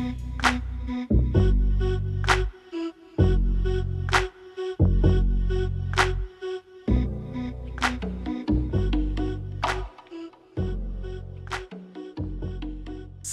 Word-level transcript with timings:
Mm-hmm. 0.00 0.69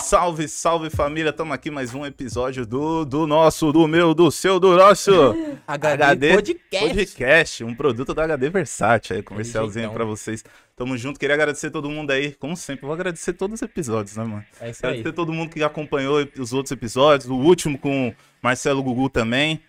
Salve, 0.07 0.47
salve 0.47 0.89
família, 0.89 1.31
estamos 1.31 1.53
aqui 1.53 1.69
mais 1.69 1.93
um 1.93 2.05
episódio 2.05 2.65
do, 2.65 3.03
do 3.03 3.27
nosso, 3.27 3.73
do 3.73 3.85
meu, 3.89 4.13
do 4.13 4.31
seu, 4.31 4.57
do 4.57 4.77
nosso 4.77 5.11
HD, 5.67 6.03
HD 6.03 6.33
Podcast. 6.35 6.87
Podcast, 6.87 7.63
um 7.65 7.75
produto 7.75 8.13
da 8.13 8.23
HD 8.23 8.49
Versátil, 8.49 9.17
aí, 9.17 9.21
comercialzinho 9.21 9.91
pra 9.91 10.05
vocês. 10.05 10.45
Tamo 10.77 10.97
junto, 10.97 11.19
queria 11.19 11.35
agradecer 11.35 11.71
todo 11.71 11.89
mundo 11.89 12.11
aí, 12.11 12.31
como 12.35 12.55
sempre, 12.55 12.85
vou 12.85 12.93
agradecer 12.93 13.33
todos 13.33 13.55
os 13.55 13.61
episódios, 13.61 14.15
né, 14.15 14.23
mano? 14.23 14.45
É 14.61 14.69
isso 14.69 14.85
aí. 14.85 14.91
Agradecer 14.91 15.13
todo 15.13 15.33
mundo 15.33 15.49
que 15.49 15.61
acompanhou 15.61 16.25
os 16.39 16.53
outros 16.53 16.71
episódios, 16.71 17.29
o 17.29 17.35
último 17.35 17.77
com 17.77 18.13
Marcelo 18.41 18.81
Gugu 18.81 19.09
também. 19.09 19.59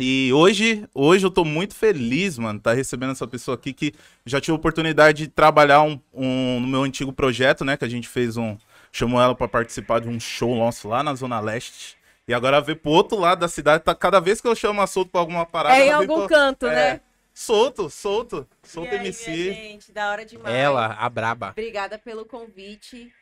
E 0.00 0.32
hoje, 0.32 0.84
hoje 0.92 1.26
eu 1.26 1.30
tô 1.30 1.44
muito 1.44 1.76
feliz, 1.76 2.38
mano, 2.38 2.58
tá 2.58 2.72
recebendo 2.72 3.12
essa 3.12 3.26
pessoa 3.26 3.54
aqui 3.54 3.72
que 3.72 3.92
já 4.26 4.40
tive 4.40 4.52
a 4.52 4.56
oportunidade 4.56 5.24
de 5.26 5.28
trabalhar 5.28 5.82
um, 5.82 6.00
um- 6.12 6.58
no 6.58 6.66
meu 6.66 6.82
antigo 6.82 7.12
projeto, 7.12 7.64
né? 7.64 7.76
Que 7.76 7.84
a 7.84 7.88
gente 7.88 8.08
fez 8.08 8.36
um. 8.36 8.56
Chamou 8.92 9.20
ela 9.20 9.34
pra 9.34 9.46
participar 9.48 10.00
de 10.00 10.08
um 10.08 10.18
show 10.18 10.54
nosso 10.56 10.88
lá 10.88 11.02
na 11.02 11.14
Zona 11.14 11.38
Leste. 11.40 11.96
E 12.26 12.34
agora 12.34 12.60
veio 12.60 12.76
pro 12.78 12.90
outro 12.90 13.18
lado 13.18 13.40
da 13.40 13.48
cidade. 13.48 13.84
Tá, 13.84 13.94
cada 13.94 14.20
vez 14.20 14.40
que 14.40 14.48
eu 14.48 14.54
chamo 14.54 14.80
a 14.80 14.86
solto 14.86 15.10
pra 15.10 15.20
alguma 15.20 15.46
parada. 15.46 15.76
É 15.76 15.86
em 15.86 15.92
algum 15.92 16.26
pra- 16.26 16.28
canto, 16.28 16.66
é, 16.66 16.74
né? 16.94 17.00
Solto, 17.32 17.88
solto. 17.88 18.46
Solto 18.62 18.92
e 18.92 18.96
aí, 18.98 19.06
MC. 19.06 19.30
minha 19.30 19.54
gente, 19.54 19.92
da 19.92 20.10
hora 20.10 20.24
demais. 20.24 20.54
Ela, 20.54 20.94
a 20.94 21.08
braba. 21.08 21.50
Obrigada 21.50 21.98
pelo 21.98 22.24
convite. 22.24 23.12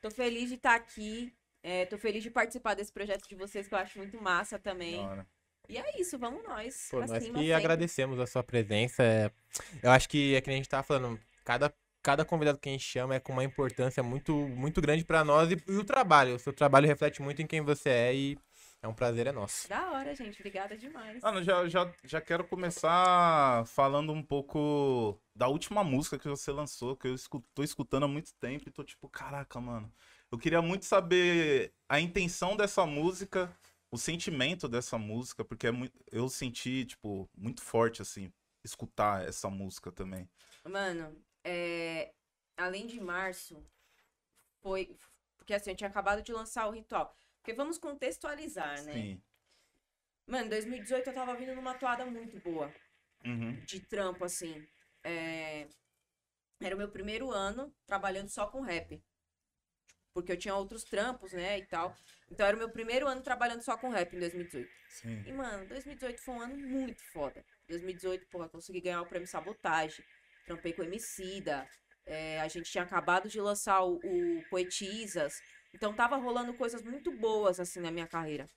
Tô 0.00 0.10
feliz 0.10 0.48
de 0.48 0.54
estar 0.54 0.74
aqui. 0.74 1.32
É, 1.62 1.84
tô 1.84 1.98
feliz 1.98 2.22
de 2.22 2.30
participar 2.30 2.74
desse 2.74 2.90
projeto 2.92 3.28
de 3.28 3.34
vocês, 3.34 3.68
que 3.68 3.74
eu 3.74 3.78
acho 3.78 3.98
muito 3.98 4.20
massa 4.22 4.58
também. 4.58 4.96
Da 4.96 5.10
hora. 5.10 5.26
E 5.68 5.76
é 5.76 6.00
isso, 6.00 6.18
vamos 6.18 6.42
nós. 6.42 6.88
Pô, 6.90 6.98
pra 6.98 7.06
nós 7.06 7.22
cima 7.22 7.34
que 7.34 7.40
sempre. 7.44 7.52
agradecemos 7.52 8.18
a 8.18 8.26
sua 8.26 8.42
presença. 8.42 9.02
é- 9.02 9.30
Eu 9.82 9.90
acho 9.90 10.08
que 10.08 10.34
é 10.34 10.40
que 10.40 10.48
nem 10.48 10.54
a 10.56 10.58
gente 10.58 10.68
tava 10.68 10.82
falando, 10.82 11.20
cada, 11.44 11.72
cada 12.02 12.24
convidado 12.24 12.58
que 12.58 12.68
a 12.68 12.72
gente 12.72 12.84
chama 12.84 13.14
é 13.14 13.20
com 13.20 13.32
uma 13.32 13.44
importância 13.44 14.02
muito, 14.02 14.32
muito 14.34 14.80
grande 14.80 15.04
pra 15.04 15.24
nós 15.24 15.50
e, 15.50 15.62
e 15.68 15.76
o 15.76 15.84
trabalho. 15.84 16.36
O 16.36 16.38
seu 16.38 16.52
trabalho 16.52 16.86
reflete 16.86 17.20
muito 17.22 17.42
em 17.42 17.46
quem 17.46 17.60
você 17.60 17.88
é 17.90 18.14
e 18.14 18.38
é 18.82 18.88
um 18.88 18.94
prazer 18.94 19.26
é 19.26 19.32
nosso. 19.32 19.68
Da 19.68 19.90
hora, 19.92 20.14
gente. 20.14 20.38
Obrigada 20.40 20.76
demais. 20.76 21.22
Mano, 21.22 21.42
já, 21.42 21.68
já, 21.68 21.92
já 22.04 22.20
quero 22.20 22.44
começar 22.44 23.66
falando 23.66 24.12
um 24.12 24.22
pouco 24.22 25.20
da 25.34 25.48
última 25.48 25.84
música 25.84 26.18
que 26.18 26.28
você 26.28 26.50
lançou, 26.50 26.96
que 26.96 27.06
eu 27.08 27.14
escu- 27.14 27.44
tô 27.54 27.62
escutando 27.62 28.04
há 28.04 28.08
muito 28.08 28.32
tempo 28.34 28.68
e 28.68 28.72
tô 28.72 28.82
tipo, 28.82 29.08
caraca, 29.08 29.60
mano. 29.60 29.92
Eu 30.32 30.38
queria 30.38 30.62
muito 30.62 30.84
saber 30.86 31.72
a 31.88 32.00
intenção 32.00 32.56
dessa 32.56 32.86
música, 32.86 33.54
o 33.90 33.98
sentimento 33.98 34.68
dessa 34.68 34.96
música, 34.96 35.44
porque 35.44 35.66
é 35.66 35.70
muito, 35.70 35.98
eu 36.10 36.28
senti, 36.28 36.84
tipo, 36.86 37.28
muito 37.36 37.60
forte, 37.60 38.00
assim, 38.00 38.32
escutar 38.64 39.26
essa 39.28 39.50
música 39.50 39.90
também. 39.92 40.28
Mano, 40.64 41.14
é, 41.44 42.12
além 42.56 42.86
de 42.86 43.00
março, 43.00 43.64
foi. 44.60 44.96
Porque 45.36 45.54
assim, 45.54 45.70
eu 45.70 45.76
tinha 45.76 45.88
acabado 45.90 46.22
de 46.22 46.32
lançar 46.32 46.66
o 46.68 46.72
ritual. 46.72 47.14
Porque 47.38 47.54
vamos 47.54 47.78
contextualizar, 47.78 48.82
né? 48.84 48.92
Sim. 48.92 49.22
Mano, 50.26 50.50
2018 50.50 51.08
eu 51.08 51.14
tava 51.14 51.34
vindo 51.34 51.54
numa 51.54 51.74
toada 51.74 52.04
muito 52.06 52.38
boa. 52.40 52.72
Uhum. 53.24 53.52
de 53.66 53.80
trampo, 53.80 54.24
assim. 54.24 54.66
É, 55.04 55.68
Era 56.60 56.74
o 56.74 56.78
meu 56.78 56.88
primeiro 56.90 57.30
ano 57.30 57.74
trabalhando 57.86 58.28
só 58.28 58.46
com 58.46 58.60
rap. 58.60 59.02
Porque 60.12 60.32
eu 60.32 60.36
tinha 60.36 60.54
outros 60.54 60.84
trampos, 60.84 61.32
né, 61.32 61.58
e 61.58 61.66
tal. 61.66 61.94
Então 62.30 62.46
era 62.46 62.56
o 62.56 62.58
meu 62.58 62.70
primeiro 62.70 63.06
ano 63.06 63.22
trabalhando 63.22 63.62
só 63.62 63.76
com 63.76 63.88
rap 63.90 64.14
em 64.14 64.18
2018. 64.20 64.70
Sim. 64.88 65.22
E, 65.26 65.32
mano, 65.32 65.66
2018 65.68 66.20
foi 66.20 66.34
um 66.34 66.40
ano 66.40 66.56
muito 66.56 67.02
foda. 67.12 67.44
2018, 67.68 68.26
porra, 68.28 68.48
consegui 68.48 68.80
ganhar 68.80 69.02
o 69.02 69.06
prêmio 69.06 69.26
Sabotagem. 69.28 70.04
Trampei 70.50 70.72
com 70.72 70.82
o 70.82 70.84
Emicida. 70.84 71.68
É, 72.04 72.40
a 72.40 72.48
gente 72.48 72.68
tinha 72.68 72.82
acabado 72.82 73.28
de 73.28 73.40
lançar 73.40 73.84
o, 73.84 73.98
o 73.98 74.42
Poetisas. 74.50 75.34
Então 75.72 75.94
tava 75.94 76.16
rolando 76.16 76.52
coisas 76.54 76.82
muito 76.82 77.12
boas, 77.16 77.60
assim, 77.60 77.78
na 77.78 77.92
minha 77.92 78.08
carreira. 78.08 78.50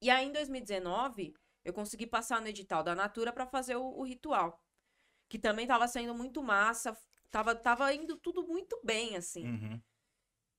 E 0.00 0.08
aí, 0.08 0.26
em 0.26 0.32
2019, 0.32 1.34
eu 1.62 1.74
consegui 1.74 2.06
passar 2.06 2.40
no 2.40 2.48
edital 2.48 2.82
da 2.82 2.94
Natura 2.94 3.30
pra 3.30 3.46
fazer 3.46 3.76
o, 3.76 3.84
o 3.84 4.04
ritual. 4.04 4.58
Que 5.28 5.38
também 5.38 5.66
tava 5.66 5.86
sendo 5.86 6.14
muito 6.14 6.42
massa. 6.42 6.96
Tava, 7.30 7.54
tava 7.54 7.92
indo 7.92 8.16
tudo 8.16 8.46
muito 8.46 8.80
bem, 8.82 9.16
assim. 9.16 9.46
Uhum. 9.46 9.82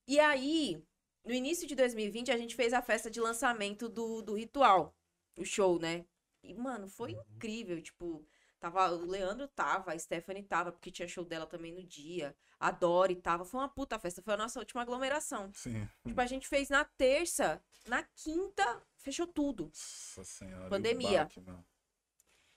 E 0.07 0.19
aí, 0.19 0.83
no 1.25 1.33
início 1.33 1.67
de 1.67 1.73
2020, 1.73 2.31
a 2.31 2.37
gente 2.37 2.55
fez 2.55 2.73
a 2.73 2.81
festa 2.81 3.09
de 3.09 3.19
lançamento 3.19 3.89
do, 3.89 4.21
do 4.21 4.35
ritual. 4.35 4.95
O 5.35 5.43
show, 5.43 5.79
né? 5.79 6.05
E, 6.43 6.53
mano, 6.53 6.87
foi 6.87 7.13
incrível. 7.13 7.81
Tipo, 7.81 8.23
tava, 8.59 8.91
o 8.91 9.05
Leandro 9.05 9.47
tava, 9.47 9.93
a 9.93 9.99
Stephanie 9.99 10.43
tava, 10.43 10.71
porque 10.71 10.91
tinha 10.91 11.07
show 11.07 11.23
dela 11.23 11.45
também 11.45 11.73
no 11.73 11.83
dia. 11.83 12.35
A 12.59 12.71
Dori 12.71 13.15
tava. 13.15 13.45
Foi 13.45 13.59
uma 13.59 13.69
puta 13.69 13.99
festa. 13.99 14.21
Foi 14.21 14.33
a 14.33 14.37
nossa 14.37 14.59
última 14.59 14.81
aglomeração. 14.81 15.51
Sim. 15.53 15.87
Tipo, 16.05 16.19
a 16.21 16.25
gente 16.25 16.47
fez 16.47 16.69
na 16.69 16.83
terça, 16.83 17.61
na 17.87 18.03
quinta, 18.15 18.83
fechou 18.97 19.27
tudo. 19.27 19.65
Nossa 19.65 20.23
senhora. 20.23 20.69
Pandemia. 20.69 21.29
mano. 21.45 21.65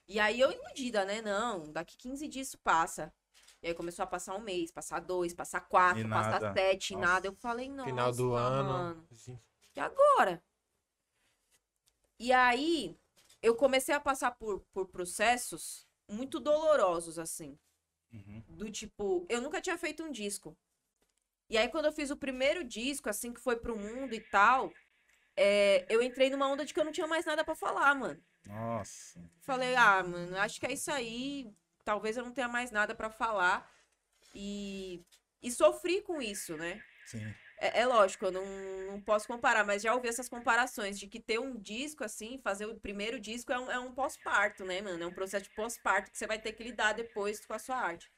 E 0.08 0.18
aí 0.18 0.40
eu 0.40 0.50
iludida, 0.50 1.04
né? 1.04 1.22
Não, 1.22 1.70
daqui 1.70 1.96
15 1.96 2.26
dias 2.26 2.48
isso 2.48 2.58
passa. 2.58 3.12
E 3.62 3.68
aí 3.68 3.74
começou 3.74 4.02
a 4.02 4.06
passar 4.06 4.34
um 4.34 4.40
mês, 4.40 4.72
passar 4.72 5.00
dois, 5.00 5.34
passar 5.34 5.60
quatro, 5.60 6.08
passar 6.08 6.52
sete, 6.54 6.94
Nossa. 6.94 7.06
nada. 7.06 7.26
Eu 7.28 7.34
falei, 7.34 7.68
não. 7.68 7.84
Final 7.84 8.12
do 8.12 8.32
ano. 8.34 8.68
Mano, 8.68 9.06
assim, 9.12 9.38
e 9.76 9.80
agora? 9.80 10.42
E 12.18 12.32
aí, 12.32 12.98
eu 13.42 13.54
comecei 13.54 13.94
a 13.94 14.00
passar 14.00 14.32
por, 14.32 14.60
por 14.72 14.86
processos 14.86 15.86
muito 16.10 16.40
dolorosos, 16.40 17.18
assim. 17.18 17.58
Uhum. 18.12 18.42
Do 18.48 18.70
tipo, 18.70 19.26
eu 19.28 19.40
nunca 19.40 19.60
tinha 19.60 19.78
feito 19.78 20.02
um 20.02 20.10
disco. 20.10 20.56
E 21.48 21.56
aí, 21.58 21.68
quando 21.68 21.86
eu 21.86 21.92
fiz 21.92 22.10
o 22.10 22.16
primeiro 22.16 22.62
disco, 22.62 23.08
assim, 23.08 23.32
que 23.32 23.40
foi 23.40 23.56
pro 23.56 23.76
mundo 23.76 24.14
e 24.14 24.20
tal, 24.20 24.72
é, 25.36 25.84
eu 25.88 26.02
entrei 26.02 26.30
numa 26.30 26.48
onda 26.48 26.64
de 26.64 26.72
que 26.72 26.78
eu 26.78 26.84
não 26.84 26.92
tinha 26.92 27.06
mais 27.06 27.24
nada 27.24 27.44
pra 27.44 27.54
falar, 27.54 27.94
mano. 27.94 28.22
Nossa. 28.44 29.20
Falei, 29.40 29.74
ah, 29.74 30.02
mano, 30.02 30.36
acho 30.38 30.60
que 30.60 30.66
é 30.66 30.72
isso 30.72 30.90
aí. 30.90 31.52
Talvez 31.84 32.16
eu 32.16 32.24
não 32.24 32.32
tenha 32.32 32.48
mais 32.48 32.70
nada 32.70 32.94
pra 32.94 33.10
falar. 33.10 33.68
E, 34.34 35.04
e 35.42 35.50
sofri 35.50 36.02
com 36.02 36.20
isso, 36.22 36.56
né? 36.56 36.82
Sim. 37.06 37.34
É, 37.60 37.80
é 37.80 37.86
lógico, 37.86 38.24
eu 38.24 38.32
não, 38.32 38.46
não 38.86 39.00
posso 39.02 39.26
comparar, 39.26 39.64
mas 39.64 39.82
já 39.82 39.94
ouvi 39.94 40.08
essas 40.08 40.30
comparações 40.30 40.98
de 40.98 41.06
que 41.06 41.20
ter 41.20 41.38
um 41.38 41.60
disco 41.60 42.02
assim, 42.02 42.40
fazer 42.42 42.64
o 42.64 42.80
primeiro 42.80 43.20
disco 43.20 43.52
é 43.52 43.58
um, 43.58 43.70
é 43.70 43.78
um 43.78 43.92
pós-parto, 43.92 44.64
né, 44.64 44.80
mano? 44.80 45.04
É 45.04 45.06
um 45.06 45.12
processo 45.12 45.44
de 45.44 45.54
pós-parto 45.54 46.10
que 46.10 46.16
você 46.16 46.26
vai 46.26 46.40
ter 46.40 46.52
que 46.54 46.64
lidar 46.64 46.94
depois 46.94 47.44
com 47.44 47.52
a 47.52 47.58
sua 47.58 47.76
arte. 47.76 48.10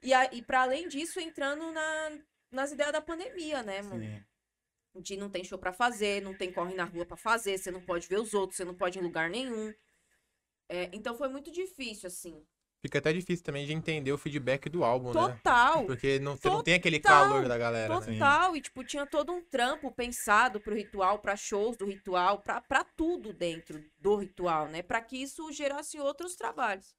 E, 0.00 0.14
a, 0.14 0.32
e 0.32 0.40
para 0.40 0.62
além 0.62 0.86
disso, 0.86 1.18
entrando 1.18 1.72
na, 1.72 2.18
nas 2.52 2.70
ideias 2.70 2.92
da 2.92 3.00
pandemia, 3.00 3.64
né, 3.64 3.82
mano? 3.82 4.04
Sim. 4.04 4.24
De 4.94 5.16
não 5.16 5.28
tem 5.28 5.42
show 5.42 5.58
pra 5.58 5.72
fazer, 5.72 6.22
não 6.22 6.34
tem 6.34 6.52
corre 6.52 6.74
na 6.74 6.84
rua 6.84 7.04
pra 7.04 7.16
fazer, 7.16 7.58
você 7.58 7.70
não 7.72 7.80
pode 7.80 8.06
ver 8.06 8.20
os 8.20 8.32
outros, 8.32 8.56
você 8.56 8.64
não 8.64 8.74
pode 8.74 8.96
ir 8.98 9.00
em 9.00 9.04
lugar 9.04 9.28
nenhum. 9.28 9.74
É, 10.68 10.88
então 10.92 11.16
foi 11.16 11.28
muito 11.28 11.50
difícil, 11.50 12.06
assim. 12.06 12.46
Fica 12.80 12.98
até 12.98 13.12
difícil 13.12 13.44
também 13.44 13.66
de 13.66 13.72
entender 13.72 14.12
o 14.12 14.18
feedback 14.18 14.68
do 14.68 14.84
álbum, 14.84 15.12
né? 15.12 15.34
Total! 15.34 15.84
Porque 15.86 16.18
não, 16.20 16.36
você 16.36 16.48
não 16.48 16.62
tem 16.62 16.74
aquele 16.74 17.00
Total, 17.00 17.24
calor 17.24 17.48
da 17.48 17.58
galera, 17.58 17.98
né? 17.98 18.06
Total, 18.06 18.56
e 18.56 18.60
tipo, 18.60 18.84
tinha 18.84 19.04
todo 19.04 19.32
um 19.32 19.42
trampo 19.42 19.90
pensado 19.90 20.60
pro 20.60 20.74
ritual, 20.76 21.18
pra 21.18 21.34
shows 21.34 21.76
do 21.76 21.86
ritual, 21.86 22.40
pra, 22.40 22.60
pra 22.60 22.84
tudo 22.84 23.32
dentro 23.32 23.84
do 23.98 24.16
ritual, 24.16 24.68
né? 24.68 24.80
Pra 24.82 25.00
que 25.00 25.16
isso 25.20 25.50
gerasse 25.50 25.98
outros 25.98 26.36
trabalhos. 26.36 26.94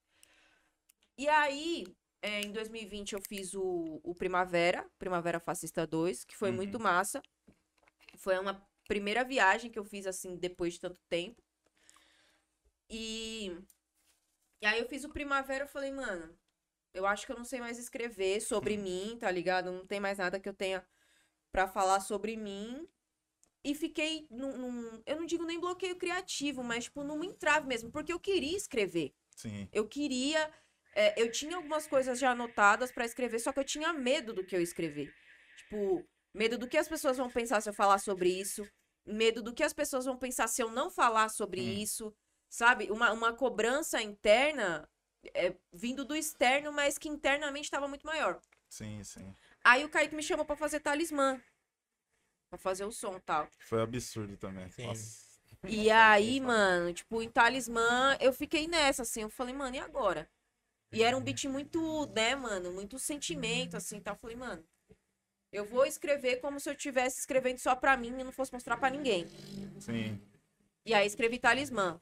E 1.17 1.27
aí, 1.29 1.85
é, 2.21 2.41
em 2.41 2.51
2020, 2.51 3.13
eu 3.13 3.21
fiz 3.21 3.53
o, 3.53 3.99
o 4.03 4.13
Primavera, 4.15 4.85
Primavera 4.97 5.39
Fascista 5.39 5.87
2, 5.87 6.25
que 6.25 6.35
foi 6.35 6.49
Uhum. 6.49 6.57
muito 6.57 6.79
massa. 6.79 7.21
Foi 8.17 8.37
uma 8.37 8.61
primeira 8.87 9.23
viagem 9.23 9.71
que 9.71 9.79
eu 9.79 9.85
fiz, 9.85 10.05
assim, 10.05 10.35
depois 10.35 10.73
de 10.73 10.81
tanto 10.81 10.99
tempo. 11.09 11.41
E, 12.89 13.55
e 14.61 14.65
aí 14.65 14.79
eu 14.79 14.87
fiz 14.87 15.03
o 15.03 15.09
Primavera, 15.09 15.63
eu 15.63 15.67
falei, 15.67 15.91
mano, 15.91 16.37
eu 16.93 17.05
acho 17.05 17.25
que 17.25 17.31
eu 17.31 17.37
não 17.37 17.45
sei 17.45 17.59
mais 17.59 17.77
escrever 17.77 18.41
sobre 18.41 18.77
mim, 18.77 19.17
tá 19.19 19.29
ligado? 19.31 19.71
Não 19.71 19.85
tem 19.85 19.99
mais 19.99 20.17
nada 20.17 20.39
que 20.39 20.49
eu 20.49 20.53
tenha 20.53 20.85
pra 21.51 21.67
falar 21.67 21.99
sobre 21.99 22.35
mim. 22.35 22.87
E 23.63 23.75
fiquei 23.75 24.25
num, 24.31 24.57
num- 24.57 25.03
Eu 25.05 25.17
não 25.17 25.25
digo 25.25 25.43
nem 25.45 25.59
bloqueio 25.59 25.95
criativo, 25.97 26.63
mas, 26.63 26.85
tipo, 26.85 27.03
num 27.03 27.23
entrave 27.23 27.67
mesmo, 27.67 27.91
porque 27.91 28.11
eu 28.13 28.19
queria 28.19 28.55
escrever. 28.55 29.13
Sim. 29.35 29.67
Eu 29.71 29.87
queria. 29.87 30.51
é, 30.95 31.21
eu 31.21 31.31
tinha 31.31 31.55
algumas 31.55 31.85
coisas 31.87 32.17
já 32.19 32.31
anotadas 32.31 32.91
pra 32.91 33.05
escrever, 33.05 33.39
só 33.39 33.51
que 33.53 33.59
eu 33.59 33.63
tinha 33.63 33.93
medo 33.93 34.33
do 34.33 34.43
que 34.45 34.55
eu 34.55 34.61
escrever. 34.61 35.13
Tipo, 35.57 36.03
medo 36.33 36.57
do 36.57 36.67
que 36.67 36.77
as 36.77 36.87
pessoas 36.87 37.17
vão 37.17 37.29
pensar 37.29 37.61
se 37.61 37.69
eu 37.69 37.73
falar 37.73 37.99
sobre 37.99 38.29
isso. 38.29 38.67
Medo 39.05 39.41
do 39.43 39.53
que 39.53 39.63
as 39.63 39.73
pessoas 39.73 40.05
vão 40.05 40.17
pensar 40.17 40.47
se 40.47 40.61
eu 40.63 40.71
não 40.71 40.89
falar 40.89 41.29
sobre 41.29 41.61
Hum. 41.61 41.73
isso. 41.79 42.15
Sabe? 42.49 42.91
Uma, 42.91 43.11
uma 43.11 43.33
cobrança 43.33 44.01
interna 44.01 44.89
é, 45.33 45.55
vindo 45.71 46.03
do 46.03 46.15
externo, 46.15 46.71
mas 46.71 46.97
que 46.97 47.07
internamente 47.07 47.65
estava 47.65 47.87
muito 47.87 48.05
maior. 48.05 48.41
Sim, 48.67 49.03
sim. 49.03 49.33
Aí 49.63 49.83
o 49.85 49.89
Kaique 49.89 50.15
me 50.15 50.23
chamou 50.23 50.45
pra 50.45 50.55
fazer 50.55 50.79
talismã. 50.79 51.39
pra 52.49 52.57
fazer 52.57 52.85
o 52.85 52.91
som 52.91 53.15
e 53.15 53.19
tal. 53.21 53.47
Foi 53.59 53.81
absurdo 53.81 54.35
também. 54.37 54.69
Sim. 54.71 54.87
Nossa. 54.87 55.29
E 55.67 55.91
aí, 55.91 56.39
mano, 56.39 56.93
tipo, 56.93 57.21
em 57.21 57.29
Talismã, 57.29 58.15
eu 58.21 58.31
fiquei 58.31 58.65
nessa, 58.67 59.01
assim. 59.01 59.23
Eu 59.23 59.29
falei, 59.29 59.53
mano, 59.53 59.75
e 59.75 59.79
agora? 59.79 60.29
E 60.91 61.03
era 61.03 61.17
um 61.17 61.21
beat 61.21 61.43
muito, 61.45 62.05
né, 62.07 62.33
mano, 62.33 62.71
muito 62.71 62.97
sentimento, 62.97 63.75
assim, 63.75 63.99
tá? 63.99 64.11
Eu 64.11 64.15
falei, 64.15 64.37
mano, 64.37 64.65
eu 65.51 65.65
vou 65.65 65.85
escrever 65.85 66.37
como 66.37 66.59
se 66.59 66.69
eu 66.69 66.73
estivesse 66.73 67.19
escrevendo 67.19 67.59
só 67.59 67.75
pra 67.75 67.97
mim 67.97 68.17
e 68.19 68.23
não 68.23 68.31
fosse 68.31 68.53
mostrar 68.53 68.77
pra 68.77 68.89
ninguém. 68.89 69.27
Sim. 69.79 70.19
E 70.85 70.93
aí 70.93 71.05
escrevi 71.05 71.37
Talismã. 71.37 71.99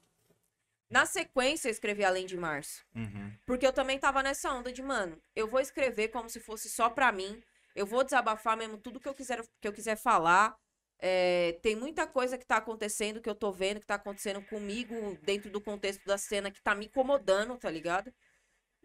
Na 0.89 1.05
sequência, 1.05 1.67
eu 1.67 1.71
escrevi 1.71 2.03
Além 2.03 2.25
de 2.25 2.37
Março. 2.37 2.85
Uhum. 2.95 3.33
Porque 3.45 3.67
eu 3.67 3.73
também 3.73 3.99
tava 3.99 4.23
nessa 4.23 4.51
onda 4.53 4.71
de, 4.71 4.81
mano, 4.81 5.21
eu 5.35 5.47
vou 5.47 5.59
escrever 5.59 6.09
como 6.09 6.29
se 6.29 6.39
fosse 6.39 6.69
só 6.69 6.89
pra 6.89 7.11
mim. 7.11 7.41
Eu 7.75 7.85
vou 7.85 8.03
desabafar 8.03 8.55
mesmo 8.55 8.77
tudo 8.77 8.99
que 8.99 9.07
eu 9.07 9.13
quiser, 9.13 9.41
que 9.61 9.67
eu 9.67 9.73
quiser 9.73 9.97
falar. 9.97 10.57
É, 10.99 11.59
tem 11.61 11.75
muita 11.75 12.07
coisa 12.07 12.37
que 12.37 12.45
tá 12.45 12.57
acontecendo, 12.57 13.21
que 13.21 13.29
eu 13.29 13.35
tô 13.35 13.51
vendo, 13.51 13.81
que 13.81 13.85
tá 13.85 13.95
acontecendo 13.95 14.41
comigo 14.43 15.17
dentro 15.23 15.51
do 15.51 15.61
contexto 15.61 16.03
da 16.05 16.17
cena 16.17 16.49
que 16.49 16.61
tá 16.61 16.73
me 16.73 16.85
incomodando, 16.85 17.57
tá 17.57 17.69
ligado? 17.69 18.11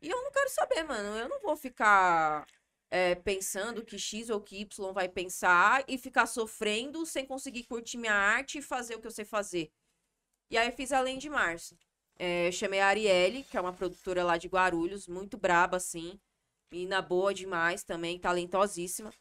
E 0.02 0.10
eu 0.10 0.22
não 0.22 0.30
quero 0.32 0.50
saber, 0.50 0.82
mano. 0.82 1.16
Eu 1.16 1.28
não 1.28 1.40
vou 1.40 1.56
ficar 1.56 2.44
é, 2.90 3.14
pensando 3.14 3.84
que 3.84 3.98
X 3.98 4.28
ou 4.28 4.40
que 4.40 4.60
Y 4.60 4.92
vai 4.92 5.08
pensar 5.08 5.84
e 5.88 5.96
ficar 5.96 6.26
sofrendo 6.26 7.06
sem 7.06 7.24
conseguir 7.24 7.64
curtir 7.64 7.96
minha 7.96 8.12
arte 8.12 8.58
e 8.58 8.62
fazer 8.62 8.96
o 8.96 9.00
que 9.00 9.06
eu 9.06 9.12
sei 9.12 9.24
fazer. 9.24 9.72
E 10.50 10.58
aí 10.58 10.68
eu 10.68 10.72
fiz 10.72 10.92
Além 10.92 11.16
de 11.16 11.30
Março. 11.30 11.78
É, 12.18 12.48
eu 12.48 12.52
chamei 12.52 12.80
a 12.80 12.86
Arielle, 12.86 13.44
que 13.44 13.56
é 13.56 13.60
uma 13.60 13.72
produtora 13.72 14.24
lá 14.24 14.36
de 14.36 14.48
Guarulhos, 14.48 15.08
muito 15.08 15.36
braba, 15.36 15.76
assim. 15.76 16.18
Menina 16.70 17.02
boa 17.02 17.34
demais 17.34 17.84
também, 17.84 18.18
talentosíssima. 18.18 19.12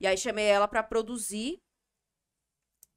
E 0.00 0.06
aí 0.06 0.16
chamei 0.18 0.46
ela 0.46 0.68
pra 0.68 0.82
produzir. 0.82 1.60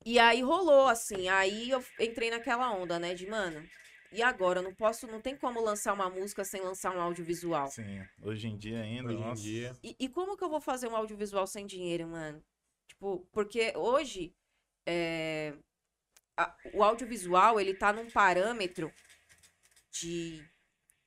E 0.05 0.17
aí 0.19 0.41
rolou, 0.41 0.87
assim. 0.87 1.27
Aí 1.29 1.69
eu 1.69 1.83
entrei 1.99 2.29
naquela 2.29 2.71
onda, 2.71 2.97
né? 2.99 3.13
De, 3.13 3.27
mano, 3.27 3.63
e 4.11 4.21
agora? 4.21 4.59
Eu 4.59 4.63
não 4.63 4.73
posso, 4.73 5.07
não 5.07 5.21
tem 5.21 5.35
como 5.35 5.61
lançar 5.61 5.93
uma 5.93 6.09
música 6.09 6.43
sem 6.43 6.61
lançar 6.61 6.95
um 6.95 7.01
audiovisual. 7.01 7.67
Sim. 7.69 8.03
Hoje 8.21 8.47
em 8.47 8.57
dia 8.57 8.81
ainda, 8.81 9.09
Hoje 9.09 9.17
em 9.17 9.21
nossa. 9.21 9.41
dia. 9.43 9.75
E, 9.83 9.95
e 9.99 10.09
como 10.09 10.35
que 10.35 10.43
eu 10.43 10.49
vou 10.49 10.61
fazer 10.61 10.87
um 10.87 10.95
audiovisual 10.95 11.45
sem 11.47 11.65
dinheiro, 11.65 12.07
mano? 12.07 12.43
Tipo, 12.87 13.25
porque 13.31 13.73
hoje 13.75 14.33
é, 14.85 15.53
a- 16.37 16.55
o 16.73 16.83
audiovisual, 16.83 17.59
ele 17.59 17.73
tá 17.73 17.93
num 17.93 18.09
parâmetro 18.09 18.91
de, 19.91 20.43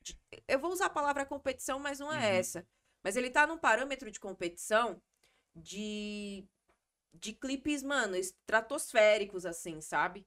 de- 0.02 0.18
Eu 0.48 0.58
vou 0.58 0.72
usar 0.72 0.86
a 0.86 0.90
palavra 0.90 1.26
competição, 1.26 1.78
mas 1.78 1.98
não 1.98 2.12
é 2.12 2.18
Uhum. 2.30 2.38
essa. 2.40 2.66
Mas 3.02 3.16
ele 3.16 3.30
tá 3.30 3.46
num 3.46 3.58
parâmetro 3.58 4.10
de 4.10 4.20
competição 4.20 5.00
de, 5.56 6.46
de 7.14 7.32
clipes, 7.34 7.82
mano, 7.82 8.16
estratosféricos, 8.16 9.46
assim, 9.46 9.80
sabe? 9.80 10.26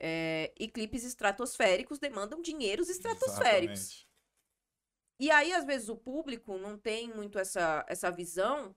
É, 0.00 0.52
e 0.60 0.68
clipes 0.68 1.04
estratosféricos 1.04 1.98
demandam 1.98 2.42
dinheiros 2.42 2.88
estratosféricos. 2.90 3.90
Exatamente. 3.90 4.08
E 5.18 5.30
aí, 5.30 5.52
às 5.54 5.64
vezes, 5.64 5.88
o 5.88 5.96
público 5.96 6.58
não 6.58 6.76
tem 6.78 7.08
muito 7.14 7.38
essa, 7.38 7.84
essa 7.88 8.10
visão 8.10 8.74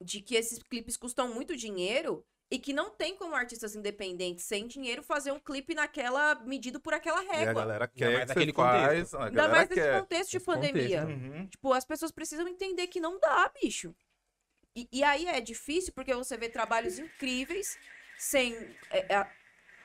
de 0.00 0.20
que 0.22 0.34
esses 0.34 0.62
clipes 0.62 0.96
custam 0.96 1.32
muito 1.32 1.56
dinheiro 1.56 2.24
e 2.50 2.58
que 2.58 2.72
não 2.72 2.90
tem 2.90 3.16
como 3.16 3.34
artistas 3.34 3.74
independentes 3.74 4.44
sem 4.44 4.66
dinheiro 4.68 5.02
fazer 5.02 5.32
um 5.32 5.38
clipe 5.40 5.74
naquela 5.74 6.36
medido 6.36 6.78
por 6.80 6.94
aquela 6.94 7.22
E 7.24 7.28
a 7.28 7.32
régua. 7.32 7.54
galera 7.54 7.84
Ainda 7.84 7.88
quer 7.96 8.04
mais 8.12 8.20
que 8.20 8.26
você 8.26 8.34
naquele 8.34 8.52
faz. 8.52 8.86
contexto. 8.86 9.18
Ainda 9.18 9.48
mais 9.48 9.68
nesse 9.68 9.80
quer. 9.80 10.00
contexto 10.00 10.30
de 10.30 10.40
contexto, 10.40 10.72
pandemia. 10.72 11.04
né? 11.04 11.14
Uhum. 11.14 11.46
Tipo, 11.48 11.72
as 11.72 11.84
pessoas 11.84 12.12
precisam 12.12 12.46
entender 12.46 12.86
que 12.86 13.00
não 13.00 13.18
dá, 13.18 13.50
bicho. 13.60 13.94
E, 14.76 14.88
e 14.92 15.02
aí 15.02 15.26
é 15.26 15.40
difícil 15.40 15.92
porque 15.92 16.14
você 16.14 16.36
vê 16.36 16.48
trabalhos 16.48 16.98
incríveis 16.98 17.76
sem. 18.18 18.54
É, 18.90 19.14
é- 19.14 19.30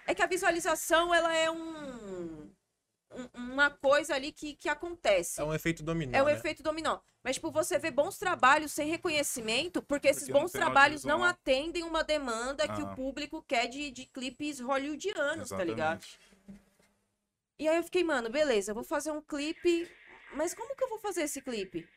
é 0.07 0.15
que 0.15 0.21
a 0.21 0.27
visualização, 0.27 1.13
ela 1.13 1.33
é 1.35 1.49
um. 1.49 2.51
Um- 3.11 3.29
uma 3.51 3.69
coisa 3.69 4.15
ali 4.15 4.31
que, 4.31 4.55
que 4.55 4.69
acontece. 4.69 5.39
É 5.39 5.43
um 5.43 5.53
efeito 5.53 5.83
dominó. 5.83 6.17
É 6.17 6.21
o 6.21 6.25
né? 6.25 6.33
efeito 6.33 6.63
dominó. 6.63 6.99
Mas, 7.23 7.35
tipo, 7.35 7.51
você 7.51 7.77
vê 7.77 7.91
bons 7.91 8.17
trabalhos 8.17 8.71
sem 8.71 8.87
reconhecimento, 8.89 9.81
porque 9.81 10.07
esses 10.07 10.23
Porque 10.23 10.33
não 10.33 10.41
bons 10.41 10.51
trabalhos 10.51 11.03
não 11.03 11.23
audiovisual. 11.23 11.39
atendem 11.39 11.83
uma 11.83 12.03
demanda 12.03 12.67
que 12.67 12.81
Ah. 12.81 12.85
o 12.85 12.95
público 12.95 13.43
quer 13.43 13.67
de, 13.67 13.91
de 13.91 14.05
clipes 14.05 14.59
hollywoodianos, 14.59 15.49
tá 15.49 15.63
ligado? 15.63 16.01
Exatamente. 16.03 16.61
E 17.59 17.67
aí 17.67 17.77
eu 17.77 17.83
fiquei, 17.83 18.03
mano, 18.03 18.29
beleza, 18.29 18.71
eu 18.71 18.75
vou 18.75 18.83
fazer 18.83 19.11
um 19.11 19.21
clipe, 19.21 19.87
mas 20.35 20.53
como 20.53 20.75
que 20.75 20.83
eu 20.83 20.89
vou 20.89 20.97
fazer 20.99 21.21
esse 21.23 21.41
clipe? 21.41 21.87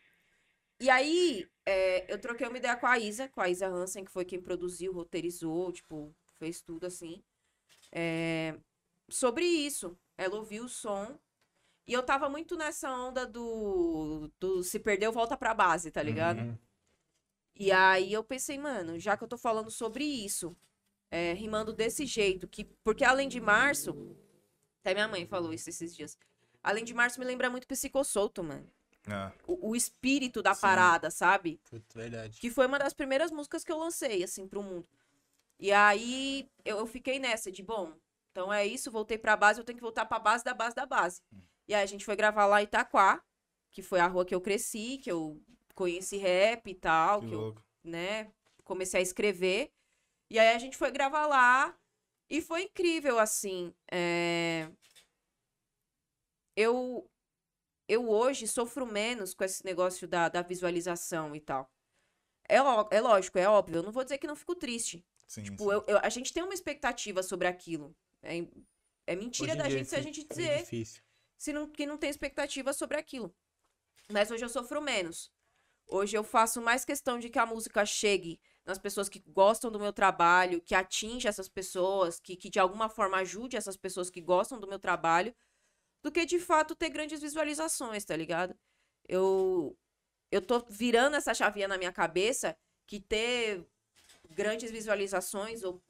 E 0.79 0.91
aí, 0.91 1.49
é, 1.65 2.13
eu 2.13 2.21
troquei 2.21 2.47
uma 2.47 2.59
ideia 2.59 2.77
com 2.77 2.87
a 2.87 2.99
Isa, 2.99 3.29
com 3.29 3.41
a 3.41 3.49
Isa 3.49 3.67
Hansen, 3.69 4.05
que 4.05 4.11
foi 4.11 4.25
quem 4.27 4.43
produziu, 4.43 4.93
roteirizou, 4.93 5.73
tipo, 5.73 6.15
fez 6.39 6.61
tudo 6.61 6.85
assim. 6.87 7.23
é, 7.93 8.59
sobre 9.09 9.45
isso. 9.45 9.97
Ela 10.17 10.37
ouviu 10.37 10.65
o 10.65 10.69
som. 10.69 11.19
E 11.87 11.93
eu 11.93 12.03
tava 12.03 12.29
muito 12.29 12.57
nessa 12.57 12.91
onda 12.91 13.27
do, 13.27 14.31
do 14.41 14.63
se 14.63 14.79
perdeu, 14.79 15.13
volta 15.13 15.37
pra 15.37 15.53
base, 15.53 15.91
tá 15.91 16.03
ligado? 16.03 16.41
Uhum. 16.41 16.59
E 17.55 17.71
aí 17.71 18.13
eu 18.13 18.25
pensei, 18.25 18.59
mano, 18.59 18.99
já 18.99 19.17
que 19.17 19.23
eu 19.23 19.29
tô 19.29 19.37
falando 19.37 19.71
sobre 19.71 20.05
isso, 20.05 20.57
é, 21.11 21.33
rimando 21.35 21.73
desse 21.73 22.07
jeito, 22.07 22.49
que 22.49 22.65
porque 22.83 23.05
além 23.05 23.29
de 23.29 23.41
março, 23.41 24.17
até 24.81 24.95
minha 24.95 25.07
mãe 25.07 25.27
falou 25.27 25.53
isso 25.53 25.69
esses 25.71 25.95
dias. 25.95 26.19
Além 26.63 26.85
de 26.85 26.95
março 26.95 27.21
me 27.21 27.27
lembra 27.27 27.51
muito 27.51 27.69
Psicossolto, 27.69 28.43
mano. 28.43 28.69
É. 29.07 29.33
O, 29.47 29.71
o 29.71 29.77
espírito 29.77 30.43
da 30.43 30.55
Sim. 30.55 30.63
parada, 30.63 31.11
sabe? 31.11 31.61
Putz, 31.69 31.95
verdade. 31.95 32.41
Que 32.41 32.51
foi 32.51 32.67
uma 32.67 32.79
das 32.79 32.95
primeiras 32.95 33.31
músicas 33.31 33.63
que 33.63 33.71
eu 33.71 33.79
lancei, 33.79 34.25
assim, 34.25 34.49
pro 34.49 34.63
mundo. 34.63 34.89
E 35.61 35.71
aí 35.71 36.49
eu, 36.65 36.79
eu 36.79 36.87
fiquei 36.87 37.19
nessa 37.19 37.53
de, 37.53 37.63
bom, 37.63 37.93
então 38.35 38.53
é 38.53 38.67
isso, 38.67 38.91
voltei 38.91 39.17
pra 39.17 39.37
base, 39.37 39.61
eu 39.61 39.65
tenho 39.65 39.77
que 39.79 39.83
voltar 39.83 40.05
pra 40.07 40.19
base 40.19 40.43
da 40.43 40.53
base 40.53 40.75
da 40.75 40.85
base. 40.85 41.23
E 41.69 41.73
aí 41.75 41.85
a 41.85 41.87
gente 41.87 42.05
foi 42.05 42.17
gravar 42.17 42.47
lá 42.47 42.61
em 42.61 42.65
Itaquá, 42.65 43.23
que 43.71 43.81
foi 43.81 44.01
a 44.01 44.09
rua 44.09 44.25
que 44.25 44.35
eu 44.35 44.41
cresci, 44.41 44.99
que 44.99 45.09
eu 45.11 45.41
conheci 45.73 46.17
rap 46.17 46.69
e 46.69 46.75
tal, 46.75 47.21
Que 47.21 47.29
que 47.29 47.35
eu 47.35 47.41
né? 47.85 48.33
Comecei 48.65 48.99
a 48.99 49.03
escrever. 49.03 49.71
E 50.29 50.37
aí 50.37 50.49
a 50.53 50.59
gente 50.59 50.77
foi 50.77 50.91
gravar 50.91 51.27
lá. 51.29 51.79
E 52.29 52.41
foi 52.43 52.63
incrível, 52.63 53.21
assim. 53.21 53.73
é, 53.93 54.69
Eu, 56.57 57.09
eu 57.89 58.09
hoje 58.09 58.49
sofro 58.49 58.85
menos 58.85 59.33
com 59.33 59.45
esse 59.45 59.65
negócio 59.65 60.09
da, 60.09 60.29
da 60.29 60.43
visualização 60.43 61.37
e 61.37 61.41
tal. 61.41 61.71
É, 62.49 62.57
é 62.57 63.01
lógico, 63.01 63.39
é 63.39 63.49
óbvio. 63.49 63.77
Eu 63.77 63.83
não 63.85 63.93
vou 63.93 64.03
dizer 64.03 64.19
que 64.19 64.27
não 64.27 64.35
fico 64.35 64.57
triste. 64.57 65.07
Sim, 65.29 65.43
Tipo, 65.45 65.65
sim. 65.65 65.71
eu- 65.71 65.85
eu- 65.87 65.99
a 66.03 66.09
gente 66.09 66.33
tem 66.33 66.43
uma 66.43 66.53
expectativa 66.55 67.23
sobre 67.23 67.47
aquilo. 67.47 67.95
É, 68.25 68.47
é 69.07 69.17
mentira 69.17 69.55
da 69.55 69.69
gente 69.69 69.89
se 69.89 69.97
a 69.97 70.01
gente 70.01 70.23
é 70.23 70.25
dizer 70.25 70.59
difícil. 70.61 71.03
se 71.37 71.53
não, 71.53 71.69
que 71.69 71.87
não 71.87 71.99
tem 71.99 72.11
expectativa 72.11 72.73
sobre 72.73 72.97
aquilo. 72.97 73.35
Mas 74.11 74.31
hoje 74.31 74.45
eu 74.45 74.49
sofro 74.49 74.81
menos. 74.81 75.31
Hoje 75.87 76.17
eu 76.17 76.25
faço 76.25 76.61
mais 76.63 76.85
questão 76.85 77.19
de 77.19 77.29
que 77.29 77.39
a 77.39 77.47
música 77.47 77.85
chegue 77.85 78.41
nas 78.65 78.79
pessoas 78.79 79.09
que 79.09 79.19
gostam 79.29 79.71
do 79.71 79.79
meu 79.79 79.93
trabalho, 79.93 80.61
que 80.61 80.75
atinja 80.75 81.29
essas 81.29 81.49
pessoas, 81.49 82.19
que, 82.19 82.37
que 82.37 82.49
de 82.49 82.59
alguma 82.59 82.89
forma 82.89 83.19
ajude 83.19 83.57
essas 83.57 83.77
pessoas 83.77 84.09
que 84.09 84.21
gostam 84.21 84.59
do 84.59 84.67
meu 84.67 84.79
trabalho, 84.79 85.35
do 86.03 86.11
que 86.11 86.25
de 86.25 86.39
fato 86.39 86.75
ter 86.75 86.89
grandes 86.89 87.21
visualizações, 87.21 88.05
tá 88.05 88.17
ligado? 88.17 88.57
Eu, 89.07 89.77
eu 90.31 90.41
tô 90.41 90.65
virando 90.69 91.17
essa 91.17 91.35
chavinha 91.35 91.69
na 91.69 91.77
minha 91.77 91.93
cabeça 91.93 92.57
que 92.87 92.99
ter 92.99 93.67
grandes 94.31 94.71
visualizações 94.71 95.63
ou 95.63 95.83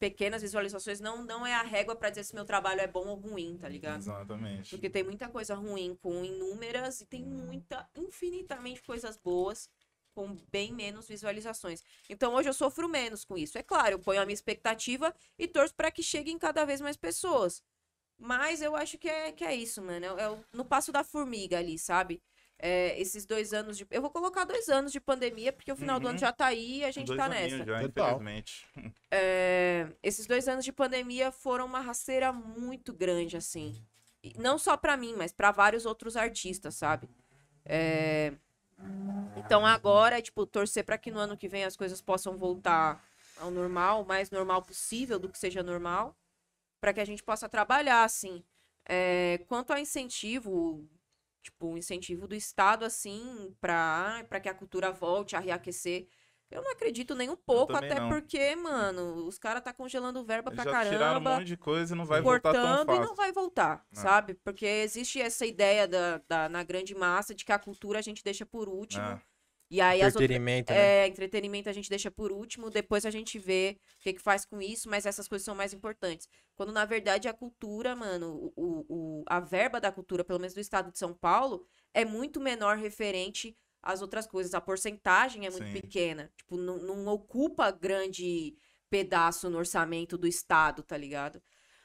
pequenas 0.00 0.42
visualizações 0.42 0.98
não, 0.98 1.22
não 1.24 1.46
é 1.46 1.54
a 1.54 1.62
régua 1.62 1.94
pra 1.94 2.10
dizer 2.10 2.24
se 2.24 2.34
meu 2.34 2.44
trabalho 2.44 2.80
é 2.80 2.86
bom 2.88 3.06
ou 3.06 3.16
ruim, 3.16 3.56
tá 3.58 3.68
ligado? 3.68 4.00
Exatamente. 4.00 4.70
Porque 4.70 4.90
tem 4.90 5.04
muita 5.04 5.28
coisa 5.28 5.54
ruim 5.54 5.94
com 6.00 6.24
inúmeras 6.24 7.00
e 7.02 7.06
tem 7.06 7.22
muita, 7.22 7.88
infinitamente 7.94 8.82
coisas 8.82 9.16
boas 9.18 9.68
com 10.14 10.34
bem 10.50 10.72
menos 10.72 11.06
visualizações. 11.06 11.84
Então 12.08 12.34
hoje 12.34 12.48
eu 12.48 12.54
sofro 12.54 12.88
menos 12.88 13.24
com 13.24 13.36
isso. 13.36 13.58
É 13.58 13.62
claro, 13.62 13.92
eu 13.94 13.98
ponho 14.00 14.20
a 14.22 14.26
minha 14.26 14.34
expectativa 14.34 15.14
e 15.38 15.46
torço 15.46 15.74
para 15.74 15.90
que 15.90 16.02
cheguem 16.02 16.38
cada 16.38 16.64
vez 16.64 16.80
mais 16.80 16.96
pessoas. 16.96 17.62
Mas 18.18 18.60
eu 18.60 18.74
acho 18.76 18.98
que 18.98 19.08
é, 19.08 19.32
que 19.32 19.44
é 19.44 19.54
isso, 19.54 19.80
mano. 19.82 20.04
É, 20.04 20.22
é 20.24 20.30
o- 20.30 20.44
no 20.52 20.64
passo 20.64 20.90
da 20.92 21.04
formiga 21.04 21.58
ali, 21.58 21.78
sabe? 21.78 22.22
É, 22.62 23.00
esses 23.00 23.24
dois 23.24 23.54
anos 23.54 23.78
de. 23.78 23.86
Eu 23.90 24.02
vou 24.02 24.10
colocar 24.10 24.44
dois 24.44 24.68
anos 24.68 24.92
de 24.92 25.00
pandemia, 25.00 25.50
porque 25.50 25.72
o 25.72 25.76
final 25.76 25.98
do 25.98 26.04
Uhum. 26.04 26.10
ano 26.10 26.18
já 26.18 26.30
tá 26.30 26.46
aí 26.46 26.80
e 26.80 26.84
a 26.84 26.90
gente 26.90 27.06
Dois 27.06 27.16
tá 27.18 27.26
nessa. 27.28 27.64
Já, 27.64 27.82
infelizmente. 27.82 28.66
É, 29.12 29.88
esses 30.04 30.24
dois 30.24 30.46
anos 30.46 30.64
de 30.64 30.70
pandemia 30.72 31.32
foram 31.32 31.66
uma 31.66 31.80
rasteira 31.80 32.32
muito 32.32 32.92
grande, 32.92 33.36
assim. 33.36 33.82
E 34.22 34.38
Não 34.38 34.56
só 34.56 34.76
pra 34.76 34.96
mim, 34.96 35.14
mas 35.16 35.32
pra 35.32 35.50
vários 35.50 35.84
outros 35.84 36.16
artistas, 36.16 36.76
sabe? 36.76 37.08
É, 37.64 38.32
Então 39.36 39.66
agora, 39.66 40.22
tipo, 40.22 40.46
torcer 40.46 40.84
pra 40.84 40.96
que 40.96 41.10
no 41.10 41.18
ano 41.18 41.36
que 41.36 41.48
vem 41.48 41.64
as 41.64 41.76
coisas 41.76 42.00
possam 42.00 42.36
voltar 42.36 43.02
ao 43.38 43.50
normal, 43.50 44.02
o 44.02 44.06
mais 44.06 44.30
normal 44.30 44.62
possível 44.62 45.18
do 45.18 45.28
que 45.28 45.38
seja 45.38 45.60
normal, 45.62 46.16
pra 46.80 46.92
que 46.92 47.00
a 47.00 47.04
gente 47.04 47.22
possa 47.24 47.48
trabalhar, 47.48 48.04
assim. 48.04 48.44
É, 48.88 49.38
Quanto 49.48 49.72
ao 49.72 49.78
incentivo, 49.78 50.88
tipo, 51.42 51.68
o 51.72 51.78
incentivo 51.78 52.26
do 52.28 52.34
Estado, 52.34 52.84
assim, 52.84 53.54
pra, 53.60 54.24
pra 54.28 54.40
que 54.40 54.48
a 54.48 54.54
cultura 54.54 54.90
volte 54.92 55.34
a 55.36 55.40
reaquecer. 55.40 56.06
Eu 56.50 56.62
não 56.62 56.72
acredito 56.72 57.14
nem 57.14 57.30
um 57.30 57.36
pouco, 57.36 57.76
até 57.76 58.00
não. 58.00 58.08
porque, 58.08 58.56
mano, 58.56 59.24
os 59.24 59.38
caras 59.38 59.62
tá 59.62 59.72
congelando 59.72 60.24
verba 60.24 60.50
Eles 60.50 60.60
pra 60.60 60.72
já 60.72 60.82
tiraram 60.84 60.96
um 60.96 61.22
caramba. 61.22 61.34
monte 61.36 61.46
de 61.46 61.56
coisa 61.56 61.94
e 61.94 61.96
não 61.96 62.04
vai 62.04 62.20
voltar 62.20 62.52
tão 62.52 62.60
cortando 62.62 62.82
e 62.82 62.86
fácil. 62.96 63.04
não 63.04 63.14
vai 63.14 63.32
voltar, 63.32 63.86
Não. 63.92 64.02
sabe? 64.02 64.34
Porque 64.34 64.66
existe 64.66 65.20
essa 65.20 65.46
ideia 65.46 65.86
da, 65.86 66.20
da- 66.28 66.48
na 66.48 66.64
grande 66.64 66.92
massa 66.92 67.36
de 67.36 67.44
que 67.44 67.52
a 67.52 67.58
cultura 67.58 68.00
a 68.00 68.02
gente 68.02 68.24
deixa 68.24 68.44
por 68.44 68.68
último. 68.68 69.04
É. 69.06 69.22
E 69.70 69.80
aí 69.80 70.02
as 70.02 70.14
outras. 70.14 70.24
Entretenimento, 70.24 70.72
né? 70.72 70.78
É, 70.78 71.06
entretenimento 71.06 71.68
a 71.68 71.72
gente 71.72 71.88
deixa 71.88 72.10
por 72.10 72.32
último, 72.32 72.70
depois 72.70 73.06
a 73.06 73.10
gente 73.10 73.38
vê 73.38 73.78
o 73.98 74.02
que, 74.02 74.14
que 74.14 74.20
faz 74.20 74.44
com 74.44 74.60
isso, 74.60 74.90
mas 74.90 75.06
essas 75.06 75.28
coisas 75.28 75.44
são 75.44 75.54
mais 75.54 75.72
importantes. 75.72 76.28
Quando, 76.56 76.72
na 76.72 76.84
verdade, 76.84 77.28
a 77.28 77.32
cultura, 77.32 77.94
mano, 77.94 78.52
o, 78.56 78.84
o, 78.88 79.24
a 79.26 79.38
verba 79.38 79.80
da 79.80 79.92
cultura, 79.92 80.24
pelo 80.24 80.40
menos 80.40 80.54
do 80.54 80.60
estado 80.60 80.90
de 80.90 80.98
São 80.98 81.14
Paulo, 81.14 81.64
é 81.94 82.04
muito 82.04 82.40
menor 82.40 82.78
referente 82.78 83.56
às 83.80 84.02
outras 84.02 84.26
coisas. 84.26 84.54
A 84.54 84.60
porcentagem 84.60 85.46
é 85.46 85.50
muito 85.50 85.68
Sim. 85.68 85.72
pequena. 85.72 86.32
Tipo, 86.36 86.56
não, 86.56 86.78
não 86.78 87.06
ocupa 87.06 87.70
grande 87.70 88.56
pedaço 88.90 89.48
no 89.48 89.58
orçamento 89.58 90.18
do 90.18 90.26
estado, 90.26 90.82
tá 90.82 90.96
ligado? 90.96 91.40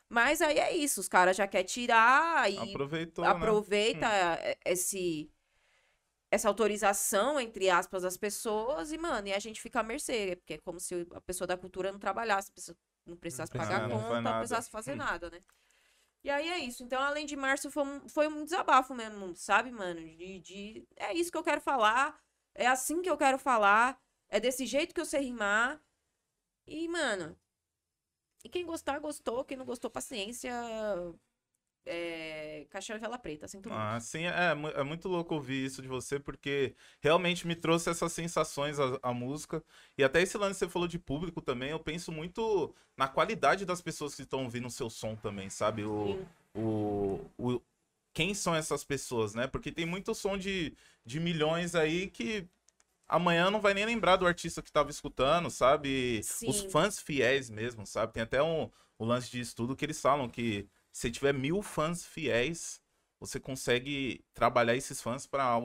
Mas 0.10 0.42
aí 0.42 0.58
é 0.58 0.76
isso, 0.76 1.00
os 1.00 1.08
caras 1.08 1.38
já 1.38 1.48
querem 1.48 1.66
tirar 1.66 2.52
e 2.52 2.58
Aproveitou, 2.58 3.26
né? 3.26 3.32
aproveita 3.32 4.08
é, 4.08 4.58
esse 4.66 5.30
essa 6.36 6.48
autorização 6.50 7.40
entre 7.40 7.70
aspas 7.70 8.04
das 8.04 8.18
pessoas 8.18 8.92
e 8.92 8.98
mano, 8.98 9.28
e 9.28 9.34
a 9.34 9.40
gente 9.40 9.62
fica 9.62 9.80
à 9.80 9.84
mercê, 9.84 10.36
porque 10.38 10.56
é 10.56 10.58
como 10.60 10.80
se 10.80 11.08
a 11.14 11.22
pessoa 11.22 11.48
da 11.48 11.58
cultura 11.58 11.92
não 11.92 12.00
trabalhasse, 12.00 12.52
não 13.06 13.16
precisasse 13.18 13.52
precisa, 13.52 13.74
pagar 13.74 13.90
não 13.90 14.02
conta, 14.02 14.22
não 14.22 14.38
precisasse 14.40 14.70
fazer 14.70 14.94
Hum. 14.94 14.98
nada, 14.98 15.30
né? 15.30 15.40
E 16.24 16.30
aí 16.30 16.48
é 16.50 16.60
isso. 16.60 16.84
Então, 16.84 17.02
além 17.02 17.26
de 17.26 17.36
março, 17.36 17.70
foi 17.72 17.84
um, 17.84 18.10
foi 18.10 18.28
um 18.28 18.44
desabafo 18.44 18.94
mesmo, 18.96 19.36
sabe, 19.36 19.72
mano? 19.72 20.02
De, 20.02 20.40
de 20.40 20.88
é 20.96 21.14
isso 21.14 21.32
que 21.32 21.38
eu 21.38 21.44
quero 21.44 21.62
falar, 21.62 22.20
é 22.56 22.68
assim 22.68 23.02
que 23.02 23.10
eu 23.10 23.18
quero 23.18 23.38
falar, 23.38 24.00
é 24.30 24.40
desse 24.40 24.66
jeito 24.66 24.94
que 24.94 25.02
eu 25.02 25.06
sei 25.06 25.22
rimar. 25.22 25.80
E, 26.68 26.88
mano, 26.88 27.38
e 28.44 28.50
quem 28.50 28.66
gostar, 28.66 29.00
gostou. 29.00 29.44
Quem 29.44 29.58
não 29.58 29.66
gostou, 29.66 29.90
paciência. 29.90 30.54
É... 31.86 32.66
Caixão 32.70 32.96
e 32.96 33.00
vela 33.00 33.18
preta, 33.18 33.48
sinto 33.48 33.70
muito. 33.70 33.84
Ah, 33.84 34.00
sim, 34.00 34.26
é, 34.26 34.54
mu- 34.54 34.70
é 34.70 34.84
muito 34.84 35.08
louco 35.10 35.34
ouvir 35.34 35.66
isso 35.66 35.82
de 35.82 35.88
você, 35.88 36.20
porque 36.20 36.76
realmente 37.02 37.48
me 37.48 37.56
trouxe 37.56 37.90
essas 37.90 38.14
sensações 38.14 38.80
a, 38.80 39.00
a 39.02 39.12
música. 39.14 39.64
E 39.98 40.04
até 40.04 40.22
esse 40.22 40.38
lance 40.38 40.60
que 40.60 40.66
você 40.66 40.70
falou 40.72 40.88
de 40.88 41.00
público 41.00 41.42
também, 41.42 41.72
eu 41.72 41.80
penso 41.80 42.12
muito 42.12 42.74
na 42.96 43.08
qualidade 43.08 43.66
das 43.66 43.82
pessoas 43.82 44.14
que 44.14 44.22
estão 44.22 44.44
ouvindo 44.44 44.68
o 44.68 44.72
seu 44.72 44.88
som 44.90 45.16
também, 45.16 45.50
sabe? 45.50 45.84
O, 45.84 46.20
o, 46.54 47.20
o, 47.40 47.62
quem 48.14 48.34
são 48.36 48.56
essas 48.56 48.84
pessoas, 48.84 49.34
né? 49.34 49.48
Porque 49.48 49.72
tem 49.72 49.86
muito 49.86 50.14
som 50.14 50.38
de, 50.38 50.76
de 51.04 51.20
milhões 51.20 51.74
aí 51.74 52.08
que 52.08 52.48
amanhã 53.08 53.50
não 53.52 53.62
vai 53.62 53.74
nem 53.74 53.86
lembrar 53.86 54.16
do 54.18 54.28
artista 54.28 54.62
que 54.62 54.70
estava 54.70 54.90
escutando, 54.90 55.50
sabe? 55.50 56.28
Os 56.46 56.62
Sim. 56.62 56.70
fãs 56.72 57.00
fiéis 57.00 57.50
mesmo, 57.50 57.86
sabe? 57.86 58.14
Tem 58.14 58.24
até 58.24 58.42
um, 58.42 58.70
um 59.00 59.06
lance 59.06 59.30
de 59.32 59.40
estudo 59.40 59.76
que 59.76 59.86
eles 59.86 60.02
falam 60.02 60.30
que 60.30 60.68
se 60.96 61.12
tiver 61.12 61.34
mil 61.34 61.62
fãs 61.62 62.06
fiéis, 62.06 62.80
você 63.20 63.38
consegue 63.38 64.24
trabalhar 64.34 64.78
esses 64.78 65.02
fãs 65.02 65.28
para 65.28 65.62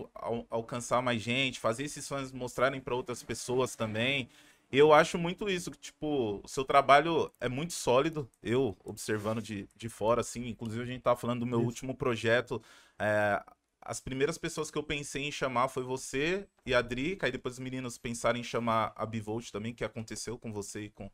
alcançar 0.50 1.00
mais 1.00 1.22
gente, 1.22 1.60
fazer 1.60 1.84
esses 1.84 2.08
fãs 2.08 2.32
mostrarem 2.32 2.80
para 2.80 2.96
outras 2.96 3.22
pessoas 3.22 3.76
também. 3.76 4.28
Eu 4.72 4.92
acho 4.92 5.16
muito 5.16 5.48
isso, 5.48 5.70
que, 5.70 5.78
tipo, 5.78 6.40
o 6.42 6.48
seu 6.48 6.64
trabalho 6.64 7.30
é 7.40 7.48
muito 7.48 7.72
sólido, 7.74 8.28
eu 8.42 8.76
observando 8.84 9.40
de, 9.40 9.68
de 9.76 9.88
fora, 9.88 10.20
assim, 10.20 10.48
inclusive 10.48 10.82
a 10.82 10.86
gente 10.86 11.02
tava 11.02 11.20
falando 11.20 11.40
do 11.40 11.46
meu 11.46 11.60
Isso. 11.60 11.66
último 11.68 11.94
projeto, 11.94 12.60
é, 12.98 13.40
as 13.80 14.00
primeiras 14.00 14.36
pessoas 14.36 14.68
que 14.68 14.78
eu 14.78 14.82
pensei 14.82 15.28
em 15.28 15.32
chamar 15.32 15.68
foi 15.68 15.84
você 15.84 16.44
e 16.66 16.74
a 16.74 16.78
Adri, 16.78 17.14
que 17.14 17.24
aí 17.24 17.30
depois 17.30 17.54
os 17.54 17.60
meninos 17.60 17.96
pensaram 17.96 18.38
em 18.38 18.42
chamar 18.42 18.92
a 18.96 19.06
Bivolt 19.06 19.52
também, 19.52 19.72
que 19.72 19.84
aconteceu 19.84 20.36
com 20.36 20.52
você 20.52 20.86
e 20.86 20.90
com, 20.90 21.08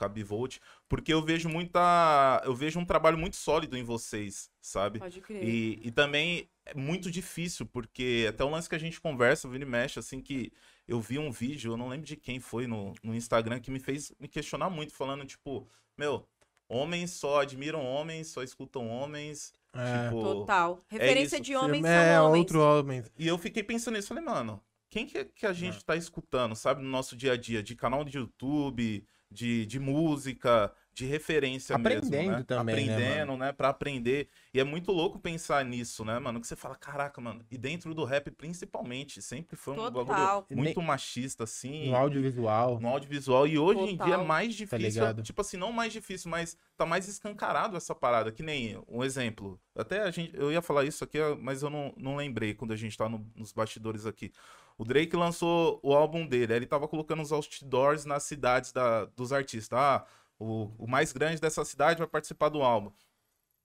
com 0.00 0.04
a 0.06 0.08
Bivolt, 0.08 0.56
porque 0.88 1.12
eu 1.12 1.20
vejo 1.22 1.46
muita, 1.48 2.40
eu 2.46 2.54
vejo 2.54 2.80
um 2.80 2.84
trabalho 2.86 3.18
muito 3.18 3.36
sólido 3.36 3.76
em 3.76 3.84
vocês, 3.84 4.50
sabe? 4.62 4.98
Pode 4.98 5.20
crer. 5.20 5.44
E, 5.46 5.78
e 5.84 5.90
também 5.90 6.48
é 6.64 6.72
muito 6.74 7.10
difícil, 7.10 7.66
porque 7.66 8.26
até 8.28 8.42
o 8.42 8.48
lance 8.48 8.68
que 8.68 8.74
a 8.74 8.78
gente 8.78 8.98
conversa, 9.00 9.46
vira 9.48 9.64
e 9.64 9.66
mexe, 9.66 9.98
assim, 9.98 10.20
que 10.22 10.50
eu 10.88 11.00
vi 11.00 11.18
um 11.18 11.30
vídeo, 11.30 11.72
eu 11.72 11.76
não 11.76 11.88
lembro 11.88 12.06
de 12.06 12.16
quem 12.16 12.40
foi 12.40 12.66
no, 12.66 12.94
no 13.02 13.14
Instagram, 13.14 13.60
que 13.60 13.70
me 13.70 13.78
fez 13.78 14.10
me 14.18 14.26
questionar 14.26 14.70
muito, 14.70 14.94
falando, 14.94 15.24
tipo, 15.26 15.68
meu, 15.98 16.26
homens 16.66 17.10
só 17.12 17.42
admiram 17.42 17.84
homens, 17.84 18.28
só 18.28 18.42
escutam 18.42 18.88
homens, 18.88 19.52
É. 19.74 20.04
tipo... 20.06 20.22
Total. 20.22 20.80
Referência 20.88 21.36
isso. 21.36 21.44
de 21.44 21.54
homens 21.56 21.84
é, 21.84 22.14
são 22.16 22.26
homens. 22.28 22.40
outro 22.40 22.60
homem. 22.62 23.04
E 23.18 23.26
eu 23.28 23.36
fiquei 23.36 23.62
pensando 23.62 23.96
nisso, 23.96 24.08
falei, 24.08 24.24
mano, 24.24 24.62
quem 24.88 25.06
que, 25.06 25.24
que 25.26 25.46
a 25.46 25.50
É. 25.50 25.54
gente 25.54 25.84
tá 25.84 25.94
escutando, 25.94 26.56
sabe, 26.56 26.82
no 26.82 26.88
nosso 26.88 27.14
dia 27.16 27.32
a 27.34 27.36
dia, 27.36 27.62
de 27.62 27.76
canal 27.76 28.02
de 28.04 28.16
YouTube, 28.18 29.04
de, 29.30 29.66
de 29.66 29.78
música, 29.78 30.72
de 30.92 31.06
referência 31.06 31.78
mesmo, 31.78 31.98
Aprendendo 31.98 32.30
né? 32.38 32.42
também, 32.42 32.86
né, 32.86 32.94
Aprendendo, 32.94 33.36
né, 33.36 33.52
Pra 33.52 33.68
aprender. 33.68 34.28
E 34.52 34.58
é 34.60 34.64
muito 34.64 34.90
louco 34.92 35.18
pensar 35.18 35.64
nisso, 35.64 36.04
né, 36.04 36.18
mano, 36.18 36.40
que 36.40 36.46
você 36.46 36.56
fala, 36.56 36.74
caraca, 36.74 37.20
mano, 37.20 37.44
e 37.50 37.56
dentro 37.56 37.94
do 37.94 38.04
rap 38.04 38.30
principalmente, 38.30 39.22
sempre 39.22 39.56
foi 39.56 39.74
um 39.74 39.76
Total. 39.76 40.04
bagulho 40.04 40.46
muito 40.50 40.82
machista, 40.82 41.44
assim, 41.44 41.88
No 41.90 41.96
audiovisual. 41.96 42.80
no 42.80 42.88
audiovisual. 42.88 43.46
E 43.46 43.58
hoje 43.58 43.80
em 43.92 43.96
dia 43.96 44.06
é 44.06 44.10
Total. 44.10 44.24
mais 44.24 44.54
difícil, 44.54 44.78
ligado? 44.78 45.22
tipo 45.22 45.40
assim, 45.40 45.56
não 45.56 45.72
mais 45.72 45.92
difícil, 45.92 46.30
mas 46.30 46.56
tá 46.76 46.84
mais 46.84 47.08
escancarado 47.08 47.76
essa 47.76 47.94
parada. 47.94 48.32
Que 48.32 48.42
nem 48.42 48.82
um 48.88 49.02
exemplo. 49.04 49.60
Até 49.76 50.02
a 50.02 50.10
gente, 50.10 50.36
eu 50.36 50.50
ia 50.52 50.60
falar 50.60 50.84
isso 50.84 51.04
aqui, 51.04 51.18
mas 51.40 51.62
eu 51.62 51.70
não, 51.70 51.94
não 51.96 52.16
lembrei 52.16 52.52
quando 52.54 52.72
a 52.72 52.76
gente 52.76 52.96
tá 52.96 53.08
no- 53.08 53.24
nos 53.36 53.52
bastidores 53.52 54.06
aqui. 54.06 54.32
O 54.76 54.84
Drake 54.84 55.14
lançou 55.14 55.78
o 55.82 55.94
álbum 55.94 56.26
dele, 56.26 56.52
aí 56.52 56.58
ele 56.58 56.66
tava 56.66 56.88
colocando 56.88 57.22
os 57.22 57.32
outdoors 57.32 58.04
nas 58.04 58.22
cidades 58.24 58.72
da, 58.72 59.04
dos 59.04 59.32
artistas. 59.32 59.78
Ah, 59.78 60.04
o, 60.40 60.72
o 60.78 60.86
mais 60.88 61.12
grande 61.12 61.40
dessa 61.40 61.64
cidade 61.64 61.98
vai 61.98 62.08
participar 62.08 62.48
do 62.48 62.62
álbum. 62.62 62.90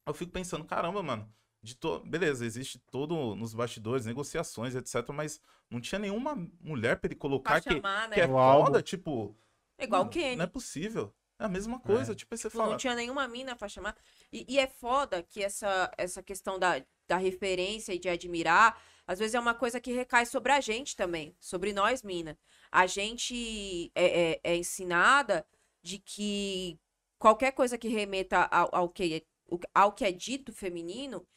Eu 0.06 0.14
fico 0.14 0.32
pensando, 0.32 0.64
caramba, 0.66 1.02
mano. 1.02 1.34
De 1.64 1.74
to... 1.76 2.00
Beleza, 2.02 2.46
existe 2.46 2.78
todo 2.78 3.36
nos 3.36 3.54
bastidores, 3.56 4.06
negociações, 4.06 4.76
etc. 4.76 5.10
Mas 5.12 5.42
não 5.70 5.82
tinha 5.82 5.98
nenhuma 5.98 6.36
mulher 6.62 6.98
pra 7.00 7.08
ele 7.08 7.16
colocar 7.16 7.54
Pra 7.54 7.62
que, 7.62 7.76
chamar, 7.78 8.10
né? 8.10 8.14
que 8.16 8.22
é 8.22 8.28
O 8.28 8.38
álbum. 8.38 8.66
foda, 8.68 8.82
tipo. 8.84 9.36
Igual 9.80 10.04
o 10.04 10.10
Kenny. 10.10 10.36
Não 10.36 10.44
é 10.44 10.48
possível. 10.48 11.12
É 11.40 11.46
a 11.46 11.50
mesma 11.50 11.80
coisa, 11.80 12.14
tipo, 12.16 12.34
aí 12.34 12.38
você 12.38 12.48
Tipo, 12.48 12.60
não 12.60 12.66
fala. 12.68 12.78
tinha 12.78 12.96
nenhuma 12.96 13.28
mina 13.28 13.56
pra 13.56 13.68
chamar. 13.68 13.96
E, 14.32 14.46
e 14.48 14.60
é 14.60 14.68
foda 14.68 15.22
que 15.24 15.44
essa, 15.44 15.92
essa 15.98 16.24
questão 16.24 16.58
da, 16.58 16.82
da 17.08 17.18
referência 17.18 17.92
e 17.94 18.00
de 18.00 18.08
admirar, 18.08 18.80
às 19.06 19.20
vezes 19.20 19.36
é 19.36 19.40
uma 19.40 19.54
coisa 19.54 19.82
que 19.82 19.92
recai 19.92 20.26
sobre 20.26 20.54
a 20.54 20.62
gente 20.62 20.96
também, 20.96 21.36
sobre 21.40 21.74
nós, 21.74 22.04
mina. 22.04 22.38
A 22.72 22.86
gente 22.88 23.92
é, 23.94 24.32
é- 24.34 24.40
é 24.44 24.56
ensinada 24.56 25.46
de 25.86 26.00
que 26.00 26.80
qualquer 27.20 27.52
coisa 27.52 27.78
que 27.78 27.88
remeta 27.88 28.44
ao, 28.52 28.70
ao 28.74 28.90
que, 28.90 29.16
é- 29.18 29.60
ao 29.74 29.94
que 29.94 30.04
é 30.04 30.12
dito 30.12 30.52
feminino 30.52 31.28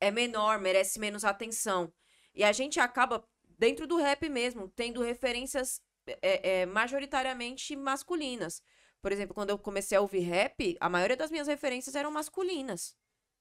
é 0.00 0.10
menor, 0.10 0.58
merece 0.60 0.98
menos 0.98 1.24
atenção. 1.24 1.92
E 2.34 2.42
a 2.44 2.52
gente 2.52 2.80
acaba, 2.80 3.22
dentro 3.58 3.86
do 3.86 3.96
rap 3.96 4.28
mesmo, 4.28 4.68
tendo 4.70 5.02
referências 5.02 5.82
é, 6.22 6.60
é, 6.62 6.66
majoritariamente 6.66 7.76
masculinas. 7.76 8.62
Por 9.02 9.12
exemplo, 9.12 9.34
quando 9.34 9.50
eu 9.50 9.58
comecei 9.58 9.98
a 9.98 10.00
ouvir 10.00 10.20
rap, 10.20 10.76
a 10.80 10.88
maioria 10.88 11.16
das 11.16 11.30
minhas 11.30 11.46
referências 11.48 11.94
eram 11.94 12.10
masculinas, 12.10 12.96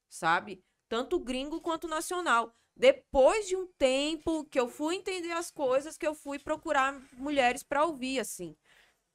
sabe? 0.10 0.64
Tanto 0.90 1.20
gringo 1.20 1.62
quanto 1.62 1.88
nacional. 1.88 2.54
Depois 2.76 3.48
de 3.48 3.56
um 3.56 3.68
tempo 3.78 4.46
que 4.46 4.60
eu 4.60 4.68
fui 4.70 4.96
entender 4.96 5.32
as 5.32 5.52
coisas, 5.52 5.98
que 5.98 6.08
eu 6.08 6.14
fui 6.14 6.40
procurar 6.40 6.94
mulheres 7.14 7.64
pra 7.64 7.86
ouvir, 7.86 8.20
assim. 8.20 8.56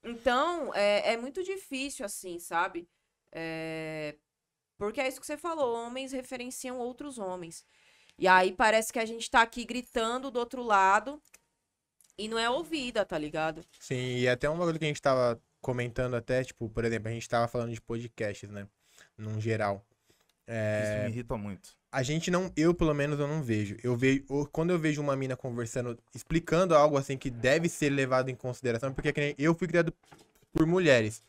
Então, 0.03 0.73
é, 0.73 1.13
é 1.13 1.17
muito 1.17 1.43
difícil, 1.43 2.05
assim, 2.05 2.39
sabe? 2.39 2.87
É, 3.31 4.15
Porque 4.77 5.01
é 5.01 5.07
isso 5.07 5.19
que 5.21 5.25
você 5.27 5.37
falou, 5.37 5.75
homens 5.75 6.11
referenciam 6.11 6.77
outros 6.79 7.17
homens. 7.17 7.65
E 8.17 8.27
aí 8.27 8.51
parece 8.53 8.93
que 8.93 8.99
a 8.99 9.05
gente 9.05 9.29
tá 9.29 9.41
aqui 9.41 9.65
gritando 9.65 10.29
do 10.31 10.39
outro 10.39 10.61
lado 10.63 11.21
e 12.17 12.27
não 12.27 12.37
é 12.37 12.49
ouvida, 12.49 13.05
tá 13.05 13.17
ligado? 13.17 13.65
Sim, 13.79 14.17
e 14.17 14.27
até 14.27 14.49
um 14.49 14.57
bagulho 14.57 14.79
que 14.79 14.85
a 14.85 14.87
gente 14.87 15.01
tava 15.01 15.41
comentando 15.61 16.15
até, 16.15 16.43
tipo, 16.43 16.69
por 16.69 16.85
exemplo, 16.85 17.09
a 17.09 17.11
gente 17.11 17.27
tava 17.27 17.47
falando 17.47 17.73
de 17.73 17.81
podcasts, 17.81 18.49
né? 18.49 18.67
Num 19.17 19.39
geral. 19.41 19.85
Isso 20.47 21.03
me 21.03 21.09
irrita 21.09 21.37
muito. 21.37 21.69
A 21.91 22.01
gente 22.01 22.31
não, 22.31 22.51
eu 22.57 22.73
pelo 22.73 22.93
menos 22.93 23.19
eu 23.19 23.27
não 23.27 23.43
vejo. 23.43 23.77
Eu 23.83 23.95
vejo, 23.95 24.23
quando 24.51 24.71
eu 24.71 24.79
vejo 24.79 25.01
uma 25.01 25.15
mina 25.15 25.37
conversando, 25.37 25.97
explicando 26.13 26.75
algo 26.75 26.97
assim 26.97 27.17
que 27.17 27.29
deve 27.29 27.69
ser 27.69 27.89
levado 27.89 28.29
em 28.29 28.35
consideração, 28.35 28.91
porque 28.93 29.35
eu 29.37 29.53
fui 29.53 29.67
criado 29.67 29.93
por 30.51 30.65
mulheres. 30.65 31.23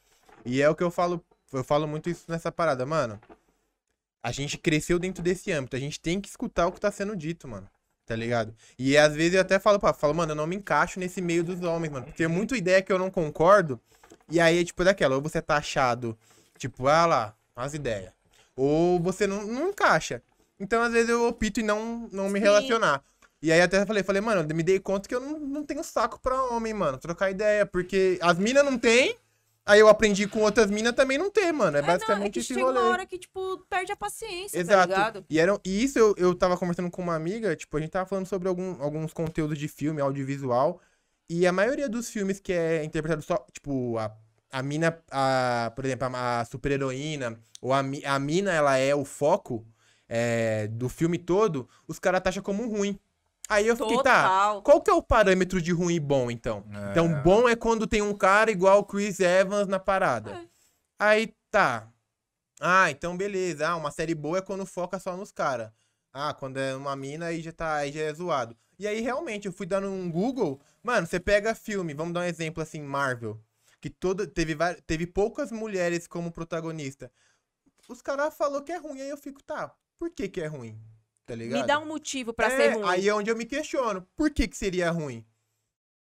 E 0.45 0.63
é 0.63 0.69
o 0.69 0.75
que 0.75 0.83
eu 0.83 0.91
falo, 0.91 1.23
eu 1.53 1.63
falo 1.63 1.87
muito 1.87 2.09
isso 2.09 2.25
nessa 2.29 2.51
parada, 2.51 2.87
mano. 2.87 3.21
A 4.23 4.33
gente 4.33 4.57
cresceu 4.57 4.99
dentro 4.99 5.23
desse 5.23 5.53
âmbito, 5.53 5.77
a 5.77 5.79
gente 5.79 6.01
tem 6.01 6.19
que 6.19 6.29
escutar 6.29 6.67
o 6.67 6.73
que 6.73 6.81
tá 6.81 6.91
sendo 6.91 7.15
dito, 7.15 7.47
mano. 7.47 7.69
Tá 8.07 8.17
ligado? 8.17 8.55
E 8.79 8.97
às 8.97 9.15
vezes 9.15 9.35
eu 9.35 9.41
até 9.41 9.59
falo, 9.59 9.79
pra, 9.79 9.93
falo, 9.93 10.15
mano, 10.15 10.33
eu 10.33 10.37
não 10.37 10.47
me 10.47 10.57
encaixo 10.57 10.99
nesse 10.99 11.21
meio 11.21 11.45
dos 11.45 11.63
homens, 11.63 11.93
mano. 11.93 12.07
Porque 12.07 12.25
é 12.25 12.29
muita 12.29 12.57
ideia 12.57 12.83
que 12.83 12.93
eu 12.93 12.99
não 12.99 13.11
concordo. 13.11 13.79
E 14.31 14.41
aí 14.41 14.61
é 14.61 14.65
tipo 14.65 14.83
daquela, 14.83 15.15
ou 15.17 15.23
você 15.23 15.43
tá 15.43 15.57
achado, 15.57 16.19
tipo, 16.57 16.89
ah 16.89 17.05
lá, 17.05 17.37
as 17.55 17.75
ideias. 17.75 18.14
Ou 18.57 19.01
você 19.01 19.27
não, 19.27 19.45
não 19.47 19.71
encaixa. 19.71 20.23
Então, 20.59 20.83
às 20.83 20.93
vezes, 20.93 21.09
eu 21.11 21.27
opto 21.27 21.61
em 21.61 21.65
não, 21.65 22.09
não 22.13 22.29
me 22.29 22.39
Sim. 22.39 22.45
relacionar. 22.45 23.03
E 23.43 23.53
aí 23.53 23.61
até 23.61 23.85
falei, 23.85 24.03
falei, 24.03 24.23
mano, 24.23 24.55
me 24.55 24.63
dei 24.63 24.81
conta 24.81 25.07
que 25.09 25.15
eu 25.15 25.21
não, 25.21 25.39
não 25.39 25.65
tenho 25.65 25.85
saco 25.85 26.19
pra 26.21 26.45
homem, 26.45 26.73
mano, 26.73 26.97
trocar 26.97 27.31
ideia, 27.31 27.67
porque 27.67 28.19
as 28.23 28.39
minas 28.39 28.65
não 28.65 28.79
tem, 28.79 29.19
aí 29.67 29.81
eu 29.81 29.89
aprendi 29.89 30.27
com 30.27 30.41
outras 30.41 30.71
minas 30.71 30.95
também 30.95 31.19
não 31.19 31.31
tem, 31.31 31.53
mano. 31.53 31.77
É, 31.77 31.81
É, 31.81 31.83
não, 31.83 31.89
é 31.91 31.93
basicamente 31.93 32.33
que 32.33 32.39
esse 32.41 32.55
chega 32.55 32.65
rolê. 32.65 32.79
uma 32.79 32.89
hora 32.89 33.05
que, 33.05 33.19
tipo, 33.19 33.59
perde 33.69 33.93
a 33.93 33.97
paciência, 33.97 34.53
tá 34.65 34.73
Exato. 34.73 34.89
ligado? 34.89 35.27
e, 35.29 35.39
era, 35.39 35.61
e 35.63 35.85
isso 35.85 35.99
eu, 35.99 36.15
eu 36.17 36.35
tava 36.35 36.57
conversando 36.57 36.91
com 36.91 37.03
uma 37.03 37.15
amiga, 37.15 37.55
tipo, 37.55 37.77
a 37.77 37.81
gente 37.81 37.91
tava 37.91 38.09
falando 38.09 38.27
sobre 38.27 38.49
algum, 38.49 38.81
alguns 38.83 39.13
conteúdos 39.13 39.59
de 39.59 39.69
filme, 39.69 40.01
audiovisual. 40.01 40.81
E 41.29 41.47
a 41.47 41.53
maioria 41.53 41.89
dos 41.89 42.09
filmes 42.09 42.41
que 42.41 42.53
é 42.53 42.83
interpretado 42.83 43.21
só, 43.21 43.45
tipo, 43.53 43.99
a, 43.99 44.11
a 44.55 44.63
mina, 44.63 44.97
a, 45.11 45.73
por 45.75 45.85
exemplo, 45.85 46.09
a, 46.15 46.41
a 46.41 46.45
super-heroína, 46.45 47.41
ou 47.61 47.73
a, 47.73 47.81
a 47.81 48.19
mina, 48.21 48.53
ela 48.53 48.79
é 48.79 48.95
o 48.95 49.05
foco 49.05 49.67
é, 50.09 50.69
do 50.69 50.89
filme 50.89 51.19
todo, 51.19 51.69
os 51.89 51.99
caras 51.99 52.21
taxam 52.21 52.41
como 52.41 52.69
ruim. 52.69 52.97
Aí 53.49 53.67
eu 53.67 53.77
fiquei, 53.77 53.97
tá, 53.97 54.23
Total. 54.23 54.63
qual 54.63 54.81
que 54.81 54.91
é 54.91 54.95
o 54.95 55.03
parâmetro 55.03 55.61
de 55.61 55.73
ruim 55.73 55.97
e 55.97 56.01
bom, 56.01 56.31
então? 56.31 56.65
É. 56.73 56.91
Então, 56.93 57.21
bom 57.23 57.49
é 57.49 57.57
quando 57.57 57.85
tem 57.85 58.01
um 58.01 58.15
cara 58.15 58.49
igual 58.49 58.79
o 58.79 58.85
Chris 58.85 59.19
Evans 59.19 59.67
na 59.67 59.81
parada. 59.81 60.31
É. 60.31 60.45
Aí, 61.01 61.35
tá. 61.51 61.89
Ah, 62.61 62.89
então 62.93 63.17
beleza. 63.17 63.69
Ah, 63.69 63.77
uma 63.77 63.91
série 63.91 64.15
boa 64.15 64.39
é 64.39 64.41
quando 64.41 64.65
foca 64.65 65.01
só 65.01 65.17
nos 65.17 65.33
caras. 65.33 65.71
Ah, 66.13 66.33
quando 66.33 66.59
é 66.59 66.77
uma 66.77 66.95
mina, 66.95 67.27
aí 67.27 67.43
já, 67.43 67.51
tá, 67.51 67.75
aí 67.75 67.91
já 67.91 68.03
é 68.03 68.15
zoado. 68.15 68.57
E 68.79 68.87
aí, 68.87 69.01
realmente, 69.01 69.47
eu 69.47 69.53
fui 69.53 69.67
dando 69.67 69.89
um 69.89 70.09
Google. 70.09 70.61
Mano, 70.81 71.09
você 71.09 71.19
pega 71.19 71.57
filme, 71.57 71.93
vamos 71.93 72.15
dar 72.15 72.21
um 72.21 72.25
exemplo 72.25 72.63
assim, 72.63 72.81
Marvel. 72.81 73.41
Que 73.85 73.91
toda, 73.91 74.27
teve, 74.27 74.57
teve 74.87 75.07
poucas 75.07 75.53
mulheres 75.53 76.07
como 76.07 76.33
protagonista. 76.33 77.13
Os 77.87 78.01
caras 78.01 78.35
falaram 78.35 78.65
que 78.65 78.73
é 78.73 78.79
ruim, 78.79 78.99
aí 78.99 79.11
eu 79.11 79.17
fico, 79.19 79.43
tá, 79.43 79.77
por 79.99 80.09
que 80.09 80.27
que 80.27 80.41
é 80.41 80.47
ruim? 80.47 80.81
Tá 81.27 81.35
ligado? 81.35 81.61
Me 81.61 81.67
dá 81.67 81.79
um 81.79 81.85
motivo 81.85 82.33
pra 82.33 82.47
É, 82.47 82.57
ser 82.57 82.69
ruim. 82.77 82.89
Aí 82.89 83.07
é 83.07 83.15
onde 83.15 83.31
eu 83.31 83.37
me 83.37 83.45
questiono. 83.45 84.01
Por 84.17 84.31
que 84.31 84.49
que 84.49 84.57
seria 84.57 84.91
ruim? 84.91 85.23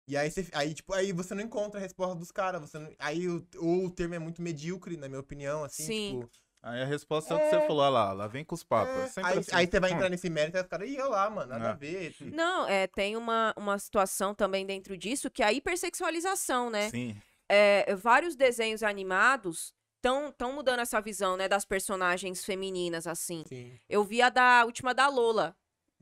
E 0.08 0.16
aí, 0.16 0.30
você, 0.30 0.48
aí, 0.54 0.72
tipo, 0.72 0.94
aí 0.94 1.12
você 1.12 1.34
não 1.34 1.42
encontra 1.42 1.78
a 1.78 1.82
resposta 1.82 2.14
dos 2.14 2.32
caras. 2.32 2.62
Você 2.62 2.78
não- 2.78 2.90
aí 2.98 3.28
o, 3.28 3.46
ou 3.58 3.84
o 3.84 3.90
termo 3.90 4.14
é 4.14 4.18
muito 4.18 4.40
medíocre, 4.40 4.96
na 4.96 5.06
minha 5.06 5.20
opinião, 5.20 5.62
assim, 5.62 5.84
Sim. 5.84 6.20
tipo... 6.20 6.30
Aí 6.62 6.80
a 6.80 6.86
resposta 6.86 7.34
é 7.34 7.36
o 7.36 7.40
que 7.40 7.50
você 7.50 7.66
falou, 7.66 7.82
olha 7.82 7.90
lá, 7.90 8.12
lá 8.14 8.26
vem 8.26 8.42
com 8.42 8.54
os 8.54 8.64
papos. 8.64 9.14
é, 9.18 9.20
é 9.20 9.24
aí, 9.26 9.38
assim. 9.38 9.50
aí 9.52 9.66
você 9.66 9.80
vai 9.80 9.92
entrar 9.92 10.08
nesse 10.08 10.30
mérito 10.30 10.56
e 10.56 10.60
os 10.62 10.66
caras, 10.66 10.88
ia 10.88 11.04
lá, 11.04 11.28
mano, 11.28 11.50
nada 11.52 11.66
É. 11.66 11.68
a 11.72 11.74
ver. 11.74 12.16
Não, 12.32 12.66
é, 12.66 12.86
tem 12.86 13.18
uma, 13.18 13.52
uma 13.54 13.78
situação 13.78 14.34
também 14.34 14.64
dentro 14.64 14.96
disso 14.96 15.30
que 15.30 15.42
é 15.42 15.46
a 15.46 15.52
hipersexualização, 15.52 16.70
né? 16.70 16.88
Sim. 16.88 17.20
É, 17.48 17.94
vários 17.94 18.34
desenhos 18.36 18.82
animados 18.82 19.74
estão 19.96 20.32
tão 20.32 20.52
mudando 20.52 20.80
essa 20.80 21.00
visão, 21.00 21.36
né, 21.36 21.48
das 21.48 21.64
personagens 21.64 22.44
femininas, 22.44 23.06
assim. 23.06 23.44
Sim, 23.48 23.78
Eu 23.88 24.04
vi 24.04 24.20
a 24.22 24.28
da 24.28 24.64
última 24.64 24.92
da 24.94 25.08
Lola, 25.08 25.56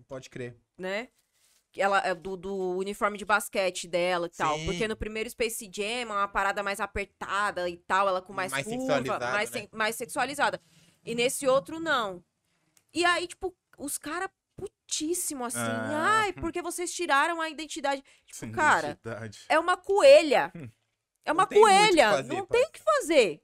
pode 0.07 0.29
crer. 0.31 0.57
né? 0.77 1.09
Que 1.73 1.83
Ela, 1.83 1.99
é 2.07 2.15
do, 2.15 2.37
do 2.37 2.77
uniforme 2.77 3.19
de 3.19 3.25
basquete 3.25 3.89
dela 3.89 4.27
e 4.27 4.31
tal. 4.37 4.57
Sim. 4.57 4.67
Porque 4.67 4.87
no 4.87 4.97
primeiro 4.97 5.29
Space 5.29 5.69
Jam 5.73 5.85
é 5.85 6.05
uma 6.07 6.29
parada 6.29 6.63
mais 6.63 6.79
apertada 6.79 7.69
e 7.69 7.77
tal, 7.79 8.07
ela 8.09 8.23
com 8.23 8.33
mais, 8.33 8.53
Mais 8.53 8.65
curva, 8.65 8.81
sexualizada, 8.81 9.31
mais, 9.33 9.51
né? 9.51 9.69
mais 9.73 9.97
sexualizada. 9.97 10.61
E 11.05 11.15
nesse 11.17 11.49
outro, 11.49 11.81
não. 11.81 12.23
E 12.93 13.05
aí, 13.05 13.27
tipo, 13.27 13.57
os 13.77 13.99
caras 13.99 14.29
putíssimo 14.57 15.45
assim. 15.45 15.59
Ah. 15.59 16.21
Ai, 16.23 16.33
porque 16.35 16.63
vocês 16.63 16.93
tiraram 16.95 17.41
a 17.41 17.51
identidade. 17.51 18.03
Tipo, 18.25 18.39
Sem 18.39 18.53
cara, 18.53 18.91
identidade. 18.91 19.45
é 19.49 19.59
uma 19.59 19.77
coelha. 19.77 20.53
É 21.25 21.33
Não 21.33 21.35
uma 21.41 21.47
tem 21.47 21.61
muito 21.61 21.73
o 21.75 21.79
que 21.79 21.87
coelha. 21.87 22.11
fazer, 22.11 22.29
não 22.29 22.47
parça. 22.47 22.53
tem 22.53 22.63
o 22.65 22.71
que 22.73 22.81
fazer. 22.83 23.43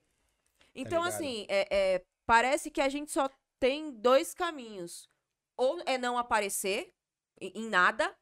Então, 0.75 1.03
ligado? 1.03 1.13
assim, 1.15 1.45
é, 1.49 1.67
é, 1.95 2.05
parece 2.25 2.69
que 2.71 2.79
a 2.81 2.89
gente 2.89 3.11
só 3.11 3.29
tem 3.59 3.91
dois 3.91 4.33
caminhos. 4.33 5.09
Ou 5.57 5.81
é 5.85 5.97
não 5.97 6.17
aparecer 6.17 6.93
em, 7.39 7.67
nada, 7.69 8.15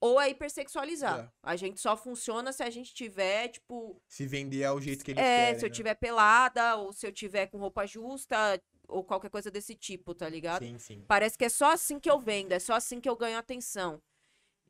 ou 0.00 0.20
é 0.20 0.30
hipersexualizar. 0.30 1.20
É. 1.20 1.30
A 1.42 1.56
gente 1.56 1.80
só 1.80 1.96
funciona 1.96 2.52
se 2.52 2.62
a 2.62 2.70
gente 2.70 2.94
tiver, 2.94 3.48
tipo, 3.48 4.00
Se 4.08 4.26
vender 4.26 4.64
ao 4.64 4.80
jeito 4.80 5.04
que 5.04 5.10
eles 5.10 5.22
é, 5.22 5.44
querem, 5.46 5.58
se 5.60 5.66
eu 5.66 5.68
né? 5.68 5.74
tiver 5.74 5.94
pelada, 5.94 6.76
ou 6.76 6.92
se 6.92 7.06
eu 7.06 7.12
tiver 7.12 7.46
com 7.48 7.58
roupa 7.58 7.86
justa, 7.86 8.60
ou 8.88 9.04
qualquer 9.04 9.30
coisa 9.30 9.50
desse 9.50 9.74
tipo, 9.74 10.14
tá 10.14 10.28
ligado? 10.28 10.64
Sim, 10.64 10.78
sim. 10.78 11.04
Parece 11.06 11.36
que 11.36 11.44
é 11.44 11.48
só 11.48 11.72
assim 11.72 11.98
que 12.00 12.10
eu 12.10 12.18
vendo, 12.18 12.52
é 12.52 12.58
só 12.58 12.74
assim 12.74 13.00
que 13.00 13.08
eu 13.08 13.16
ganho 13.16 13.38
atenção. 13.38 14.00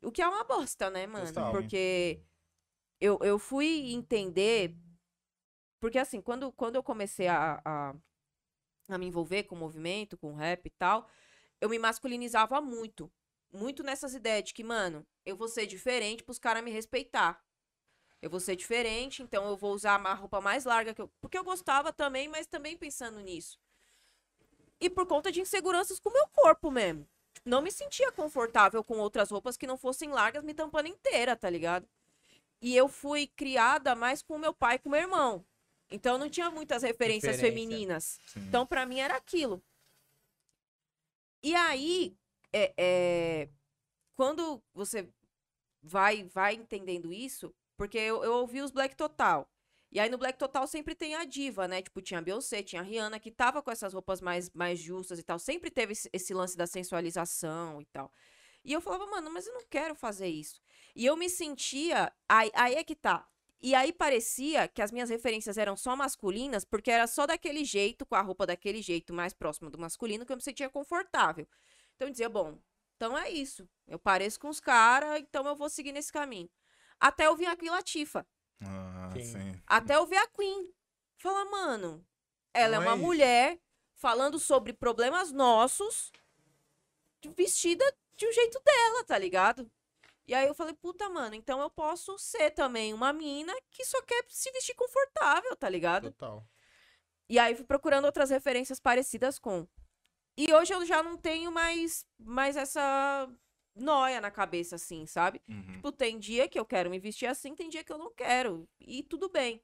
O 0.01 0.11
que 0.11 0.21
é 0.21 0.27
uma 0.27 0.43
bosta, 0.43 0.89
né, 0.89 1.05
mano? 1.05 1.27
Total. 1.27 1.51
Porque 1.51 2.19
eu, 3.01 3.17
eu 3.23 3.39
fui 3.39 3.91
entender. 3.91 4.75
Porque 5.79 5.97
assim, 5.97 6.21
quando, 6.21 6.51
quando 6.51 6.75
eu 6.75 6.83
comecei 6.83 7.27
a, 7.27 7.59
a, 7.65 7.95
a 8.87 8.97
me 8.99 9.07
envolver 9.07 9.43
com 9.43 9.55
o 9.55 9.57
movimento, 9.57 10.17
com 10.17 10.31
o 10.31 10.35
rap 10.35 10.67
e 10.67 10.69
tal, 10.69 11.09
eu 11.59 11.67
me 11.67 11.79
masculinizava 11.79 12.61
muito. 12.61 13.11
Muito 13.51 13.83
nessas 13.83 14.13
ideias 14.13 14.45
de 14.45 14.53
que, 14.53 14.63
mano, 14.63 15.05
eu 15.25 15.35
vou 15.35 15.47
ser 15.47 15.65
diferente 15.65 16.23
pros 16.23 16.37
caras 16.39 16.63
me 16.63 16.71
respeitar. 16.71 17.43
Eu 18.21 18.29
vou 18.29 18.39
ser 18.39 18.55
diferente, 18.55 19.23
então 19.23 19.49
eu 19.49 19.57
vou 19.57 19.73
usar 19.73 19.99
uma 19.99 20.13
roupa 20.13 20.39
mais 20.39 20.63
larga 20.63 20.93
que 20.93 21.01
eu. 21.01 21.11
Porque 21.19 21.37
eu 21.37 21.43
gostava 21.43 21.91
também, 21.91 22.27
mas 22.27 22.45
também 22.45 22.77
pensando 22.77 23.19
nisso. 23.19 23.59
E 24.79 24.89
por 24.89 25.07
conta 25.07 25.31
de 25.31 25.41
inseguranças 25.41 25.99
com 25.99 26.09
o 26.09 26.13
meu 26.13 26.27
corpo 26.27 26.69
mesmo. 26.69 27.07
Não 27.43 27.61
me 27.61 27.71
sentia 27.71 28.11
confortável 28.11 28.83
com 28.83 28.99
outras 28.99 29.31
roupas 29.31 29.57
que 29.57 29.65
não 29.65 29.77
fossem 29.77 30.09
largas, 30.11 30.43
me 30.43 30.53
tampando 30.53 30.87
inteira, 30.87 31.35
tá 31.35 31.49
ligado? 31.49 31.87
E 32.61 32.75
eu 32.75 32.87
fui 32.87 33.27
criada 33.27 33.95
mais 33.95 34.21
com 34.21 34.37
meu 34.37 34.53
pai 34.53 34.75
e 34.75 34.79
com 34.79 34.89
meu 34.89 34.99
irmão. 34.99 35.45
Então 35.89 36.13
eu 36.13 36.19
não 36.19 36.29
tinha 36.29 36.49
muitas 36.49 36.83
referências 36.83 37.35
Referência. 37.35 37.67
femininas. 37.67 38.19
Sim. 38.27 38.39
Então, 38.41 38.65
pra 38.65 38.85
mim, 38.85 38.99
era 38.99 39.15
aquilo. 39.15 39.61
E 41.43 41.55
aí, 41.55 42.15
é, 42.53 42.73
é, 42.77 43.49
quando 44.15 44.61
você 44.73 45.09
vai, 45.81 46.23
vai 46.23 46.53
entendendo 46.53 47.11
isso, 47.11 47.53
porque 47.75 47.97
eu, 47.97 48.23
eu 48.23 48.33
ouvi 48.33 48.61
os 48.61 48.71
Black 48.71 48.95
Total. 48.95 49.49
E 49.91 49.99
aí 49.99 50.09
no 50.09 50.17
Black 50.17 50.39
Total 50.39 50.65
sempre 50.67 50.95
tem 50.95 51.15
a 51.15 51.25
diva, 51.25 51.67
né? 51.67 51.81
Tipo, 51.81 52.01
tinha 52.01 52.19
a 52.19 52.21
Beyoncé, 52.21 52.63
tinha 52.63 52.81
a 52.81 52.85
Rihanna, 52.85 53.19
que 53.19 53.29
tava 53.29 53.61
com 53.61 53.69
essas 53.69 53.93
roupas 53.93 54.21
mais, 54.21 54.49
mais 54.51 54.79
justas 54.79 55.19
e 55.19 55.23
tal. 55.23 55.37
Sempre 55.37 55.69
teve 55.69 55.91
esse, 55.91 56.09
esse 56.13 56.33
lance 56.33 56.55
da 56.55 56.65
sensualização 56.65 57.81
e 57.81 57.85
tal. 57.85 58.09
E 58.63 58.71
eu 58.71 58.79
falava, 58.79 59.05
mano, 59.07 59.29
mas 59.29 59.47
eu 59.47 59.53
não 59.53 59.65
quero 59.69 59.93
fazer 59.95 60.27
isso. 60.27 60.61
E 60.95 61.05
eu 61.05 61.15
me 61.15 61.29
sentia. 61.29 62.11
Aí, 62.27 62.51
aí 62.53 62.75
é 62.75 62.83
que 62.83 62.95
tá. 62.95 63.27
E 63.61 63.75
aí 63.75 63.93
parecia 63.93 64.67
que 64.67 64.81
as 64.81 64.91
minhas 64.91 65.09
referências 65.09 65.57
eram 65.57 65.77
só 65.77 65.95
masculinas, 65.95 66.65
porque 66.65 66.89
era 66.89 67.05
só 67.05 67.27
daquele 67.27 67.63
jeito, 67.63 68.05
com 68.05 68.15
a 68.15 68.21
roupa 68.21 68.45
daquele 68.47 68.81
jeito, 68.81 69.13
mais 69.13 69.33
próximo 69.33 69.69
do 69.69 69.77
masculino, 69.77 70.25
que 70.25 70.31
eu 70.31 70.35
me 70.37 70.41
sentia 70.41 70.69
confortável. 70.69 71.47
Então 71.95 72.07
eu 72.07 72.11
dizia, 72.11 72.27
bom, 72.29 72.57
então 72.97 73.15
é 73.17 73.29
isso. 73.29 73.69
Eu 73.87 73.99
pareço 73.99 74.39
com 74.39 74.49
os 74.49 74.59
caras, 74.59 75.19
então 75.19 75.45
eu 75.45 75.55
vou 75.55 75.69
seguir 75.69 75.91
nesse 75.91 76.11
caminho. 76.11 76.49
Até 76.99 77.27
eu 77.27 77.35
vi 77.35 77.45
a 77.45 77.55
Queen 77.55 77.69
Latifa. 77.69 78.25
Ah, 78.63 79.09
Sim. 79.13 79.23
sim. 79.23 79.61
Até 79.67 79.95
eu 79.95 80.07
ver 80.07 80.17
a 80.17 80.27
Queen. 80.27 80.73
Falar, 81.17 81.45
mano, 81.45 82.03
ela 82.53 82.77
Não 82.77 82.83
é 82.83 82.85
é 82.85 82.89
uma 82.89 82.95
isso. 82.95 83.05
mulher 83.05 83.59
falando 83.93 84.39
sobre 84.39 84.73
problemas 84.73 85.31
nossos, 85.31 86.11
vestida 87.35 87.85
de 88.17 88.27
um 88.27 88.31
jeito 88.31 88.59
dela, 88.63 89.03
tá 89.03 89.17
ligado? 89.17 89.69
E 90.31 90.33
aí 90.33 90.47
eu 90.47 90.53
falei, 90.55 90.73
puta, 90.73 91.09
mano, 91.09 91.35
então 91.35 91.59
eu 91.59 91.69
posso 91.69 92.17
ser 92.17 92.51
também 92.51 92.93
uma 92.93 93.11
mina 93.11 93.51
que 93.69 93.83
só 93.83 94.01
quer 94.03 94.23
se 94.29 94.49
vestir 94.53 94.73
confortável, 94.75 95.53
tá 95.57 95.67
ligado? 95.67 96.09
Total. 96.09 96.47
E 97.27 97.37
aí 97.37 97.53
fui 97.53 97.65
procurando 97.65 98.05
outras 98.05 98.29
referências 98.29 98.79
parecidas 98.79 99.37
com. 99.37 99.67
E 100.37 100.53
hoje 100.53 100.73
eu 100.73 100.85
já 100.85 101.03
não 101.03 101.17
tenho 101.17 101.51
mais, 101.51 102.05
mais 102.17 102.55
essa 102.55 103.29
noia 103.75 104.21
na 104.21 104.31
cabeça, 104.31 104.77
assim, 104.77 105.05
sabe? 105.05 105.41
Uhum. 105.49 105.73
Tipo, 105.73 105.91
tem 105.91 106.17
dia 106.17 106.47
que 106.47 106.57
eu 106.57 106.63
quero 106.65 106.89
me 106.89 106.97
vestir 106.97 107.25
assim, 107.25 107.53
tem 107.53 107.67
dia 107.67 107.83
que 107.83 107.91
eu 107.91 107.97
não 107.97 108.09
quero. 108.13 108.65
E 108.79 109.03
tudo 109.03 109.27
bem. 109.29 109.61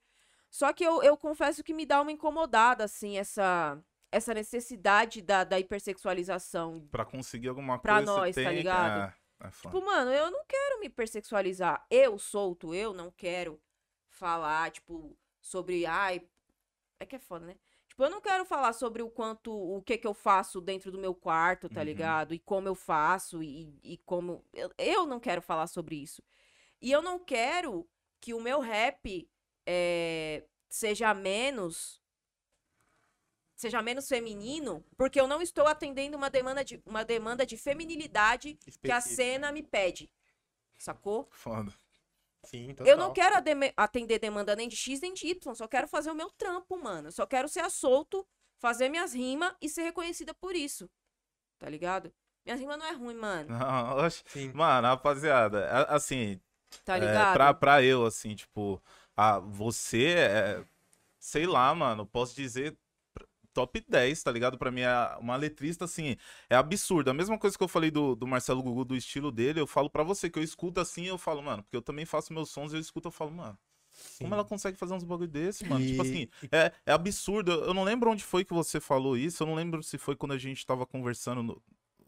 Só 0.49 0.73
que 0.73 0.83
eu, 0.83 1.01
eu 1.01 1.15
confesso 1.15 1.63
que 1.63 1.73
me 1.73 1.85
dá 1.85 2.01
uma 2.01 2.11
incomodada, 2.11 2.83
assim, 2.83 3.17
essa, 3.17 3.81
essa 4.11 4.33
necessidade 4.33 5.21
da, 5.21 5.45
da 5.45 5.57
hipersexualização. 5.57 6.85
Pra 6.91 7.05
conseguir 7.05 7.47
alguma 7.47 7.79
Pra 7.79 7.99
coisa, 7.99 8.11
nós, 8.11 8.35
você 8.35 8.43
tá 8.43 8.49
que- 8.49 8.55
ligado? 8.57 9.13
É. 9.39 9.49
Tipo, 9.49 9.81
mano, 9.85 10.11
eu 10.11 10.31
não 10.31 10.43
quero 10.45 10.79
me 10.79 10.87
hipersexualizar. 10.87 11.85
Eu 11.89 12.17
solto, 12.17 12.73
eu 12.73 12.93
não 12.93 13.11
quero 13.11 13.61
falar, 14.09 14.71
tipo, 14.71 15.15
sobre. 15.41 15.85
Ai. 15.85 16.21
É 16.99 17.05
que 17.05 17.15
é 17.15 17.19
foda, 17.19 17.45
né? 17.45 17.55
Tipo, 17.87 18.03
eu 18.03 18.09
não 18.09 18.19
quero 18.21 18.43
falar 18.45 18.73
sobre 18.73 19.01
o 19.03 19.09
quanto. 19.09 19.51
O 19.53 19.81
que 19.83 19.97
que 19.97 20.07
eu 20.07 20.13
faço 20.13 20.59
dentro 20.59 20.91
do 20.91 20.97
meu 20.97 21.13
quarto, 21.13 21.69
tá 21.69 21.81
Uhum. 21.81 21.85
ligado? 21.85 22.33
E 22.33 22.39
como 22.39 22.67
eu 22.67 22.75
faço 22.75 23.43
e, 23.43 23.79
e 23.83 23.97
como. 23.99 24.43
Eu, 24.53 24.71
eu 24.77 25.05
não 25.05 25.19
quero 25.19 25.41
falar 25.41 25.67
sobre 25.67 25.95
isso. 25.95 26.23
E 26.81 26.91
eu 26.91 27.01
não 27.01 27.19
quero 27.19 27.87
que 28.19 28.33
o 28.33 28.41
meu 28.41 28.59
rap 28.59 29.29
é, 29.65 30.43
seja 30.69 31.13
menos. 31.13 32.01
Seja 33.57 33.81
menos 33.81 34.07
feminino, 34.07 34.85
porque 34.95 35.19
eu 35.19 35.27
não 35.27 35.41
estou 35.41 35.67
atendendo 35.67 36.15
uma 36.15 36.29
demanda 36.29 36.63
de, 36.63 36.81
uma 36.85 37.03
demanda 37.03 37.45
de 37.45 37.57
feminilidade 37.57 38.53
que 38.53 38.69
a 38.69 38.69
Específico. 38.69 39.15
cena 39.15 39.51
me 39.51 39.63
pede. 39.63 40.09
Sacou? 40.77 41.27
Foda. 41.31 41.73
Sim, 42.45 42.73
total. 42.75 42.87
Eu 42.87 42.97
não 42.97 43.11
quero 43.13 43.35
atender 43.75 44.19
demanda 44.19 44.55
nem 44.55 44.69
de 44.69 44.75
X 44.75 45.01
nem 45.01 45.13
de 45.13 45.27
Y, 45.27 45.55
só 45.55 45.67
quero 45.67 45.87
fazer 45.87 46.11
o 46.11 46.15
meu 46.15 46.29
trampo, 46.31 46.77
mano. 46.77 47.11
Só 47.11 47.25
quero 47.25 47.49
ser 47.49 47.61
a 47.61 47.69
solto, 47.69 48.25
fazer 48.59 48.89
minhas 48.89 49.13
rimas 49.13 49.53
e 49.61 49.67
ser 49.67 49.81
reconhecida 49.83 50.33
por 50.35 50.55
isso. 50.55 50.89
Tá 51.57 51.67
ligado? 51.69 52.13
Minha 52.45 52.55
rima 52.55 52.77
não 52.77 52.85
é 52.85 52.91
ruim, 52.91 53.15
mano. 53.15 53.49
Não, 53.49 53.97
oxe. 54.05 54.23
Sim. 54.27 54.51
Mano, 54.53 54.87
rapaziada, 54.87 55.67
a- 55.67 55.95
assim, 55.95 56.39
Tá 56.85 56.95
é, 56.95 56.99
ligado? 56.99 57.33
pra, 57.33 57.53
pra 57.53 57.83
eu, 57.83 58.05
assim, 58.05 58.35
tipo, 58.35 58.81
a, 59.15 59.39
você 59.39 60.15
é, 60.15 60.65
sei 61.19 61.45
lá, 61.47 61.73
mano, 61.75 62.05
posso 62.05 62.35
dizer 62.35 62.77
top 63.57 63.83
10, 63.87 64.21
tá 64.23 64.31
ligado? 64.31 64.57
Pra 64.57 64.71
mim 64.71 64.81
é 64.81 65.17
uma 65.19 65.35
letrista, 65.35 65.85
assim, 65.85 66.15
é 66.49 66.55
absurda. 66.55 67.11
A 67.11 67.13
mesma 67.13 67.37
coisa 67.37 67.57
que 67.57 67.63
eu 67.63 67.67
falei 67.67 67.89
do, 67.91 68.15
do 68.15 68.27
Marcelo 68.27 68.61
Gugu, 68.61 68.85
do 68.85 68.95
estilo 68.95 69.31
dele, 69.31 69.59
eu 69.59 69.67
falo 69.67 69.89
pra 69.89 70.03
você, 70.03 70.29
que 70.29 70.37
eu 70.39 70.43
escuto 70.43 70.79
assim, 70.79 71.05
eu 71.05 71.17
falo, 71.17 71.41
mano, 71.41 71.63
porque 71.63 71.75
eu 71.77 71.81
também 71.81 72.05
faço 72.05 72.33
meus 72.33 72.49
sons, 72.49 72.73
eu 72.73 72.79
escuto, 72.79 73.07
eu 73.07 73.11
falo, 73.11 73.31
mano, 73.31 73.57
como 74.21 74.33
ela 74.33 74.43
consegue 74.45 74.77
fazer 74.77 74.93
uns 74.93 75.03
bagulho 75.03 75.27
desse, 75.29 75.65
mano? 75.65 75.85
Tipo 75.85 76.01
E- 76.01 76.01
assim, 76.01 76.27
é, 76.51 76.71
é 76.85 76.91
absurdo. 76.91 77.51
Eu 77.51 77.73
não 77.73 77.83
lembro 77.83 78.09
onde 78.11 78.23
foi 78.23 78.43
que 78.43 78.53
você 78.53 78.79
falou 78.79 79.15
isso. 79.17 79.43
Eu 79.43 79.47
não 79.47 79.55
lembro 79.55 79.81
se 79.83 79.97
foi 79.97 80.15
quando 80.15 80.33
a 80.33 80.37
gente 80.37 80.65
tava 80.65 80.85
conversando 80.85 81.43
no, 81.43 81.61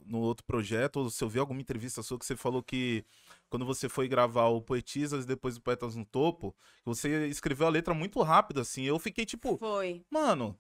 no 0.06 0.20
outro 0.20 0.44
projeto, 0.46 0.98
ou 0.98 1.10
se 1.10 1.24
eu 1.24 1.30
vi 1.30 1.40
alguma 1.40 1.62
entrevista 1.62 2.02
sua 2.02 2.18
que 2.18 2.26
você 2.26 2.36
falou 2.36 2.64
que 2.64 3.06
quando 3.50 3.66
você 3.66 3.88
foi 3.88 4.08
gravar 4.08 4.48
o 4.48 4.62
Poetisas 4.62 5.24
e 5.24 5.28
depois 5.28 5.58
o 5.58 5.62
Poetas 5.62 5.96
no 5.96 6.06
Topo, 6.06 6.56
você 6.84 7.28
escreveu 7.28 7.68
a 7.68 7.70
letra 7.70 7.94
muito 7.94 8.22
rápido, 8.22 8.60
assim. 8.60 8.84
Eu 8.84 8.98
fiquei 9.00 9.26
tipo, 9.26 9.58
Foi. 9.60 10.04
mano. 10.10 10.58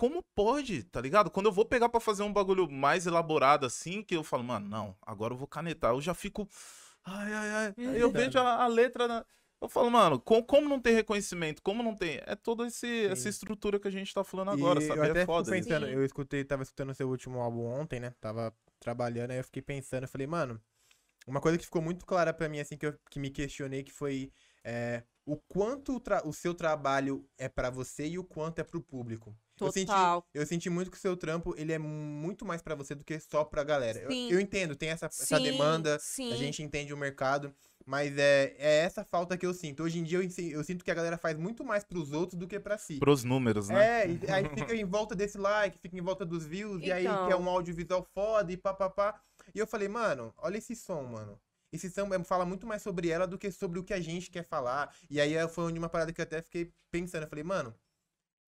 Como 0.00 0.22
pode, 0.34 0.82
tá 0.84 0.98
ligado? 0.98 1.30
Quando 1.30 1.44
eu 1.46 1.52
vou 1.52 1.66
pegar 1.66 1.90
pra 1.90 2.00
fazer 2.00 2.22
um 2.22 2.32
bagulho 2.32 2.70
mais 2.70 3.06
elaborado 3.06 3.66
assim, 3.66 4.02
que 4.02 4.16
eu 4.16 4.24
falo, 4.24 4.42
mano, 4.42 4.66
não, 4.66 4.96
agora 5.02 5.34
eu 5.34 5.36
vou 5.36 5.46
canetar. 5.46 5.92
Eu 5.92 6.00
já 6.00 6.14
fico. 6.14 6.48
Ai, 7.04 7.30
ai, 7.30 7.50
ai. 7.50 7.74
Aí 7.84 8.00
eu 8.00 8.10
vejo 8.10 8.38
a, 8.38 8.64
a 8.64 8.66
letra. 8.66 9.06
na- 9.06 9.26
Eu 9.60 9.68
falo, 9.68 9.90
mano, 9.90 10.18
co- 10.18 10.42
como 10.42 10.66
não 10.70 10.80
tem 10.80 10.94
reconhecimento? 10.94 11.60
Como 11.62 11.82
não 11.82 11.94
tem. 11.94 12.18
É 12.24 12.34
toda 12.34 12.64
essa 12.66 13.28
estrutura 13.28 13.78
que 13.78 13.88
a 13.88 13.90
gente 13.90 14.14
tá 14.14 14.24
falando 14.24 14.50
agora, 14.50 14.80
E 14.80 14.84
sabe? 14.86 15.00
Eu 15.00 15.04
até 15.10 15.22
É 15.22 15.26
foda 15.26 15.50
pensando, 15.50 15.84
eu 15.86 16.02
escutei, 16.02 16.44
tava 16.44 16.62
escutando 16.62 16.90
o 16.92 16.94
seu 16.94 17.06
último 17.06 17.38
álbum 17.38 17.66
ontem, 17.66 18.00
né? 18.00 18.14
Tava 18.22 18.54
trabalhando, 18.78 19.32
aí 19.32 19.38
eu 19.38 19.44
fiquei 19.44 19.60
pensando, 19.60 20.04
eu 20.04 20.08
falei, 20.08 20.26
mano, 20.26 20.58
uma 21.26 21.40
coisa 21.40 21.58
que 21.58 21.64
ficou 21.64 21.82
muito 21.82 22.06
clara 22.06 22.32
pra 22.32 22.48
mim, 22.48 22.60
assim, 22.60 22.76
que 22.76 22.86
eu 22.86 22.98
que 23.10 23.20
me 23.20 23.30
questionei, 23.30 23.82
que 23.82 23.92
foi 23.92 24.32
é, 24.64 25.02
o 25.26 25.36
quanto 25.36 25.96
o, 25.96 26.28
o 26.28 26.32
seu 26.32 26.54
trabalho 26.54 27.28
é 27.38 27.48
pra 27.48 27.70
você 27.70 28.06
e 28.08 28.18
o 28.18 28.24
quanto 28.24 28.60
é 28.60 28.64
pro 28.64 28.80
público. 28.80 29.36
Eu 29.64 29.72
senti, 29.72 29.86
Total. 29.86 30.24
eu 30.34 30.46
senti 30.46 30.70
muito 30.70 30.90
que 30.90 30.96
o 30.96 31.00
seu 31.00 31.16
trampo, 31.16 31.54
ele 31.56 31.72
é 31.72 31.78
muito 31.78 32.44
mais 32.44 32.62
pra 32.62 32.74
você 32.74 32.94
do 32.94 33.04
que 33.04 33.18
só 33.20 33.44
pra 33.44 33.62
galera. 33.64 33.98
Eu, 34.00 34.10
Sim. 34.10 34.30
eu 34.32 34.40
entendo, 34.40 34.74
tem 34.76 34.90
essa, 34.90 35.06
essa 35.06 35.36
Sim, 35.38 35.42
demanda, 35.42 35.98
Sim. 36.00 36.32
a 36.32 36.36
gente 36.36 36.62
entende 36.62 36.92
o 36.92 36.96
mercado, 36.96 37.54
mas 37.86 38.16
é, 38.18 38.54
é 38.58 38.76
essa 38.84 39.04
falta 39.04 39.36
que 39.36 39.44
eu 39.46 39.52
sinto. 39.54 39.82
Hoje 39.82 39.98
em 39.98 40.02
dia 40.02 40.18
eu, 40.18 40.28
eu 40.52 40.64
sinto 40.64 40.84
que 40.84 40.90
a 40.90 40.94
galera 40.94 41.18
faz 41.18 41.36
muito 41.36 41.64
mais 41.64 41.82
pros 41.84 42.12
outros 42.12 42.38
do 42.38 42.46
que 42.46 42.58
pra 42.60 42.78
si. 42.78 42.98
Pros 42.98 43.24
números, 43.24 43.68
né? 43.68 44.02
É, 44.04 44.10
e 44.10 44.30
aí 44.30 44.48
fica 44.54 44.74
em 44.74 44.84
volta 44.84 45.14
desse 45.14 45.38
like, 45.38 45.78
fica 45.78 45.96
em 45.96 46.02
volta 46.02 46.24
dos 46.24 46.44
views, 46.46 46.82
e 46.82 46.92
aí 46.92 47.04
Então. 47.04 47.26
quer 47.28 47.36
um 47.36 47.48
audiovisual 47.48 48.06
foda 48.14 48.52
e 48.52 48.56
papapá. 48.56 49.20
E 49.54 49.58
eu 49.58 49.66
falei, 49.66 49.88
mano, 49.88 50.32
olha 50.38 50.58
esse 50.58 50.76
som, 50.76 51.02
mano. 51.04 51.40
Esse 51.72 51.88
som 51.88 52.12
é- 52.12 52.24
fala 52.24 52.44
muito 52.44 52.66
mais 52.66 52.82
sobre 52.82 53.08
ela 53.10 53.26
do 53.26 53.38
que 53.38 53.50
sobre 53.52 53.78
o 53.78 53.84
que 53.84 53.94
a 53.94 54.00
gente 54.00 54.30
quer 54.30 54.44
falar. 54.44 54.92
E 55.08 55.20
aí 55.20 55.34
foi 55.48 55.64
onde 55.64 55.78
uma 55.78 55.88
parada 55.88 56.12
que 56.12 56.20
eu 56.20 56.24
até 56.24 56.42
fiquei 56.42 56.72
pensando. 56.90 57.22
Eu 57.24 57.28
falei, 57.28 57.44
mano, 57.44 57.74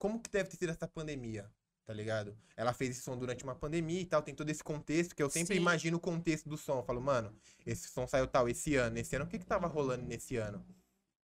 como 0.02 0.18
que 0.20 0.28
deve 0.28 0.48
ter 0.50 0.56
sido 0.56 0.70
essa 0.70 0.88
pandemia? 0.88 1.48
Tá 1.84 1.92
ligado? 1.94 2.36
Ela 2.56 2.72
fez 2.72 2.90
esse 2.90 3.02
som 3.02 3.16
durante 3.16 3.44
uma 3.44 3.54
pandemia 3.54 4.00
e 4.00 4.04
tal, 4.04 4.20
tem 4.20 4.34
todo 4.34 4.50
esse 4.50 4.62
contexto 4.64 5.14
que 5.14 5.22
eu 5.22 5.30
sempre 5.30 5.54
Sim. 5.54 5.60
imagino 5.60 5.96
o 5.96 6.00
contexto 6.00 6.48
do 6.48 6.56
som. 6.56 6.78
Eu 6.78 6.82
falo, 6.82 7.00
mano, 7.00 7.32
esse 7.64 7.86
som 7.88 8.04
saiu 8.08 8.26
tal, 8.26 8.48
esse 8.48 8.74
ano, 8.74 8.98
esse 8.98 9.14
ano, 9.14 9.24
o 9.24 9.28
que 9.28 9.38
que 9.38 9.46
tava 9.46 9.68
rolando 9.68 10.04
nesse 10.04 10.36
ano? 10.36 10.64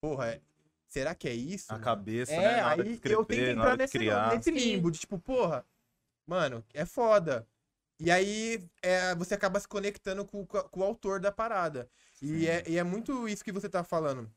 Porra, 0.02 0.32
é- 0.32 0.42
será 0.88 1.14
que 1.14 1.28
é 1.30 1.34
isso? 1.34 1.68
A 1.70 1.74
mano? 1.74 1.86
cabeça, 1.86 2.34
É, 2.34 2.38
né? 2.38 2.62
Na 2.62 2.70
aí 2.72 2.80
eu 2.80 2.86
escrever, 2.94 3.26
tenho 3.26 3.46
que 3.46 3.52
entrar 3.52 3.78
nesse, 3.78 3.94
criar. 3.94 4.36
nesse 4.36 4.50
limbo 4.52 4.90
de 4.92 5.00
tipo, 5.00 5.20
porra, 5.20 5.64
mano, 6.26 6.64
é 6.74 6.86
foda. 6.86 7.48
E 8.00 8.10
aí 8.10 8.64
é, 8.82 9.14
você 9.16 9.36
acaba 9.36 9.60
se 9.60 9.68
conectando 9.68 10.26
com, 10.26 10.46
com- 10.48 10.64
com 10.64 10.80
o 10.80 10.84
autor 10.84 11.20
da 11.20 11.32
parada. 11.32 11.88
E 12.22 12.48
é, 12.48 12.64
e 12.68 12.78
é 12.78 12.84
muito 12.84 13.28
isso 13.28 13.44
que 13.44 13.52
você 13.52 13.70
tá 13.70 13.84
falando. 13.84 14.32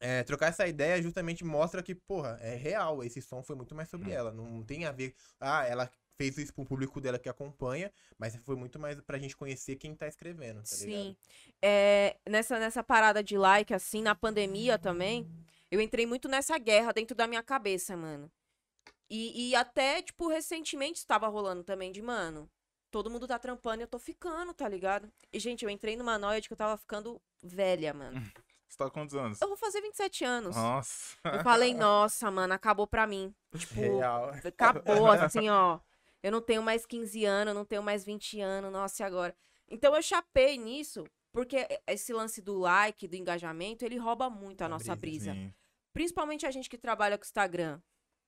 É, 0.00 0.22
trocar 0.22 0.48
essa 0.48 0.66
ideia 0.66 1.02
justamente 1.02 1.44
mostra 1.44 1.82
que, 1.82 1.94
porra, 1.94 2.38
é 2.40 2.54
real. 2.54 3.02
Esse 3.02 3.20
som 3.20 3.42
foi 3.42 3.56
muito 3.56 3.74
mais 3.74 3.88
Hum. 3.88 3.90
sobre 3.98 4.12
ela. 4.12 4.32
Não 4.32 4.62
tem 4.62 4.84
a 4.84 4.92
ver. 4.92 5.14
Ah, 5.40 5.64
ela 5.66 5.90
fez 6.16 6.36
isso 6.38 6.52
pro 6.52 6.64
público 6.64 7.00
dela 7.00 7.18
que 7.18 7.28
acompanha, 7.28 7.92
mas 8.18 8.34
foi 8.44 8.56
muito 8.56 8.78
mais 8.78 9.00
pra 9.02 9.18
gente 9.18 9.36
conhecer 9.36 9.76
quem 9.76 9.94
tá 9.94 10.06
escrevendo, 10.08 10.62
tá 10.62 10.76
ligado? 10.76 11.02
Sim. 11.04 11.16
É, 11.62 12.16
nessa, 12.28 12.58
nessa 12.58 12.82
parada 12.82 13.22
de 13.22 13.38
like, 13.38 13.72
assim, 13.72 14.02
na 14.02 14.14
pandemia 14.16 14.78
também, 14.78 15.28
eu 15.70 15.80
entrei 15.80 16.06
muito 16.06 16.28
nessa 16.28 16.58
guerra 16.58 16.92
dentro 16.92 17.14
da 17.16 17.26
minha 17.28 17.42
cabeça, 17.42 17.96
mano. 17.96 18.30
E, 19.08 19.50
e 19.50 19.54
até, 19.54 20.02
tipo, 20.02 20.28
recentemente 20.28 20.98
estava 20.98 21.28
rolando 21.28 21.62
também 21.62 21.92
de, 21.92 22.02
mano, 22.02 22.50
todo 22.90 23.10
mundo 23.10 23.26
tá 23.26 23.38
trampando 23.38 23.80
e 23.80 23.84
eu 23.84 23.88
tô 23.88 23.98
ficando, 23.98 24.52
tá 24.52 24.68
ligado? 24.68 25.10
E, 25.32 25.38
gente, 25.38 25.64
eu 25.64 25.70
entrei 25.70 25.96
numa 25.96 26.18
noia 26.18 26.40
de 26.40 26.48
que 26.48 26.52
eu 26.52 26.58
tava 26.58 26.76
ficando 26.76 27.20
velha, 27.42 27.94
mano. 27.94 28.20
Você 28.68 28.76
tá 28.76 28.84
com 28.84 28.90
quantos 28.90 29.14
anos? 29.14 29.40
Eu 29.40 29.48
vou 29.48 29.56
fazer 29.56 29.80
27 29.80 30.24
anos. 30.24 30.54
Nossa. 30.54 31.16
Eu 31.24 31.42
falei, 31.42 31.72
nossa, 31.74 32.30
mano, 32.30 32.52
acabou 32.52 32.86
pra 32.86 33.06
mim. 33.06 33.34
Tipo, 33.56 33.80
Real. 33.80 34.30
acabou, 34.44 35.06
assim, 35.10 35.48
ó. 35.48 35.80
Eu 36.22 36.32
não 36.32 36.40
tenho 36.40 36.62
mais 36.62 36.84
15 36.84 37.24
anos, 37.24 37.52
eu 37.52 37.54
não 37.54 37.64
tenho 37.64 37.82
mais 37.82 38.04
20 38.04 38.40
anos, 38.40 38.70
nossa, 38.72 39.02
e 39.02 39.06
agora? 39.06 39.34
Então 39.68 39.94
eu 39.94 40.02
chapei 40.02 40.58
nisso, 40.58 41.04
porque 41.32 41.66
esse 41.86 42.12
lance 42.12 42.42
do 42.42 42.58
like, 42.58 43.06
do 43.08 43.16
engajamento, 43.16 43.84
ele 43.84 43.96
rouba 43.96 44.28
muito 44.28 44.62
a 44.62 44.66
A 44.66 44.68
nossa 44.68 44.94
brisa, 44.96 45.32
brisa. 45.32 45.54
Principalmente 45.92 46.44
a 46.44 46.50
gente 46.50 46.68
que 46.68 46.76
trabalha 46.76 47.16
com 47.16 47.24
Instagram, 47.24 47.80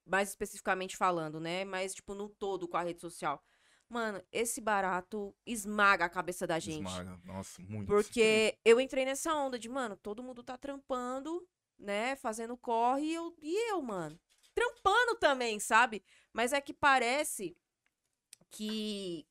mais 0.07 0.31
especificamente 0.31 0.97
falando, 0.97 1.39
né? 1.41 1.65
Mas, 1.65 1.95
tipo, 1.95 2.15
no 2.15 2.29
todo 2.29 2.67
com 2.67 2.77
a 2.77 2.83
rede 2.83 3.01
social. 3.01 3.43
Mano, 3.91 4.23
esse 4.31 4.61
barato 4.61 5.35
esmaga 5.45 6.05
a 6.05 6.09
cabeça 6.09 6.47
da 6.47 6.61
gente. 6.61 6.87
Esmaga. 6.87 7.21
Nossa, 7.25 7.61
muito. 7.61 7.89
Porque 7.89 8.57
eu 8.65 8.81
entrei 8.81 9.05
nessa 9.05 9.35
onda 9.35 9.59
de, 9.59 9.69
mano, 9.69 9.97
todo 9.97 10.23
mundo 10.23 10.45
tá 10.45 10.57
trampando, 10.57 11.45
né? 11.77 12.15
Fazendo 12.15 12.57
corre 12.57 13.07
e 13.07 13.15
eu, 13.15 13.35
e 13.43 13.71
eu, 13.73 13.83
mano. 13.83 14.17
Trampando 14.55 15.17
também, 15.17 15.59
sabe? 15.59 16.05
Mas 16.33 16.53
é 16.53 16.61
que 16.61 16.73
parece 16.73 17.57
que, 18.49 19.27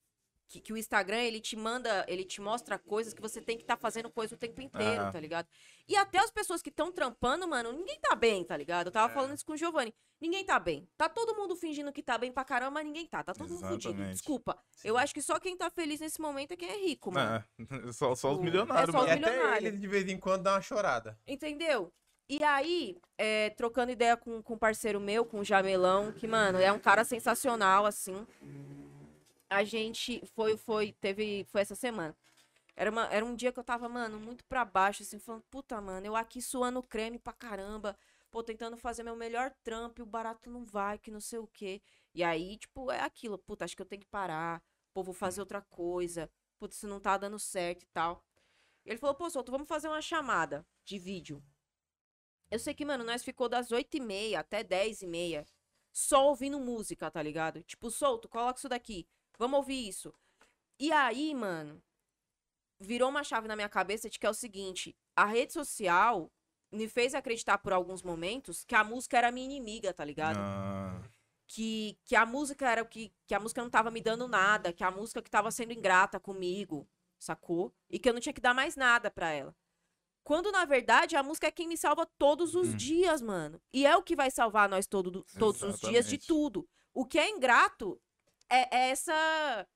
que, 0.49 0.59
que 0.59 0.73
o 0.73 0.77
Instagram, 0.77 1.19
ele 1.21 1.39
te 1.39 1.55
manda, 1.55 2.03
ele 2.07 2.25
te 2.25 2.41
mostra 2.41 2.77
coisas 2.79 3.13
que 3.13 3.21
você 3.21 3.39
tem 3.39 3.55
que 3.55 3.63
estar 3.63 3.77
fazendo 3.77 4.09
coisa 4.09 4.33
o 4.35 4.37
tempo 4.37 4.59
inteiro, 4.61 5.03
Ah. 5.03 5.11
tá 5.11 5.19
ligado? 5.19 5.47
E 5.87 5.95
até 5.95 6.17
as 6.17 6.31
pessoas 6.31 6.61
que 6.61 6.69
estão 6.69 6.91
trampando, 6.91 7.47
mano, 7.47 7.71
ninguém 7.71 7.99
tá 8.01 8.15
bem, 8.15 8.43
tá 8.43 8.57
ligado? 8.57 8.87
Eu 8.87 8.91
tava 8.91 9.13
falando 9.13 9.35
isso 9.35 9.45
com 9.45 9.53
o 9.53 9.57
Giovanni. 9.57 9.93
Ninguém 10.19 10.43
tá 10.43 10.59
bem. 10.59 10.85
Tá 10.97 11.07
todo 11.07 11.35
mundo 11.35 11.55
fingindo 11.55 11.93
que 11.93 12.03
tá 12.03 12.17
bem 12.17 12.31
pra 12.31 12.43
caramba, 12.43 12.71
mas 12.71 12.85
ninguém 12.85 13.05
tá. 13.05 13.23
Tá 13.23 13.33
todo 13.33 13.47
mundo 13.53 13.65
fudido. 13.67 14.03
Desculpa. 14.05 14.57
Eu 14.83 14.97
acho 14.97 15.13
que 15.13 15.21
só 15.21 15.39
quem 15.39 15.55
tá 15.55 15.69
feliz 15.69 15.99
nesse 16.01 16.19
momento 16.19 16.51
é 16.51 16.57
quem 16.57 16.69
é 16.69 16.77
rico, 16.85 17.11
mano. 17.11 17.43
É, 17.59 17.59
só, 17.93 18.13
só 18.15 18.29
os 18.31 18.33
Tipo, 18.33 18.43
milionários, 18.43 18.89
é 18.89 18.91
só 18.97 19.05
os 19.05 19.11
E 19.11 19.19
mano. 19.19 19.27
até 19.53 19.57
eles 19.67 19.79
de 19.79 19.87
vez 19.87 20.09
em 20.09 20.17
quando 20.17 20.43
dão 20.43 20.53
uma 20.55 20.61
chorada. 20.61 21.17
Entendeu? 21.27 21.93
E 22.27 22.43
aí, 22.43 22.97
é, 23.17 23.49
trocando 23.51 23.91
ideia 23.91 24.17
com, 24.17 24.41
com 24.43 24.53
um 24.55 24.57
parceiro 24.57 24.99
meu, 24.99 25.23
com 25.25 25.39
o 25.39 25.43
Jamelão, 25.43 26.11
que, 26.11 26.27
mano, 26.27 26.59
é 26.59 26.71
um 26.71 26.77
cara 26.79 27.03
sensacional, 27.03 27.85
assim. 27.85 28.25
A 29.49 29.63
gente 29.63 30.25
foi, 30.35 30.57
foi, 30.57 30.93
teve, 30.93 31.45
foi 31.45 31.61
essa 31.61 31.75
semana. 31.75 32.15
Era, 32.75 32.91
uma, 32.91 33.07
era 33.07 33.25
um 33.25 33.35
dia 33.35 33.51
que 33.51 33.59
eu 33.59 33.63
tava, 33.63 33.89
mano, 33.89 34.19
muito 34.19 34.45
pra 34.45 34.65
baixo, 34.65 35.03
assim, 35.03 35.19
falando, 35.19 35.43
puta, 35.49 35.79
mano, 35.81 36.05
eu 36.05 36.15
aqui 36.15 36.41
suando 36.41 36.81
creme 36.83 37.19
pra 37.19 37.33
caramba, 37.33 37.97
pô, 38.31 38.43
tentando 38.43 38.77
fazer 38.77 39.03
meu 39.03 39.15
melhor 39.15 39.51
trampo 39.63 40.01
e 40.01 40.03
o 40.03 40.05
barato 40.05 40.49
não 40.49 40.65
vai, 40.65 40.97
que 40.99 41.11
não 41.11 41.21
sei 41.21 41.39
o 41.39 41.47
quê. 41.47 41.81
E 42.13 42.23
aí, 42.23 42.57
tipo, 42.57 42.91
é 42.91 43.01
aquilo, 43.01 43.37
puta, 43.37 43.65
acho 43.65 43.75
que 43.75 43.81
eu 43.81 43.85
tenho 43.85 44.01
que 44.01 44.07
parar, 44.07 44.63
pô, 44.93 45.03
vou 45.03 45.13
fazer 45.13 45.41
outra 45.41 45.61
coisa, 45.61 46.31
puta, 46.57 46.75
isso 46.75 46.87
não 46.87 46.99
tá 46.99 47.17
dando 47.17 47.39
certo 47.39 47.83
e 47.83 47.87
tal. 47.87 48.23
Ele 48.85 48.97
falou, 48.97 49.15
pô, 49.15 49.29
Solto, 49.29 49.51
vamos 49.51 49.67
fazer 49.67 49.87
uma 49.87 50.01
chamada 50.01 50.65
de 50.85 50.97
vídeo. 50.97 51.43
Eu 52.49 52.59
sei 52.59 52.73
que, 52.73 52.85
mano, 52.85 53.03
nós 53.03 53.23
ficou 53.23 53.47
das 53.47 53.71
8h30 53.71 54.35
até 54.39 54.63
10h30 54.63 55.45
só 55.91 56.27
ouvindo 56.27 56.59
música, 56.59 57.09
tá 57.11 57.21
ligado? 57.21 57.61
Tipo, 57.63 57.91
Solto, 57.91 58.27
coloca 58.29 58.57
isso 58.59 58.69
daqui. 58.69 59.07
Vamos 59.39 59.57
ouvir 59.57 59.87
isso. 59.87 60.13
E 60.77 60.91
aí, 60.91 61.33
mano, 61.33 61.81
virou 62.77 63.09
uma 63.09 63.23
chave 63.23 63.47
na 63.47 63.55
minha 63.55 63.69
cabeça 63.69 64.09
de 64.09 64.19
que 64.19 64.27
é 64.27 64.29
o 64.29 64.33
seguinte: 64.33 64.95
a 65.15 65.23
rede 65.25 65.53
social 65.53 66.29
me 66.71 66.87
fez 66.89 67.15
acreditar 67.15 67.57
por 67.57 67.71
alguns 67.71 68.03
momentos 68.03 68.65
que 68.65 68.75
a 68.75 68.83
música 68.83 69.17
era 69.17 69.31
minha 69.31 69.45
inimiga, 69.45 69.93
tá 69.93 70.03
ligado? 70.03 70.37
Ah, 70.37 71.01
que, 71.47 71.97
que 72.05 72.15
a 72.15 72.25
música 72.25 72.69
era 72.69 72.83
o 72.83 72.85
que, 72.85 73.11
que 73.25 73.33
a 73.33 73.39
música 73.39 73.61
não 73.63 73.69
tava 73.69 73.89
me 73.89 74.01
dando 74.01 74.27
nada, 74.27 74.73
que 74.73 74.83
a 74.83 74.91
música 74.91 75.21
que 75.21 75.31
tava 75.31 75.49
sendo 75.49 75.73
ingrata 75.73 76.19
comigo, 76.19 76.87
sacou? 77.17 77.73
E 77.89 77.97
que 77.97 78.07
eu 78.07 78.13
não 78.13 78.19
tinha 78.21 78.33
que 78.33 78.41
dar 78.41 78.53
mais 78.53 78.75
nada 78.75 79.09
pra 79.09 79.31
ela. 79.31 79.55
Quando, 80.23 80.51
na 80.51 80.63
verdade, 80.65 81.15
a 81.15 81.23
música 81.23 81.47
é 81.47 81.51
quem 81.51 81.67
me 81.67 81.77
salva 81.77 82.05
todos 82.19 82.53
os 82.53 82.69
Hum. 82.73 82.77
dias, 82.77 83.19
mano. 83.19 83.59
E 83.73 83.85
é 83.87 83.95
o 83.97 84.03
que 84.03 84.15
vai 84.15 84.29
salvar 84.29 84.69
nós 84.69 84.85
todo, 84.85 85.25
todos 85.39 85.63
os 85.63 85.79
dias 85.79 86.05
de 86.05 86.15
Exatamente. 86.15 86.27
tudo. 86.27 86.69
O 86.93 87.03
que 87.03 87.17
é 87.17 87.27
ingrato 87.29 87.99
é, 88.49 88.77
é 88.77 88.89
essa, 88.89 89.67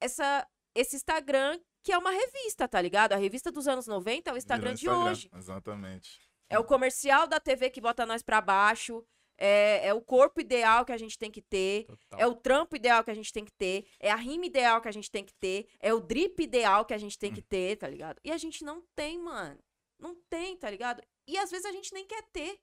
essa, 0.00 0.46
esse 0.74 0.96
Instagram 0.96 1.58
que 1.82 1.92
é 1.92 1.98
uma 1.98 2.10
revista, 2.10 2.68
tá 2.68 2.80
ligado? 2.80 3.12
A 3.12 3.16
revista 3.16 3.50
dos 3.50 3.66
anos 3.66 3.86
90 3.86 4.30
é 4.30 4.32
o 4.34 4.36
Instagram 4.36 4.74
virou 4.74 4.76
de 4.76 4.84
Instagram, 4.84 5.10
hoje. 5.10 5.30
Exatamente. 5.34 6.20
É 6.48 6.58
o 6.58 6.64
comercial 6.64 7.26
da 7.26 7.40
TV 7.40 7.70
que 7.70 7.80
bota 7.80 8.04
nós 8.04 8.22
pra 8.22 8.40
baixo. 8.40 9.04
é, 9.40 9.86
é 9.88 9.94
o 9.94 10.02
corpo 10.02 10.38
ideal 10.40 10.84
que 10.84 10.92
a 10.92 10.98
gente 10.98 11.16
tem 11.18 11.30
que 11.30 11.40
ter, 11.40 11.86
Total. 11.86 12.20
é 12.20 12.26
o 12.26 12.34
trampo 12.34 12.76
ideal 12.76 13.02
que 13.02 13.10
a 13.10 13.14
gente 13.14 13.32
tem 13.32 13.42
que 13.42 13.52
ter, 13.52 13.86
é 13.98 14.10
a 14.10 14.16
rima 14.16 14.44
ideal 14.44 14.82
que 14.82 14.88
a 14.88 14.92
gente 14.92 15.10
tem 15.10 15.24
que 15.24 15.32
ter, 15.32 15.66
é 15.80 15.94
o 15.94 16.00
drip 16.00 16.42
ideal 16.42 16.84
que 16.84 16.92
a 16.92 16.98
gente 16.98 17.18
tem 17.18 17.32
que 17.32 17.40
ter, 17.40 17.76
tá 17.76 17.88
ligado? 17.88 18.20
E 18.22 18.30
a 18.30 18.36
gente 18.36 18.62
não 18.62 18.82
tem, 18.94 19.18
mano. 19.18 19.58
Não 19.98 20.14
tem, 20.28 20.56
tá 20.58 20.68
ligado? 20.68 21.02
E 21.26 21.38
às 21.38 21.50
vezes 21.50 21.64
a 21.64 21.72
gente 21.72 21.92
nem 21.94 22.06
quer 22.06 22.22
ter. 22.32 22.60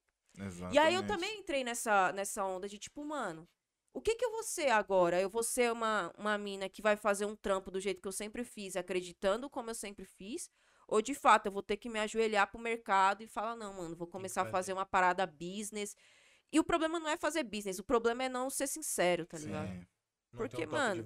E 0.71 0.77
aí 0.77 0.93
eu 0.93 1.01
Exatamente. 1.01 1.07
também 1.07 1.39
entrei 1.39 1.63
nessa, 1.63 2.11
nessa 2.11 2.45
onda 2.45 2.69
de 2.69 2.77
tipo, 2.77 3.03
mano, 3.03 3.49
o 3.97 4.01
que 4.01 4.15
que 4.15 4.23
eu 4.23 4.31
vou 4.31 4.43
ser 4.43 4.69
agora? 4.69 5.19
Eu 5.19 5.27
vou 5.27 5.41
ser 5.41 5.71
uma, 5.71 6.13
uma 6.15 6.37
mina 6.37 6.69
que 6.69 6.83
vai 6.83 6.95
fazer 6.95 7.25
um 7.25 7.35
trampo 7.35 7.71
do 7.71 7.79
jeito 7.79 7.99
que 7.99 8.07
eu 8.07 8.11
sempre 8.11 8.43
fiz, 8.43 8.75
acreditando 8.75 9.49
como 9.49 9.71
eu 9.71 9.73
sempre 9.73 10.05
fiz? 10.05 10.51
Ou 10.87 11.01
de 11.01 11.15
fato 11.15 11.47
eu 11.47 11.51
vou 11.51 11.63
ter 11.63 11.77
que 11.77 11.89
me 11.89 11.99
ajoelhar 11.99 12.49
pro 12.51 12.59
mercado 12.59 13.23
e 13.23 13.27
falar, 13.27 13.55
não, 13.55 13.73
mano, 13.73 13.95
vou 13.95 14.07
começar 14.07 14.43
a 14.43 14.51
fazer. 14.51 14.71
uma 14.71 14.85
parada 14.85 15.25
business. 15.25 15.95
E 16.51 16.59
o 16.59 16.63
problema 16.63 16.99
não 16.99 17.09
é 17.09 17.17
fazer 17.17 17.41
business, 17.43 17.79
o 17.79 17.83
problema 17.83 18.23
é 18.23 18.29
não 18.29 18.51
ser 18.51 18.67
sincero, 18.67 19.25
tá 19.25 19.39
ligado? 19.39 19.67
Sim. 19.67 19.87
Não 20.31 20.37
porque, 20.37 20.67
um 20.67 20.69
mano. 20.69 21.03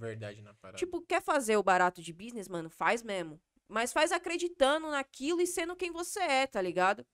Tipo, 0.76 1.02
quer 1.02 1.22
fazer 1.22 1.56
o 1.56 1.64
barato 1.64 2.02
de 2.02 2.12
business, 2.12 2.50
mano? 2.50 2.70
Faz 2.70 3.02
mesmo. 3.02 3.40
Mas 3.70 3.94
faz 3.94 4.12
acreditando 4.12 4.90
naquilo 4.92 5.40
e 5.40 5.48
sendo 5.48 5.78
quem 5.78 5.92
você 5.92 6.20
é, 6.20 6.46
tá 6.46 6.62
ligado? 6.62 7.08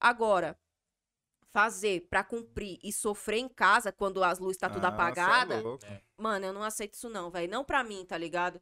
Agora, 0.00 0.58
fazer 1.52 2.06
pra 2.08 2.22
cumprir 2.22 2.78
e 2.82 2.92
sofrer 2.92 3.38
em 3.38 3.48
casa 3.48 3.90
quando 3.90 4.22
as 4.22 4.38
luzes 4.38 4.58
tá 4.58 4.68
tudo 4.68 4.84
Ah, 4.84 4.88
é 4.88 4.92
apagada. 4.92 5.62
É. 5.86 6.02
mano, 6.16 6.46
eu 6.46 6.52
não 6.52 6.62
aceito 6.62 6.94
isso 6.94 7.08
não, 7.08 7.30
velho. 7.30 7.50
Não 7.50 7.64
pra 7.64 7.82
mim, 7.82 8.04
tá 8.04 8.16
ligado? 8.18 8.60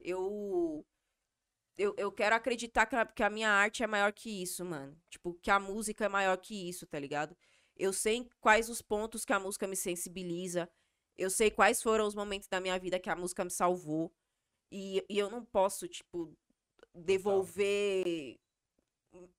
Eu 0.00 0.84
eu, 1.76 1.94
eu 1.96 2.10
quero 2.10 2.34
acreditar 2.34 2.86
que 2.86 2.96
a, 2.96 3.06
que 3.06 3.22
a 3.22 3.30
minha 3.30 3.50
arte 3.50 3.84
é 3.84 3.86
maior 3.86 4.12
que 4.12 4.42
isso, 4.42 4.64
mano. 4.64 5.00
Tipo, 5.08 5.34
que 5.34 5.50
a 5.50 5.60
música 5.60 6.04
é 6.04 6.08
maior 6.08 6.36
que 6.36 6.68
isso, 6.68 6.86
tá 6.86 6.98
ligado? 6.98 7.36
Eu 7.76 7.92
sei 7.92 8.28
quais 8.40 8.68
os 8.68 8.82
pontos 8.82 9.24
que 9.24 9.32
a 9.32 9.38
música 9.38 9.66
me 9.66 9.76
sensibiliza. 9.76 10.68
Eu 11.16 11.30
sei 11.30 11.50
quais 11.50 11.80
foram 11.80 12.04
os 12.06 12.16
momentos 12.16 12.48
da 12.48 12.60
minha 12.60 12.76
vida 12.78 12.98
que 12.98 13.08
a 13.08 13.14
música 13.14 13.44
me 13.44 13.50
salvou. 13.50 14.12
E, 14.72 15.04
e 15.08 15.18
eu 15.18 15.30
não 15.30 15.44
posso, 15.44 15.86
tipo, 15.86 16.36
devolver 16.92 18.38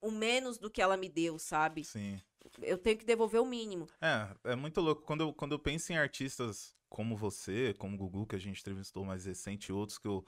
o 0.02 0.10
menos 0.10 0.58
do 0.58 0.70
que 0.72 0.82
ela 0.82 0.96
me 0.96 1.10
deu, 1.10 1.38
sabe? 1.38 1.84
Sim. 1.84 2.22
Eu 2.62 2.78
tenho 2.78 2.98
que 2.98 3.06
devolver 3.06 3.42
o 3.42 3.46
mínimo. 3.46 3.88
É, 4.02 4.52
é 4.52 4.56
muito 4.56 4.80
louco. 4.82 5.02
Quando 5.04 5.22
eu, 5.22 5.34
quando 5.34 5.52
eu 5.54 5.60
penso 5.60 5.92
em 5.92 5.98
artistas 5.98 6.76
como 6.90 7.16
você, 7.16 7.74
como 7.78 7.96
o 7.96 7.98
Gugu, 7.98 8.26
que 8.28 8.36
a 8.36 8.40
gente 8.40 8.60
entrevistou 8.60 9.06
mais 9.06 9.26
recente, 9.26 9.68
e 9.70 9.74
outros 9.74 9.98
que 10.00 10.08
eu, 10.08 10.26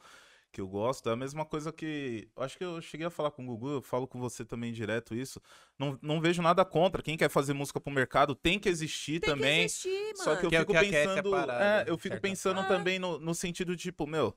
que 0.52 0.62
eu 0.62 0.68
gosto, 0.68 1.10
é 1.10 1.14
a 1.14 1.16
mesma 1.16 1.46
coisa 1.46 1.72
que. 1.72 2.30
eu 2.36 2.44
Acho 2.44 2.58
que 2.58 2.64
eu 2.64 2.82
cheguei 2.82 3.08
a 3.08 3.10
falar 3.10 3.32
com 3.32 3.44
o 3.44 3.46
Gugu, 3.48 3.70
eu 3.70 3.82
falo 3.82 4.08
com 4.08 4.20
você 4.20 4.44
também 4.46 4.72
direto 4.72 5.16
isso. 5.16 5.42
Não, 5.80 5.98
não 6.02 6.22
vejo 6.22 6.42
nada 6.42 6.64
contra. 6.66 7.02
Quem 7.02 7.18
quer 7.18 7.30
fazer 7.30 7.54
música 7.54 7.80
pro 7.80 7.92
mercado 7.92 8.36
tem 8.36 8.60
que 8.60 8.70
existir 8.70 9.20
Tem 9.20 9.30
também. 9.30 9.60
que 9.60 9.66
existir, 9.66 10.04
mano. 10.18 10.18
Só 10.18 10.36
que 10.36 10.46
eu 10.46 10.50
Que 10.50 10.56
é 10.58 10.60
fico 10.60 10.76
a 10.78 10.80
pensando. 10.82 11.32
parada, 11.32 11.64
é, 11.64 11.84
de 11.86 11.90
eu 11.92 11.98
fico 11.98 12.20
pensando 12.22 12.56
forma. 12.62 12.70
também 12.70 13.00
no, 13.00 13.20
no 13.20 13.34
sentido 13.34 13.76
de, 13.76 13.84
tipo, 13.84 14.06
meu. 14.06 14.36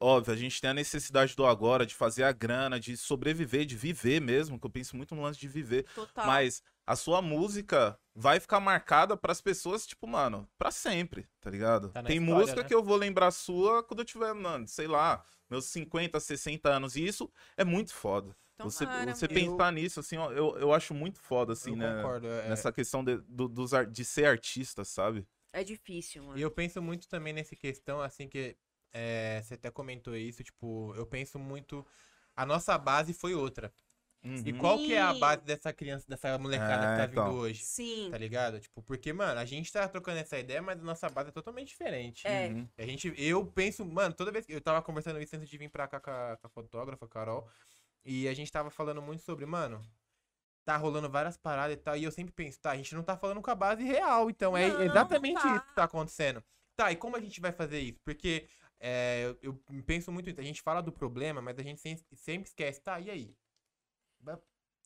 Óbvio, 0.00 0.34
a 0.34 0.36
gente 0.36 0.60
tem 0.60 0.70
a 0.70 0.74
necessidade 0.74 1.36
do 1.36 1.46
agora, 1.46 1.86
de 1.86 1.94
fazer 1.94 2.24
a 2.24 2.32
grana, 2.32 2.80
de 2.80 2.96
sobreviver, 2.96 3.64
de 3.64 3.76
viver 3.76 4.20
mesmo, 4.20 4.58
que 4.58 4.66
eu 4.66 4.70
penso 4.70 4.96
muito 4.96 5.14
no 5.14 5.22
lance 5.22 5.38
de 5.38 5.46
viver. 5.46 5.84
Total. 5.94 6.26
Mas 6.26 6.60
a 6.86 6.96
sua 6.96 7.22
música 7.22 7.98
vai 8.14 8.40
ficar 8.40 8.60
marcada 8.60 9.16
pras 9.16 9.40
pessoas, 9.40 9.86
tipo, 9.86 10.06
mano, 10.06 10.48
pra 10.58 10.70
sempre, 10.70 11.28
tá 11.40 11.50
ligado? 11.50 11.90
Tá 11.92 12.00
Tem 12.02 12.16
história, 12.16 12.46
música 12.46 12.62
né? 12.62 12.68
que 12.68 12.74
eu 12.74 12.82
vou 12.82 12.96
lembrar 12.96 13.30
sua 13.30 13.82
quando 13.82 14.00
eu 14.00 14.04
tiver, 14.04 14.32
mano, 14.34 14.66
sei 14.68 14.86
lá, 14.86 15.24
meus 15.50 15.66
50, 15.66 16.20
60 16.20 16.70
anos. 16.70 16.96
E 16.96 17.04
isso 17.06 17.30
é 17.56 17.64
muito 17.64 17.92
foda. 17.94 18.36
você 18.60 18.86
Tomara, 18.86 19.14
você 19.14 19.28
pensar 19.28 19.72
nisso, 19.72 20.00
assim, 20.00 20.16
ó, 20.16 20.30
eu, 20.32 20.56
eu 20.58 20.72
acho 20.72 20.94
muito 20.94 21.20
foda, 21.20 21.52
assim, 21.52 21.72
eu 21.72 21.76
né? 21.76 21.96
concordo. 21.96 22.26
é- 22.28 22.48
Nessa 22.48 22.72
questão 22.72 23.04
de, 23.04 23.16
do- 23.18 23.48
dos 23.48 23.72
ar- 23.74 23.86
de 23.86 24.04
ser 24.04 24.26
artista, 24.26 24.84
sabe? 24.84 25.26
É 25.52 25.62
difícil, 25.62 26.22
mano. 26.24 26.38
E 26.38 26.42
eu 26.42 26.50
penso 26.50 26.80
muito 26.80 27.08
também 27.08 27.32
nessa 27.32 27.54
questão, 27.54 28.00
assim, 28.00 28.28
que 28.28 28.56
é, 28.92 29.40
você 29.42 29.54
até 29.54 29.70
comentou 29.70 30.16
isso, 30.16 30.42
tipo, 30.42 30.94
eu 30.96 31.06
penso 31.06 31.38
muito. 31.38 31.86
A 32.34 32.46
nossa 32.46 32.76
base 32.78 33.12
foi 33.12 33.34
outra. 33.34 33.72
E 34.24 34.52
Uhum. 34.52 34.58
qual 34.58 34.78
que 34.78 34.94
é 34.94 35.00
a 35.00 35.12
Sim. 35.12 35.18
base 35.18 35.42
dessa 35.42 35.72
criança, 35.72 36.06
dessa 36.08 36.38
molecada 36.38 36.86
É, 36.86 36.90
que 36.92 36.96
tá 37.00 37.06
vindo 37.06 37.20
então. 37.20 37.34
hoje? 37.34 37.64
Sim. 37.64 38.08
Tá 38.10 38.16
ligado? 38.18 38.60
Tipo, 38.60 38.80
porque, 38.82 39.12
mano, 39.12 39.40
a 39.40 39.44
gente 39.44 39.72
tá 39.72 39.88
trocando 39.88 40.18
essa 40.20 40.38
ideia, 40.38 40.62
mas 40.62 40.78
a 40.78 40.82
nossa 40.84 41.08
base 41.08 41.30
é 41.30 41.32
totalmente 41.32 41.68
diferente. 41.68 42.24
É. 42.26 42.46
Uhum. 42.48 42.68
A 42.78 42.86
gente, 42.86 43.12
eu 43.16 43.44
penso, 43.44 43.84
mano, 43.84 44.14
toda 44.14 44.30
vez 44.30 44.46
que 44.46 44.52
eu 44.52 44.60
tava 44.60 44.80
conversando 44.80 45.20
isso 45.20 45.34
antes 45.34 45.48
de 45.48 45.58
vir 45.58 45.68
pra 45.70 45.88
cá 45.88 45.98
com 45.98 46.10
a, 46.10 46.36
com 46.40 46.46
a 46.46 46.50
fotógrafa, 46.50 47.08
Carol, 47.08 47.48
e 48.04 48.28
a 48.28 48.34
gente 48.34 48.50
tava 48.52 48.70
falando 48.70 49.02
muito 49.02 49.22
sobre, 49.24 49.44
mano, 49.44 49.82
tá 50.64 50.76
rolando 50.76 51.10
várias 51.10 51.36
paradas 51.36 51.76
e 51.76 51.80
tal, 51.80 51.96
e 51.96 52.04
eu 52.04 52.12
sempre 52.12 52.32
penso, 52.32 52.60
tá, 52.60 52.70
a 52.70 52.76
gente 52.76 52.94
não 52.94 53.02
tá 53.02 53.16
falando 53.16 53.42
com 53.42 53.50
a 53.50 53.54
base 53.56 53.82
real, 53.82 54.30
então 54.30 54.56
é 54.56 54.68
Não, 54.68 54.74
não 54.78 54.84
exatamente 54.84 55.42
tá. 55.42 55.56
isso 55.56 55.66
que 55.66 55.74
tá 55.74 55.84
acontecendo. 55.84 56.44
Tá, 56.76 56.92
e 56.92 56.96
como 56.96 57.16
a 57.16 57.20
gente 57.20 57.40
vai 57.40 57.50
fazer 57.50 57.80
isso? 57.80 57.98
Porque 58.04 58.46
é, 58.78 59.24
eu, 59.42 59.60
eu 59.68 59.82
penso 59.84 60.12
muito 60.12 60.30
isso, 60.30 60.40
a 60.40 60.44
gente 60.44 60.62
fala 60.62 60.80
do 60.80 60.92
problema, 60.92 61.42
mas 61.42 61.58
a 61.58 61.62
gente 61.62 61.80
sempre, 61.80 62.04
sempre 62.14 62.48
esquece, 62.48 62.80
tá, 62.80 63.00
e 63.00 63.10
aí? 63.10 63.34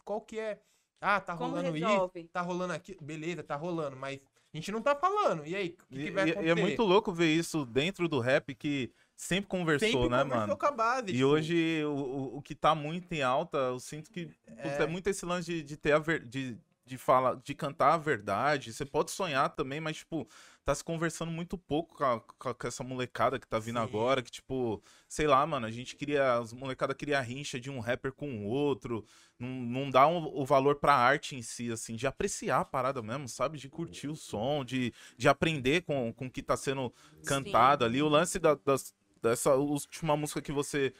Qual 0.05 0.20
que 0.20 0.38
é? 0.38 0.61
Ah, 1.01 1.20
tá 1.20 1.37
Como 1.37 1.51
rolando 1.55 1.72
resolve? 1.72 2.20
isso, 2.20 2.29
tá 2.33 2.40
rolando 2.40 2.72
aqui, 2.72 2.96
beleza, 3.01 3.42
tá 3.42 3.55
rolando, 3.57 3.96
mas 3.96 4.18
a 4.53 4.57
gente 4.57 4.72
não 4.72 4.81
tá 4.81 4.94
falando, 4.96 5.44
e 5.46 5.55
aí? 5.55 5.68
O 5.68 5.87
que, 5.87 5.99
que 5.99 6.09
E, 6.09 6.11
vai 6.11 6.25
acontecer? 6.25 6.46
e 6.46 6.51
é 6.51 6.55
muito 6.55 6.83
louco 6.83 7.12
ver 7.12 7.33
isso 7.35 7.66
dentro 7.66 8.09
do 8.09 8.18
rap 8.20 8.55
que 8.55 8.90
sempre 9.14 9.49
conversou, 9.49 9.88
Sempre 9.90 10.09
né, 10.09 10.22
conversou 10.22 10.46
mano? 10.49 10.59
com 10.59 10.66
a 10.66 10.70
base. 10.70 11.11
E 11.11 11.14
tipo, 11.14 11.27
hoje 11.27 11.85
o, 11.85 12.37
o, 12.37 12.42
que 12.42 12.55
tá 12.55 12.75
muito 12.75 13.12
em 13.12 13.22
alta, 13.22 13.59
eu 13.59 13.79
sinto 13.81 14.11
que 14.11 14.31
é, 14.46 14.83
É. 14.83 14.87
muito 14.87 15.07
esse 15.09 15.27
lance 15.27 15.46
de, 15.53 15.62
de 15.62 15.77
ter 15.77 15.92
a 15.92 15.99
ver, 15.99 16.25
de, 16.27 16.57
de 16.85 16.96
falar, 16.96 17.37
de 17.37 17.55
cantar 17.55 17.94
a 17.94 17.99
verdade. 17.99 18.72
Você 18.72 18.85
pode 18.87 19.11
sonhar 19.11 19.51
também, 19.51 19.81
mas 19.81 19.99
tipo, 19.99 20.27
tá 20.67 20.75
se 20.75 20.83
conversando 20.83 21.31
muito 21.31 21.57
pouco 21.57 21.97
com, 21.97 22.05
a- 22.05 22.21
com 22.55 22.67
essa 22.67 22.83
molecada 22.83 23.39
que 23.39 23.47
tá 23.47 23.57
vindo 23.59 23.79
Sim. 23.79 23.85
agora, 23.85 24.21
que 24.21 24.31
tipo, 24.33 24.83
sei 25.09 25.27
lá, 25.29 25.47
mano, 25.47 25.65
a 25.65 25.71
gente 25.71 25.95
queria, 25.95 26.35
as 26.39 26.53
molecada 26.53 26.93
queria 26.93 27.19
a 27.19 27.23
rincha 27.23 27.61
de 27.61 27.71
um 27.71 27.79
rapper 27.79 28.13
com 28.13 28.29
o 28.45 28.49
outro, 28.49 29.05
não, 29.39 29.49
não 29.49 29.91
dá 29.91 30.09
um- 30.09 30.27
o 30.27 30.45
valor 30.45 30.77
pra 30.77 30.93
arte 30.95 31.37
em 31.37 31.43
si, 31.43 31.71
assim, 31.71 31.95
de 31.95 32.07
apreciar 32.07 32.61
a 32.61 32.65
parada 32.65 33.01
mesmo, 33.01 33.29
sabe? 33.29 33.59
De 33.59 33.69
curtir 33.69 34.09
o 34.09 34.17
som, 34.17 34.65
de, 34.65 34.93
de 35.17 35.29
aprender 35.29 35.83
com, 35.83 36.13
o 36.27 36.31
que 36.31 36.43
tá 36.43 36.57
sendo 36.57 36.93
cantado 37.25 37.85
ali. 37.85 38.03
O 38.03 38.09
lance 38.09 38.41
da, 38.41 38.57
das, 38.57 38.93
dessa 39.23 39.55
última 39.55 40.17
música 40.17 40.43
que 40.43 40.53
você. 40.53 40.93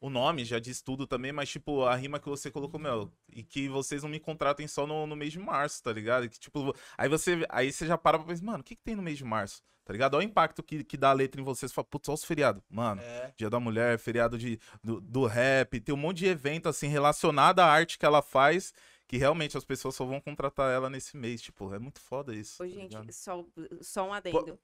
O 0.00 0.10
nome 0.10 0.44
já 0.44 0.58
diz 0.58 0.82
tudo 0.82 1.06
também, 1.06 1.32
mas, 1.32 1.48
tipo, 1.48 1.82
a 1.84 1.94
rima 1.94 2.20
que 2.20 2.28
você 2.28 2.50
colocou, 2.50 2.78
meu, 2.78 3.10
e 3.32 3.42
que 3.42 3.68
vocês 3.68 4.02
não 4.02 4.10
me 4.10 4.20
contratem 4.20 4.68
só 4.68 4.86
no, 4.86 5.06
no 5.06 5.16
mês 5.16 5.32
de 5.32 5.38
março, 5.38 5.82
tá 5.82 5.92
ligado? 5.92 6.26
E 6.26 6.28
que, 6.28 6.38
tipo, 6.38 6.74
aí 6.98 7.08
você, 7.08 7.46
aí 7.48 7.72
você 7.72 7.86
já 7.86 7.96
para 7.96 8.18
pra 8.18 8.26
pensar, 8.28 8.44
mano, 8.44 8.60
o 8.60 8.64
que, 8.64 8.76
que 8.76 8.82
tem 8.82 8.94
no 8.94 9.02
mês 9.02 9.16
de 9.16 9.24
março? 9.24 9.62
Tá 9.84 9.92
ligado? 9.92 10.14
Olha 10.14 10.26
o 10.26 10.28
impacto 10.28 10.62
que, 10.62 10.82
que 10.82 10.96
dá 10.96 11.10
a 11.10 11.12
letra 11.12 11.40
em 11.40 11.44
vocês. 11.44 11.70
Você 11.70 11.74
fala, 11.74 11.86
putz, 11.86 12.08
olha 12.08 12.14
os 12.14 12.24
feriados. 12.24 12.62
Mano, 12.70 13.02
É, 13.02 13.32
Dia 13.36 13.50
da 13.50 13.60
Mulher, 13.60 13.98
feriado 13.98 14.38
de, 14.38 14.58
do, 14.82 15.00
do 15.00 15.26
rap, 15.26 15.78
tem 15.80 15.94
um 15.94 15.98
monte 15.98 16.18
de 16.18 16.26
evento, 16.26 16.68
assim, 16.68 16.86
relacionado 16.88 17.60
à 17.60 17.66
arte 17.66 17.98
que 17.98 18.06
ela 18.06 18.22
faz, 18.22 18.72
que 19.06 19.18
realmente 19.18 19.56
as 19.58 19.64
pessoas 19.64 19.94
só 19.94 20.04
vão 20.06 20.20
contratar 20.20 20.72
ela 20.72 20.88
nesse 20.88 21.16
mês. 21.16 21.42
Tipo, 21.42 21.74
é 21.74 21.78
muito 21.78 22.00
foda 22.00 22.34
isso. 22.34 22.62
Ô, 22.62 22.66
tá 22.66 22.72
gente, 22.72 22.90
ligado? 22.92 23.12
só, 23.12 23.44
só 23.82 24.08
um 24.08 24.12
adendo. 24.12 24.58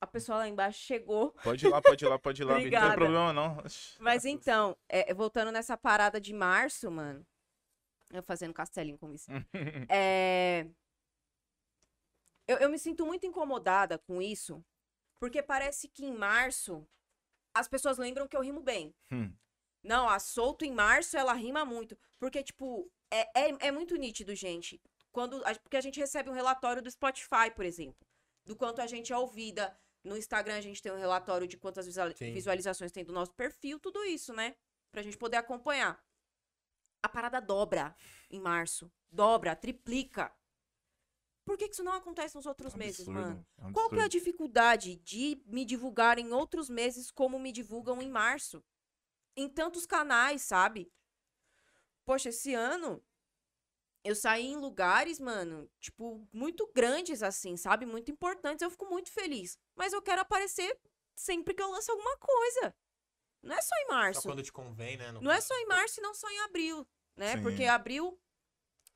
A 0.00 0.06
pessoa 0.06 0.38
lá 0.38 0.48
embaixo 0.48 0.78
chegou. 0.80 1.32
Pode 1.44 1.66
ir 1.66 1.68
lá, 1.68 1.82
pode 1.82 2.04
ir 2.04 2.08
lá, 2.08 2.18
pode 2.18 2.42
ir 2.42 2.44
lá. 2.44 2.54
Não 2.54 2.70
tem 2.70 2.70
problema, 2.70 3.32
não. 3.32 3.58
Mas 3.98 4.24
então, 4.24 4.76
é, 4.88 5.12
voltando 5.12 5.52
nessa 5.52 5.76
parada 5.76 6.20
de 6.20 6.32
março, 6.32 6.90
mano. 6.90 7.26
Eu 8.10 8.22
fazendo 8.22 8.54
castelinho 8.54 8.98
com 8.98 9.12
isso. 9.12 9.30
é, 9.90 10.66
eu, 12.48 12.56
eu 12.58 12.70
me 12.70 12.78
sinto 12.78 13.04
muito 13.06 13.26
incomodada 13.26 13.98
com 13.98 14.20
isso, 14.20 14.64
porque 15.20 15.42
parece 15.42 15.86
que 15.86 16.04
em 16.04 16.16
março 16.16 16.84
as 17.54 17.68
pessoas 17.68 17.98
lembram 17.98 18.26
que 18.26 18.36
eu 18.36 18.40
rimo 18.42 18.60
bem. 18.62 18.94
Hum. 19.12 19.32
Não, 19.82 20.08
a 20.08 20.18
solto 20.18 20.64
em 20.64 20.72
março 20.72 21.16
ela 21.16 21.32
rima 21.32 21.64
muito. 21.64 21.96
Porque, 22.18 22.42
tipo, 22.42 22.90
é, 23.10 23.48
é, 23.48 23.68
é 23.68 23.70
muito 23.70 23.96
nítido, 23.96 24.34
gente. 24.34 24.80
Quando, 25.12 25.44
a- 25.46 25.54
porque 25.54 25.76
a 25.76 25.80
gente 25.80 26.00
recebe 26.00 26.30
um 26.30 26.34
relatório 26.34 26.82
do 26.82 26.90
Spotify, 26.90 27.50
por 27.54 27.64
exemplo. 27.64 28.06
Do 28.44 28.56
quanto 28.56 28.80
a 28.80 28.86
gente 28.86 29.12
é 29.12 29.16
ouvida. 29.16 29.76
No 30.02 30.16
Instagram 30.16 30.56
a 30.56 30.60
gente 30.60 30.80
tem 30.82 30.90
um 30.92 30.98
relatório 30.98 31.46
de 31.46 31.56
quantas 31.56 31.86
visual- 31.86 32.10
Sim. 32.16 32.32
visualizações 32.32 32.90
tem 32.92 33.04
do 33.04 33.12
nosso 33.12 33.32
perfil, 33.34 33.78
tudo 33.78 34.02
isso, 34.04 34.32
né? 34.32 34.56
Pra 34.90 35.02
gente 35.02 35.16
poder 35.18 35.36
acompanhar. 35.36 36.02
A 37.02 37.08
parada 37.08 37.40
dobra 37.40 37.94
em 38.30 38.40
março. 38.40 38.90
Dobra, 39.10 39.54
triplica. 39.56 40.32
Por 41.44 41.56
que, 41.56 41.68
que 41.68 41.74
isso 41.74 41.82
não 41.82 41.92
acontece 41.92 42.36
nos 42.36 42.46
outros 42.46 42.74
meses, 42.74 43.00
Absurdo, 43.08 43.20
mano? 43.20 43.46
é 43.58 43.66
um 43.66 43.72
Qual 43.72 43.88
que 43.90 43.98
é 43.98 44.02
a 44.02 44.08
dificuldade 44.08 44.96
de 44.96 45.42
me 45.46 45.64
divulgar 45.64 46.18
em 46.18 46.32
outros 46.32 46.68
meses 46.68 47.10
como 47.10 47.38
me 47.38 47.50
divulgam 47.52 48.00
em 48.00 48.08
março? 48.10 48.62
Em 49.36 49.48
tantos 49.48 49.86
canais, 49.86 50.42
sabe? 50.42 50.92
Poxa, 52.04 52.28
esse 52.28 52.54
ano 52.54 53.02
eu 54.02 54.14
saí 54.14 54.46
em 54.46 54.56
lugares, 54.56 55.20
mano, 55.20 55.70
tipo, 55.78 56.26
muito 56.32 56.70
grandes 56.74 57.22
assim, 57.22 57.56
sabe? 57.56 57.84
Muito 57.84 58.10
importantes. 58.10 58.62
Eu 58.62 58.70
fico 58.70 58.86
muito 58.86 59.10
feliz. 59.10 59.58
Mas 59.76 59.92
eu 59.92 60.00
quero 60.02 60.22
aparecer 60.22 60.78
sempre 61.14 61.54
que 61.54 61.62
eu 61.62 61.70
lanço 61.70 61.90
alguma 61.90 62.16
coisa. 62.16 62.74
Não 63.42 63.54
é 63.54 63.62
só 63.62 63.74
em 63.76 63.86
só 63.86 63.92
março. 63.92 64.22
quando 64.22 64.42
te 64.42 64.52
convém, 64.52 64.96
né? 64.96 65.12
no 65.12 65.20
Não 65.20 65.30
é 65.30 65.40
só 65.40 65.54
em 65.54 65.66
março 65.66 66.00
e 66.00 66.02
não 66.02 66.14
só 66.14 66.28
em 66.30 66.40
abril, 66.40 66.86
né? 67.16 67.36
Sim. 67.36 67.42
Porque 67.42 67.64
abril 67.64 68.18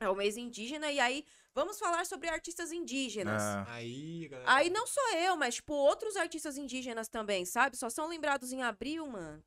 É 0.00 0.08
o 0.08 0.14
mês 0.14 0.36
indígena, 0.36 0.90
e 0.90 0.98
aí 0.98 1.24
vamos 1.54 1.78
falar 1.78 2.04
sobre 2.04 2.28
artistas 2.28 2.72
indígenas. 2.72 3.42
É. 3.42 3.70
Aí, 3.70 4.28
galera. 4.28 4.52
Aí 4.52 4.68
não 4.68 4.86
só 4.86 5.14
eu, 5.16 5.36
mas, 5.36 5.54
tipo, 5.56 5.72
outros 5.72 6.16
artistas 6.16 6.58
indígenas 6.58 7.08
também, 7.08 7.44
sabe? 7.44 7.76
Só 7.76 7.88
são 7.88 8.08
lembrados 8.08 8.52
em 8.52 8.62
abril, 8.62 9.06
mano. 9.06 9.42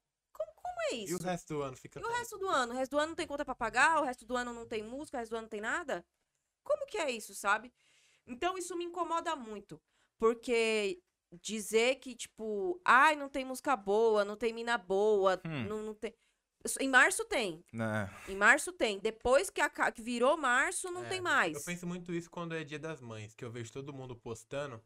Como, 0.67 0.81
é 0.91 0.95
E 0.95 1.03
isso? 1.05 1.15
o 1.15 1.23
resto 1.23 1.53
do 1.53 1.61
ano 1.61 1.77
fica. 1.77 1.99
E 1.99 2.03
o 2.03 2.07
resto 2.11 2.37
do 2.37 2.47
ano? 2.47 2.73
O 2.73 2.75
resto 2.75 2.91
do 2.91 2.97
ano 2.99 3.07
não 3.09 3.15
tem 3.15 3.27
conta 3.27 3.45
pra 3.45 3.55
pagar? 3.55 4.01
O 4.01 4.05
resto 4.05 4.25
do 4.25 4.35
ano 4.35 4.53
não 4.53 4.65
tem 4.67 4.83
música? 4.83 5.17
O 5.17 5.19
resto 5.19 5.31
do 5.31 5.35
ano 5.37 5.43
não 5.43 5.49
tem 5.49 5.61
nada? 5.61 6.05
Como 6.63 6.85
que 6.85 6.97
é 6.97 7.09
isso, 7.11 7.33
sabe? 7.33 7.73
Então 8.25 8.57
isso 8.57 8.75
me 8.75 8.83
incomoda 8.85 9.35
muito. 9.35 9.81
Porque 10.19 11.01
dizer 11.41 11.95
que, 11.95 12.15
tipo, 12.15 12.79
ai, 12.85 13.15
não 13.15 13.29
tem 13.29 13.45
música 13.45 13.75
boa, 13.75 14.23
não 14.25 14.35
tem 14.35 14.53
mina 14.53 14.77
boa, 14.77 15.39
Hum. 15.45 15.63
não, 15.67 15.81
não 15.83 15.93
tem. 15.93 16.13
Em 16.81 16.89
março 16.89 17.23
tem. 17.25 17.63
Né? 17.71 18.09
Em 18.27 18.35
março 18.35 18.73
tem. 18.73 18.99
Depois 18.99 19.49
que, 19.49 19.61
aca- 19.61 19.91
que 19.91 20.01
virou 20.01 20.35
março, 20.35 20.91
não 20.91 21.05
É, 21.05 21.09
tem 21.09 21.21
mais. 21.21 21.55
Eu 21.55 21.63
penso 21.63 21.85
muito 21.87 22.13
isso 22.13 22.29
quando 22.29 22.53
é 22.55 22.63
dia 22.63 22.79
das 22.79 22.99
mães, 22.99 23.33
que 23.33 23.45
eu 23.45 23.51
vejo 23.51 23.71
todo 23.71 23.93
mundo 23.93 24.15
postando. 24.15 24.81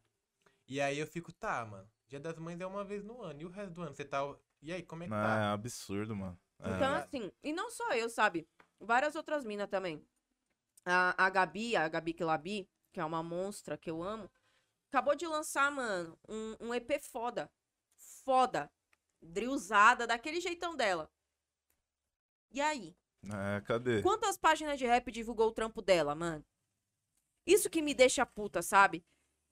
E 0.68 0.80
aí 0.80 0.98
eu 0.98 1.06
fico, 1.06 1.32
tá, 1.32 1.64
mano. 1.64 1.90
Dia 2.06 2.20
das 2.20 2.38
mães 2.38 2.60
é 2.60 2.66
uma 2.66 2.84
vez 2.84 3.02
no 3.02 3.20
ano. 3.22 3.40
E 3.40 3.44
o 3.44 3.48
resto 3.48 3.72
do 3.74 3.82
ano? 3.82 3.94
Você 3.94 4.04
tá. 4.04 4.20
E 4.62 4.72
aí, 4.72 4.82
como 4.82 5.02
é 5.02 5.08
que 5.08 5.12
É 5.12 5.16
tá? 5.16 5.52
absurdo, 5.52 6.14
mano. 6.14 6.38
É. 6.60 6.70
Então, 6.70 6.94
assim, 6.94 7.32
e 7.42 7.52
não 7.52 7.70
só 7.70 7.92
eu, 7.92 8.08
sabe? 8.08 8.48
Várias 8.80 9.16
outras 9.16 9.44
minas 9.44 9.68
também. 9.68 10.04
A, 10.84 11.26
a 11.26 11.30
Gabi, 11.30 11.76
a 11.76 11.88
Gabi 11.88 12.14
Kilabi, 12.14 12.68
que 12.92 13.00
é 13.00 13.04
uma 13.04 13.22
monstra 13.22 13.76
que 13.76 13.90
eu 13.90 14.02
amo, 14.02 14.30
acabou 14.88 15.14
de 15.16 15.26
lançar, 15.26 15.70
mano, 15.70 16.18
um, 16.28 16.68
um 16.68 16.74
EP 16.74 17.00
foda. 17.00 17.50
Foda. 18.24 18.70
Drillzada, 19.20 20.06
daquele 20.06 20.40
jeitão 20.40 20.76
dela. 20.76 21.10
E 22.50 22.60
aí? 22.60 22.96
É, 23.24 23.60
cadê? 23.62 24.02
Quantas 24.02 24.36
páginas 24.36 24.78
de 24.78 24.86
rap 24.86 25.10
divulgou 25.10 25.48
o 25.48 25.52
trampo 25.52 25.80
dela, 25.80 26.14
mano? 26.14 26.44
Isso 27.46 27.70
que 27.70 27.82
me 27.82 27.94
deixa 27.94 28.26
puta, 28.26 28.62
sabe? 28.62 29.04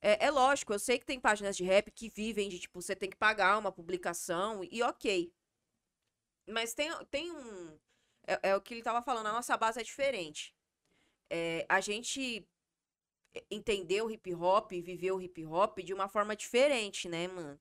É, 0.02 0.26
é 0.26 0.30
lógico, 0.30 0.72
eu 0.72 0.78
sei 0.78 0.98
que 0.98 1.04
tem 1.04 1.20
páginas 1.20 1.56
de 1.56 1.64
rap 1.64 1.90
que 1.90 2.08
vivem 2.08 2.48
de, 2.48 2.58
tipo, 2.58 2.80
você 2.80 2.96
tem 2.96 3.10
que 3.10 3.16
pagar 3.16 3.58
uma 3.58 3.70
publicação 3.70 4.64
e 4.70 4.82
ok. 4.82 5.32
Mas 6.48 6.72
tem, 6.72 6.90
tem 7.06 7.30
um. 7.30 7.78
É, 8.26 8.50
é 8.50 8.56
o 8.56 8.60
que 8.60 8.74
ele 8.74 8.82
tava 8.82 9.02
falando, 9.02 9.26
a 9.26 9.32
nossa 9.32 9.56
base 9.56 9.80
é 9.80 9.82
diferente. 9.82 10.54
É, 11.28 11.66
a 11.68 11.80
gente 11.80 12.46
entendeu 13.50 14.06
o 14.06 14.10
hip 14.10 14.34
hop, 14.34 14.72
viveu 14.72 15.16
o 15.16 15.22
hip 15.22 15.44
hop 15.46 15.78
de 15.78 15.94
uma 15.94 16.08
forma 16.08 16.34
diferente, 16.34 17.08
né, 17.08 17.28
mano? 17.28 17.60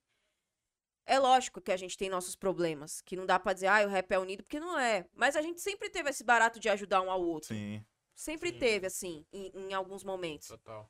É 1.06 1.18
lógico 1.18 1.60
que 1.60 1.72
a 1.72 1.78
gente 1.78 1.98
tem 1.98 2.10
nossos 2.10 2.36
problemas, 2.36 3.02
que 3.02 3.16
não 3.16 3.26
dá 3.26 3.40
pra 3.40 3.54
dizer, 3.54 3.68
ah, 3.68 3.86
o 3.86 3.90
rap 3.90 4.12
é 4.12 4.20
unido, 4.20 4.44
porque 4.44 4.60
não 4.60 4.78
é. 4.78 5.08
Mas 5.14 5.36
a 5.36 5.42
gente 5.42 5.60
sempre 5.60 5.90
teve 5.90 6.10
esse 6.10 6.24
barato 6.24 6.60
de 6.60 6.70
ajudar 6.70 7.02
um 7.02 7.12
ao 7.12 7.22
outro. 7.22 7.50
Sim. 7.50 7.84
Sempre 8.16 8.52
Sim. 8.52 8.60
teve, 8.60 8.86
assim, 8.86 9.26
em, 9.34 9.52
em 9.56 9.74
alguns 9.74 10.04
momentos. 10.04 10.50
Total. 10.50 10.90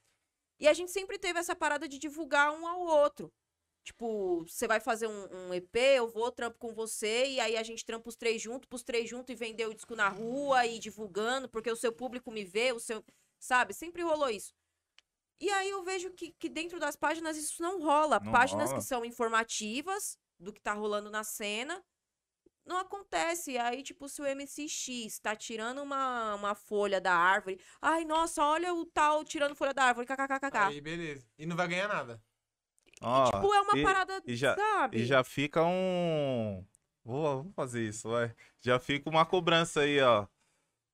E 0.59 0.67
a 0.67 0.73
gente 0.73 0.91
sempre 0.91 1.17
teve 1.17 1.39
essa 1.39 1.55
parada 1.55 1.87
de 1.87 1.97
divulgar 1.97 2.51
um 2.51 2.67
ao 2.67 2.81
outro. 2.81 3.31
Tipo, 3.83 4.45
você 4.45 4.67
vai 4.67 4.79
fazer 4.79 5.07
um, 5.07 5.47
um 5.47 5.53
EP, 5.53 5.75
eu 5.75 6.07
vou, 6.07 6.31
trampo 6.31 6.59
com 6.59 6.73
você, 6.73 7.25
e 7.27 7.39
aí 7.39 7.55
a 7.57 7.63
gente 7.63 7.85
trampa 7.85 8.09
os 8.09 8.15
três 8.15 8.41
juntos, 8.41 8.67
pros 8.67 8.83
três 8.83 9.09
juntos 9.09 9.33
e 9.33 9.35
vender 9.35 9.67
o 9.67 9.73
disco 9.73 9.95
na 9.95 10.09
rua 10.09 10.65
e 10.65 10.77
divulgando, 10.77 11.49
porque 11.49 11.71
o 11.71 11.75
seu 11.75 11.91
público 11.91 12.29
me 12.31 12.43
vê, 12.43 12.71
o 12.71 12.79
seu. 12.79 13.03
Sabe? 13.39 13.73
Sempre 13.73 14.03
rolou 14.03 14.29
isso. 14.29 14.53
E 15.39 15.49
aí 15.49 15.69
eu 15.69 15.81
vejo 15.81 16.11
que, 16.11 16.31
que 16.33 16.49
dentro 16.49 16.79
das 16.79 16.97
páginas 16.97 17.37
isso 17.37 17.61
não 17.61 17.81
rola. 17.81 18.19
Não 18.19 18.31
páginas 18.31 18.69
rola. 18.69 18.81
que 18.81 18.85
são 18.85 19.05
informativas 19.05 20.17
do 20.37 20.51
que 20.51 20.59
tá 20.59 20.73
rolando 20.73 21.09
na 21.09 21.23
cena. 21.23 21.81
Não 22.69 22.77
acontece. 22.77 23.53
E 23.53 23.57
aí, 23.57 23.81
tipo, 23.81 24.07
se 24.07 24.21
o 24.21 24.25
MCX 24.27 25.17
tá 25.19 25.35
tirando 25.35 25.81
uma, 25.81 26.35
uma 26.35 26.53
folha 26.53 27.01
da 27.01 27.11
árvore. 27.15 27.59
Ai, 27.81 28.05
nossa, 28.05 28.43
olha 28.43 28.71
o 28.75 28.85
tal 28.85 29.25
tirando 29.25 29.55
folha 29.55 29.73
da 29.73 29.85
árvore. 29.85 30.05
kkkk. 30.05 30.55
Aí, 30.55 30.79
beleza. 30.79 31.25
E 31.35 31.47
não 31.47 31.55
vai 31.55 31.67
ganhar 31.67 31.87
nada. 31.87 32.21
Ó, 33.01 33.25
Tipo, 33.25 33.51
é 33.55 33.61
uma 33.61 33.75
e- 33.79 33.83
parada, 33.83 34.21
e 34.23 34.35
já- 34.35 34.55
sabe? 34.55 34.99
E 34.99 35.05
já 35.05 35.23
fica 35.23 35.63
um. 35.65 36.63
Vou, 37.03 37.43
vou 37.43 37.51
fazer 37.53 37.81
isso, 37.87 38.07
vai. 38.07 38.35
Já 38.61 38.77
fica 38.77 39.09
uma 39.09 39.25
cobrança 39.25 39.79
aí, 39.81 39.99
ó. 39.99 40.27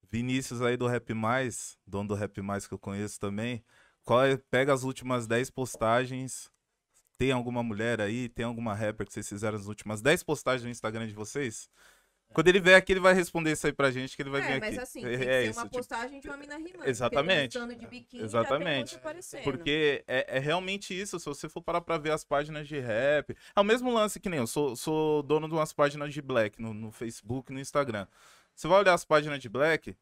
Vinícius 0.08 0.62
aí 0.62 0.76
do 0.78 0.86
Rap 0.86 1.12
Mais, 1.12 1.76
dono 1.86 2.08
do 2.08 2.14
Rap 2.14 2.40
Mais 2.40 2.66
que 2.66 2.72
eu 2.72 2.78
conheço 2.78 3.20
também. 3.20 3.62
Qual 4.02 4.24
é- 4.24 4.36
pega 4.38 4.72
as 4.72 4.82
últimas 4.82 5.26
10 5.26 5.50
postagens. 5.50 6.50
Tem 7.18 7.32
alguma 7.32 7.62
mulher 7.62 8.00
aí? 8.00 8.28
Tem 8.28 8.44
alguma 8.44 8.74
rapper 8.74 9.06
que 9.06 9.12
vocês 9.12 9.28
fizeram 9.28 9.56
as 9.56 9.66
últimas 9.66 10.02
10 10.02 10.22
postagens 10.22 10.64
no 10.64 10.70
Instagram 10.70 11.06
de 11.06 11.14
vocês? 11.14 11.68
Quando 12.32 12.48
ele 12.48 12.60
vier 12.60 12.76
aqui, 12.76 12.92
ele 12.92 13.00
vai 13.00 13.14
responder 13.14 13.52
isso 13.52 13.66
aí 13.66 13.72
pra 13.72 13.90
gente, 13.90 14.14
que 14.16 14.20
ele 14.20 14.30
vai 14.30 14.40
é, 14.40 14.44
vir 14.54 14.60
mas 14.60 14.74
aqui. 14.74 14.78
assim, 14.80 15.04
É- 15.04 15.08
tem 15.08 15.18
que 15.18 15.24
é 15.28 15.44
isso, 15.44 15.58
uma 15.58 15.64
tipo, 15.64 15.76
postagem 15.76 16.20
de 16.20 16.28
uma 16.28 16.36
mina 16.36 16.56
rimando. 16.56 16.88
Exatamente. 16.88 17.58
De 17.58 17.86
biquíni, 17.86 18.22
Exatamente. 18.22 18.98
Porque 19.44 20.04
é, 20.06 20.36
é 20.36 20.38
realmente 20.38 20.98
isso. 20.98 21.18
Se 21.18 21.26
você 21.26 21.48
for 21.48 21.62
parar 21.62 21.80
pra 21.80 21.96
ver 21.98 22.10
as 22.12 22.24
páginas 22.24 22.68
de 22.68 22.78
rap. 22.78 23.34
É 23.54 23.60
o 23.60 23.64
mesmo 23.64 23.92
lance 23.92 24.20
que 24.20 24.28
nem 24.28 24.40
eu. 24.40 24.46
Sou, 24.46 24.76
sou 24.76 25.22
dono 25.22 25.48
de 25.48 25.54
umas 25.54 25.72
páginas 25.72 26.12
de 26.12 26.20
black 26.20 26.60
no, 26.60 26.74
no 26.74 26.90
Facebook 26.90 27.52
no 27.52 27.60
Instagram. 27.60 28.06
Você 28.54 28.66
vai 28.68 28.80
olhar 28.80 28.94
as 28.94 29.04
páginas 29.04 29.38
de 29.40 29.48
black, 29.48 29.94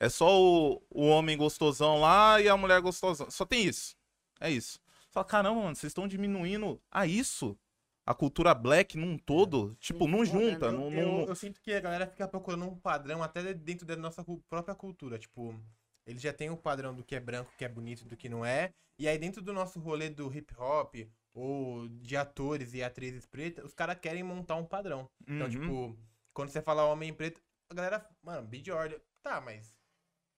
é 0.00 0.08
só 0.08 0.40
o, 0.40 0.82
o 0.90 1.06
homem 1.06 1.36
gostosão 1.36 2.00
lá 2.00 2.40
e 2.40 2.48
a 2.48 2.56
mulher 2.56 2.80
gostosão. 2.80 3.30
Só 3.30 3.44
tem 3.44 3.64
isso. 3.64 3.96
É 4.40 4.50
isso. 4.50 4.80
Fala, 5.10 5.24
caramba, 5.26 5.60
mano, 5.62 5.76
vocês 5.76 5.90
estão 5.90 6.06
diminuindo 6.06 6.80
a 6.90 7.06
isso? 7.06 7.58
A 8.06 8.14
cultura 8.14 8.54
black 8.54 8.96
num 8.96 9.18
todo? 9.18 9.74
Tipo, 9.76 10.06
não 10.08 10.24
junta. 10.24 10.66
eu, 10.66 10.72
não, 10.72 10.90
eu, 10.92 11.06
não- 11.06 11.26
eu 11.26 11.34
sinto 11.36 11.60
que 11.60 11.72
a 11.72 11.80
galera 11.80 12.06
fica 12.06 12.26
procurando 12.26 12.64
um 12.66 12.78
padrão 12.78 13.22
até 13.22 13.52
dentro 13.54 13.86
da 13.86 13.96
nossa 13.96 14.24
própria 14.48 14.74
cultura. 14.74 15.18
Tipo, 15.18 15.54
ele 16.06 16.18
já 16.18 16.32
tem 16.32 16.50
o 16.50 16.56
padrão 16.56 16.94
do 16.94 17.04
que 17.04 17.14
é 17.14 17.20
branco, 17.20 17.52
que 17.58 17.64
é 17.64 17.68
bonito, 17.68 18.04
do 18.06 18.16
que 18.16 18.28
não 18.28 18.44
é. 18.44 18.72
E 18.98 19.06
aí, 19.06 19.18
dentro 19.18 19.42
do 19.42 19.52
nosso 19.52 19.78
rolê 19.78 20.08
do 20.08 20.32
hip 20.34 20.54
hop, 20.58 20.94
ou 21.34 21.86
de 21.88 22.16
atores 22.16 22.72
e 22.74 22.82
atrizes 22.82 23.26
pretas, 23.26 23.64
os 23.64 23.74
caras 23.74 23.98
querem 24.00 24.22
montar 24.22 24.56
um 24.56 24.64
padrão. 24.64 25.08
Então, 25.22 25.46
Uhum. 25.46 25.50
tipo, 25.50 25.98
quando 26.32 26.48
você 26.50 26.60
fala 26.62 26.84
homem 26.86 27.12
preto, 27.12 27.40
a 27.70 27.74
galera, 27.74 28.08
mano, 28.22 28.46
Big 28.46 28.70
Order, 28.70 29.00
tá, 29.22 29.40
mas 29.40 29.76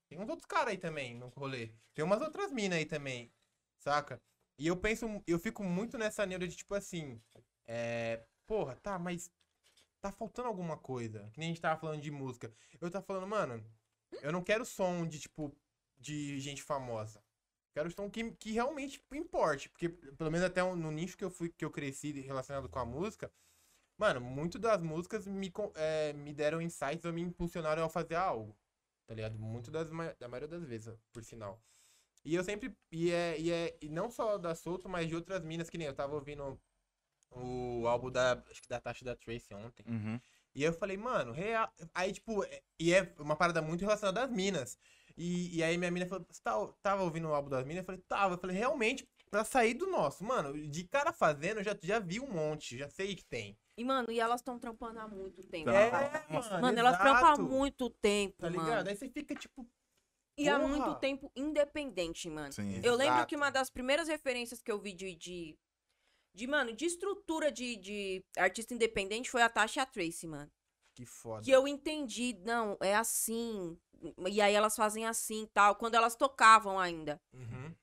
tem 0.09 0.18
uns 0.18 0.28
outros 0.28 0.46
caras 0.46 0.68
aí 0.72 0.76
também 0.78 1.14
no 1.14 1.28
rolê. 1.28 1.70
Tem 1.94 2.04
umas 2.04 2.20
outras 2.20 2.50
minas 2.52 2.78
aí 2.78 2.85
também, 2.85 3.33
saca? 3.78 4.20
E 4.61 4.66
eu 4.66 4.77
penso, 4.77 5.07
eu 5.27 5.38
fico 5.38 5.64
muito 5.64 5.99
nessa 5.99 6.27
neura 6.27 6.46
de 6.46 6.55
tipo 6.55 6.75
assim, 6.75 7.20
é, 7.66 8.23
porra, 8.46 8.77
tá, 8.77 8.99
mas 8.99 9.31
tá 10.01 10.12
faltando 10.12 10.49
alguma 10.49 10.77
coisa. 10.77 11.31
Que 11.33 11.40
nem 11.40 11.49
a 11.49 11.53
gente 11.53 11.62
tava 11.62 11.81
falando 11.81 12.03
de 12.03 12.11
música. 12.11 12.53
Eu 12.81 12.90
tava 12.90 13.05
falando, 13.05 13.27
mano, 13.27 13.64
eu 14.23 14.31
não 14.31 14.42
quero 14.42 14.64
som 14.64 15.07
de 15.07 15.18
tipo, 15.18 15.57
de 15.99 16.38
gente 16.40 16.62
famosa. 16.62 17.23
Quero 17.73 17.90
som 17.90 18.11
que, 18.11 18.33
que 18.33 18.53
realmente 18.53 19.03
importe. 19.12 19.68
Porque, 19.70 19.88
pelo 19.88 20.31
menos 20.31 20.46
até 20.46 20.62
no 20.62 20.90
nicho 20.92 21.16
que 21.16 21.25
eu 21.25 21.31
fui, 21.31 21.49
que 21.49 21.64
eu 21.64 21.70
cresci 21.70 22.12
relacionado 22.20 22.68
com 22.68 22.79
a 22.79 22.85
música, 22.85 23.33
Mano, 24.01 24.18
muito 24.18 24.59
das 24.59 24.81
músicas 24.83 25.27
me, 25.27 25.53
é, 25.75 26.14
me 26.14 26.33
deram 26.33 26.62
insights 26.62 27.05
ou 27.05 27.12
me 27.12 27.20
impulsionaram 27.20 27.85
a 27.85 27.88
fazer 27.90 28.14
algo. 28.14 28.57
Tá 29.07 29.14
ligado? 29.14 29.38
Muito 29.38 29.70
das, 29.70 29.87
da 30.18 30.27
maioria 30.27 30.49
das 30.49 30.64
vezes, 30.64 30.94
por 31.12 31.23
sinal. 31.23 31.62
E 32.24 32.35
eu 32.35 32.44
sempre. 32.44 32.74
E, 32.92 33.11
é, 33.11 33.38
e, 33.40 33.50
é, 33.50 33.76
e 33.80 33.88
não 33.88 34.11
só 34.11 34.37
da 34.38 34.54
Solto, 34.54 34.88
mas 34.88 35.09
de 35.09 35.14
outras 35.14 35.42
minas, 35.42 35.70
que 35.70 35.78
nem 35.78 35.87
eu 35.87 35.94
tava 35.94 36.14
ouvindo 36.14 36.61
o 37.33 37.87
álbum 37.87 38.11
da. 38.11 38.42
Acho 38.50 38.62
que 38.62 38.68
da 38.68 38.80
Tasha 38.80 39.04
da 39.04 39.16
Tracy 39.16 39.54
ontem. 39.54 39.85
Uhum. 39.88 40.20
E 40.54 40.62
eu 40.64 40.72
falei, 40.72 40.96
mano, 40.96 41.33
real. 41.33 41.72
Aí, 41.94 42.12
tipo, 42.12 42.42
é- 42.44 42.61
e 42.78 42.92
é 42.92 43.14
uma 43.18 43.37
parada 43.37 43.62
muito 43.62 43.83
relacionada 43.83 44.24
às 44.24 44.30
minas. 44.30 44.76
E, 45.16 45.56
e 45.59 45.62
aí 45.62 45.76
minha 45.78 45.90
mina 45.90 46.06
falou, 46.06 46.26
você 46.28 46.40
tá- 46.42 46.66
tava 46.83 47.02
ouvindo 47.02 47.28
o 47.28 47.35
álbum 47.35 47.48
das 47.48 47.64
minas? 47.64 47.83
Eu 47.83 47.87
falei, 47.87 48.00
tava. 48.09 48.35
Eu 48.35 48.38
falei, 48.38 48.56
realmente, 48.56 49.09
pra 49.30 49.44
sair 49.44 49.74
do 49.74 49.87
nosso. 49.87 50.24
Mano, 50.24 50.52
de 50.68 50.85
cara 50.85 51.12
fazendo, 51.12 51.59
eu 51.59 51.64
já, 51.64 51.76
já 51.83 51.98
vi 52.00 52.18
um 52.20 52.30
monte, 52.30 52.76
já 52.76 52.88
sei 52.88 53.14
que 53.14 53.24
tem. 53.24 53.56
E, 53.76 53.85
mano, 53.85 54.11
e 54.11 54.18
elas 54.20 54.40
estão 54.40 54.59
trampando 54.59 54.98
há 54.98 55.06
muito 55.09 55.42
tempo. 55.44 55.66
Tá. 55.70 55.74
É, 55.80 56.33
mano, 56.33 56.61
Mano, 56.61 56.78
elas 56.78 56.98
trampam 56.98 57.26
há 57.33 57.37
muito 57.38 57.88
tempo, 57.90 58.37
Tá 58.38 58.50
mano. 58.50 58.62
ligado? 58.62 58.88
Aí 58.88 58.96
você 58.96 59.09
fica, 59.09 59.35
tipo, 59.35 59.66
E 60.36 60.48
há 60.48 60.58
Porra! 60.58 60.68
muito 60.68 60.94
tempo 61.00 61.30
independente, 61.36 62.28
mano. 62.30 62.52
Sim. 62.52 62.80
Eu 62.82 62.94
lembro 62.94 63.14
Exato. 63.16 63.26
que 63.28 63.36
uma 63.36 63.50
das 63.50 63.68
primeiras 63.70 64.08
referências 64.08 64.62
que 64.62 64.70
eu 64.72 64.78
vi 64.78 64.92
de. 64.92 65.14
de, 65.14 65.58
de, 66.34 66.46
mano, 66.46 66.72
de 66.72 66.84
estrutura 66.86 67.50
de, 67.52 67.76
de 67.76 68.24
artista 68.36 68.72
independente 68.72 69.30
foi 69.30 69.42
a 69.42 69.48
Tasha 69.48 69.84
Tracy, 69.84 70.26
mano. 70.26 70.50
que 70.94 71.04
foda. 71.04 71.42
Que 71.44 71.50
eu 71.50 71.66
entendi, 71.68 72.38
não, 72.44 72.76
é 72.80 72.94
assim. 72.96 73.76
E 74.28 74.40
aí 74.40 74.54
elas 74.54 74.74
fazem 74.76 75.04
assim 75.06 75.42
e 75.42 75.46
tal. 75.48 75.74
Quando 75.76 75.94
elas 75.94 76.16
tocavam 76.16 76.78
ainda. 76.78 77.20
Uhum. 77.35 77.74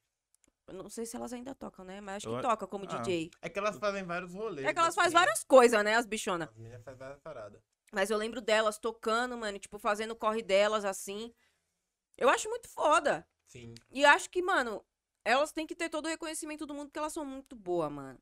Eu 0.69 0.73
não 0.73 0.89
sei 0.89 1.05
se 1.05 1.15
elas 1.15 1.31
ainda 1.31 1.53
tocam, 1.55 1.85
né? 1.85 2.01
Mas 2.01 2.17
acho 2.17 2.27
Eu 2.29 2.33
que 2.39 2.45
a- 2.45 2.49
toca 2.49 2.67
como 2.67 2.85
Ah. 2.85 2.87
DJ. 2.97 3.29
É 3.41 3.47
que 3.49 3.57
elas 3.59 3.77
fazem 3.77 4.03
vários 4.03 4.33
rolês. 4.33 4.67
É 4.67 4.73
que 4.73 4.79
elas 4.79 4.95
fazem 4.95 5.07
assim. 5.09 5.13
várias 5.13 5.43
coisas, 5.43 5.81
né, 5.83 5.95
as 5.95 6.05
bichonas. 6.05 6.49
As 6.49 6.55
meninas 6.57 6.83
fazem 6.83 6.97
várias 6.97 7.19
paradas. 7.21 7.61
Mas 7.93 8.09
eu 8.09 8.17
lembro 8.17 8.41
delas 8.41 8.77
tocando, 8.77 9.37
mano, 9.37 9.57
tipo, 9.59 9.79
fazendo 9.79 10.11
o 10.11 10.15
corre 10.15 10.41
delas 10.41 10.83
assim. 10.83 11.33
Eu 12.18 12.30
acho 12.30 12.49
muito 12.49 12.68
foda. 12.68 13.28
Sim. 13.45 13.74
E 13.91 14.03
acho 14.03 14.30
que, 14.30 14.41
mano, 14.41 14.84
elas 15.24 15.51
têm 15.51 15.68
que 15.68 15.76
ter 15.76 15.89
todo 15.89 16.05
o 16.05 16.09
reconhecimento 16.09 16.65
do 16.65 16.74
mundo 16.74 16.88
porque 16.88 16.99
elas 16.99 17.13
são 17.13 17.26
muito 17.26 17.55
boas, 17.55 17.91
mano. 17.91 18.20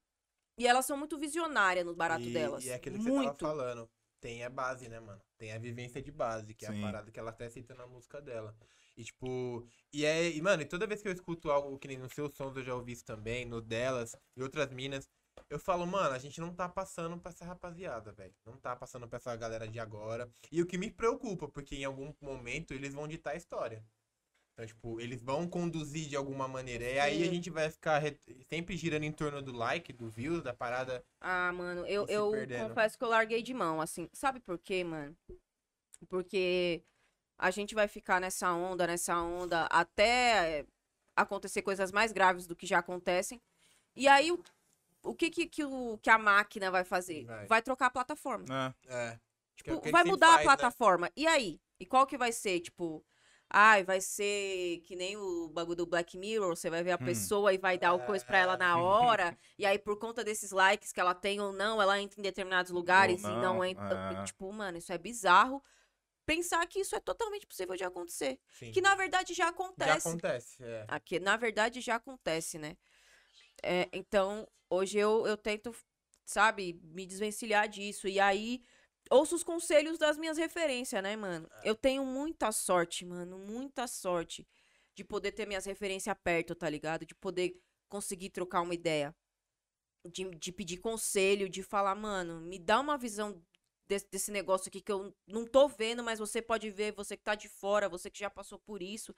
E 0.58 0.68
elas 0.68 0.86
são 0.86 0.98
muito 0.98 1.18
visionárias 1.18 1.86
no 1.86 1.94
barato 1.94 2.24
e, 2.24 2.34
delas. 2.34 2.64
E 2.66 2.70
é 2.70 2.76
aquilo 2.76 2.98
que 2.98 3.04
você 3.04 3.10
tava 3.10 3.24
muito. 3.24 3.46
falando. 3.46 3.90
tem 4.22 4.44
a 4.44 4.50
base, 4.50 4.88
né, 4.90 5.00
mano? 5.00 5.22
Tem 5.38 5.52
a 5.52 5.60
vivência 5.60 6.02
de 6.02 6.12
base, 6.12 6.54
que 6.54 6.66
é 6.66 6.72
Sim. 6.72 6.80
a 6.80 6.86
parada 6.86 7.12
que 7.12 7.20
ela 7.20 7.30
até 7.30 7.50
cita 7.50 7.74
na 7.76 7.86
música 7.86 8.22
dela. 8.22 8.56
E, 8.98 9.04
tipo, 9.04 9.68
e 9.92 10.06
é, 10.06 10.30
e, 10.30 10.42
mano, 10.42 10.62
e 10.62 10.66
toda 10.66 10.88
vez 10.88 11.02
que 11.02 11.08
eu 11.08 11.12
escuto 11.12 11.52
algo 11.52 11.78
que 11.78 11.88
nem 11.88 11.98
nos 11.98 12.14
seus 12.14 12.36
sons 12.36 12.56
eu 12.56 12.64
já 12.64 12.74
ouvi 12.74 12.94
isso 12.94 13.04
também, 13.04 13.46
no 13.46 13.62
delas 13.62 14.16
e 14.36 14.42
outras 14.42 14.72
minas, 14.72 15.10
eu 15.50 15.60
falo, 15.60 15.86
mano, 15.86 16.14
a 16.16 16.20
gente 16.20 16.40
não 16.40 16.54
tá 16.54 16.68
passando 16.68 17.18
pra 17.18 17.32
essa 17.32 17.46
rapaziada, 17.46 18.12
velho. 18.12 18.34
Não 18.46 18.58
tá 18.58 18.76
passando 18.76 19.08
pra 19.08 19.18
essa 19.18 19.36
galera 19.36 19.68
de 19.68 19.80
agora. 19.80 20.30
E 20.52 20.62
o 20.62 20.66
que 20.66 20.78
me 20.78 20.90
preocupa, 20.90 21.48
porque 21.48 21.76
em 21.76 21.86
algum 21.86 22.14
momento 22.22 22.74
eles 22.74 22.94
vão 22.94 23.08
ditar 23.08 23.32
a 23.32 23.36
história. 23.36 23.84
Então, 24.54 24.66
tipo, 24.66 25.02
eles 25.02 25.22
vão 25.22 25.50
conduzir 25.50 26.08
de 26.08 26.16
alguma 26.16 26.48
maneira. 26.48 26.86
E 26.86 26.98
aí 27.00 27.24
a 27.24 27.28
gente 27.28 27.50
vai 27.50 27.70
ficar 27.70 28.00
re- 28.00 28.18
sempre 28.48 28.78
girando 28.78 29.04
em 29.04 29.12
torno 29.12 29.42
do 29.42 29.52
like, 29.52 29.92
do 29.92 30.10
views, 30.10 30.42
da 30.42 30.54
parada. 30.54 31.04
Ah, 31.20 31.52
mano, 31.52 31.86
eu, 31.86 32.08
eu 32.08 32.32
perdendo. 32.32 32.70
confesso 32.70 32.98
que 32.98 33.04
eu 33.04 33.10
larguei 33.10 33.44
de 33.44 33.54
mão, 33.54 33.82
assim. 33.82 34.10
Sabe 34.14 34.40
por 34.40 34.58
quê, 34.58 34.84
mano? 34.84 35.16
Porque 36.08 36.82
a 37.38 37.52
gente 37.52 37.76
vai 37.76 37.88
ficar 37.88 38.22
nessa 38.22 38.54
onda, 38.54 38.88
nessa 38.88 39.22
onda, 39.22 39.66
até 39.66 40.66
acontecer 41.16 41.62
coisas 41.62 41.92
mais 41.92 42.14
graves 42.14 42.48
do 42.48 42.56
que 42.56 42.66
já 42.66 42.80
acontecem. 42.80 43.42
E 43.94 44.08
aí, 44.08 44.32
o, 44.32 44.42
o 45.10 45.16
que, 45.16 45.30
que, 45.30 45.46
que, 45.48 45.64
o, 45.64 45.98
que 46.02 46.10
a 46.10 46.18
máquina 46.18 46.70
vai 46.72 46.84
fazer? 46.84 47.24
Vai. 47.26 47.48
Vai, 47.48 47.62
trocar 47.62 47.88
a 47.88 47.92
plataforma. 47.92 48.46
É. 48.88 48.94
É. 48.94 49.08
É 49.14 49.20
Tipo, 49.56 49.88
a 49.88 49.92
vai 49.92 50.04
mudar 50.04 50.28
faz, 50.28 50.36
a 50.36 50.40
né? 50.40 50.44
plataforma. 50.44 51.12
E 51.16 51.26
aí? 51.28 51.62
E 51.80 51.86
qual 51.86 52.06
que 52.06 52.18
vai 52.18 52.32
ser? 52.32 52.60
Tipo, 52.60 53.06
ai, 53.50 53.84
vai 53.84 54.02
ser 54.02 54.80
que 54.86 54.96
nem 54.96 55.16
o 55.18 55.48
bagulho 55.50 55.78
do 55.78 55.86
Black 55.86 56.18
Mirror, 56.18 56.56
você 56.56 56.70
vai 56.70 56.84
ver 56.84 56.92
a 56.92 56.96
Hum. 56.96 57.06
pessoa 57.06 57.54
e 57.54 57.58
vai 57.58 57.78
dar 57.78 57.94
o 57.94 58.00
coisa 58.06 58.26
pra 58.26 58.38
ela 58.38 58.58
na 58.58 58.78
hora. 58.78 59.38
e 59.58 59.66
aí, 59.66 59.80
por 59.80 59.98
conta 59.98 60.24
desses 60.24 60.52
likes 60.52 60.92
que 60.92 61.00
ela 61.00 61.14
tem 61.16 61.40
ou 61.40 61.54
não, 61.54 61.82
ela 61.82 62.00
entra 62.00 62.20
em 62.20 62.24
determinados 62.24 62.72
lugares 62.72 63.22
e 63.22 63.28
não, 63.28 63.42
não 63.56 63.66
entra. 63.66 64.20
é. 64.20 64.24
Tipo, 64.26 64.52
mano, 64.52 64.78
isso 64.78 64.92
é 64.92 64.98
bizarro. 64.98 65.64
Pensar 66.26 66.66
que 66.68 66.80
isso 66.80 66.96
é 66.96 67.00
totalmente 67.00 67.46
possível 67.46 67.76
de 67.76 67.84
acontecer. 67.84 68.40
Sim. 68.50 68.72
Que 68.72 68.82
na 68.82 68.96
verdade 68.96 69.34
já 69.34 69.44
Já 69.46 69.50
acontece. 69.52 70.08
acontece, 70.08 70.64
é. 70.64 70.86
Aqui, 70.88 71.20
na 71.20 71.38
verdade, 71.38 71.82
já 71.82 71.96
acontece, 71.96 72.58
né? 72.58 72.76
É, 73.66 73.90
então, 73.92 74.48
hoje 74.70 74.98
eu, 74.98 75.26
eu 75.26 75.36
tento, 75.36 75.76
sabe, 76.24 76.80
me 76.84 77.06
desvencilhar 77.06 77.68
disso. 77.68 78.08
E 78.08 78.20
aí, 78.20 78.62
ouço 79.10 79.36
os 79.36 79.44
conselhos 79.44 79.98
das 79.98 80.18
minhas 80.18 80.38
referências, 80.38 81.02
né, 81.02 81.16
mano? 81.16 81.50
Eu 81.64 81.76
tenho 81.76 82.06
muita 82.06 82.52
sorte, 82.52 83.06
mano, 83.06 83.40
muita 83.40 83.88
sorte 83.88 84.48
de 84.94 85.04
poder 85.04 85.32
ter 85.32 85.48
minhas 85.48 85.66
referências 85.66 86.16
perto, 86.24 86.54
tá 86.56 86.70
ligado? 86.70 87.06
De 87.06 87.16
poder 87.16 87.60
conseguir 87.90 88.30
trocar 88.30 88.62
uma 88.62 88.76
ideia. 88.76 89.16
De, 90.06 90.30
de 90.36 90.52
pedir 90.52 90.78
conselho, 90.78 91.50
de 91.50 91.64
falar, 91.64 91.96
mano, 91.96 92.40
me 92.40 92.60
dá 92.60 92.80
uma 92.80 92.96
visão 92.96 93.44
desse, 93.88 94.08
desse 94.12 94.32
negócio 94.32 94.70
aqui 94.70 94.80
que 94.80 94.92
eu 94.92 95.16
não 95.26 95.46
tô 95.48 95.68
vendo, 95.68 96.04
mas 96.04 96.20
você 96.20 96.44
pode 96.44 96.70
ver, 96.70 96.94
você 96.94 97.18
que 97.18 97.24
tá 97.24 97.34
de 97.34 97.50
fora, 97.50 97.90
você 97.90 98.10
que 98.10 98.20
já 98.20 98.30
passou 98.30 98.60
por 98.60 98.84
isso. 98.84 99.16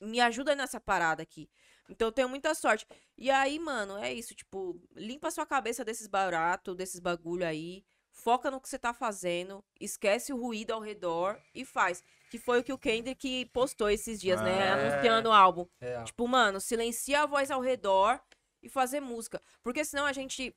Me 0.00 0.20
ajuda 0.20 0.54
nessa 0.54 0.78
parada 0.80 1.22
aqui. 1.22 1.48
Então 1.88 2.08
eu 2.08 2.12
tenho 2.12 2.28
muita 2.28 2.54
sorte. 2.54 2.86
E 3.16 3.30
aí, 3.30 3.58
mano, 3.58 3.98
é 3.98 4.12
isso, 4.12 4.34
tipo, 4.34 4.80
limpa 4.94 5.30
sua 5.30 5.44
cabeça 5.46 5.84
desses 5.84 6.06
baratos, 6.06 6.76
desses 6.76 7.00
bagulho 7.00 7.46
aí. 7.46 7.84
Foca 8.12 8.50
no 8.50 8.60
que 8.60 8.68
você 8.68 8.78
tá 8.78 8.92
fazendo, 8.92 9.64
esquece 9.80 10.32
o 10.32 10.36
ruído 10.36 10.72
ao 10.72 10.80
redor 10.80 11.40
e 11.54 11.64
faz. 11.64 12.04
Que 12.30 12.38
foi 12.38 12.60
o 12.60 12.64
que 12.64 12.72
o 12.72 12.78
Kendrick 12.78 13.46
postou 13.46 13.88
esses 13.88 14.20
dias, 14.20 14.40
né? 14.42 14.52
Ah, 14.52 14.64
é. 14.64 14.72
Anunciando 14.72 15.30
o 15.30 15.32
álbum. 15.32 15.66
Real. 15.80 16.04
Tipo, 16.04 16.28
mano, 16.28 16.60
silencia 16.60 17.22
a 17.22 17.26
voz 17.26 17.50
ao 17.50 17.60
redor 17.60 18.20
e 18.62 18.68
fazer 18.68 19.00
música. 19.00 19.40
Porque 19.62 19.84
senão 19.84 20.04
a 20.04 20.12
gente. 20.12 20.54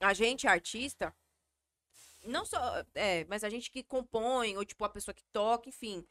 A 0.00 0.14
gente, 0.14 0.48
artista. 0.48 1.14
Não 2.24 2.46
só. 2.46 2.58
É, 2.94 3.24
mas 3.26 3.44
a 3.44 3.50
gente 3.50 3.70
que 3.70 3.82
compõe, 3.82 4.56
ou 4.56 4.64
tipo, 4.64 4.84
a 4.84 4.88
pessoa 4.88 5.14
que 5.14 5.24
toca, 5.32 5.68
enfim. 5.68 6.06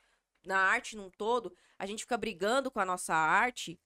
Na 0.46 0.60
arte 0.60 0.96
num 0.96 1.10
todo, 1.10 1.56
a 1.78 1.86
gente 1.86 2.04
fica 2.04 2.18
brigando 2.18 2.72
com 2.72 2.80
a 2.80 2.86
nossa 2.86 3.14
arte 3.14 3.80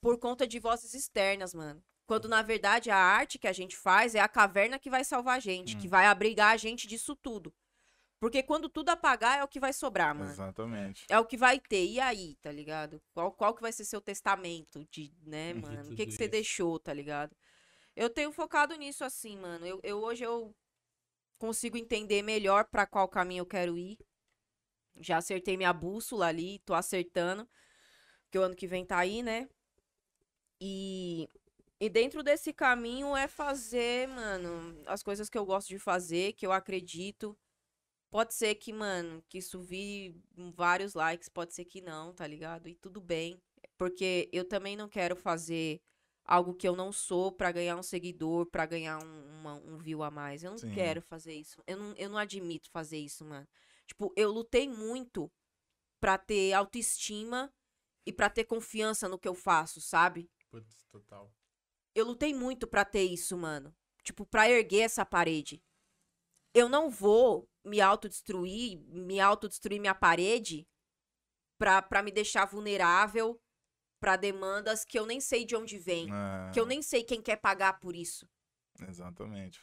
por 0.00 0.18
conta 0.18 0.46
de 0.46 0.58
vozes 0.58 0.94
externas, 0.94 1.54
mano. 1.54 1.82
Quando, 2.06 2.28
na 2.28 2.42
verdade, 2.42 2.90
a 2.90 2.96
arte 2.96 3.38
que 3.38 3.48
a 3.48 3.52
gente 3.52 3.76
faz 3.76 4.14
é 4.14 4.20
a 4.20 4.28
caverna 4.28 4.78
que 4.78 4.88
vai 4.90 5.04
salvar 5.04 5.36
a 5.36 5.40
gente, 5.40 5.76
Hum. 5.76 5.80
que 5.80 5.88
vai 5.88 6.06
abrigar 6.06 6.52
a 6.52 6.56
gente 6.56 6.86
disso 6.86 7.16
tudo. 7.16 7.52
Porque 8.20 8.42
quando 8.42 8.68
tudo 8.68 8.88
apagar 8.90 9.38
é 9.38 9.44
o 9.44 9.48
que 9.48 9.60
vai 9.60 9.72
sobrar, 9.72 10.14
mano. 10.14 10.30
Exatamente. 10.30 11.04
É 11.08 11.18
o 11.18 11.26
que 11.26 11.36
vai 11.36 11.60
ter. 11.60 11.84
E 11.84 12.00
aí, 12.00 12.36
tá 12.36 12.50
ligado? 12.50 13.02
Qual, 13.12 13.30
qual 13.32 13.54
que 13.54 13.60
vai 13.60 13.72
ser 13.72 13.84
seu 13.84 14.00
testamento 14.00 14.84
de, 14.90 15.12
né, 15.22 15.52
mano? 15.82 15.92
O 15.92 15.96
que, 15.96 16.06
que 16.06 16.12
você 16.12 16.26
deixou, 16.28 16.78
tá 16.78 16.94
ligado? 16.94 17.36
Eu 17.94 18.08
tenho 18.08 18.32
focado 18.32 18.74
nisso 18.76 19.04
assim, 19.04 19.36
mano. 19.36 19.66
Eu, 19.66 19.80
eu 19.82 19.98
hoje 19.98 20.24
eu 20.24 20.54
consigo 21.38 21.76
entender 21.76 22.22
melhor 22.22 22.64
pra 22.66 22.86
qual 22.86 23.08
caminho 23.08 23.42
eu 23.42 23.46
quero 23.46 23.76
ir. 23.76 23.98
Já 25.00 25.18
acertei 25.18 25.56
minha 25.56 25.72
bússola 25.72 26.26
ali, 26.26 26.58
tô 26.60 26.74
acertando. 26.74 27.48
Porque 28.24 28.38
o 28.38 28.42
ano 28.42 28.56
que 28.56 28.66
vem 28.66 28.84
tá 28.86 28.98
aí, 28.98 29.22
né? 29.22 29.48
E, 30.60 31.28
e 31.80 31.88
dentro 31.88 32.22
desse 32.22 32.52
caminho 32.52 33.16
é 33.16 33.28
fazer, 33.28 34.08
mano, 34.08 34.82
as 34.86 35.02
coisas 35.02 35.28
que 35.28 35.36
eu 35.38 35.44
gosto 35.44 35.68
de 35.68 35.78
fazer, 35.78 36.32
que 36.34 36.46
eu 36.46 36.52
acredito. 36.52 37.36
Pode 38.10 38.34
ser 38.34 38.54
que, 38.56 38.72
mano, 38.72 39.22
que 39.28 39.38
isso 39.38 39.60
vi 39.60 40.16
vários 40.54 40.94
likes, 40.94 41.28
pode 41.28 41.54
ser 41.54 41.64
que 41.66 41.80
não, 41.82 42.12
tá 42.14 42.26
ligado? 42.26 42.68
E 42.68 42.74
tudo 42.74 43.00
bem. 43.00 43.40
Porque 43.78 44.28
eu 44.32 44.44
também 44.48 44.76
não 44.76 44.88
quero 44.88 45.16
fazer 45.16 45.80
algo 46.24 46.54
que 46.54 46.68
eu 46.68 46.76
não 46.76 46.92
sou 46.92 47.32
pra 47.32 47.52
ganhar 47.52 47.76
um 47.76 47.82
seguidor, 47.82 48.46
pra 48.46 48.66
ganhar 48.66 48.98
um, 49.02 49.40
uma- 49.40 49.54
um 49.56 49.78
view 49.78 50.02
a 50.02 50.10
mais. 50.10 50.44
Eu 50.44 50.52
não 50.52 50.58
Sim. 50.58 50.70
quero 50.72 51.02
fazer 51.02 51.34
isso. 51.34 51.62
Eu 51.66 51.76
não, 51.76 51.94
eu 51.96 52.08
não 52.10 52.18
admito 52.18 52.70
fazer 52.70 52.98
isso, 52.98 53.24
mano. 53.24 53.46
Tipo, 53.86 54.12
eu 54.16 54.30
lutei 54.32 54.68
muito 54.68 55.30
pra 56.00 56.18
ter 56.18 56.52
autoestima 56.52 57.52
e 58.06 58.12
pra 58.12 58.28
ter 58.28 58.44
confiança 58.44 59.08
no 59.08 59.18
que 59.18 59.28
eu 59.28 59.34
faço, 59.34 59.80
sabe? 59.80 60.30
Putz, 60.50 60.84
total. 60.90 61.32
Eu 61.94 62.04
lutei 62.06 62.34
muito 62.34 62.66
pra 62.66 62.84
ter 62.84 63.04
isso, 63.04 63.36
mano. 63.36 63.74
Tipo, 64.02 64.26
pra 64.26 64.48
erguer 64.50 64.82
essa 64.82 65.04
parede. 65.04 65.62
Eu 66.54 66.68
não 66.68 66.88
vou 66.90 67.48
me 67.64 67.80
autodestruir, 67.80 68.78
me 68.88 69.18
autodestruir 69.20 69.80
minha 69.80 69.94
parede 69.94 70.66
pra, 71.58 71.82
pra 71.82 72.02
me 72.02 72.10
deixar 72.12 72.44
vulnerável 72.46 73.40
pra 74.00 74.16
demandas 74.16 74.84
que 74.84 74.98
eu 74.98 75.06
nem 75.06 75.20
sei 75.20 75.44
de 75.44 75.56
onde 75.56 75.78
vem. 75.78 76.08
É, 76.12 76.50
Que 76.52 76.60
eu 76.60 76.66
nem 76.66 76.82
sei 76.82 77.02
quem 77.02 77.20
quer 77.22 77.36
pagar 77.36 77.80
por 77.80 77.96
isso. 77.96 78.28
Exatamente. 78.88 79.60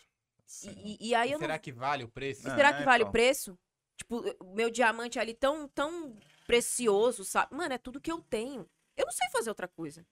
E, 0.63 0.93
e- 0.93 1.09
e 1.09 1.15
aí 1.15 1.29
E 1.29 1.31
eu 1.33 1.39
não 1.39 1.45
será 1.45 1.57
que 1.59 1.71
vale 1.71 2.03
o 2.03 2.09
preço? 2.09 2.47
E 2.47 2.51
É, 2.51 2.55
será 2.55 2.73
que 2.73 2.83
vale 2.83 3.03
então. 3.03 3.09
o 3.09 3.11
preço? 3.11 3.59
Tipo, 3.97 4.21
o 4.39 4.53
meu 4.53 4.69
diamante 4.69 5.19
ali 5.19 5.33
tão, 5.33 5.67
tão 5.67 6.15
precioso, 6.45 7.23
sabe? 7.23 7.55
Mano, 7.55 7.73
é 7.73 7.77
tudo 7.77 8.01
que 8.01 8.11
eu 8.11 8.21
tenho. 8.21 8.69
Eu 8.97 9.05
não 9.05 9.11
sei 9.13 9.29
fazer 9.31 9.49
outra 9.49 9.67
coisa. 9.67 10.05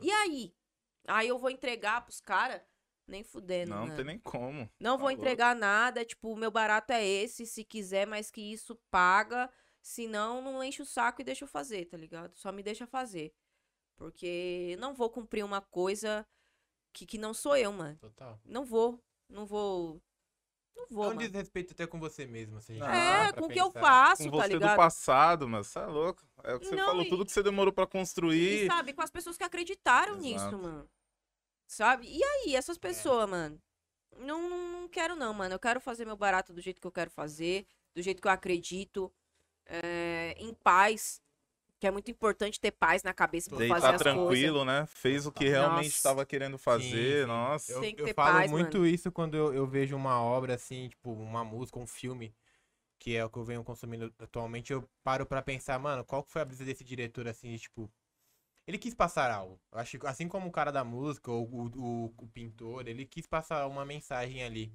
E 0.00 0.10
aí? 0.10 0.54
Aí 1.08 1.28
eu 1.28 1.38
vou 1.38 1.50
entregar 1.50 2.02
pros 2.04 2.20
caras? 2.20 2.60
Nem 3.06 3.22
fudendo, 3.22 3.70
Não, 3.70 3.86
não 3.86 3.94
tem 3.94 4.04
nem 4.04 4.18
como. 4.18 4.68
Não 4.80 4.96
Tá 4.96 5.02
vou 5.02 5.08
louco. 5.08 5.12
entregar 5.22 5.54
nada, 5.54 6.04
tipo, 6.04 6.32
o 6.32 6.36
meu 6.36 6.50
barato 6.50 6.92
é 6.92 7.06
esse, 7.06 7.46
se 7.46 7.62
quiser, 7.64 8.04
mas 8.04 8.32
que 8.32 8.40
isso 8.40 8.74
paga. 8.90 9.48
Se 9.80 10.08
não, 10.08 10.42
não 10.42 10.64
enche 10.64 10.82
o 10.82 10.86
saco 10.86 11.20
e 11.20 11.24
deixa 11.24 11.44
eu 11.44 11.48
fazer, 11.48 11.84
tá 11.84 11.96
ligado? 11.96 12.34
Só 12.36 12.50
me 12.50 12.64
deixa 12.64 12.84
fazer. 12.84 13.32
Porque 13.96 14.70
eu 14.72 14.78
não 14.78 14.92
vou 14.92 15.08
cumprir 15.08 15.44
uma 15.44 15.60
coisa 15.60 16.26
que, 16.92 17.06
que 17.06 17.16
não 17.16 17.32
sou 17.32 17.56
eu, 17.56 17.72
mano. 17.72 17.96
Total. 17.98 18.40
Não 18.44 18.64
vou. 18.64 19.00
Não 19.28 19.46
vou. 19.46 20.02
Não 20.76 20.86
vou, 20.90 21.04
É 21.04 21.06
um 21.06 21.10
mano. 21.10 21.20
desrespeito 21.20 21.72
até 21.72 21.86
com 21.86 21.98
você 21.98 22.26
mesmo, 22.26 22.58
assim. 22.58 22.78
Ah, 22.82 23.28
É, 23.28 23.32
com 23.32 23.46
o 23.46 23.48
que 23.48 23.60
eu 23.60 23.70
faço, 23.72 24.24
Com 24.24 24.30
tá 24.30 24.36
você 24.42 24.48
do 24.50 24.54
ligado? 24.54 24.76
passado, 24.76 25.48
mas 25.48 25.66
você 25.68 25.78
é 25.78 25.86
louco. 25.86 26.22
É 26.44 26.54
o 26.54 26.60
que 26.60 26.66
você 26.66 26.76
Não, 26.76 26.86
falou, 26.86 27.02
e- 27.02 27.08
tudo 27.08 27.24
que 27.24 27.32
você 27.32 27.42
demorou 27.42 27.72
pra 27.72 27.84
E 27.84 27.88
construir. 27.88 28.66
sabe, 28.66 28.92
com 28.92 29.02
as 29.02 29.10
pessoas 29.10 29.36
que 29.36 29.44
acreditaram 29.44 30.18
nisso, 30.18 30.36
Exato. 30.36 30.58
mano. 30.58 30.90
Sabe? 31.66 32.06
E 32.08 32.22
aí, 32.22 32.54
essas 32.54 32.78
pessoas, 32.78 33.28
mano? 33.28 33.60
Não, 34.18 34.48
não, 34.48 34.72
não 34.82 34.88
quero, 34.88 35.16
não, 35.16 35.34
mano. 35.34 35.54
Eu 35.54 35.58
quero 35.58 35.80
fazer 35.80 36.04
meu 36.04 36.16
barato 36.16 36.52
do 36.52 36.60
jeito 36.60 36.80
que 36.80 36.86
eu 36.86 36.92
quero 36.92 37.10
fazer, 37.10 37.66
do 37.94 38.02
jeito 38.02 38.22
que 38.22 38.28
eu 38.28 38.32
acredito, 38.32 39.12
é, 39.66 40.34
em 40.38 40.54
paz. 40.54 41.20
Que 41.78 41.86
é 41.86 41.90
muito 41.90 42.10
importante 42.10 42.58
ter 42.58 42.70
paz 42.70 43.02
na 43.02 43.12
cabeça 43.12 43.50
pra 43.50 43.58
fazer 43.58 43.72
Deitar 43.72 43.94
as 43.94 44.00
tranquilo, 44.00 44.64
né? 44.64 44.86
Fez 44.86 45.26
o 45.26 45.32
que 45.32 45.48
realmente 45.48 45.94
estava 45.94 46.24
querendo 46.24 46.56
fazer. 46.56 47.22
sim. 47.22 47.26
Nossa. 47.26 47.72
Eu, 47.72 47.80
Tem 47.80 47.94
que 47.94 48.02
eu 48.02 48.14
falo 48.14 48.38
paz, 48.38 48.50
muito 48.50 48.86
isso 48.86 49.12
quando 49.12 49.36
eu, 49.36 49.52
eu 49.52 49.66
vejo 49.66 49.94
uma 49.94 50.20
obra 50.22 50.54
assim, 50.54 50.88
tipo, 50.88 51.12
uma 51.12 51.44
música, 51.44 51.78
um 51.78 51.86
filme, 51.86 52.34
que 52.98 53.14
é 53.14 53.24
o 53.24 53.30
que 53.30 53.38
eu 53.38 53.44
venho 53.44 53.62
consumindo 53.62 54.12
atualmente, 54.18 54.72
eu 54.72 54.88
paro 55.04 55.26
pra 55.26 55.42
pensar, 55.42 55.78
mano, 55.78 56.04
qual 56.04 56.24
que 56.24 56.30
foi 56.30 56.42
a 56.42 56.44
brisa 56.44 56.64
desse 56.64 56.84
diretor, 56.84 57.28
assim, 57.28 57.50
de, 57.50 57.58
tipo. 57.60 57.90
Ele 58.66 58.78
quis 58.78 58.94
passar 58.94 59.30
algo. 59.30 59.60
Eu 59.70 59.78
acho 59.78 59.98
que 59.98 60.06
assim 60.06 60.26
como 60.26 60.48
o 60.48 60.52
cara 60.52 60.72
da 60.72 60.82
música, 60.82 61.30
ou 61.30 61.46
o, 61.48 61.66
o, 61.76 62.04
o 62.18 62.28
pintor, 62.28 62.88
ele 62.88 63.06
quis 63.06 63.26
passar 63.26 63.66
uma 63.68 63.84
mensagem 63.84 64.42
ali. 64.42 64.72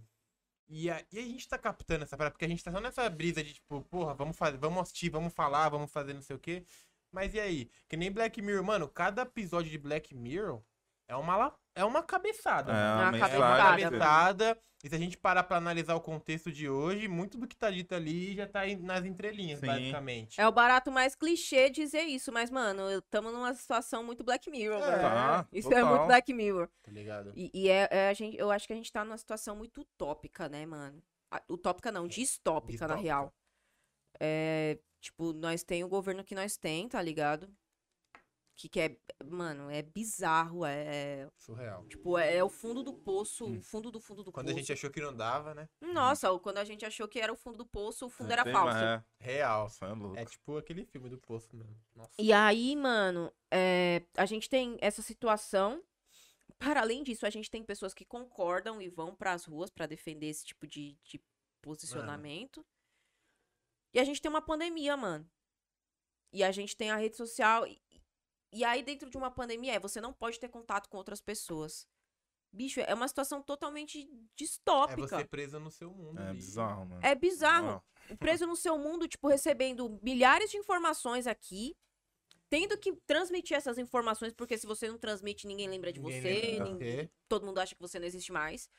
E 0.69 0.89
a, 0.89 1.03
e 1.11 1.19
a 1.19 1.21
gente 1.23 1.45
tá 1.49 1.57
captando 1.57 2.05
essa 2.05 2.15
parada, 2.15 2.31
porque 2.31 2.45
a 2.45 2.47
gente 2.47 2.63
tá 2.63 2.71
só 2.71 2.79
nessa 2.79 3.09
brisa 3.09 3.43
de, 3.43 3.55
tipo, 3.55 3.81
porra, 3.83 4.13
vamos 4.13 4.37
fazer, 4.37 4.57
vamos 4.57 4.81
assistir, 4.81 5.09
vamos 5.09 5.33
falar, 5.33 5.67
vamos 5.67 5.91
fazer 5.91 6.13
não 6.13 6.21
sei 6.21 6.35
o 6.37 6.39
quê. 6.39 6.63
Mas 7.12 7.34
e 7.34 7.39
aí? 7.39 7.70
Que 7.89 7.97
nem 7.97 8.12
Black 8.12 8.41
Mirror, 8.41 8.64
mano, 8.64 8.88
cada 8.88 9.24
episódio 9.24 9.70
de 9.70 9.78
Black 9.78 10.16
Mirror 10.16 10.62
é 11.07 11.16
uma, 11.16 11.55
é 11.76 11.84
uma 11.84 12.01
cabeçada. 12.01 12.72
É 12.72 12.76
uma 12.76 13.03
É 13.03 13.09
uma 13.09 13.20
cabeçada. 13.20 13.82
cabeçada. 13.82 14.62
E 14.84 14.89
se 14.89 14.95
a 14.95 14.97
gente 14.97 15.16
parar 15.16 15.43
pra 15.43 15.57
analisar 15.57 15.93
o 15.93 16.01
contexto 16.01 16.51
de 16.51 16.68
hoje, 16.68 17.07
muito 17.07 17.38
do 17.38 17.45
que 17.47 17.55
tá 17.55 17.70
dito 17.70 17.93
ali 17.93 18.34
já 18.34 18.47
tá 18.47 18.62
nas 18.80 19.05
entrelinhas, 19.05 19.59
Sim. 19.59 19.68
basicamente. 19.68 20.41
É 20.41 20.47
o 20.47 20.51
barato 20.51 20.91
mais 20.91 21.14
clichê 21.14 21.70
dizer 21.70 22.01
isso, 22.03 22.32
mas, 22.32 22.49
mano, 22.49 22.89
estamos 22.89 23.32
numa 23.32 23.53
situação 23.53 24.03
muito 24.03 24.24
Black 24.24 24.49
Mirror, 24.49 24.82
É. 24.82 24.99
Tá, 25.01 25.47
Isso 25.53 25.68
é 25.72 25.76
total. 25.82 25.89
muito 25.95 26.07
Black 26.07 26.34
Mirror. 26.34 26.68
Tá 26.82 26.91
ligado? 26.91 27.32
E, 27.36 27.51
e 27.53 27.70
é, 27.70 27.88
é 27.91 28.09
a 28.09 28.14
gente, 28.14 28.36
eu 28.38 28.49
acho 28.49 28.66
que 28.66 28.74
a 28.74 28.76
gente 28.76 28.91
tá 28.91 29.05
numa 29.05 29.18
situação 29.20 29.55
muito 29.55 29.82
utópica, 29.82 30.49
né, 30.49 30.66
mano? 30.66 30.99
Utópica 31.47 31.91
não, 31.91 32.07
distópica, 32.07 32.88
na 32.88 32.95
Distópica. 32.95 33.01
real. 33.03 33.34
É, 34.20 34.80
tipo, 35.01 35.33
nós 35.33 35.63
tem 35.63 35.83
o 35.83 35.89
governo 35.89 36.23
que 36.23 36.35
nós 36.35 36.55
tem, 36.55 36.87
tá 36.87 37.01
ligado? 37.01 37.49
Que, 38.55 38.69
que 38.69 38.79
é, 38.79 38.97
mano, 39.25 39.71
é 39.71 39.81
bizarro, 39.81 40.63
é, 40.65 40.83
é- 41.23 41.29
Surreal. 41.35 41.87
tipo, 41.87 42.15
é, 42.17 42.35
é 42.35 42.43
o 42.43 42.49
fundo 42.49 42.83
do 42.83 42.93
poço, 42.93 43.45
o 43.57 43.61
fundo 43.63 43.89
do 43.89 43.99
fundo 43.99 44.23
do 44.23 44.29
Hum. 44.29 44.33
Quando 44.33 44.45
poço. 44.47 44.55
a 44.57 44.59
gente 44.59 44.71
achou 44.73 44.91
que 44.91 45.01
não 45.01 45.15
dava, 45.15 45.55
né? 45.55 45.67
Nossa, 45.81 46.27
quando 46.37 46.59
a 46.59 46.63
gente 46.63 46.85
achou 46.85 47.07
que 47.07 47.19
era 47.19 47.33
o 47.33 47.35
fundo 47.35 47.57
do 47.57 47.65
poço, 47.65 48.05
o 48.05 48.09
fundo 48.09 48.31
era 48.31 48.43
Tem- 48.43 48.53
falso. 48.53 48.77
É, 48.77 49.03
Real. 49.19 49.67
é 49.81 49.85
louco. 49.93 50.17
É 50.17 50.25
tipo 50.25 50.57
aquele 50.57 50.85
filme 50.85 51.09
do 51.09 51.17
Poço 51.17 51.55
mesmo. 51.55 51.75
Nossa. 51.95 52.11
E 52.19 52.31
aí, 52.31 52.75
mano, 52.75 53.33
é, 53.49 54.03
a 54.15 54.25
gente 54.27 54.47
tem 54.47 54.77
essa 54.79 55.01
situação. 55.01 55.81
Para 56.59 56.81
além 56.81 57.01
disso, 57.01 57.25
a 57.25 57.29
gente 57.31 57.49
tem 57.49 57.63
pessoas 57.63 57.91
que 57.95 58.05
concordam 58.05 58.79
e 58.79 58.87
vão 58.89 59.15
pras 59.15 59.45
ruas 59.45 59.71
pra 59.71 59.87
defender 59.87 60.27
esse 60.27 60.45
tipo 60.45 60.67
de, 60.67 60.95
de 61.03 61.19
posicionamento. 61.63 62.63
E 63.93 63.99
a 63.99 64.03
gente 64.03 64.21
tem 64.21 64.29
uma 64.29 64.41
pandemia, 64.41 64.95
mano. 64.95 65.29
E 66.31 66.43
a 66.43 66.51
gente 66.51 66.75
tem 66.77 66.91
a 66.91 66.95
rede 66.95 67.17
social. 67.17 67.67
E, 67.67 67.81
e 68.53 68.63
aí, 68.63 68.83
dentro 68.83 69.09
de 69.09 69.17
uma 69.17 69.29
pandemia, 69.31 69.73
é 69.73 69.79
você 69.79 69.99
não 69.99 70.13
pode 70.13 70.39
ter 70.39 70.49
contato 70.49 70.89
com 70.89 70.97
outras 70.97 71.21
pessoas. 71.21 71.87
Bicho, 72.53 72.81
é 72.81 72.93
uma 72.93 73.07
situação 73.07 73.41
totalmente 73.41 74.01
É 74.03 74.07
distópica. 74.35 75.07
você 75.19 75.25
preso 75.25 75.59
no 75.59 75.71
seu 75.71 75.89
mundo. 75.91 76.19
É 76.19 76.27
ali. 76.27 76.37
bizarro, 76.37 76.85
mano. 76.85 77.01
É 77.03 77.15
bizarro 77.15 77.81
Não. 78.09 78.17
preso 78.17 78.45
no 78.45 78.55
seu 78.55 78.77
mundo, 78.77 79.07
tipo, 79.07 79.27
recebendo 79.29 79.97
milhares 80.01 80.51
de 80.51 80.57
informações 80.57 81.27
aqui, 81.27 81.77
tendo 82.49 82.77
que 82.77 82.93
transmitir 83.07 83.55
essas 83.55 83.77
informações, 83.77 84.33
porque 84.33 84.57
se 84.57 84.67
você 84.67 84.89
não 84.89 84.97
transmite, 84.97 85.47
ninguém 85.47 85.69
lembra 85.69 85.93
de 85.93 86.01
Ninguém 86.01 86.21
você, 86.21 86.33
lembra 86.41 86.65
ninguém- 86.65 86.95
você. 86.97 87.11
todo 87.29 87.45
mundo 87.45 87.59
acha 87.59 87.73
que 87.73 87.81
você 87.81 87.97
não 87.99 88.05
existe 88.05 88.33
mais. 88.33 88.69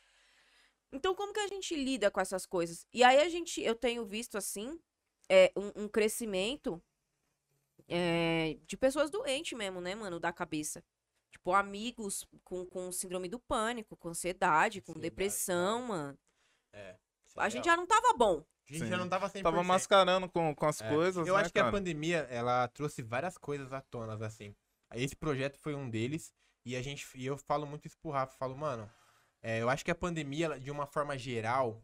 Então, 0.93 1.15
como 1.15 1.33
que 1.33 1.41
a 1.41 1.47
gente 1.49 1.75
lida 1.75 2.11
com 2.11 2.21
essas 2.21 2.45
coisas? 2.45 2.87
E 2.93 3.03
aí 3.03 3.19
a 3.23 3.29
gente, 3.31 3.63
eu 3.63 3.75
tenho 3.75 4.05
visto 4.05 4.37
assim, 4.37 4.79
é, 5.33 5.51
um, 5.57 5.85
um 5.85 5.89
crescimento 5.89 6.83
é, 7.89 8.59
de 8.67 8.77
pessoas 8.77 9.11
doentes 9.11 9.57
mesmo, 9.57 9.81
né, 9.81 9.95
mano, 9.95 10.21
da 10.21 10.31
cabeça. 10.31 10.85
Tipo, 11.31 11.55
amigos 11.55 12.29
com, 12.45 12.67
com 12.67 12.93
síndrome 12.93 13.31
do 13.31 13.39
pânico, 13.39 13.97
com 13.97 14.11
ansiedade, 14.11 14.83
com 14.83 14.93
Ansiedade, 14.93 15.11
depressão, 15.11 15.83
mano. 15.87 16.19
É. 16.71 16.97
A 17.37 17.49
gente 17.49 17.65
já 17.65 17.75
não 17.75 17.87
tava 17.87 18.13
bom. 18.13 18.45
A 18.69 18.73
gente 18.73 18.85
Sim. 18.85 18.91
já 18.91 18.99
não 18.99 19.09
tava 19.09 19.31
100%. 19.31 19.43
Tava 19.43 19.63
mascarando 19.63 20.29
com, 20.29 20.55
com 20.55 20.67
as 20.67 20.83
É. 20.83 20.89
coisas, 20.91 21.27
Eu 21.27 21.35
né, 21.35 21.41
acho 21.41 21.51
que 21.53 21.59
a 21.59 21.63
cara? 21.63 21.73
pandemia, 21.73 22.19
ela 22.31 22.69
trouxe 22.69 23.01
várias 23.01 23.39
coisas 23.39 23.73
à 23.73 23.81
tona, 23.81 24.15
assim. 24.27 24.55
Aí 24.91 25.03
Esse 25.03 25.17
projeto 25.17 25.59
foi 25.59 25.75
um 25.75 25.89
deles, 25.89 26.31
e 26.67 26.77
a 26.77 26.83
gente, 26.83 27.07
e 27.15 27.25
eu 27.25 27.39
falo 27.39 27.67
muito 27.67 27.87
isso 27.87 27.99
pro 27.99 28.11
Rafa, 28.11 28.37
falo, 28.37 28.55
mano, 28.55 28.91
é, 29.41 29.63
eu 29.63 29.71
acho 29.71 29.83
que 29.83 29.91
a 29.91 29.95
pandemia, 29.95 30.61
de 30.61 30.71
uma 30.71 30.87
forma 30.87 31.17
geral, 31.17 31.83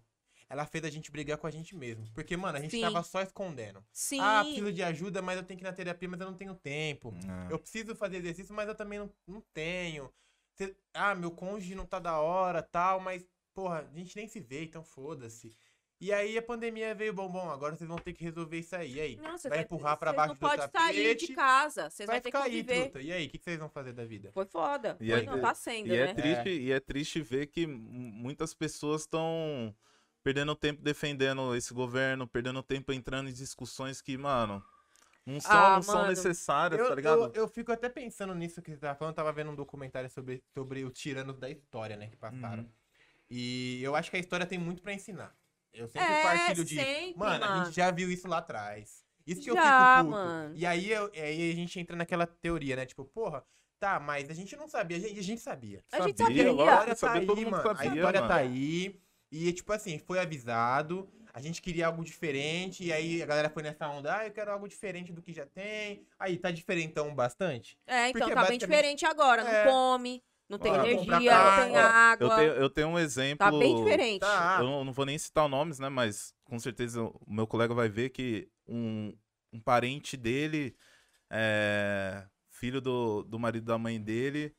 ela 0.48 0.64
fez 0.64 0.84
a 0.84 0.90
gente 0.90 1.10
brigar 1.10 1.36
com 1.38 1.46
a 1.46 1.50
gente 1.50 1.76
mesmo. 1.76 2.06
Porque, 2.14 2.36
mano, 2.36 2.56
a 2.58 2.60
gente 2.60 2.70
Sim. 2.70 2.80
tava 2.80 3.02
só 3.02 3.20
escondendo. 3.20 3.84
Sim. 3.92 4.20
Ah, 4.20 4.42
preciso 4.44 4.72
de 4.72 4.82
ajuda, 4.82 5.20
mas 5.20 5.36
eu 5.36 5.42
tenho 5.44 5.58
que 5.58 5.64
ir 5.64 5.68
na 5.68 5.72
terapia, 5.72 6.08
mas 6.08 6.20
eu 6.20 6.26
não 6.26 6.34
tenho 6.36 6.54
tempo. 6.54 7.14
É. 7.48 7.52
Eu 7.52 7.58
preciso 7.58 7.94
fazer 7.94 8.16
exercício, 8.16 8.54
mas 8.54 8.66
eu 8.68 8.74
também 8.74 8.98
não, 8.98 9.10
não 9.26 9.42
tenho. 9.52 10.10
Cê- 10.54 10.74
ah, 10.94 11.14
meu 11.14 11.30
cônjuge 11.30 11.74
não 11.74 11.84
tá 11.86 11.98
da 11.98 12.18
hora, 12.18 12.62
tal, 12.62 12.98
mas, 12.98 13.24
porra, 13.54 13.88
a 13.92 13.98
gente 13.98 14.16
nem 14.16 14.26
se 14.26 14.40
vê, 14.40 14.64
então 14.64 14.82
foda-se. 14.82 15.54
E 16.00 16.12
aí 16.12 16.38
a 16.38 16.42
pandemia 16.42 16.94
veio, 16.94 17.12
bom, 17.12 17.28
bom, 17.28 17.50
agora 17.50 17.76
vocês 17.76 17.88
vão 17.88 17.98
ter 17.98 18.12
que 18.12 18.22
resolver 18.22 18.56
isso 18.58 18.74
aí. 18.76 18.94
E 18.94 19.00
aí? 19.00 19.16
Não, 19.16 19.36
vai 19.36 19.62
empurrar 19.62 19.96
pra 19.98 20.12
baixo 20.12 20.28
não 20.28 20.34
do 20.36 20.40
pode 20.40 20.62
sair 20.62 20.70
tapete, 20.70 21.26
de 21.26 21.34
casa. 21.34 21.90
Vocês 21.90 22.06
vai 22.06 22.16
vão 22.16 22.22
ter 22.22 22.30
que 22.30 22.36
ficar 22.38 22.48
aí, 22.48 22.64
truta. 22.64 23.00
E 23.02 23.12
aí, 23.12 23.26
o 23.26 23.30
que, 23.30 23.36
que 23.38 23.44
vocês 23.44 23.58
vão 23.58 23.68
fazer 23.68 23.92
da 23.92 24.04
vida? 24.04 24.30
Foi 24.32 24.46
foda. 24.46 24.96
E 25.00 25.10
Foi, 25.10 25.20
é- 25.20 25.22
não, 25.24 25.40
tá 25.40 25.52
sendo, 25.54 25.88
E 25.88 25.96
é, 25.96 26.06
né? 26.06 26.14
triste, 26.14 26.48
e 26.50 26.70
é 26.72 26.78
triste 26.80 27.20
ver 27.20 27.46
que 27.48 27.66
muitas 27.66 28.54
pessoas 28.54 29.02
estão 29.02 29.74
perdendo 30.28 30.54
tempo 30.54 30.82
defendendo 30.82 31.54
esse 31.56 31.72
governo, 31.72 32.26
perdendo 32.26 32.62
tempo 32.62 32.92
entrando 32.92 33.30
em 33.30 33.32
discussões 33.32 34.02
que, 34.02 34.18
mano, 34.18 34.62
não 35.24 35.40
são, 35.40 35.50
Ah, 35.52 35.76
não 35.76 35.82
são 35.82 35.94
mano. 35.94 36.08
necessárias, 36.08 36.78
Eu, 36.78 36.88
tá 36.88 36.94
ligado? 36.94 37.18
eu, 37.18 37.32
eu 37.32 37.48
fico 37.48 37.72
até 37.72 37.88
pensando 37.88 38.34
nisso 38.34 38.60
que 38.60 38.70
você 38.72 38.76
tava 38.76 38.94
falando, 38.98 39.12
eu 39.12 39.16
tava 39.16 39.32
vendo 39.32 39.50
um 39.50 39.54
documentário 39.54 40.10
sobre, 40.10 40.42
sobre 40.52 40.84
os 40.84 40.92
tiranos 40.92 41.38
da 41.38 41.48
história, 41.48 41.96
né, 41.96 42.08
que 42.08 42.16
passaram. 42.16 42.64
Uhum. 42.64 42.68
E 43.30 43.82
eu 43.82 43.96
acho 43.96 44.10
que 44.10 44.18
a 44.18 44.20
história 44.20 44.44
tem 44.44 44.58
muito 44.58 44.82
pra 44.82 44.92
ensinar. 44.92 45.34
Eu 45.72 45.88
sempre 45.88 46.06
É, 46.12 46.22
partilho 46.22 46.64
de. 46.64 46.74
sempre, 46.74 47.18
mano, 47.18 47.44
a 47.44 47.48
mano. 47.48 47.64
gente 47.64 47.76
já 47.76 47.90
viu 47.90 48.10
isso 48.12 48.28
lá 48.28 48.38
atrás. 48.38 49.02
Isso 49.26 49.40
que 49.40 49.50
eu 49.50 49.54
Já, 49.54 49.62
fico 49.62 50.04
puto. 50.10 50.10
mano. 50.10 50.54
E 50.56 50.66
aí, 50.66 50.90
eu- 50.90 51.10
aí 51.14 51.52
a 51.52 51.54
gente 51.54 51.80
entra 51.80 51.96
naquela 51.96 52.26
teoria, 52.26 52.76
né? 52.76 52.84
Tipo, 52.84 53.04
porra, 53.06 53.42
tá, 53.80 53.98
mas 53.98 54.28
a 54.28 54.34
gente 54.34 54.54
não 54.56 54.68
sabia. 54.68 54.96
A 54.98 55.00
gente, 55.00 55.18
a 55.18 55.22
gente 55.22 55.40
sabia. 55.40 55.82
A 55.92 56.00
gente 56.02 56.18
Sabia, 56.18 56.44
sabia. 56.44 56.50
A 56.50 56.52
história 56.52 56.86
tá 56.88 56.94
sabia, 56.96 57.20
aí, 57.22 57.26
todo 57.26 57.36
mundo 57.40 57.50
mano. 57.50 57.62
sabia, 57.62 57.90
a 57.92 57.94
história 57.94 58.20
mano. 58.20 58.32
tá 58.32 58.38
aí. 58.40 59.00
E, 59.30 59.52
tipo 59.52 59.72
assim, 59.72 59.98
foi 59.98 60.18
avisado. 60.18 61.08
A 61.34 61.40
gente 61.40 61.60
queria 61.60 61.86
algo 61.86 62.02
diferente. 62.04 62.84
E 62.84 62.92
aí 62.92 63.22
a 63.22 63.26
galera 63.26 63.50
foi 63.50 63.62
nessa 63.62 63.88
onda. 63.88 64.16
Ah, 64.18 64.26
eu 64.26 64.32
quero 64.32 64.50
algo 64.50 64.66
diferente 64.68 65.12
do 65.12 65.22
que 65.22 65.32
já 65.32 65.46
tem. 65.46 66.06
Aí, 66.18 66.36
tá 66.38 66.50
diferentão 66.50 67.14
bastante. 67.14 67.78
É, 67.86 68.08
então 68.08 68.20
Porque 68.20 68.34
tá 68.34 68.40
bem 68.42 68.58
basicamente- 68.58 68.60
diferente 68.60 69.06
agora. 69.06 69.44
Não 69.44 69.50
É. 69.50 69.64
come, 69.64 70.22
não 70.48 70.58
tem 70.58 70.72
Ó, 70.72 70.76
energia, 70.76 71.10
não 71.10 71.18
tem 71.64 71.76
ó, 71.76 71.80
água. 71.80 72.26
Eu 72.26 72.36
tenho, 72.36 72.52
eu 72.52 72.70
tenho 72.70 72.88
um 72.88 72.98
exemplo. 72.98 73.38
Tá 73.38 73.50
bem 73.50 73.76
diferente. 73.76 74.20
Tá. 74.20 74.56
Eu 74.60 74.64
não, 74.64 74.84
não 74.84 74.92
vou 74.92 75.04
nem 75.04 75.18
citar 75.18 75.48
nomes, 75.48 75.78
né? 75.78 75.88
Mas 75.88 76.32
com 76.44 76.58
certeza 76.58 77.02
o 77.02 77.20
meu 77.28 77.46
colega 77.46 77.74
vai 77.74 77.88
ver 77.88 78.08
que 78.10 78.48
um, 78.66 79.14
um 79.52 79.60
parente 79.60 80.16
dele, 80.16 80.74
é, 81.30 82.24
filho 82.50 82.80
do, 82.80 83.22
do 83.24 83.38
marido 83.38 83.66
da 83.66 83.78
mãe 83.78 84.00
dele, 84.00 84.54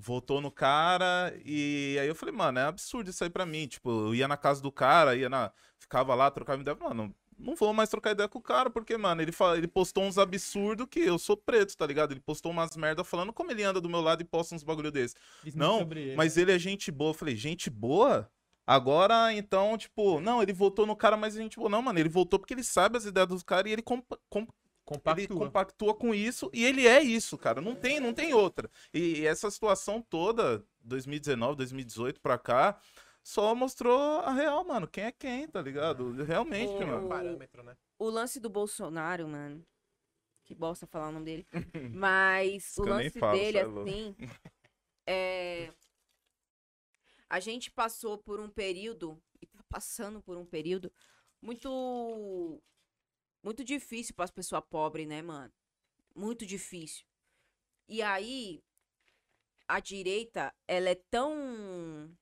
votou 0.00 0.40
no 0.40 0.50
cara 0.50 1.32
e 1.44 1.96
aí 2.00 2.08
eu 2.08 2.14
falei, 2.14 2.34
mano, 2.34 2.58
é 2.58 2.62
absurdo 2.64 3.10
isso 3.10 3.22
aí 3.22 3.30
pra 3.30 3.44
mim. 3.46 3.66
Tipo, 3.66 3.90
eu 4.08 4.14
ia 4.14 4.26
na 4.26 4.36
casa 4.36 4.62
do 4.62 4.72
cara, 4.72 5.14
ia 5.14 5.28
na. 5.28 5.52
Ficava 5.78 6.14
lá, 6.14 6.30
trocava 6.30 6.60
ideia. 6.60 6.76
Mano, 6.80 7.14
não 7.38 7.54
vou 7.54 7.72
mais 7.72 7.88
trocar 7.88 8.10
ideia 8.12 8.28
com 8.28 8.38
o 8.38 8.42
cara, 8.42 8.68
porque, 8.70 8.96
mano, 8.96 9.22
ele, 9.22 9.32
fala, 9.32 9.56
ele 9.56 9.68
postou 9.68 10.04
uns 10.04 10.18
absurdos 10.18 10.86
que 10.90 11.00
eu 11.00 11.18
sou 11.18 11.36
preto, 11.36 11.76
tá 11.76 11.86
ligado? 11.86 12.12
Ele 12.12 12.20
postou 12.20 12.50
umas 12.52 12.76
merda 12.76 13.02
falando 13.04 13.32
como 13.32 13.50
ele 13.50 13.62
anda 13.62 13.80
do 13.80 13.88
meu 13.88 14.00
lado 14.00 14.20
e 14.22 14.24
posta 14.24 14.54
uns 14.54 14.62
bagulho 14.62 14.90
desse. 14.90 15.14
Não, 15.58 15.78
mas 16.16 16.36
ele 16.36 16.52
é 16.52 16.58
gente 16.58 16.90
boa. 16.90 17.10
Eu 17.10 17.14
falei, 17.14 17.36
gente 17.36 17.68
boa? 17.70 18.30
Agora, 18.66 19.32
então, 19.32 19.76
tipo, 19.76 20.20
não, 20.20 20.42
ele 20.42 20.52
votou 20.52 20.86
no 20.86 20.94
cara, 20.94 21.16
mas 21.16 21.34
a 21.36 21.40
gente 21.40 21.56
boa. 21.56 21.68
Não, 21.68 21.82
mano, 21.82 21.98
ele 21.98 22.08
votou 22.08 22.38
porque 22.38 22.54
ele 22.54 22.62
sabe 22.62 22.96
as 22.98 23.04
ideias 23.04 23.28
dos 23.28 23.42
caras 23.42 23.68
e 23.68 23.72
ele, 23.72 23.82
compa- 23.82 24.18
com- 24.98 25.10
ele 25.12 25.28
Compactua. 25.28 25.38
compactua 25.46 25.94
com 25.94 26.14
isso 26.14 26.50
e 26.52 26.64
ele 26.64 26.86
é 26.86 27.00
isso, 27.02 27.38
cara. 27.38 27.60
Não 27.60 27.74
tem, 27.74 28.00
não 28.00 28.12
tem 28.12 28.34
outra. 28.34 28.70
E, 28.92 29.24
essa 29.26 29.50
situação 29.50 30.02
toda, 30.02 30.64
2019, 30.80 31.56
2018 31.56 32.20
pra 32.20 32.38
cá, 32.38 32.80
só 33.22 33.54
mostrou 33.54 34.20
a 34.20 34.32
real, 34.32 34.64
mano. 34.64 34.88
Quem 34.88 35.04
é 35.04 35.12
quem, 35.12 35.46
tá 35.48 35.60
ligado? 35.62 36.12
Realmente, 36.24 36.72
O- 36.72 36.86
mano. 36.86 37.08
parâmetro, 37.08 37.62
né? 37.62 37.76
O 37.98 38.08
lance 38.08 38.40
do 38.40 38.48
Bolsonaro, 38.50 39.28
mano. 39.28 39.64
Que 40.44 40.54
bosta 40.54 40.86
falar 40.86 41.08
o 41.10 41.12
nome 41.12 41.24
dele. 41.26 41.46
Mas 41.94 42.76
o 42.78 42.82
lance 42.82 43.18
falo, 43.20 43.38
dele, 43.38 43.58
é 43.58 43.62
assim. 43.62 44.16
É. 45.06 45.72
A 47.28 47.38
gente 47.38 47.70
passou 47.70 48.18
por 48.18 48.40
um 48.40 48.48
período, 48.48 49.20
e 49.40 49.46
tá 49.46 49.62
passando 49.68 50.20
por 50.20 50.36
um 50.36 50.44
período, 50.44 50.92
muito. 51.40 52.60
Muito 53.42 53.64
difícil 53.64 54.14
para 54.14 54.24
as 54.24 54.30
pessoas 54.30 54.62
pobres, 54.68 55.06
né, 55.06 55.22
mano? 55.22 55.52
Muito 56.14 56.44
difícil. 56.44 57.04
E 57.88 58.02
aí, 58.02 58.62
a 59.66 59.80
direita, 59.80 60.54
ela 60.66 60.90
é 60.90 60.94
tão. 60.94 62.14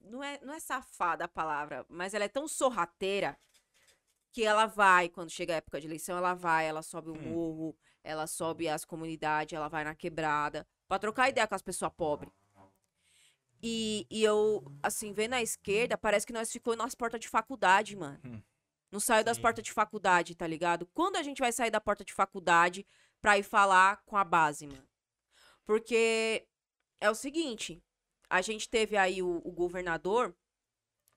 Não 0.00 0.22
é, 0.22 0.38
não 0.42 0.52
é 0.52 0.60
safada 0.60 1.24
a 1.24 1.28
palavra, 1.28 1.84
mas 1.88 2.14
ela 2.14 2.24
é 2.24 2.28
tão 2.28 2.46
sorrateira 2.46 3.38
que 4.32 4.42
ela 4.44 4.66
vai, 4.66 5.08
quando 5.08 5.30
chega 5.30 5.54
a 5.54 5.56
época 5.56 5.80
de 5.80 5.86
eleição, 5.86 6.16
ela 6.16 6.34
vai, 6.34 6.66
ela 6.66 6.82
sobe 6.82 7.08
o 7.08 7.14
Hum. 7.14 7.22
morro, 7.22 7.76
ela 8.02 8.26
sobe 8.26 8.68
as 8.68 8.84
comunidades, 8.84 9.56
ela 9.56 9.68
vai 9.68 9.84
na 9.84 9.94
quebrada, 9.94 10.66
pra 10.88 10.98
trocar 10.98 11.28
ideia 11.28 11.46
com 11.46 11.54
as 11.54 11.62
pessoas 11.62 11.92
pobres. 11.96 12.32
E, 13.62 14.06
e 14.10 14.22
eu, 14.22 14.62
assim, 14.82 15.12
vendo 15.12 15.34
a 15.34 15.40
esquerda, 15.42 15.96
parece 15.96 16.26
que 16.26 16.32
nós 16.32 16.52
ficou 16.52 16.76
nas 16.76 16.94
portas 16.94 17.20
de 17.20 17.28
faculdade, 17.28 17.96
mano. 17.96 18.20
Não 18.94 19.00
saiu 19.00 19.24
das 19.24 19.38
Sim. 19.38 19.42
portas 19.42 19.64
de 19.64 19.72
faculdade, 19.72 20.36
tá 20.36 20.46
ligado? 20.46 20.86
Quando 20.94 21.16
a 21.16 21.22
gente 21.24 21.40
vai 21.40 21.50
sair 21.50 21.68
da 21.68 21.80
porta 21.80 22.04
de 22.04 22.12
faculdade 22.12 22.86
pra 23.20 23.36
ir 23.36 23.42
falar 23.42 24.00
com 24.06 24.16
a 24.16 24.22
base, 24.22 24.68
mano? 24.68 24.86
Porque 25.64 26.46
é 27.00 27.10
o 27.10 27.14
seguinte, 27.16 27.82
a 28.30 28.40
gente 28.40 28.68
teve 28.68 28.96
aí 28.96 29.20
o, 29.20 29.42
o 29.44 29.50
governador, 29.50 30.32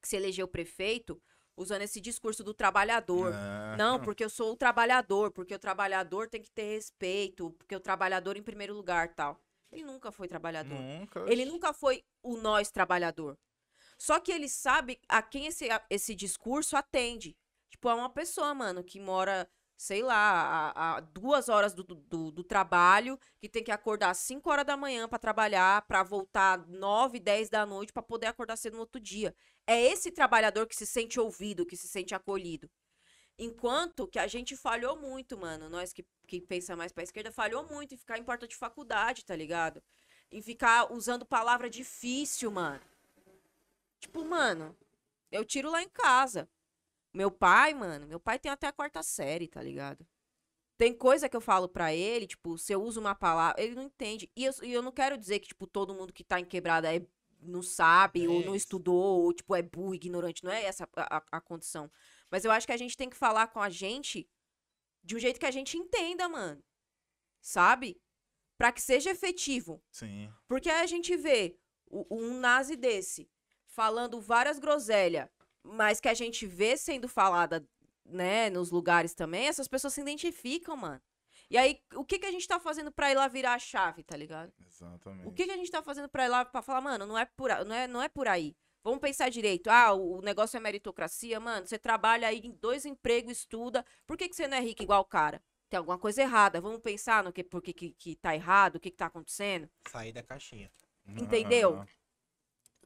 que 0.02 0.08
se 0.08 0.16
elegeu 0.16 0.48
prefeito, 0.48 1.22
usando 1.56 1.84
esse 1.84 2.02
discurso 2.02 2.44
do 2.44 2.52
trabalhador. 2.52 3.32
É. 3.32 3.78
Não, 3.78 4.00
porque 4.02 4.24
eu 4.26 4.30
sou 4.32 4.54
o 4.54 4.58
trabalhador, 4.58 5.30
porque 5.30 5.54
o 5.54 5.60
trabalhador 5.60 6.28
tem 6.28 6.42
que 6.42 6.50
ter 6.50 6.74
respeito, 6.74 7.52
porque 7.60 7.76
o 7.76 7.80
trabalhador 7.80 8.38
em 8.38 8.42
primeiro 8.44 8.74
lugar, 8.74 9.14
tal. 9.14 9.40
Ele 9.72 9.84
nunca 9.84 10.12
foi 10.12 10.28
trabalhador. 10.28 10.74
Nunca. 10.80 11.26
Ele 11.28 11.46
nunca 11.46 11.72
foi 11.74 12.04
o 12.24 12.38
nós 12.38 12.72
trabalhador. 12.72 13.38
Só 14.00 14.20
que 14.20 14.32
ele 14.32 14.50
sabe 14.50 15.00
a 15.08 15.22
quem 15.22 15.46
esse, 15.46 15.70
a- 15.70 15.86
esse 15.92 16.16
discurso 16.16 16.76
atende. 16.76 17.38
Tipo, 17.88 17.90
é 17.90 17.94
uma 17.94 18.10
pessoa, 18.10 18.54
mano, 18.54 18.84
que 18.84 19.00
mora, 19.00 19.50
sei 19.78 20.04
lá, 20.04 20.74
a, 20.76 20.98
a 20.98 21.00
duas 21.00 21.48
horas 21.48 21.74
do, 21.74 21.84
do, 21.84 22.32
do 22.32 22.44
trabalho, 22.44 23.18
que 23.40 23.48
tem 23.48 23.64
que 23.64 23.72
acordar 23.72 24.10
às 24.10 24.18
5 24.18 24.50
horas 24.50 24.66
da 24.66 24.76
manhã 24.76 25.08
pra 25.08 25.18
trabalhar, 25.18 25.84
pra 25.84 26.04
voltar 26.04 26.68
9, 26.68 27.18
10 27.20 27.50
da 27.50 27.66
noite 27.66 27.94
pra 27.94 28.04
poder 28.04 28.28
acordar 28.28 28.58
cedo 28.58 28.74
no 28.74 28.82
outro 28.82 29.00
dia. 29.00 29.34
É 29.66 29.82
esse 29.82 30.12
trabalhador 30.12 30.68
que 30.68 30.76
se 30.76 30.86
sente 30.86 31.18
ouvido, 31.18 31.66
que 31.66 31.78
se 31.78 31.88
sente 31.88 32.14
acolhido. 32.14 32.70
Enquanto 33.40 34.06
que 34.06 34.20
a 34.20 34.28
gente 34.28 34.58
falhou 34.58 34.98
muito, 34.98 35.38
mano. 35.38 35.70
Nós 35.70 35.94
que, 35.94 36.06
que 36.28 36.42
pensa 36.42 36.76
mais 36.76 36.92
pra 36.92 37.04
esquerda, 37.04 37.32
falhou 37.32 37.64
muito 37.70 37.94
em 37.94 37.98
ficar 37.98 38.18
em 38.18 38.24
porta 38.24 38.48
de 38.48 38.56
faculdade, 38.56 39.24
tá 39.24 39.36
ligado? 39.36 39.82
Em 40.30 40.42
ficar 40.42 40.92
usando 40.92 41.26
palavra 41.26 41.70
difícil, 41.70 42.52
mano. 42.52 42.82
Tipo, 44.00 44.26
mano, 44.26 44.76
eu 45.32 45.46
tiro 45.46 45.72
lá 45.72 45.82
em 45.82 45.90
casa. 45.90 46.50
Meu 47.18 47.32
pai, 47.32 47.74
mano, 47.74 48.06
meu 48.06 48.20
pai 48.20 48.38
tem 48.38 48.52
até 48.52 48.68
a 48.68 48.72
quarta 48.72 49.02
série, 49.02 49.48
tá 49.48 49.60
ligado? 49.60 50.06
Tem 50.78 50.94
coisa 50.94 51.28
que 51.28 51.36
eu 51.36 51.42
falo 51.42 51.68
pra 51.68 51.92
ele, 51.92 52.28
tipo, 52.28 52.56
se 52.60 52.72
eu 52.72 52.84
uso 52.84 53.00
uma 53.00 53.16
palavra, 53.16 53.60
ele 53.60 53.74
não 53.74 53.82
entende. 53.82 54.32
E 54.36 54.46
eu, 54.46 54.54
e 54.62 54.72
eu 54.72 54.84
não 54.84 54.92
quero 54.92 55.18
dizer 55.18 55.40
que, 55.40 55.48
tipo, 55.48 55.66
todo 55.66 55.96
mundo 55.96 56.14
que 56.14 56.24
tá 56.24 56.40
em 56.40 56.46
quebrada 56.46 56.96
é, 56.96 57.04
não 57.42 57.64
sabe, 57.64 58.24
É 58.26 58.30
ou 58.30 58.42
não 58.42 58.56
isso. 58.56 58.66
estudou, 58.66 59.24
ou, 59.24 59.34
tipo, 59.34 59.56
é 59.56 59.64
burro, 59.64 59.96
ignorante. 59.96 60.44
Não 60.44 60.52
é 60.52 60.64
essa 60.64 60.88
a, 60.96 61.18
a- 61.18 61.24
a 61.32 61.42
condição. 61.42 61.90
Mas 62.30 62.46
eu 62.46 62.52
acho 62.52 62.68
que 62.68 62.74
a 62.74 62.78
gente 62.78 62.96
tem 62.96 63.10
que 63.10 63.18
falar 63.18 63.48
com 63.48 63.60
a 63.60 63.70
gente 63.70 64.30
de 65.04 65.16
um 65.16 65.20
jeito 65.20 65.40
que 65.40 65.46
a 65.48 65.52
gente 65.52 65.76
entenda, 65.76 66.30
mano. 66.30 66.64
Sabe? 67.42 68.00
Pra 68.60 68.72
que 68.72 68.82
seja 68.82 69.10
efetivo. 69.10 69.82
Sim. 69.92 70.32
Porque 70.48 70.70
aí 70.70 70.82
a 70.84 70.88
gente 70.88 71.18
vê 71.18 71.58
um 71.90 72.40
nazi 72.40 72.76
desse 72.76 73.28
falando 73.66 74.22
várias 74.22 74.60
groselhas, 74.60 75.28
mas 75.74 76.00
que 76.00 76.08
a 76.10 76.14
gente 76.14 76.46
vê 76.46 76.78
sendo 76.78 77.08
falada, 77.08 77.68
né, 78.06 78.50
nos 78.50 78.72
lugares 78.72 79.14
também, 79.14 79.48
essas 79.48 79.68
pessoas 79.68 79.94
se 79.94 80.02
identificam, 80.02 80.76
mano. 80.78 81.02
E 81.50 81.58
aí, 81.58 81.82
o 81.96 82.04
que, 82.04 82.20
que 82.20 82.26
a 82.26 82.32
gente 82.32 82.48
tá 82.48 82.60
fazendo 82.60 82.92
pra 82.92 83.10
ir 83.12 83.16
lá 83.16 83.28
virar 83.28 83.54
a 83.54 83.60
chave, 83.60 84.04
tá 84.04 84.18
ligado? 84.18 84.52
Exatamente. 84.66 85.28
O 85.28 85.32
que, 85.32 85.46
que 85.46 85.52
a 85.52 85.56
gente 85.58 85.72
tá 85.72 85.82
fazendo 85.82 86.10
pra 86.10 86.26
ir 86.26 86.30
lá 86.30 86.44
pra 86.44 86.62
falar, 86.62 86.82
mano, 86.82 87.06
não 87.06 87.18
é 87.18 87.26
por, 87.26 87.50
não 87.66 87.76
é, 87.76 87.88
não 87.88 88.02
é 88.02 88.10
por 88.10 88.28
aí. 88.28 88.56
Vamos 88.84 89.00
pensar 89.00 89.30
direito. 89.30 89.70
Ah, 89.70 89.94
o 89.94 90.18
o 90.18 90.22
negócio 90.22 90.58
é 90.58 90.60
meritocracia, 90.60 91.40
mano. 91.40 91.66
Você 91.66 91.78
trabalha 91.78 92.28
aí 92.28 92.40
em 92.44 92.52
dois 92.52 92.86
empregos, 92.86 93.32
estuda. 93.40 93.86
Por 94.06 94.18
que, 94.18 94.28
que 94.30 94.36
você 94.36 94.48
não 94.48 94.58
é 94.58 94.62
rico 94.62 94.84
igual 94.84 95.02
o 95.02 95.06
cara? 95.06 95.42
Tem 95.70 95.78
alguma 95.78 95.98
coisa 95.98 96.22
errada. 96.22 96.62
Vamos 96.62 96.80
pensar 96.82 97.24
no 97.24 97.32
que, 97.34 97.44
por 97.44 97.62
que, 97.62 97.74
que, 97.74 97.92
que 97.92 98.16
tá 98.16 98.34
errado, 98.36 98.76
o 98.76 98.80
que, 98.80 98.90
que 98.92 98.98
tá 98.98 99.08
acontecendo. 99.08 99.70
Sair 99.90 100.12
da 100.14 100.24
caixinha. 100.24 100.70
entendeu? 101.06 101.82
Ah, 101.82 101.88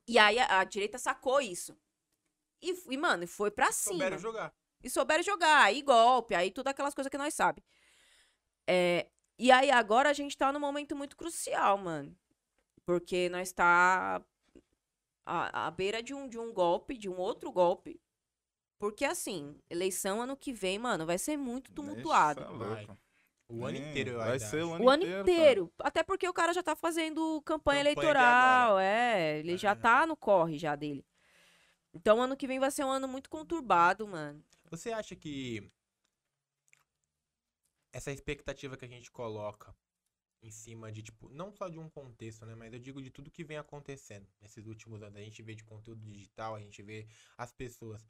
E 0.07 0.17
aí 0.17 0.39
a, 0.39 0.59
a 0.59 0.63
direita 0.63 0.97
sacou 0.97 1.39
isso. 1.41 1.77
E, 2.62 2.93
e, 2.93 2.97
mano, 2.97 3.28
foi 3.28 3.49
pra 3.51 3.72
cima. 3.72 3.95
Souberam 3.95 4.18
jogar. 4.18 4.53
E 4.84 4.89
souberam 4.89 5.24
jogar. 5.24 5.64
Aí 5.64 5.82
golpe, 5.82 6.36
aí 6.36 6.51
tudo 6.51 6.68
aquelas 6.68 6.93
coisas 6.93 7.09
que 7.09 7.18
nós 7.18 7.34
sabe. 7.34 7.64
É, 8.68 9.07
e 9.38 9.51
aí 9.51 9.72
agora 9.72 10.09
a 10.09 10.14
gente 10.14 10.38
tá 10.38 10.51
num 10.51 10.59
momento 10.59 10.95
muito 10.95 11.16
crucial, 11.18 11.78
mano. 11.78 12.16
Porque 12.86 13.30
nós 13.30 13.51
tá 13.51 14.22
à, 15.26 15.68
à 15.68 15.72
beira 15.72 16.01
de 16.01 16.14
um, 16.14 16.28
de 16.28 16.38
um 16.39 16.51
golpe, 16.53 16.97
de 16.97 17.09
um 17.09 17.18
outro 17.18 17.51
golpe. 17.51 17.99
Porque 18.80 19.05
assim, 19.05 19.55
eleição 19.70 20.22
ano 20.22 20.36
que 20.36 20.51
vem, 20.51 20.80
mano, 20.80 21.05
vai 21.05 21.18
ser 21.18 21.38
muito 21.38 21.72
tumultuado. 21.72 22.41
Tá. 22.43 22.97
O 23.47 23.66
ano 23.66 23.78
inteiro, 23.78 24.12
eu 24.12 24.18
Vai 24.18 24.39
ser 24.39 24.64
o 24.64 24.68
acho. 24.68 24.76
ano 24.76 24.86
O 24.86 24.89
ano 24.89 25.03
inteiro. 25.03 25.22
inteiro. 25.22 25.74
Até 25.80 26.01
porque 26.03 26.28
o 26.28 26.34
cara 26.34 26.53
já 26.53 26.64
tá 26.64 26.76
fazendo 26.76 27.41
campanha, 27.41 27.43
Campanha 27.43 27.82
eleitoral. 27.82 28.80
É, 28.80 29.39
ele 29.39 29.57
já 29.57 29.72
É. 29.72 29.76
tá 29.76 30.07
no 30.07 30.16
corre 30.16 30.57
já 30.57 30.76
dele. 30.76 31.05
Então, 31.93 32.21
ano 32.21 32.37
que 32.37 32.47
vem 32.47 32.59
vai 32.59 32.71
ser 32.71 32.85
um 32.85 32.91
ano 32.91 33.07
muito 33.07 33.29
conturbado, 33.29 34.07
mano. 34.07 34.43
Você 34.69 34.91
acha 34.91 35.15
que 35.15 35.69
essa 37.91 38.11
expectativa 38.11 38.77
que 38.77 38.85
a 38.85 38.87
gente 38.87 39.11
coloca 39.11 39.75
em 40.41 40.49
cima 40.49 40.91
de, 40.91 41.03
tipo, 41.03 41.29
não 41.29 41.51
só 41.51 41.67
de 41.69 41.77
um 41.77 41.89
contexto, 41.89 42.45
né? 42.45 42.55
Mas 42.55 42.73
eu 42.73 42.79
digo 42.79 43.01
de 43.01 43.11
tudo 43.11 43.29
que 43.29 43.43
vem 43.43 43.57
acontecendo 43.57 44.27
nesses 44.39 44.65
últimos 44.65 45.01
anos. 45.03 45.17
A 45.17 45.23
gente 45.23 45.43
vê 45.43 45.53
de 45.53 45.63
conteúdo 45.63 46.01
digital, 46.01 46.55
a 46.55 46.59
gente 46.59 46.81
vê 46.81 47.07
as 47.37 47.51
pessoas. 47.51 48.07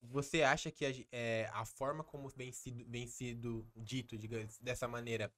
Você 0.00 0.42
acha 0.42 0.70
que 0.70 0.86
a, 0.86 0.90
é, 1.12 1.50
a 1.52 1.66
forma 1.66 2.02
como 2.02 2.28
vem 2.30 2.52
sido, 2.52 2.84
vem 2.88 3.06
sido 3.06 3.68
dito, 3.76 4.16
digamos, 4.16 4.58
dessa 4.58 4.88
maneira, 4.88 5.30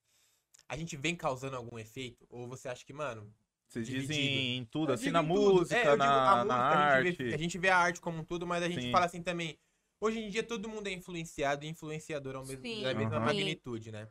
a 0.68 0.76
gente 0.76 0.96
vem 0.96 1.16
causando 1.16 1.56
algum 1.56 1.78
efeito? 1.78 2.24
Ou 2.28 2.46
você 2.46 2.68
acha 2.68 2.84
que, 2.84 2.92
mano, 2.92 3.34
Vocês 3.72 3.86
Dividido. 3.86 4.08
dizem 4.10 4.58
em 4.58 4.64
tudo, 4.66 4.92
Eu 4.92 4.94
assim, 4.94 5.04
digo 5.04 5.12
na 5.14 5.22
música, 5.22 5.74
É, 5.74 5.88
eu 5.88 5.98
digo 5.98 6.18
na, 6.18 6.22
a 6.26 6.44
na 6.44 6.54
música, 6.54 6.74
a 6.74 6.76
gente, 6.78 6.98
arte. 6.98 7.22
vê, 7.22 7.34
a 7.34 7.36
gente 7.38 7.58
vê 7.58 7.68
a 7.70 7.76
arte 7.78 8.00
como 8.00 8.18
um 8.18 8.24
todo, 8.24 8.46
mas 8.46 8.62
a 8.62 8.68
gente 8.68 8.82
Sim. 8.82 8.90
fala 8.90 9.06
assim 9.06 9.22
também. 9.22 9.58
Hoje 10.00 10.18
em 10.18 10.28
dia 10.28 10.42
todo 10.42 10.68
mundo 10.68 10.88
é 10.88 10.92
influenciado 10.92 11.64
e 11.64 11.68
influenciador 11.68 12.36
ao 12.36 12.44
mesmo, 12.44 12.62
Sim. 12.64 12.82
da 12.82 12.92
mesma 12.92 13.16
Aham. 13.16 13.26
magnitude, 13.26 13.90
né? 13.92 14.08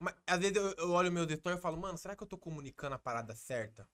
Mas, 0.00 0.14
às 0.26 0.38
vezes 0.40 0.56
eu, 0.56 0.74
eu 0.78 0.90
olho 0.92 1.12
meus 1.12 1.30
stories 1.32 1.58
e 1.60 1.62
falo, 1.62 1.78
mano, 1.78 1.98
será 1.98 2.16
que 2.16 2.22
eu 2.22 2.26
tô 2.26 2.38
comunicando 2.38 2.94
a 2.94 2.98
parada 2.98 3.34
certa? 3.36 3.88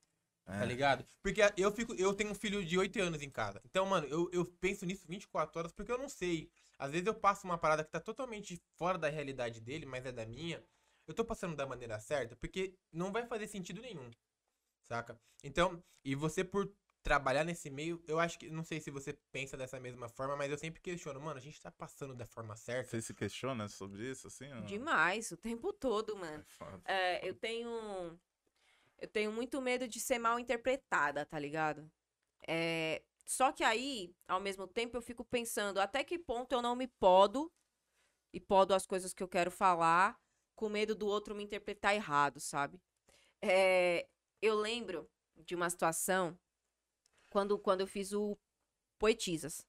É. 0.47 0.59
Tá 0.59 0.64
ligado? 0.66 1.07
Porque 1.22 1.40
eu 1.57 1.72
fico, 1.72 1.95
eu 1.95 2.14
tenho 2.14 2.30
um 2.30 2.34
filho 2.34 2.64
de 2.64 2.78
8 2.78 3.01
anos 3.01 3.22
em 3.22 3.30
casa. 3.30 3.61
Então, 3.64 3.86
mano, 3.86 4.07
eu, 4.09 4.30
eu 4.32 4.45
penso 4.61 4.86
nisso 4.86 5.07
24 5.09 5.59
horas 5.59 5.72
porque 5.72 5.90
eu 5.92 5.99
não 5.99 6.09
sei. 6.09 6.51
Às 6.78 6.92
vezes 6.92 7.07
eu 7.07 7.14
passo 7.14 7.47
uma 7.47 7.59
parada 7.59 7.84
que 7.84 7.90
tá 7.90 8.01
totalmente 8.01 8.61
fora 8.76 8.99
da 8.99 9.09
realidade 9.09 9.61
dele, 9.61 9.86
mas 9.86 10.07
é 10.07 10.12
da 10.12 10.26
minha. 10.26 10.64
Eu 11.07 11.14
tô 11.14 11.24
passando 11.24 11.57
da 11.57 11.66
maneira 11.66 11.99
certa 12.01 12.36
porque 12.36 12.76
não 12.92 13.12
vai 13.12 13.26
fazer 13.26 13.49
sentido 13.49 13.80
nenhum. 13.82 14.11
Saca? 14.89 15.18
Então, 15.43 15.82
e 16.05 16.14
você 16.14 16.45
por 16.45 16.72
trabalhar 17.03 17.45
nesse 17.45 17.68
meio, 17.68 18.03
eu 18.09 18.18
acho 18.18 18.39
que, 18.39 18.49
não 18.49 18.64
sei 18.64 18.80
se 18.80 18.91
você 18.91 19.12
pensa 19.30 19.57
dessa 19.57 19.78
mesma 19.78 20.09
forma, 20.09 20.37
mas 20.37 20.51
eu 20.51 20.57
sempre 20.57 20.80
questiono, 20.80 21.20
mano, 21.20 21.37
a 21.37 21.43
gente 21.43 21.61
tá 21.61 21.70
passando 21.70 22.14
da 22.14 22.24
forma 22.24 22.57
certa. 22.57 22.91
Você 22.91 23.03
se 23.03 23.12
questiona 23.12 23.68
sobre 23.68 24.11
isso, 24.11 24.26
assim? 24.26 24.51
ou? 24.51 24.62
Demais, 24.62 25.30
o 25.30 25.37
tempo 25.37 25.72
todo, 25.72 26.16
mano. 26.16 26.45
É. 26.87 27.20
É, 27.20 27.28
eu 27.28 27.35
tenho. 27.35 28.18
Eu 28.99 29.09
tenho 29.09 29.30
muito 29.30 29.61
medo 29.61 29.87
de 29.87 30.01
ser 30.01 30.18
mal 30.18 30.39
interpretada, 30.39 31.26
tá 31.26 31.39
ligado? 31.39 31.91
É, 32.49 33.03
só 33.26 33.53
que 33.53 33.62
aí, 33.62 34.14
ao 34.26 34.41
mesmo 34.41 34.66
tempo, 34.66 34.97
eu 34.97 35.03
fico 35.03 35.24
pensando 35.24 35.80
até 35.80 36.03
que 36.03 36.18
ponto 36.18 36.53
eu 36.53 36.62
não 36.62 36.74
me 36.74 36.87
podo 36.87 37.53
e 38.32 38.41
podo 38.41 38.72
as 38.72 38.87
coisas 38.87 39.12
que 39.12 39.22
eu 39.22 39.28
quero 39.28 39.51
falar 39.51 40.18
com 40.55 40.68
medo 40.68 40.95
do 40.95 41.07
outro 41.07 41.35
me 41.35 41.43
interpretar 41.43 41.95
errado, 41.95 42.41
sabe? 42.41 42.80
É, 43.43 44.07
eu 44.45 44.55
lembro 44.55 45.11
de 45.36 45.55
uma 45.55 45.70
situação 45.70 46.38
quando, 47.30 47.59
quando 47.59 47.80
eu 47.80 47.86
fiz 47.86 48.12
o 48.12 48.36
Poetisas. 48.99 49.66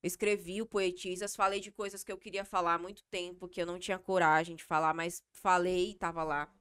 Escrevi 0.00 0.62
o 0.62 0.66
Poetisas, 0.66 1.34
falei 1.34 1.58
de 1.58 1.72
coisas 1.72 2.04
que 2.04 2.12
eu 2.12 2.18
queria 2.18 2.44
falar 2.44 2.74
há 2.74 2.78
muito 2.78 3.02
tempo, 3.04 3.48
que 3.48 3.60
eu 3.60 3.66
não 3.66 3.80
tinha 3.80 3.98
coragem 3.98 4.54
de 4.54 4.64
falar, 4.64 4.94
mas 4.94 5.24
falei 5.32 5.90
e 5.90 5.94
tava 5.94 6.22
lá. 6.22 6.52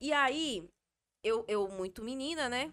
E 0.00 0.12
aí, 0.12 0.68
eu, 1.24 1.44
eu 1.48 1.68
muito 1.68 2.04
menina, 2.04 2.48
né? 2.48 2.72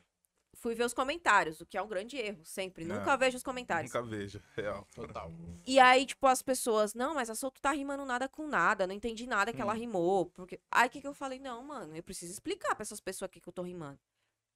Fui 0.64 0.74
ver 0.76 0.86
os 0.86 0.93
comentários, 0.93 1.59
o 1.59 1.66
que 1.66 1.78
é 1.78 1.82
um 1.82 1.88
grande 1.89 2.16
erro, 2.16 2.45
sempre. 2.45 2.86
Não, 2.86 2.95
Nunca 2.95 3.18
vejo 3.18 3.36
os 3.36 3.43
comentários. 3.43 3.91
Nunca 3.93 4.07
vejo, 4.07 4.41
real. 4.55 4.88
Total. 4.95 5.30
E 5.68 5.78
aí, 5.78 6.05
tipo, 6.05 6.26
as 6.26 6.41
pessoas, 6.41 6.93
não, 6.93 7.14
mas 7.14 7.30
a 7.30 7.36
Souto 7.36 7.59
tá 7.61 7.74
rimando 7.74 8.05
nada 8.05 8.30
com 8.30 8.47
nada, 8.47 8.88
não 8.88 8.95
entendi 8.95 9.28
nada 9.28 9.51
que 9.51 9.59
ela 9.59 9.74
Hum. 9.74 9.78
rimou. 9.78 10.26
Porque... 10.28 10.61
Aí, 10.72 10.88
o 10.88 10.89
que, 10.89 11.01
que 11.01 11.07
eu 11.07 11.14
falei? 11.14 11.38
Não, 11.38 11.61
mano, 11.66 11.93
eu 11.97 12.01
preciso 12.01 12.32
explicar 12.32 12.76
pra 12.76 12.84
essas 12.84 13.01
pessoas 13.01 13.28
aqui 13.28 13.41
que 13.41 13.49
eu 13.49 13.51
tô 13.51 13.61
rimando. 13.61 13.99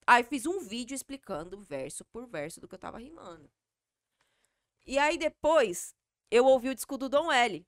Aí, 0.08 0.24
fiz 0.24 0.46
um 0.46 0.62
vídeo 0.62 0.96
explicando 0.96 1.60
verso 1.60 2.06
por 2.06 2.26
verso 2.26 2.62
do 2.62 2.70
que 2.70 2.76
eu 2.76 2.80
tava 2.80 3.00
rimando. 3.00 3.52
E 4.86 4.98
aí, 4.98 5.18
depois, 5.18 5.94
eu 6.32 6.46
ouvi 6.46 6.70
o 6.70 6.76
disco 6.76 6.98
do 6.98 7.10
Dom 7.10 7.30
L. 7.30 7.68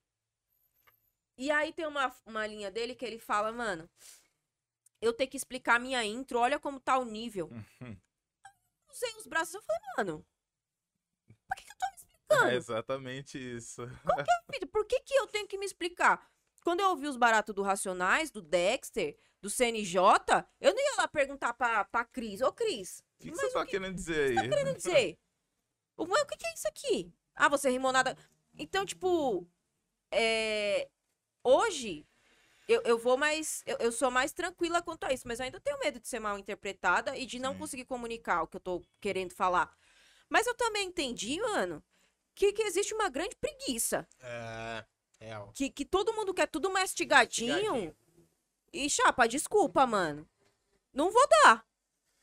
E 1.37 1.51
aí, 1.51 1.73
tem 1.73 1.85
uma, 1.85 2.15
uma 2.25 2.47
linha 2.47 2.71
dele 2.71 2.95
que 2.95 3.03
ele 3.03 3.19
fala, 3.19 3.51
mano, 3.51 3.89
eu 5.01 5.11
tenho 5.11 5.29
que 5.29 5.35
explicar 5.35 5.75
a 5.75 5.79
minha 5.79 6.01
intro, 6.05 6.39
olha 6.39 6.57
como 6.57 6.79
tá 6.79 6.97
o 6.97 7.03
nível. 7.03 7.49
Usei 8.91 9.15
os 9.17 9.27
braços, 9.27 9.53
eu 9.55 9.61
falei, 9.61 9.81
mano, 9.97 10.25
por 11.47 11.55
que, 11.57 11.63
que 11.63 11.71
eu 11.71 11.77
tô 11.77 11.85
me 11.89 11.95
explicando? 11.95 12.47
É 12.51 12.55
exatamente 12.55 13.37
isso. 13.55 13.87
Filho, 14.51 14.67
por 14.67 14.85
que, 14.85 14.99
que 15.01 15.13
eu 15.13 15.27
tenho 15.27 15.47
que 15.47 15.57
me 15.57 15.65
explicar? 15.65 16.27
Quando 16.63 16.81
eu 16.81 16.89
ouvi 16.89 17.07
os 17.07 17.15
baratos 17.17 17.55
do 17.55 17.61
Racionais, 17.61 18.31
do 18.31 18.41
Dexter, 18.41 19.17
do 19.41 19.49
CNJ, 19.49 20.01
eu 20.59 20.73
não 20.73 20.81
ia 20.81 20.95
lá 20.97 21.07
perguntar 21.07 21.53
pra, 21.53 21.85
pra 21.85 22.03
Cris. 22.03 22.41
Ô, 22.41 22.51
Cris, 22.51 22.99
O 22.99 23.23
que, 23.23 23.31
que 23.31 23.37
você 23.37 23.51
tá 23.51 23.65
querendo 23.65 23.95
dizer 23.95 24.37
aí? 24.37 24.49
querendo 24.49 24.75
dizer? 24.75 25.17
O, 25.95 26.03
o 26.03 26.25
que, 26.25 26.37
que 26.37 26.47
é 26.47 26.53
isso 26.53 26.67
aqui? 26.67 27.13
Ah, 27.35 27.47
você 27.47 27.69
rimou 27.69 27.91
nada. 27.91 28.17
Então, 28.57 28.85
tipo, 28.85 29.47
é, 30.11 30.89
hoje 31.43 32.05
eu, 32.69 32.81
eu 32.83 32.97
vou 32.99 33.17
mais. 33.17 33.63
Eu, 33.65 33.77
eu 33.77 33.91
sou 33.91 34.11
mais 34.11 34.31
tranquila 34.31 34.81
quanto 34.81 35.03
a 35.03 35.11
isso, 35.11 35.27
mas 35.27 35.39
eu 35.39 35.45
ainda 35.45 35.59
tenho 35.59 35.79
medo 35.79 35.99
de 35.99 36.07
ser 36.07 36.19
mal 36.19 36.37
interpretada 36.37 37.17
e 37.17 37.25
de 37.25 37.39
não 37.39 37.53
Sim. 37.53 37.59
conseguir 37.59 37.85
comunicar 37.85 38.43
o 38.43 38.47
que 38.47 38.57
eu 38.57 38.61
tô 38.61 38.81
querendo 39.01 39.33
falar. 39.33 39.75
Mas 40.29 40.45
eu 40.45 40.53
também 40.53 40.87
entendi, 40.87 41.41
mano, 41.41 41.83
que, 42.35 42.53
que 42.53 42.61
existe 42.61 42.93
uma 42.93 43.09
grande 43.09 43.35
preguiça. 43.35 44.07
É, 44.19 44.85
real. 45.19 45.51
Que, 45.55 45.71
que 45.71 45.83
todo 45.83 46.13
mundo 46.13 46.31
quer 46.31 46.47
tudo 46.47 46.69
mastigadinho. 46.69 47.55
Mastigadinho. 47.55 47.95
E, 48.71 48.87
chapa, 48.87 49.27
desculpa, 49.27 49.87
mano. 49.87 50.29
Não 50.93 51.09
vou 51.09 51.27
dar. 51.43 51.65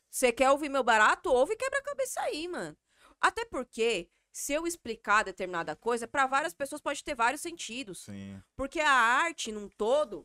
Você 0.09 0.31
quer 0.33 0.51
ouvir 0.53 0.69
meu 0.69 0.85
barato? 0.85 1.29
Ouve 1.29 1.55
e 1.55 1.57
quebra 1.57 1.81
a 1.81 1.83
cabeça 1.83 2.21
aí, 2.21 2.47
mano. 2.47 2.77
Até 3.21 3.45
porque, 3.45 4.09
se 4.31 4.53
eu 4.53 4.65
explicar 4.65 5.25
determinada 5.25 5.75
coisa, 5.75 6.07
pra 6.07 6.29
várias 6.29 6.55
pessoas 6.55 6.81
pode 6.81 7.03
ter 7.03 7.17
vários 7.17 7.41
sentidos. 7.41 8.05
Sim. 8.05 8.41
Porque 8.55 8.79
a 8.79 8.93
arte, 8.93 9.51
num 9.51 9.69
todo, 9.69 10.25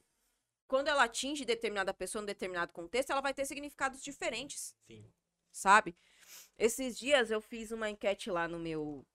quando 0.72 0.88
ela 0.88 1.04
atinge 1.04 1.44
determinada 1.44 1.94
pessoa 1.94 2.22
em 2.22 2.26
determinado 2.26 2.72
contexto, 2.72 3.10
ela 3.10 3.20
vai 3.20 3.34
ter 3.34 3.46
significados 3.46 4.02
diferentes, 4.02 4.74
Sim. 4.88 5.06
sabe? 5.52 5.94
Esses 6.58 6.98
dias 6.98 7.30
eu 7.30 7.42
fiz 7.42 7.72
uma 7.72 7.90
enquete 7.90 8.32
lá 8.32 8.48
no 8.48 8.58
meu. 8.58 9.06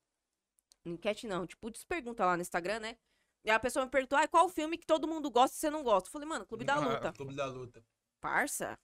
Enquete 0.84 1.26
não, 1.26 1.46
tipo, 1.46 1.70
despergunta 1.70 2.26
lá 2.26 2.36
no 2.36 2.42
Instagram, 2.42 2.80
né? 2.80 2.98
E 3.42 3.48
a 3.48 3.58
pessoa 3.58 3.86
me 3.86 3.90
perguntou, 3.90 4.18
ah, 4.18 4.28
qual 4.28 4.44
o 4.44 4.50
filme 4.50 4.76
que 4.76 4.84
todo 4.84 5.08
mundo 5.08 5.30
gosta 5.30 5.56
e 5.56 5.58
você 5.58 5.70
não 5.70 5.82
gosta? 5.82 6.08
Eu 6.10 6.12
falei, 6.12 6.28
mano, 6.28 6.44
Clube 6.44 6.62
da 6.62 6.74
Ah, 6.76 6.78
Luta. 6.78 7.12
Clube 7.14 7.34
da 7.34 7.46
Luta. 7.46 7.82
Parça, 8.20 8.78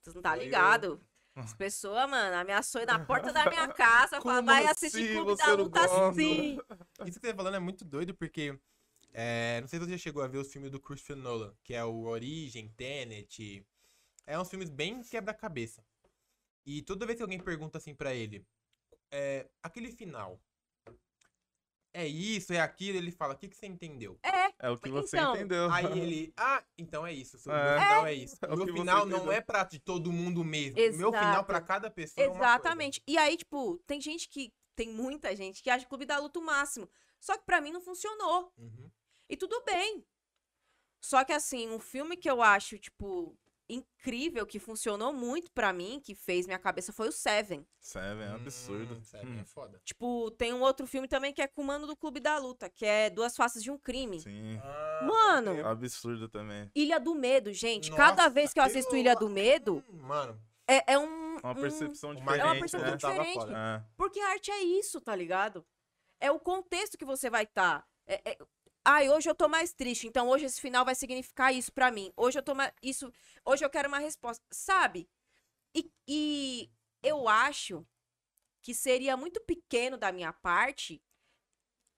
você 0.00 0.14
não 0.14 0.22
tá 0.22 0.30
Foi 0.30 0.38
eu. 0.38 0.44
ligado? 0.44 1.06
As 1.36 1.52
pessoas, 1.52 2.08
mano, 2.08 2.36
ameaçou 2.36 2.86
na 2.86 3.04
porta 3.04 3.34
da 3.34 3.44
minha 3.50 3.68
casa, 3.74 4.18
Como 4.18 4.42
vai 4.46 4.64
assistir 4.66 4.96
assim 4.96 5.12
Clube 5.12 5.32
você 5.32 5.46
da 5.46 5.52
Luta 5.52 6.14
sim. 6.14 6.58
Isso 7.04 7.20
que 7.20 7.26
você 7.26 7.32
tá 7.32 7.34
falando 7.36 7.56
é 7.56 7.60
muito 7.60 7.84
doido, 7.84 8.14
porque. 8.14 8.58
É, 9.14 9.60
não 9.60 9.68
sei 9.68 9.78
se 9.78 9.84
você 9.86 9.92
já 9.92 9.98
chegou 9.98 10.22
a 10.22 10.26
ver 10.28 10.38
os 10.38 10.52
filmes 10.52 10.70
do 10.70 10.80
Christopher 10.80 11.16
Nolan, 11.16 11.54
que 11.62 11.72
é 11.72 11.84
o 11.84 12.02
Origem, 12.02 12.68
Tenet. 12.70 13.64
É 14.26 14.38
uns 14.38 14.50
filmes 14.50 14.68
bem 14.68 15.02
quebra-cabeça. 15.02 15.84
E 16.66 16.82
toda 16.82 17.06
vez 17.06 17.16
que 17.16 17.22
alguém 17.22 17.38
pergunta 17.38 17.78
assim 17.78 17.94
pra 17.94 18.12
ele, 18.14 18.44
é, 19.10 19.48
aquele 19.62 19.92
final. 19.92 20.40
É 21.96 22.04
isso, 22.04 22.52
é 22.52 22.58
aquilo, 22.60 22.98
ele 22.98 23.12
fala, 23.12 23.34
o 23.34 23.36
que, 23.36 23.46
que 23.48 23.56
você 23.56 23.66
entendeu? 23.66 24.18
É 24.58 24.68
o 24.68 24.76
que 24.76 24.88
você 24.88 25.16
Então, 25.16 25.36
entendeu. 25.36 25.70
Aí 25.70 25.84
ele, 26.00 26.32
ah, 26.36 26.64
então 26.76 27.06
é 27.06 27.12
isso. 27.12 27.36
O 27.48 27.52
É. 27.52 27.70
meu 27.70 27.80
final 27.80 28.06
é 28.06 28.14
isso. 28.14 28.36
É 28.42 28.48
o 28.48 28.54
o 28.54 28.56
meu 28.56 28.66
que 28.66 28.72
final 28.72 29.06
não 29.06 29.30
é 29.30 29.40
pra 29.40 29.62
de 29.62 29.78
todo 29.78 30.10
mundo 30.10 30.42
mesmo. 30.42 30.76
O 30.76 30.96
meu 30.96 31.12
final 31.12 31.32
Exato. 31.34 31.46
pra 31.46 31.60
cada 31.60 31.88
pessoa 31.88 32.24
é 32.24 32.28
uma 32.28 32.38
coisa. 32.38 32.52
Exatamente. 32.54 33.00
E 33.06 33.16
aí, 33.16 33.36
tipo, 33.36 33.78
tem 33.86 34.00
gente 34.00 34.28
que. 34.28 34.52
Tem 34.74 34.88
muita 34.88 35.36
gente 35.36 35.62
que 35.62 35.70
acha 35.70 35.86
Clube 35.86 36.04
da 36.04 36.18
Luta 36.18 36.40
o 36.40 36.42
máximo. 36.42 36.90
Só 37.20 37.38
que 37.38 37.44
pra 37.44 37.60
mim 37.60 37.70
não 37.70 37.80
funcionou. 37.80 38.52
Uhum. 38.58 38.90
E 39.34 39.36
tudo 39.36 39.60
bem. 39.66 40.06
Só 41.00 41.24
que 41.24 41.32
assim, 41.32 41.68
um 41.68 41.80
filme 41.80 42.16
que 42.16 42.30
eu 42.30 42.40
acho, 42.40 42.78
tipo, 42.78 43.36
incrível, 43.68 44.46
que 44.46 44.60
funcionou 44.60 45.12
muito 45.12 45.50
pra 45.50 45.72
mim, 45.72 46.00
que 46.00 46.14
fez 46.14 46.46
minha 46.46 46.58
cabeça, 46.58 46.92
foi 46.92 47.08
o 47.08 47.12
Seven. 47.12 47.66
Seven 47.80 48.28
é 48.28 48.30
um 48.30 48.36
absurdo. 48.36 48.94
Hum, 48.94 49.02
sério, 49.02 49.28
Hum, 49.28 49.40
é 49.40 49.44
foda. 49.44 49.80
Tipo, 49.84 50.30
tem 50.30 50.54
um 50.54 50.60
outro 50.62 50.86
filme 50.86 51.08
também 51.08 51.32
que 51.32 51.42
é 51.42 51.48
Comando 51.48 51.84
do 51.84 51.96
Clube 51.96 52.20
da 52.20 52.38
Luta, 52.38 52.70
que 52.70 52.86
é 52.86 53.10
Duas 53.10 53.34
Faces 53.34 53.60
de 53.60 53.72
um 53.72 53.76
Crime. 53.76 54.20
Sim. 54.20 54.56
Ah, 54.62 55.00
Mano, 55.04 55.66
Absurdo 55.66 56.28
também. 56.28 56.70
Ilha 56.72 57.00
do 57.00 57.12
Medo, 57.16 57.52
gente. 57.52 57.90
Nossa, 57.90 58.00
Cada 58.04 58.28
vez 58.28 58.52
que 58.52 58.60
eu 58.60 58.62
assisto 58.62 58.86
aquilo 58.90 59.00
Ilha 59.00 59.16
do 59.16 59.28
Medo, 59.28 59.82
Hum, 59.88 59.96
Mano, 60.00 60.40
é, 60.68 60.92
é 60.92 60.96
um. 60.96 61.38
Uma 61.38 61.50
um- 61.50 61.54
percepção 61.56 62.10
uma- 62.12 62.20
diferente. 62.20 62.40
É 62.40 62.44
uma 62.44 62.54
né? 62.54 62.60
percepção 62.60 62.98
Tava 62.98 63.24
diferente. 63.24 63.52
É. 63.52 63.84
Porque 63.96 64.20
a 64.20 64.28
arte 64.30 64.52
é 64.52 64.62
isso, 64.62 65.00
tá 65.00 65.16
ligado? 65.16 65.66
É 66.20 66.30
o 66.30 66.38
contexto 66.38 66.96
que 66.96 67.04
você 67.04 67.28
vai 67.28 67.42
estar. 67.42 67.84
É, 68.06 68.30
é... 68.30 68.38
Ai, 68.84 69.08
hoje 69.08 69.28
eu 69.30 69.34
tô 69.34 69.48
mais 69.48 69.72
triste, 69.72 70.06
então 70.06 70.28
hoje 70.28 70.44
esse 70.44 70.60
final 70.60 70.84
vai 70.84 70.94
significar 70.94 71.54
isso 71.54 71.72
pra 71.72 71.90
mim. 71.90 72.12
Hoje 72.16 72.38
eu 72.38 72.42
tô 72.42 72.54
mais. 72.54 72.72
Isso. 72.82 73.10
Hoje 73.44 73.64
eu 73.64 73.70
quero 73.70 73.88
uma 73.88 73.98
resposta. 73.98 74.44
Sabe? 74.52 75.08
E, 75.74 75.90
e 76.06 76.70
eu 77.02 77.28
acho 77.28 77.86
que 78.62 78.74
seria 78.74 79.16
muito 79.16 79.40
pequeno 79.40 79.96
da 79.96 80.12
minha 80.12 80.32
parte 80.32 81.02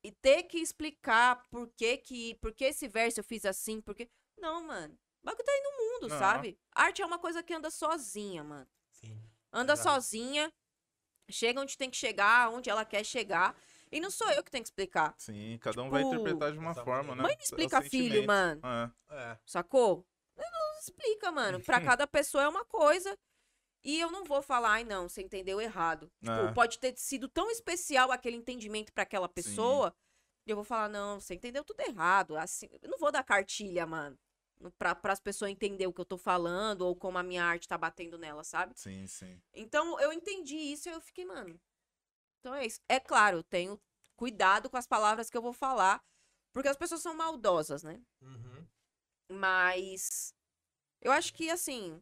e 0.02 0.12
ter 0.12 0.44
que 0.44 0.58
explicar 0.58 1.44
por 1.50 1.68
que, 1.76 1.96
que 1.98 2.34
por 2.36 2.52
que 2.52 2.64
esse 2.66 2.86
verso 2.86 3.20
eu 3.20 3.24
fiz 3.24 3.44
assim, 3.44 3.80
porque. 3.80 4.08
Não, 4.38 4.62
mano. 4.62 4.94
O 5.22 5.26
bagulho 5.26 5.44
tá 5.44 5.52
aí 5.52 5.62
no 5.62 5.78
mundo, 5.78 6.08
Não. 6.08 6.18
sabe? 6.18 6.58
Arte 6.72 7.02
é 7.02 7.06
uma 7.06 7.18
coisa 7.18 7.42
que 7.42 7.52
anda 7.52 7.70
sozinha, 7.70 8.44
mano. 8.44 8.68
sim. 8.90 9.20
Anda 9.52 9.72
Exato. 9.72 9.88
sozinha, 9.90 10.52
chega 11.30 11.60
onde 11.60 11.76
tem 11.76 11.90
que 11.90 11.96
chegar, 11.96 12.50
onde 12.50 12.70
ela 12.70 12.84
quer 12.84 13.04
chegar. 13.04 13.56
E 13.90 14.00
não 14.00 14.10
sou 14.10 14.28
eu 14.30 14.42
que 14.42 14.50
tenho 14.50 14.62
que 14.62 14.68
explicar. 14.68 15.14
Sim, 15.18 15.58
cada 15.60 15.82
um 15.82 15.90
vai 15.90 16.02
Tipo, 16.02 16.14
interpretar 16.14 16.52
de 16.52 16.58
uma 16.58 16.74
forma, 16.74 17.14
né? 17.14 17.22
Mãe 17.22 17.32
É 17.32 17.36
não 17.36 17.42
explica 17.42 17.80
filho, 17.82 18.26
mano. 18.26 18.60
É. 18.64 18.90
É. 19.14 19.38
Sacou? 19.46 20.04
Não 20.36 20.78
explica, 20.80 21.30
mano. 21.30 21.60
Pra 21.60 21.80
cada 22.02 22.06
pessoa 22.06 22.44
é 22.44 22.48
uma 22.48 22.64
coisa. 22.64 23.16
E 23.84 24.00
eu 24.00 24.10
não 24.10 24.24
vou 24.24 24.42
falar, 24.42 24.70
ai 24.70 24.84
não, 24.84 25.08
você 25.08 25.22
entendeu 25.22 25.60
errado. 25.60 26.10
Tipo, 26.20 26.32
É. 26.32 26.52
pode 26.52 26.78
ter 26.78 26.96
sido 26.98 27.28
tão 27.28 27.48
especial 27.50 28.10
aquele 28.10 28.36
entendimento 28.36 28.92
pra 28.92 29.04
aquela 29.04 29.28
pessoa. 29.28 29.94
E 30.44 30.50
eu 30.50 30.56
vou 30.56 30.64
falar, 30.64 30.88
não, 30.88 31.20
você 31.20 31.34
entendeu 31.34 31.62
tudo 31.64 31.80
errado. 31.80 32.36
Assim, 32.36 32.68
eu 32.82 32.90
não 32.90 32.98
vou 32.98 33.12
dar 33.12 33.22
cartilha, 33.22 33.86
mano. 33.86 34.18
Pra, 34.78 34.98
as 35.04 35.20
pessoas 35.20 35.50
entenderem 35.50 35.86
o 35.86 35.92
que 35.92 36.00
eu 36.00 36.04
tô 36.04 36.16
falando 36.16 36.82
ou 36.82 36.96
como 36.96 37.18
a 37.18 37.22
minha 37.22 37.44
arte 37.44 37.68
tá 37.68 37.76
batendo 37.76 38.16
nela, 38.18 38.42
sabe? 38.42 38.72
Sim, 38.74 39.06
sim. 39.06 39.40
Então 39.54 40.00
eu 40.00 40.12
entendi 40.12 40.56
isso 40.56 40.88
e 40.88 40.92
eu 40.92 41.00
fiquei, 41.00 41.24
mano. 41.24 41.60
Então 42.46 42.54
é 42.54 42.64
isso. 42.64 42.80
É 42.88 43.00
claro, 43.00 43.38
eu 43.38 43.42
tenho 43.42 43.80
cuidado 44.14 44.70
com 44.70 44.76
as 44.76 44.86
palavras 44.86 45.28
que 45.28 45.36
eu 45.36 45.42
vou 45.42 45.52
falar, 45.52 46.00
porque 46.52 46.68
as 46.68 46.76
pessoas 46.76 47.02
são 47.02 47.12
maldosas, 47.12 47.82
né? 47.82 48.00
Uhum. 48.22 48.64
Mas 49.32 50.32
eu 51.02 51.10
acho 51.10 51.34
que 51.34 51.50
assim, 51.50 52.00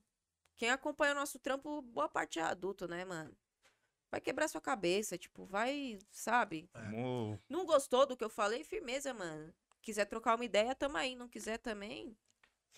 quem 0.55 0.69
acompanha 0.69 1.13
o 1.13 1.15
nosso 1.15 1.39
trampo, 1.39 1.81
boa 1.81 2.11
parte 2.11 2.39
é 2.39 2.43
adulto, 2.43 2.87
né, 2.87 3.07
mano? 3.07 3.35
Vai 4.11 4.21
quebrar 4.21 4.47
sua 4.49 4.61
cabeça, 4.61 5.17
tipo, 5.17 5.47
vai, 5.47 5.99
sabe? 6.11 6.69
É. 6.75 7.39
Não 7.49 7.65
gostou 7.65 8.05
do 8.05 8.15
que 8.15 8.23
eu 8.23 8.29
falei? 8.29 8.63
Firmeza, 8.65 9.15
mano. 9.15 9.51
Quiser 9.81 10.05
trocar 10.05 10.35
uma 10.35 10.45
ideia, 10.45 10.75
tamo 10.75 10.99
aí. 10.99 11.17
Não 11.17 11.27
quiser 11.27 11.57
também. 11.57 12.15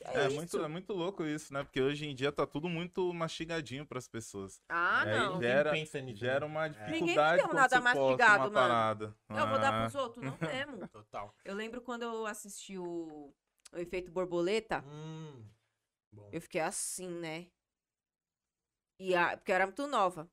É, 0.05 0.25
É, 0.25 0.29
muito, 0.29 0.59
é 0.63 0.69
muito 0.69 0.93
louco 0.93 1.25
isso, 1.25 1.53
né? 1.53 1.65
Porque 1.65 1.81
hoje 1.81 2.07
em 2.07 2.15
dia 2.15 2.31
tá 2.31 2.47
tudo 2.47 2.69
muito 2.69 3.13
mastigadinho 3.15 3.87
pras 3.87 4.07
pessoas. 4.07 4.61
Ah, 4.69 5.03
aí 5.03 5.19
não. 5.19 5.41
Gera- 5.41 5.71
Ninguém 5.71 5.85
pensa 5.85 6.01
nisso, 6.01 6.21
Gera 6.21 6.41
né? 6.41 6.47
uma 6.47 6.67
É. 6.67 6.69
dificuldade 6.69 7.01
Ninguém 7.01 7.37
deu 7.37 7.45
quando 7.47 7.55
nada 7.57 7.81
mastigado, 7.81 8.43
uma 8.45 8.51
mano. 8.51 8.53
parada. 8.53 9.17
Eu 9.31 9.49
vou 9.49 9.59
dar 9.59 9.75
Ah, 9.75 9.81
pros 9.83 9.95
outros? 9.95 10.25
Não 10.25 10.37
mesmo. 10.79 10.89
Total. 10.89 11.35
Eu 11.45 11.55
lembro 11.55 11.81
quando 11.81 12.03
eu 12.03 12.27
assisti 12.27 12.77
o, 12.79 13.35
o 13.73 13.79
Efeito 13.79 14.11
Borboleta, 14.13 14.85
Hum. 14.87 15.43
Bom. 16.13 16.29
eu 16.33 16.41
fiquei 16.41 16.61
assim, 16.61 17.09
né? 17.09 17.47
E 18.99 19.15
a, 19.15 19.37
porque 19.37 19.51
eu 19.51 19.57
era 19.57 19.67
muito 19.67 19.87
nova. 19.87 20.31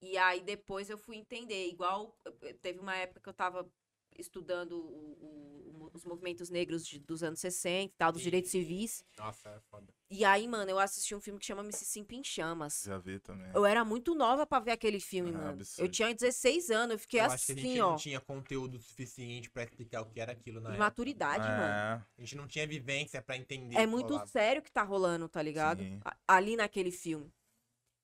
E 0.00 0.18
aí 0.18 0.40
depois 0.42 0.90
eu 0.90 0.98
fui 0.98 1.16
entender. 1.16 1.68
Igual, 1.68 2.18
eu- 2.24 2.58
teve 2.58 2.78
uma 2.80 2.96
época 2.96 3.20
que 3.20 3.28
eu 3.28 3.34
tava 3.34 3.70
estudando 4.18 4.72
o- 4.78 5.61
os 5.98 6.04
movimentos 6.04 6.50
negros 6.50 6.86
de- 6.86 6.98
dos 6.98 7.22
anos 7.22 7.40
60 7.40 7.84
e 7.92 7.96
tal, 7.96 8.12
dos 8.12 8.20
Sim. 8.22 8.24
direitos 8.26 8.50
civis. 8.50 9.04
Nossa, 9.18 9.48
é 9.50 9.60
foda. 9.70 9.86
E 10.10 10.24
aí, 10.26 10.46
mano, 10.46 10.70
eu 10.70 10.78
assisti 10.78 11.14
um 11.14 11.20
filme 11.20 11.38
que 11.40 11.46
chama 11.46 11.62
Mississippi 11.62 12.16
em 12.16 12.22
Chamas. 12.24 12.82
Já 12.86 12.98
vi 12.98 13.18
também. 13.18 13.50
Eu 13.54 13.64
era 13.64 13.82
muito 13.84 14.14
nova 14.14 14.46
pra 14.46 14.60
ver 14.60 14.72
aquele 14.72 15.00
filme, 15.00 15.30
Ah, 15.30 15.38
mano. 15.38 15.48
absurdo. 15.50 15.86
Eu 15.86 15.90
tinha 15.90 16.14
16 16.14 16.70
anos, 16.70 16.92
eu 16.94 16.98
fiquei 16.98 17.20
eu 17.20 17.24
acho 17.24 17.46
que 17.46 17.52
a 17.52 17.54
gente 17.54 17.66
assim, 17.66 17.78
não 17.78 17.92
ó. 17.92 17.96
tinha 17.96 18.20
conteúdo 18.20 18.78
suficiente 18.78 19.48
pra 19.50 19.62
explicar 19.64 20.02
o 20.02 20.06
que 20.06 20.20
era 20.20 20.32
aquilo 20.32 20.60
na 20.60 20.76
maturidade, 20.76 21.46
mano. 21.48 21.62
É, 21.62 21.92
A 22.18 22.20
gente 22.20 22.36
não 22.36 22.46
tinha 22.46 22.66
vivência 22.66 23.22
pra 23.22 23.36
entender. 23.38 23.76
É 23.76 23.86
muito 23.86 24.08
rolava. 24.08 24.26
sério 24.26 24.60
o 24.60 24.62
que 24.64 24.70
tá 24.70 24.82
rolando, 24.82 25.28
tá 25.30 25.40
ligado? 25.40 25.82
Sim. 25.82 25.98
Ali 26.28 26.56
naquele 26.56 26.90
filme. 26.90 27.32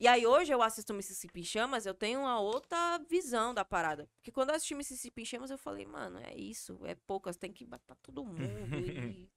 E 0.01 0.07
aí 0.07 0.25
hoje 0.27 0.53
eu 0.53 0.63
assisto 0.63 0.95
Mississippi 0.95 1.41
em 1.41 1.45
Chamas, 1.45 1.85
eu 1.85 1.93
tenho 1.95 2.21
uma 2.21 2.39
outra 2.41 2.99
visão 3.09 3.53
da 3.53 3.65
parada. 3.65 4.09
Porque 4.17 4.31
quando 4.31 4.51
eu 4.51 4.55
assisti 4.55 4.75
Mississippi 4.75 5.23
em 5.23 5.25
Chamas, 5.25 5.51
eu 5.51 5.59
falei, 5.59 5.85
mano, 5.87 6.19
é 6.21 6.35
isso, 6.37 6.79
é 6.87 6.95
poucas, 6.95 7.37
tem 7.37 7.53
que 7.53 7.67
matar 7.67 7.97
todo 7.97 8.25
mundo. 8.25 8.79
e- 8.79 9.29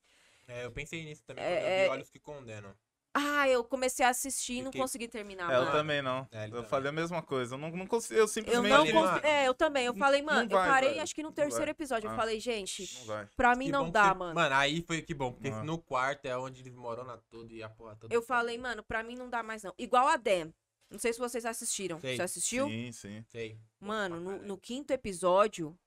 É, 0.48 0.66
eu 0.66 0.72
pensei 0.72 1.04
nisso 1.04 1.24
também 1.26 1.44
É, 1.44 1.48
quando 1.48 1.62
eu 1.64 1.70
é- 1.70 1.84
vi 1.86 1.90
Olhos 1.90 2.10
que 2.10 2.20
Condenam. 2.20 2.76
Ah, 3.14 3.48
eu 3.50 3.62
comecei 3.64 4.06
a 4.06 4.10
assistir 4.10 4.54
e 4.54 4.62
não 4.62 4.72
Fiquei- 4.72 4.82
consegui 4.82 5.08
terminar, 5.08 5.52
É, 5.52 5.58
eu 5.58 5.70
também 5.72 6.02
não. 6.02 6.26
É, 6.32 6.44
ele 6.44 6.52
eu 6.54 6.56
também. 6.58 6.70
falei 6.70 6.90
a 6.90 6.92
mesma 6.94 7.22
coisa. 7.22 7.56
Eu 7.56 7.58
não, 7.60 7.70
não 7.70 7.86
consigo. 7.86 8.14
Eu 8.14 8.22
Eu 8.24 8.28
simplesmente. 8.28 8.72
não 8.72 8.86
Ele- 8.86 8.94
consegui. 8.94 9.28
É, 9.28 9.48
eu 9.50 9.54
também. 9.54 9.86
Eu 9.86 9.94
falei, 9.94 10.22
Não 10.22 10.34
mano, 10.34 10.50
vai, 10.50 10.66
eu 10.68 10.72
parei 10.72 10.90
velho. 10.92 11.02
acho 11.02 11.14
que 11.16 11.22
no 11.22 11.28
Não 11.30 11.34
terceiro 11.34 11.66
vai. 11.66 11.72
episódio. 11.72 12.08
Eu 12.08 12.14
Ah. 12.14 12.16
falei, 12.16 12.40
gente, 12.40 12.90
Não 13.00 13.06
vai. 13.08 13.28
pra 13.36 13.54
mim 13.56 13.66
Que 13.66 13.72
não 13.74 13.92
dá, 13.92 14.14
que- 14.14 14.18
mano. 14.20 14.36
Mano, 14.36 14.56
aí 14.56 14.82
foi 14.82 15.02
que 15.02 15.14
bom, 15.14 15.34
porque 15.34 15.50
Ah. 15.50 15.62
no 15.64 15.78
quarto 15.78 16.26
é 16.26 16.38
onde 16.38 16.62
eles 16.62 16.74
moram 16.74 17.06
tudo 17.30 17.52
e 17.54 17.62
a 17.62 17.68
porra 17.70 17.98
toda. 17.98 18.14
Eu 18.16 18.22
falei, 18.22 18.58
mano, 18.58 18.82
pra 18.82 19.04
mim 19.04 19.16
não 19.16 19.30
dá 19.30 19.44
mais 19.44 19.62
não. 19.64 19.74
Igual 19.78 20.08
a 20.08 20.16
Dem. 20.16 20.54
Não 20.90 21.00
sei 21.00 21.12
se 21.12 21.20
vocês 21.20 21.46
assistiram. 21.46 22.00
Sei. 22.00 22.16
Você 22.16 22.22
assistiu? 22.22 22.68
Sim, 22.68 22.92
sim. 22.94 23.26
Sei. 23.30 23.58
Mano, 23.80 24.20
no, 24.22 24.38
no 24.42 24.58
quinto 24.58 24.92
episódio, 24.94 25.78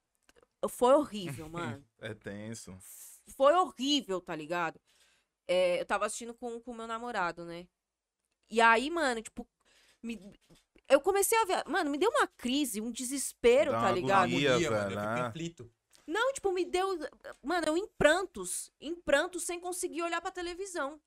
foi 0.69 0.93
horrível, 0.95 1.49
mano. 1.79 1.85
É 2.01 2.13
tenso. 2.13 2.77
Foi 3.37 3.55
horrível, 3.55 4.21
tá 4.21 4.37
ligado? 4.37 4.79
É, 5.47 5.81
eu 5.81 5.87
tava 5.87 6.07
assistindo 6.07 6.35
com 6.35 6.63
o 6.65 6.75
meu 6.75 6.87
namorado, 6.87 7.45
né? 7.45 7.67
E 8.51 8.61
aí, 8.61 8.91
mano, 8.91 9.23
tipo, 9.23 9.47
me- 10.03 10.21
eu 10.89 11.01
comecei 11.01 11.37
a 11.39 11.45
ver. 11.45 11.65
Mano, 11.67 11.91
me 11.91 11.99
deu 11.99 12.11
uma 12.11 12.27
crise, 12.27 12.81
um 12.81 12.91
desespero, 12.91 13.73
Dá 13.73 13.81
tá 13.81 13.87
uma 13.87 13.93
ligado? 13.93 14.25
agonia. 14.25 14.51
Agonia, 14.51 14.71
mano, 14.71 14.89
velho, 14.89 15.01
eu 15.01 15.09
fico 15.09 15.21
ah. 15.21 15.27
aflito. 15.29 15.73
Não, 16.07 16.33
tipo, 16.33 16.53
me 16.53 16.65
deu. 16.65 16.99
Mano, 17.43 17.67
eu 17.67 17.77
em 17.77 17.87
prantos. 17.99 18.71
Em 18.81 18.95
prantos 18.95 19.45
sem 19.45 19.59
conseguir 19.59 20.03
olhar 20.03 20.21
pra 20.21 20.31
televisão. 20.31 21.01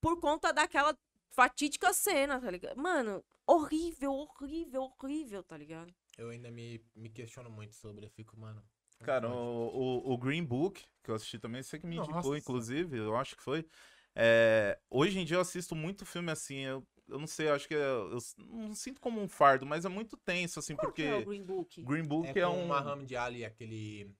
Por 0.00 0.18
conta 0.18 0.52
daquela 0.52 0.98
fatídica 1.30 1.92
cena, 1.92 2.40
tá 2.40 2.50
ligado? 2.50 2.76
Mano, 2.76 3.22
horrível, 3.46 4.12
horrível, 4.12 4.90
horrível, 4.98 5.42
tá 5.42 5.56
ligado? 5.56 5.94
Eu 6.16 6.30
ainda 6.30 6.50
me, 6.50 6.84
me 6.94 7.10
questiono 7.10 7.50
muito 7.50 7.74
sobre, 7.74 8.06
eu 8.06 8.10
fico, 8.10 8.38
mano. 8.38 8.64
Cara, 9.02 9.28
o, 9.28 9.32
o, 9.32 10.12
o 10.12 10.18
Green 10.18 10.44
Book, 10.44 10.84
que 11.02 11.10
eu 11.10 11.14
assisti 11.14 11.38
também, 11.38 11.62
você 11.62 11.78
que 11.78 11.86
me 11.86 11.96
indicou, 11.96 12.16
Nossa. 12.16 12.38
inclusive, 12.38 12.98
eu 12.98 13.16
acho 13.16 13.36
que 13.36 13.42
foi. 13.42 13.66
É, 14.14 14.78
hoje 14.90 15.18
em 15.18 15.24
dia 15.24 15.36
eu 15.36 15.40
assisto 15.40 15.74
muito 15.74 16.04
filme 16.04 16.30
assim, 16.30 16.58
eu, 16.58 16.86
eu 17.08 17.18
não 17.18 17.26
sei, 17.26 17.48
eu 17.48 17.54
acho 17.54 17.66
que 17.66 17.74
é, 17.74 17.78
eu 17.78 18.18
não 18.38 18.74
sinto 18.74 19.00
como 19.00 19.20
um 19.20 19.28
fardo, 19.28 19.64
mas 19.64 19.84
é 19.84 19.88
muito 19.88 20.16
tenso, 20.16 20.58
assim, 20.58 20.74
Qual 20.76 20.88
porque 20.88 21.02
que 21.02 21.08
é 21.08 21.16
o 21.16 21.24
Green 21.24 21.42
Book? 21.42 21.82
Green 21.82 22.04
Book 22.04 22.38
É, 22.38 22.42
é, 22.42 22.46
um. 22.46 22.64
o 22.64 22.66
Muhammad 22.68 23.12
Ali, 23.14 23.44
aquele. 23.44 24.10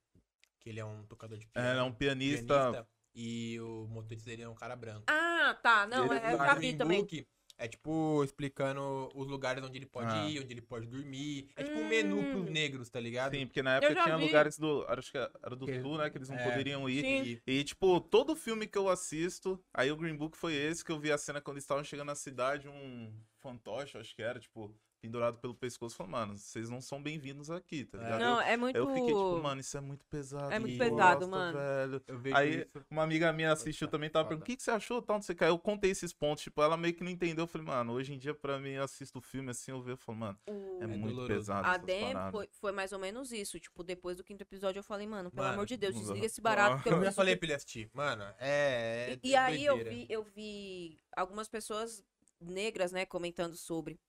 Que 0.59 0.69
ele 0.69 0.79
é 0.79 0.85
um 0.85 1.03
tocador 1.03 1.37
de 1.37 1.47
piano. 1.47 1.67
É, 1.67 1.77
é 1.79 1.83
um 1.83 1.91
pianista. 1.91 2.87
E 3.13 3.59
o 3.59 3.87
motorista 3.87 4.29
dele 4.29 4.43
é 4.43 4.49
um 4.49 4.55
cara 4.55 4.75
branco. 4.75 5.03
Ah, 5.07 5.57
tá. 5.61 5.85
Não, 5.85 6.05
Ele- 6.05 6.25
é, 6.25 6.33
eu 6.33 6.35
O 6.35 6.37
já 6.37 6.55
vi 6.55 6.73
também. 6.73 6.99
Book 6.99 7.27
É 7.63 7.67
tipo 7.67 8.23
explicando 8.23 9.07
os 9.13 9.27
lugares 9.27 9.63
onde 9.63 9.77
ele 9.77 9.85
pode 9.85 10.11
Ah. 10.11 10.27
ir, 10.27 10.39
onde 10.41 10.51
ele 10.51 10.61
pode 10.63 10.87
dormir. 10.87 11.47
É 11.55 11.63
tipo 11.63 11.77
um 11.77 11.87
menu 11.87 12.17
pros 12.31 12.47
Hum. 12.47 12.51
negros, 12.51 12.89
tá 12.89 12.99
ligado? 12.99 13.35
Sim, 13.35 13.45
porque 13.45 13.61
na 13.61 13.75
época 13.75 13.93
tinha 14.01 14.17
vi. 14.17 14.25
lugares 14.25 14.57
do. 14.57 14.83
Acho 14.87 15.11
que 15.11 15.17
era 15.19 15.55
do 15.55 15.67
Que- 15.67 15.79
sul, 15.79 15.97
né? 15.99 16.09
Que 16.09 16.17
eles 16.17 16.29
não 16.29 16.37
é, 16.37 16.43
poderiam 16.49 16.89
ir. 16.89 17.01
Sim. 17.01 17.39
E- 17.45 17.59
E, 17.59 17.63
tipo, 17.63 18.01
todo 18.01 18.35
filme 18.35 18.65
que 18.65 18.77
eu 18.79 18.89
assisto, 18.89 19.63
aí 19.71 19.91
o 19.91 19.95
Green 19.95 20.15
Book 20.15 20.35
foi 20.35 20.55
esse 20.55 20.83
que 20.83 20.91
eu 20.91 20.99
vi 20.99 21.11
a 21.11 21.17
cena 21.19 21.39
quando 21.39 21.57
eles 21.57 21.63
estavam 21.65 21.83
chegando 21.83 22.07
na 22.07 22.15
cidade, 22.15 22.67
um 22.67 23.13
fantoche, 23.37 23.95
acho 23.95 24.15
que 24.15 24.23
era, 24.23 24.39
tipo, 24.39 24.73
pendurado 25.01 25.39
pelo 25.39 25.55
pescoço, 25.55 25.95
falou, 25.95 26.11
mano, 26.11 26.37
vocês 26.37 26.69
não 26.69 26.79
são 26.79 27.01
bem-vindos 27.01 27.49
aqui, 27.49 27.85
tá 27.85 27.97
É. 27.97 28.01
ligado? 28.03 28.19
Não, 28.19 28.35
eu, 28.35 28.41
é 28.41 28.55
muito. 28.57 28.75
eu 28.75 28.87
fiquei 28.87 29.07
tipo, 29.07 29.41
mano, 29.41 29.59
isso 29.59 29.75
é 29.75 29.81
muito 29.81 30.05
pesado. 30.05 30.53
É 30.53 30.59
muito 30.59 30.77
pesado, 30.77 31.19
gosto, 31.21 31.31
mano. 31.31 31.57
velho. 31.57 32.03
Eu 32.07 32.19
vejo 32.19 32.35
Aí, 32.37 32.61
isso. 32.61 32.85
uma 32.89 33.01
amiga 33.03 33.33
minha 33.33 33.51
assistiu 33.51 33.87
também, 33.87 34.09
tava 34.11 34.25
foda. 34.25 34.29
perguntando, 34.29 34.43
o 34.43 34.45
que, 34.45 34.55
que 34.57 34.61
você 34.63 34.69
achou, 34.69 35.01
tal, 35.01 35.15
não 35.17 35.23
sei 35.23 35.33
o 35.33 35.37
que. 35.37 35.43
Aí 35.43 35.49
eu 35.49 35.57
contei 35.57 35.89
esses 35.89 36.13
pontos, 36.13 36.43
tipo, 36.43 36.61
ela 36.61 36.77
meio 36.77 36.93
que 36.93 37.03
não 37.03 37.09
entendeu. 37.09 37.43
Eu 37.43 37.47
falei, 37.47 37.65
mano, 37.65 37.93
hoje 37.93 38.13
em 38.13 38.17
dia, 38.19 38.33
pra 38.35 38.59
mim, 38.59 38.69
eu 38.71 38.83
assisto 38.83 39.17
o 39.17 39.21
filme 39.21 39.49
assim, 39.49 39.71
eu 39.71 39.81
vejo, 39.81 39.93
eu 39.93 39.97
falo, 39.97 40.17
mano, 40.19 40.39
o- 40.47 40.83
é, 40.83 40.85
muito 40.87 41.07
doloroso. 41.15 41.27
pesado 41.27 41.67
A 41.67 41.77
Dem 41.77 42.13
foi, 42.31 42.47
foi 42.51 42.71
mais 42.71 42.91
ou 42.93 42.99
menos 42.99 43.31
isso. 43.31 43.59
Tipo, 43.59 43.83
depois 43.83 44.17
do 44.17 44.23
quinto 44.23 44.43
episódio 44.43 44.79
eu 44.79 44.83
falei, 44.83 45.07
mano, 45.07 45.31
pelo 45.31 45.41
Mano, 45.43 45.55
amor 45.55 45.65
de 45.65 45.77
Deus, 45.77 45.95
desliga 45.95 46.27
esse 46.27 46.39
barato. 46.39 46.75
porque 46.75 46.89
Eu 46.89 47.03
já 47.03 47.11
falei 47.11 47.35
pra 47.35 47.47
ele 47.47 47.53
assistir. 47.55 47.89
Mano, 47.91 48.23
é. 48.39 49.17
E, 49.23 49.29
e 49.29 49.33
é 49.33 49.37
aí 49.39 49.65
eu 49.65 49.77
vi, 49.83 50.05
eu 50.09 50.23
vi 50.23 50.99
algumas 51.15 51.47
pessoas 51.49 52.03
negras, 52.39 52.91
né, 52.91 53.03
comentando 53.05 53.55
sobre. 53.55 53.99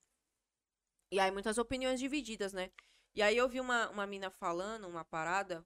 E 1.12 1.20
aí 1.20 1.30
muitas 1.30 1.58
opiniões 1.58 2.00
divididas, 2.00 2.54
né? 2.54 2.70
E 3.14 3.20
aí 3.20 3.36
eu 3.36 3.46
vi 3.46 3.60
uma, 3.60 3.90
uma 3.90 4.06
mina 4.06 4.30
falando 4.30 4.88
uma 4.88 5.04
parada 5.04 5.62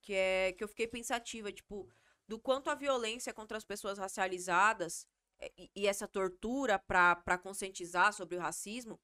que 0.00 0.14
é 0.14 0.52
que 0.54 0.64
eu 0.64 0.68
fiquei 0.68 0.88
pensativa, 0.88 1.52
tipo, 1.52 1.86
do 2.26 2.38
quanto 2.38 2.70
a 2.70 2.74
violência 2.74 3.34
contra 3.34 3.58
as 3.58 3.64
pessoas 3.64 3.98
racializadas 3.98 5.06
e, 5.58 5.70
e 5.76 5.86
essa 5.86 6.08
tortura 6.08 6.78
pra, 6.78 7.14
pra 7.16 7.36
conscientizar 7.36 8.14
sobre 8.14 8.36
o 8.36 8.40
racismo, 8.40 8.98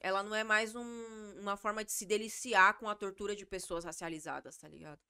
ela 0.00 0.22
não 0.22 0.34
é 0.34 0.42
mais 0.42 0.74
um- 0.74 1.38
uma 1.38 1.58
forma 1.58 1.84
de 1.84 1.92
se 1.92 2.06
deliciar 2.06 2.78
com 2.78 2.88
a 2.88 2.94
tortura 2.94 3.36
de 3.36 3.44
pessoas 3.44 3.84
racializadas, 3.84 4.56
tá 4.56 4.66
ligado? 4.66 5.00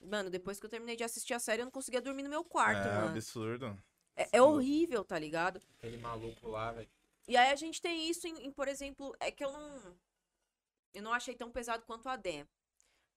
Mano, 0.00 0.28
depois 0.28 0.58
que 0.58 0.66
eu 0.66 0.70
terminei 0.70 0.96
de 0.96 1.04
assistir 1.04 1.34
a 1.34 1.38
série, 1.38 1.62
eu 1.62 1.66
não 1.66 1.70
conseguia 1.72 2.02
dormir 2.02 2.24
no 2.24 2.28
meu 2.28 2.44
quarto, 2.44 2.88
é 2.88 2.92
mano. 2.92 3.10
absurdo. 3.10 3.78
É, 4.16 4.28
é 4.32 4.42
horrível, 4.42 5.04
tá 5.04 5.16
ligado? 5.18 5.62
Aquele 5.78 5.98
maluco 5.98 6.48
lá, 6.48 6.72
velho. 6.72 6.88
E 7.28 7.36
aí 7.36 7.50
a 7.50 7.56
gente 7.56 7.80
tem 7.82 8.08
isso 8.08 8.26
em, 8.26 8.46
em, 8.46 8.52
por 8.52 8.68
exemplo, 8.68 9.14
é 9.20 9.30
que 9.30 9.44
eu 9.44 9.52
não. 9.52 9.96
Eu 10.94 11.02
não 11.02 11.12
achei 11.12 11.34
tão 11.34 11.50
pesado 11.50 11.84
quanto 11.84 12.08
a 12.08 12.16
Dan. 12.16 12.46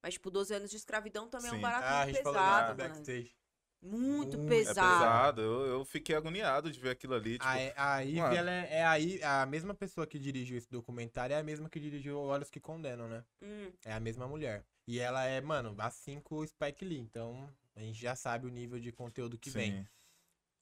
Mas, 0.02 0.14
tipo, 0.16 0.32
12 0.32 0.54
anos 0.54 0.70
de 0.70 0.78
escravidão 0.78 1.30
também 1.30 1.50
é 1.50 1.54
um 1.54 1.58
Sim. 1.58 1.62
barato 1.62 1.86
Ah, 1.86 2.02
a 2.02 2.06
muito 2.06 2.18
pesado, 2.18 2.68
mano. 2.68 2.78
backstage. 2.78 3.36
Muito 3.82 4.38
É 4.38 4.46
pesado. 4.46 4.80
pesado. 4.90 5.42
Eu, 5.42 5.66
eu 5.68 5.86
fiquei 5.86 6.16
agoniado 6.16 6.70
de 6.72 6.80
ver 6.80 6.90
aquilo 6.90 7.14
ali. 7.14 7.34
Tipo, 7.34 7.46
A, 7.78 7.96
a 7.96 8.00
Ivy, 8.02 8.20
ela 8.20 8.52
é, 8.52 8.68
é 8.80 8.86
a, 8.86 9.00
I- 9.00 9.24
a 9.24 9.46
mesma 9.46 9.74
pessoa 9.74 10.06
que 10.06 10.20
dirigiu 10.20 10.58
esse 10.58 10.70
documentário, 10.70 11.34
é 11.34 11.40
a 11.40 11.44
mesma 11.44 11.70
que 11.70 11.80
dirigiu 11.80 12.20
Olhos 12.20 12.50
que 12.50 12.60
Condenam, 12.60 13.08
né? 13.08 13.24
Hum, 13.42 13.72
É 13.86 13.94
a 13.94 14.00
mesma 14.00 14.28
mulher. 14.28 14.66
E 14.86 15.00
ela 15.00 15.24
é, 15.26 15.40
mano, 15.40 15.76
assim 15.80 16.20
com 16.20 16.36
o 16.36 16.48
Spike 16.48 16.84
Lee. 16.84 17.00
Então, 17.00 17.50
a 17.76 17.80
gente 17.80 18.00
já 18.02 18.16
sabe 18.16 18.48
o 18.48 18.50
nível 18.50 18.80
de 18.80 18.92
conteúdo 18.92 19.38
que 19.38 19.50
vem. 19.50 19.72
sim. 19.72 19.88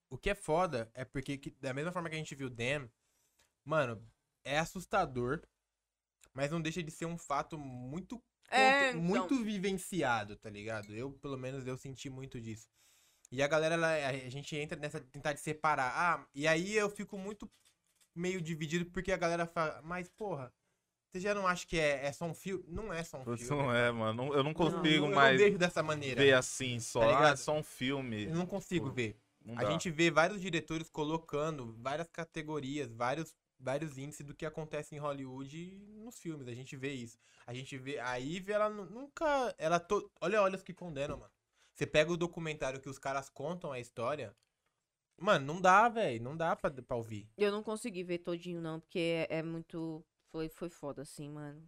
O 0.10 0.18
que 0.18 0.30
é 0.30 0.36
foda 0.36 0.90
é 0.94 1.04
porque, 1.04 1.38
que- 1.38 1.52
da 1.60 1.74
mesma 1.74 1.92
forma 1.92 2.10
que 2.10 2.16
a 2.16 2.20
gente 2.20 2.36
viu 2.36 2.50
Dan, 2.50 2.88
mano, 3.68 4.02
é 4.46 4.58
assustador, 4.58 5.42
mas 6.34 6.52
não 6.52 6.62
deixa 6.62 6.82
de 6.82 6.90
ser 6.92 7.06
um 7.06 7.18
fato 7.18 7.58
muito, 7.58 8.24
É, 8.50 8.90
então. 8.92 9.02
muito 9.02 9.44
vivenciado, 9.44 10.38
tá 10.38 10.50
ligado? 10.50 10.94
Eu, 10.96 11.12
pelo 11.12 11.38
menos, 11.38 11.68
eu 11.68 11.78
senti 11.78 12.10
muito 12.10 12.40
disso. 12.40 12.68
E 13.32 13.44
a 13.44 13.48
galera, 13.48 13.76
ela- 13.76 14.08
a 14.08 14.30
gente 14.30 14.56
entra 14.56 14.80
nessa 14.80 15.02
de 15.02 15.08
tentar 15.08 15.34
de 15.34 15.42
separar. 15.42 15.92
Ah, 15.94 16.28
e 16.34 16.48
aí 16.48 16.74
eu 16.76 16.90
fico 16.90 17.18
muito 17.18 17.52
meio 18.16 18.42
dividido 18.42 18.86
porque 18.92 19.12
a 19.12 19.18
galera 19.18 19.46
fala, 19.46 19.82
mas 19.84 20.10
porra, 20.10 20.52
você 21.12 21.20
já 21.20 21.34
não 21.34 21.46
acha 21.46 21.68
que 21.68 21.78
é, 21.80 22.06
é 22.06 22.12
só 22.14 22.26
um 22.26 22.34
filme? 22.34 22.64
Não 22.68 22.94
é 22.94 23.04
só 23.04 23.18
um 23.18 23.34
Isso 23.36 23.48
filme. 23.48 23.64
não 23.64 23.74
é, 23.74 23.92
mano. 23.92 24.34
Eu 24.34 24.44
não 24.44 24.52
Eu 24.52 24.56
consigo 24.56 25.06
não- 25.08 25.10
eu 25.12 25.16
mais 25.16 25.40
não 25.40 25.46
vejo 25.46 25.58
dessa 25.58 25.84
maneira. 25.84 26.22
ver 26.22 26.34
assim 26.34 26.80
só. 26.80 27.02
Tá 27.02 27.28
ah, 27.28 27.32
é 27.32 27.36
só 27.36 27.54
um 27.54 27.64
filme. 27.64 28.26
Eu 28.26 28.36
não 28.36 28.46
consigo 28.46 28.88
Pô, 28.88 28.94
ver. 28.94 29.18
Não 29.46 29.58
A 29.58 29.66
gente 29.66 29.90
vê 29.90 30.12
vários 30.12 30.42
diretores 30.42 30.90
colocando 30.90 31.76
várias 31.80 32.08
categorias, 32.10 32.92
vários, 32.92 33.34
vários 33.60 33.98
índices 33.98 34.26
do 34.26 34.34
que 34.34 34.46
acontece 34.46 34.96
em 34.96 35.00
Hollywood 35.00 35.78
nos 35.98 36.18
filmes. 36.20 36.48
A 36.48 36.54
gente 36.54 36.76
vê 36.76 36.94
isso. 36.94 37.18
A 37.46 37.54
gente 37.54 37.78
vê. 37.78 38.00
A 38.00 38.16
Ivy, 38.16 38.52
ela 38.52 38.70
nu- 38.70 38.86
nunca. 38.86 39.54
Ela 39.58 39.80
to... 39.80 40.10
Olha, 40.22 40.42
olha 40.42 40.56
os 40.56 40.64
que 40.64 40.74
condenam, 40.74 41.18
mano. 41.18 41.32
Você 41.74 41.86
pega 41.86 42.12
o 42.12 42.18
documentário 42.18 42.80
que 42.80 42.90
os 42.90 42.98
caras 42.98 43.30
contam 43.30 43.72
a 43.72 43.80
história. 43.80 44.36
Mano, 45.18 45.46
não 45.46 45.62
dá, 45.62 45.90
velho. 45.90 46.24
Não 46.24 46.36
dá 46.36 46.56
pra, 46.56 46.70
pra 46.70 46.98
ouvir. 46.98 47.30
Eu 47.38 47.52
não 47.52 47.64
consegui 47.64 48.04
ver 48.04 48.20
todinho, 48.20 48.62
não, 48.62 48.80
porque 48.80 49.26
é, 49.30 49.38
é 49.40 49.44
muito. 49.44 50.04
Foi, 50.32 50.50
foi 50.50 50.70
foda, 50.70 51.02
assim, 51.02 51.30
mano. 51.30 51.66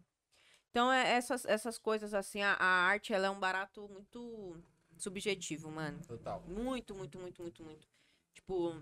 Então, 0.70 0.92
é, 0.92 1.14
essas, 1.14 1.46
essas 1.46 1.80
coisas, 1.80 2.14
assim, 2.14 2.42
a, 2.42 2.54
a 2.54 2.66
arte, 2.66 3.14
ela 3.14 3.28
é 3.28 3.30
um 3.30 3.40
barato 3.40 3.88
muito 3.90 4.56
subjetivo, 4.98 5.72
mano. 5.72 6.00
Total. 6.06 6.44
Muito, 6.48 6.94
muito, 6.94 7.18
muito, 7.18 7.42
muito, 7.42 7.64
muito. 7.64 7.88
Tipo, 8.34 8.80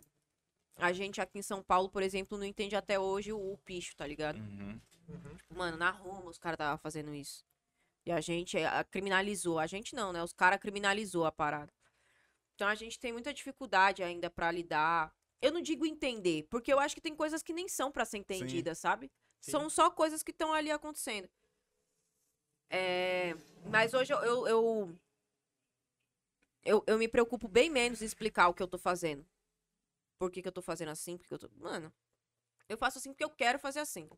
a 0.78 0.94
gente 0.94 1.20
aqui 1.20 1.40
em 1.40 1.42
São 1.44 1.62
Paulo, 1.62 1.90
por 1.90 2.04
exemplo, 2.04 2.38
não 2.38 2.46
entende 2.46 2.76
até 2.76 3.00
hoje 3.00 3.34
o, 3.34 3.54
o 3.54 3.58
picho, 3.58 3.96
tá 3.96 4.06
ligado? 4.06 4.38
Uhum. 4.38 4.80
Mano, 5.56 5.78
na 5.78 5.90
Roma 5.90 6.30
os 6.30 6.38
caras 6.38 6.56
estavam 6.56 6.78
fazendo 6.78 7.14
isso. 7.14 7.46
E 8.06 8.12
a 8.12 8.22
gente 8.22 8.58
eh, 8.58 8.84
criminalizou. 8.86 9.60
A 9.60 9.68
gente 9.68 9.96
não, 9.96 10.14
né? 10.14 10.24
Os 10.24 10.34
caras 10.34 10.60
criminalizou 10.60 11.26
a 11.26 11.32
parada. 11.32 11.74
Então 12.56 12.68
a 12.68 12.76
gente 12.76 13.00
tem 13.00 13.12
muita 13.12 13.34
dificuldade 13.34 14.04
ainda 14.04 14.30
pra 14.30 14.52
lidar. 14.52 15.14
Eu 15.42 15.52
não 15.52 15.62
digo 15.62 15.86
entender, 15.86 16.48
porque 16.50 16.72
eu 16.72 16.80
acho 16.80 16.96
que 16.96 17.02
tem 17.02 17.16
coisas 17.16 17.44
que 17.44 17.54
nem 17.54 17.68
são 17.68 17.92
pra 17.92 18.06
ser 18.06 18.18
entendidas, 18.18 18.80
sabe? 18.80 19.12
Sim. 19.40 19.52
São 19.52 19.70
só 19.70 19.90
coisas 19.90 20.24
que 20.24 20.32
estão 20.32 20.54
ali 20.54 20.72
acontecendo. 20.72 21.30
É, 22.70 23.36
Mas 23.66 23.94
hoje 23.94 24.12
eu, 24.12 24.20
eu, 24.20 24.48
eu, 24.48 25.00
eu, 26.64 26.84
eu 26.88 26.98
me 26.98 27.08
preocupo 27.08 27.48
bem 27.48 27.70
menos 27.70 28.02
em 28.02 28.06
explicar 28.06 28.48
o 28.48 28.54
que 28.54 28.64
eu 28.64 28.68
tô 28.68 28.78
fazendo. 28.78 29.26
Por 30.18 30.32
que, 30.32 30.42
que 30.42 30.48
eu 30.48 30.52
tô 30.52 30.62
fazendo 30.62 30.90
assim? 30.90 31.18
Porque 31.18 31.34
eu 31.34 31.40
tô. 31.40 31.50
Mano, 31.56 31.94
eu 32.68 32.78
faço 32.78 32.98
assim 32.98 33.12
porque 33.12 33.24
eu 33.24 33.30
quero 33.30 33.60
fazer 33.60 33.80
assim. 33.80 34.10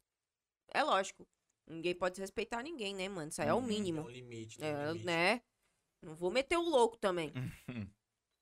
É 0.70 0.84
lógico. 0.84 1.28
Ninguém 1.68 1.94
pode 1.96 2.14
desrespeitar 2.14 2.64
ninguém, 2.64 2.96
né, 2.96 3.08
mano? 3.10 3.30
Isso 3.30 3.42
aí 3.42 3.48
é 3.48 3.54
o 3.54 3.58
Uhum. 3.58 3.64
Mínimo. 3.66 4.02
um 4.02 4.10
limite, 4.10 4.58
tem 4.58 4.68
um 4.68 4.80
É, 4.82 4.88
limite. 4.88 5.06
né? 5.06 5.42
Não 6.02 6.16
vou 6.16 6.32
meter 6.32 6.58
o 6.58 6.62
louco 6.68 6.98
também. 6.98 7.32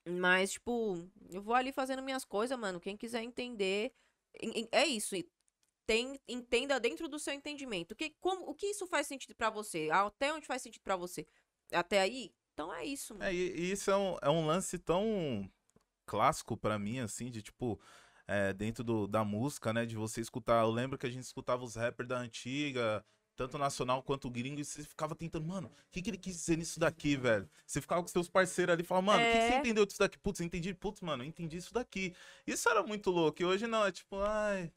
Mas, 0.08 0.52
tipo, 0.54 0.96
eu 1.30 1.42
vou 1.42 1.54
ali 1.54 1.72
fazendo 1.74 2.02
minhas 2.02 2.24
coisas, 2.24 2.58
mano. 2.58 2.80
Quem 2.80 2.96
quiser 2.96 3.22
entender. 3.22 3.94
en- 4.42 4.62
en- 4.62 4.70
É 4.72 4.86
isso. 4.86 5.16
Tem, 5.86 6.20
entenda 6.28 6.80
dentro 6.80 7.08
do 7.08 7.18
seu 7.18 7.34
entendimento. 7.34 7.92
O 7.94 7.96
que, 7.96 8.12
como, 8.20 8.46
o 8.50 8.54
que 8.54 8.68
isso 8.68 8.86
faz 8.88 9.08
sentido 9.08 9.34
pra 9.36 9.50
você? 9.50 9.90
Até 9.92 10.34
onde 10.34 10.46
faz 10.46 10.62
sentido 10.62 10.82
pra 10.84 10.96
você? 10.98 11.26
Até 11.72 12.00
aí? 12.02 12.34
Então 12.54 12.74
é 12.74 12.86
isso, 12.86 13.14
mano. 13.14 13.26
É, 13.26 13.34
e 13.34 13.72
isso 13.72 13.90
é 13.90 13.98
um, 13.98 14.18
é 14.22 14.30
um 14.30 14.46
lance 14.46 14.78
tão 14.80 15.50
clássico 16.08 16.58
pra 16.58 16.80
mim, 16.80 17.00
assim, 17.00 17.30
de 17.32 17.42
tipo, 17.44 17.80
é, 18.28 18.54
dentro 18.54 18.84
do- 18.84 19.08
da 19.08 19.24
música, 19.26 19.74
né? 19.74 19.86
De 19.86 19.96
você 19.96 20.22
escutar. 20.22 20.64
Eu 20.64 20.72
lembro 20.72 20.98
que 20.98 21.06
a 21.08 21.10
gente 21.12 21.24
escutava 21.24 21.64
os 21.64 21.76
rappers 21.76 22.08
da 22.10 22.18
antiga, 22.18 23.06
tanto 23.36 23.58
nacional 23.58 24.02
quanto 24.04 24.30
gringo, 24.32 24.60
e 24.60 24.66
você 24.66 24.84
ficava 24.84 25.16
tentando, 25.16 25.46
mano, 25.48 25.68
o 25.68 25.72
que, 25.92 26.02
que 26.02 26.10
ele 26.10 26.18
quis 26.18 26.36
dizer 26.36 26.58
nisso 26.58 26.80
daqui, 26.80 27.16
velho? 27.16 27.50
Você 27.66 27.80
ficava 27.82 28.02
com 28.02 28.08
seus 28.08 28.30
parceiros 28.30 28.74
ali 28.74 28.82
e 28.84 28.86
falava, 28.86 29.06
mano, 29.06 29.26
o 29.26 29.28
que, 29.28 29.38
que 29.38 29.44
você 29.44 29.54
É. 29.54 29.58
entendeu 29.60 29.86
disso 29.86 30.00
daqui? 30.00 30.18
Putz, 30.18 30.40
eu 30.40 30.46
entendi, 30.48 30.74
putz, 30.74 31.02
mano, 31.02 31.24
eu 31.24 31.28
entendi 31.28 31.58
isso 31.58 31.74
daqui. 31.74 32.16
Isso 32.48 32.68
era 32.70 32.82
muito 32.84 33.12
louco. 33.12 33.42
E 33.42 33.46
hoje 33.46 33.68
não, 33.68 33.86
é 33.86 33.92
tipo, 33.92 34.20
ai. 34.22 34.72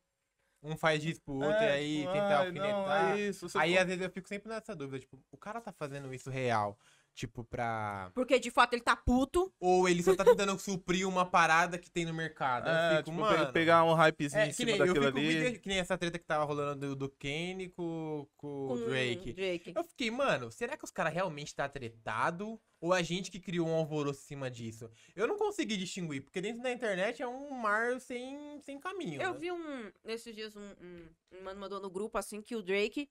Um 0.62 0.76
faz 0.76 1.00
disso 1.02 1.22
pro 1.22 1.32
outro 1.34 1.64
é, 1.64 1.68
e 1.68 1.70
aí 1.70 1.96
tipo, 2.02 2.12
tenta 2.12 2.36
ai, 2.38 2.52
não, 2.52 2.86
alfinetar. 2.86 3.16
é 3.16 3.18
isso. 3.28 3.46
Aí, 3.58 3.78
às 3.78 3.86
vezes, 3.86 4.02
eu 4.02 4.10
fico 4.10 4.28
sempre 4.28 4.48
nessa 4.50 4.76
dúvida, 4.76 5.00
tipo, 5.00 5.18
o 5.30 5.36
cara 5.38 5.60
tá 5.60 5.72
fazendo 5.72 6.12
isso 6.12 6.28
real, 6.30 6.78
tipo, 7.14 7.44
pra... 7.44 8.10
Porque 8.14 8.38
de 8.38 8.50
fato 8.50 8.74
ele 8.74 8.82
tá 8.82 8.96
puto. 8.96 9.52
Ou 9.60 9.88
ele 9.88 10.02
só 10.02 10.14
tá 10.14 10.24
tentando 10.24 10.56
suprir 10.60 11.06
uma 11.06 11.24
parada 11.24 11.78
que 11.78 11.90
tem 11.90 12.04
no 12.04 12.14
mercado. 12.14 12.68
É, 12.68 12.92
eu 12.92 12.96
fico, 12.98 13.10
tipo, 13.10 13.20
mano... 13.20 13.52
pegar 13.52 13.84
um 13.84 13.92
hypezinho 13.94 14.40
É, 14.42 14.46
em 14.46 14.48
que 14.50 14.54
cima 14.54 14.70
nem, 14.70 14.78
daquilo 14.78 15.06
ali. 15.06 15.42
muito- 15.42 15.60
que 15.60 15.68
nem 15.68 15.78
essa 15.78 15.98
treta 15.98 16.18
que 16.18 16.24
tava 16.24 16.44
rolando 16.44 16.88
do, 16.88 16.96
do 16.96 17.08
Kanye 17.10 17.68
com, 17.68 18.26
com 18.36 18.66
Com 18.68 18.74
o 18.74 18.84
Drake. 18.86 19.32
Drake. 19.32 19.72
Eu 19.76 19.84
fiquei, 19.84 20.10
mano, 20.10 20.50
será 20.50 20.76
que 20.76 20.84
os 20.84 20.90
caras 20.90 21.12
realmente 21.12 21.54
tá 21.54 21.68
tretado? 21.68 22.60
Ou 22.80 22.94
a 22.94 23.02
gente 23.02 23.30
que 23.30 23.38
criou 23.38 23.68
um 23.68 23.74
alvoroço 23.74 24.20
em 24.20 24.26
cima 24.28 24.50
disso? 24.50 24.90
Eu 25.14 25.26
não 25.26 25.36
consegui 25.36 25.76
distinguir, 25.76 26.22
porque 26.22 26.40
dentro 26.40 26.62
da 26.62 26.72
internet 26.72 27.20
é 27.20 27.28
um 27.28 27.50
mar 27.50 28.00
sem, 28.00 28.58
sem 28.62 28.80
caminho. 28.80 29.20
Eu 29.20 29.34
né? 29.34 29.38
vi 29.38 29.52
um. 29.52 29.92
Nesses 30.02 30.34
dias, 30.34 30.56
um, 30.56 30.60
um, 30.80 31.08
um 31.38 31.42
mano 31.42 31.60
mandou 31.60 31.78
no 31.78 31.90
grupo 31.90 32.16
assim 32.16 32.40
que 32.40 32.56
o 32.56 32.62
Drake 32.62 33.10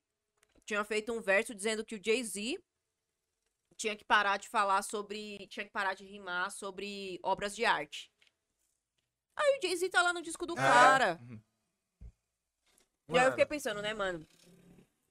tinha 0.66 0.84
feito 0.84 1.12
um 1.14 1.22
verso 1.22 1.54
dizendo 1.54 1.86
que 1.86 1.96
o 1.96 2.02
Jay-Z 2.04 2.60
tinha 3.80 3.96
que 3.96 4.04
parar 4.04 4.38
de 4.38 4.50
falar 4.50 4.82
sobre. 4.84 5.48
Tinha 5.48 5.66
que 5.66 5.72
parar 5.72 5.94
de 5.94 6.04
rimar 6.06 6.52
sobre 6.52 7.18
obras 7.24 7.56
de 7.56 7.64
arte. 7.64 8.12
Aí 9.38 9.58
o 9.58 9.62
Jay-Z 9.66 9.90
tá 9.90 10.02
lá 10.02 10.12
no 10.14 10.22
disco 10.22 10.46
do 10.46 10.54
É. 10.54 10.58
cara. 10.58 11.20
Uhum. 11.22 11.40
E 13.12 13.18
aí 13.18 13.26
eu 13.26 13.32
fiquei 13.32 13.46
pensando, 13.46 13.82
né, 13.82 13.94
mano? 13.94 14.24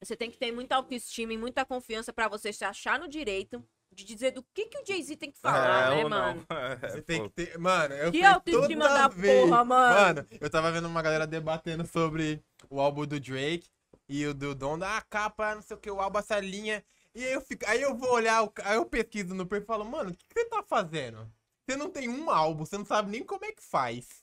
Você 0.00 0.14
tem 0.14 0.30
que 0.30 0.36
ter 0.38 0.52
muita 0.52 0.76
autoestima 0.76 1.32
e 1.32 1.38
muita 1.38 1.64
confiança 1.64 2.12
pra 2.12 2.28
você 2.28 2.52
se 2.52 2.64
achar 2.64 3.00
no 3.00 3.08
direito 3.08 3.66
de 3.90 4.04
dizer 4.04 4.30
do 4.32 4.44
que, 4.54 4.66
que 4.66 4.78
o 4.78 4.86
Jay-Z 4.86 5.16
tem 5.16 5.32
que 5.32 5.38
falar, 5.40 5.92
É, 5.92 5.96
né, 5.96 6.08
mano? 6.08 6.46
É, 6.52 6.88
Você 6.90 7.02
tem 7.02 7.22
que 7.24 7.30
ter. 7.30 7.58
Mano, 7.58 7.94
eu 7.94 8.12
Que 8.12 8.22
autoestima 8.22 8.84
toda 8.86 8.94
da 8.98 9.08
vez- 9.08 9.40
porra, 9.48 9.64
mano. 9.64 10.00
Mano, 10.00 10.28
eu 10.40 10.50
tava 10.50 10.70
vendo 10.70 10.86
uma 10.86 11.00
galera 11.02 11.26
debatendo 11.26 11.86
sobre 11.86 12.44
o 12.68 12.80
álbum 12.80 13.06
do 13.06 13.18
Drake 13.18 13.66
e 14.08 14.26
o 14.26 14.34
do 14.34 14.54
Don, 14.54 14.78
ah, 14.84 15.02
capa, 15.08 15.54
não 15.54 15.62
sei 15.62 15.74
o 15.76 15.80
que, 15.80 15.90
o 15.90 16.00
álbum, 16.00 16.18
essa 16.18 16.38
linha. 16.38 16.84
E 17.18 17.24
aí 17.24 17.32
eu 17.32 17.40
fico, 17.40 17.64
aí 17.66 17.82
eu 17.82 17.96
vou 17.96 18.12
olhar, 18.12 18.44
o 18.44 18.52
aí 18.62 18.76
eu 18.76 18.86
pesquiso 18.86 19.34
no 19.34 19.44
perfil 19.44 19.64
e 19.64 19.66
falo, 19.66 19.84
mano, 19.84 20.10
o 20.10 20.14
que, 20.14 20.24
que 20.24 20.34
você 20.40 20.44
tá 20.46 20.62
fazendo? 20.62 21.28
Você 21.66 21.76
não 21.76 21.90
tem 21.90 22.08
um 22.08 22.30
álbum, 22.30 22.64
você 22.64 22.78
não 22.78 22.84
sabe 22.84 23.10
nem 23.10 23.24
como 23.24 23.44
é 23.44 23.50
que 23.52 23.62
faz. 23.62 24.22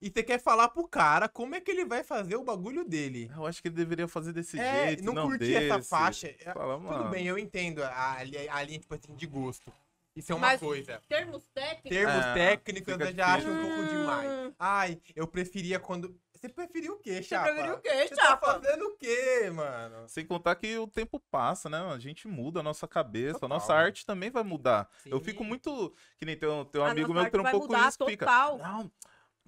E 0.00 0.08
você 0.08 0.22
quer 0.22 0.40
falar 0.40 0.68
pro 0.68 0.86
cara 0.86 1.28
como 1.28 1.56
é 1.56 1.60
que 1.60 1.70
ele 1.72 1.84
vai 1.84 2.04
fazer 2.04 2.36
o 2.36 2.44
bagulho 2.44 2.84
dele. 2.84 3.28
Eu 3.34 3.44
acho 3.46 3.60
que 3.60 3.66
ele 3.68 3.74
deveria 3.74 4.06
fazer 4.06 4.32
desse 4.32 4.58
É, 4.58 4.86
jeito, 4.86 5.04
não 5.04 5.12
não, 5.12 5.26
curti 5.28 5.52
essa 5.54 5.76
desse. 5.78 5.88
faixa. 5.90 6.28
É, 6.28 6.54
Fala, 6.54 6.76
Tudo 6.78 6.86
mano. 6.88 7.10
bem, 7.10 7.26
eu 7.26 7.36
entendo 7.36 7.82
a, 7.82 8.12
a, 8.18 8.22
li- 8.22 8.48
a 8.48 8.62
linha, 8.62 8.78
tipo 8.78 8.94
assim, 8.94 9.12
de 9.14 9.26
gosto. 9.26 9.70
Isso 10.14 10.30
é 10.30 10.34
uma 10.36 10.46
Mas- 10.46 10.60
coisa. 10.60 11.02
Termos 11.08 11.44
técnicos. 11.52 11.90
Termos 11.90 12.24
É, 12.26 12.34
técnicos 12.34 12.94
eu 13.00 13.12
já 13.12 13.34
acho 13.34 13.48
um 13.50 13.60
pouco 13.60 13.84
demais. 13.88 14.52
Ai, 14.58 15.00
eu 15.16 15.26
preferia 15.26 15.80
quando. 15.80 16.16
Você 16.40 16.48
preferiu 16.48 16.94
o 16.94 16.98
quê, 16.98 17.16
Você 17.16 17.22
Chapa? 17.24 17.48
preferiu 17.48 17.74
o 17.74 17.80
quê, 17.80 18.08
Você 18.08 18.16
tá 18.16 18.36
fazendo 18.38 18.84
o 18.86 18.96
quê, 18.96 19.50
mano? 19.52 20.08
Sem 20.08 20.24
contar 20.24 20.54
que 20.54 20.78
o 20.78 20.86
tempo 20.86 21.20
passa, 21.30 21.68
né? 21.68 21.78
A 21.92 21.98
gente 21.98 22.26
muda 22.26 22.60
a 22.60 22.62
nossa 22.62 22.88
cabeça, 22.88 23.40
Total. 23.40 23.46
a 23.46 23.58
nossa 23.60 23.74
arte 23.74 24.06
também 24.06 24.30
vai 24.30 24.42
mudar. 24.42 24.88
Eu 25.04 25.18
Sim. 25.18 25.24
fico 25.24 25.44
muito. 25.44 25.94
Que 26.16 26.24
nem 26.24 26.34
tem 26.38 26.48
um, 26.48 26.64
tem 26.64 26.80
um 26.80 26.84
amigo 26.86 27.12
meu 27.12 27.30
que 27.30 27.36
um 27.36 27.42
pouco 27.50 27.76
isso 27.76 28.06
fica. 28.06 28.24
Não, 28.56 28.90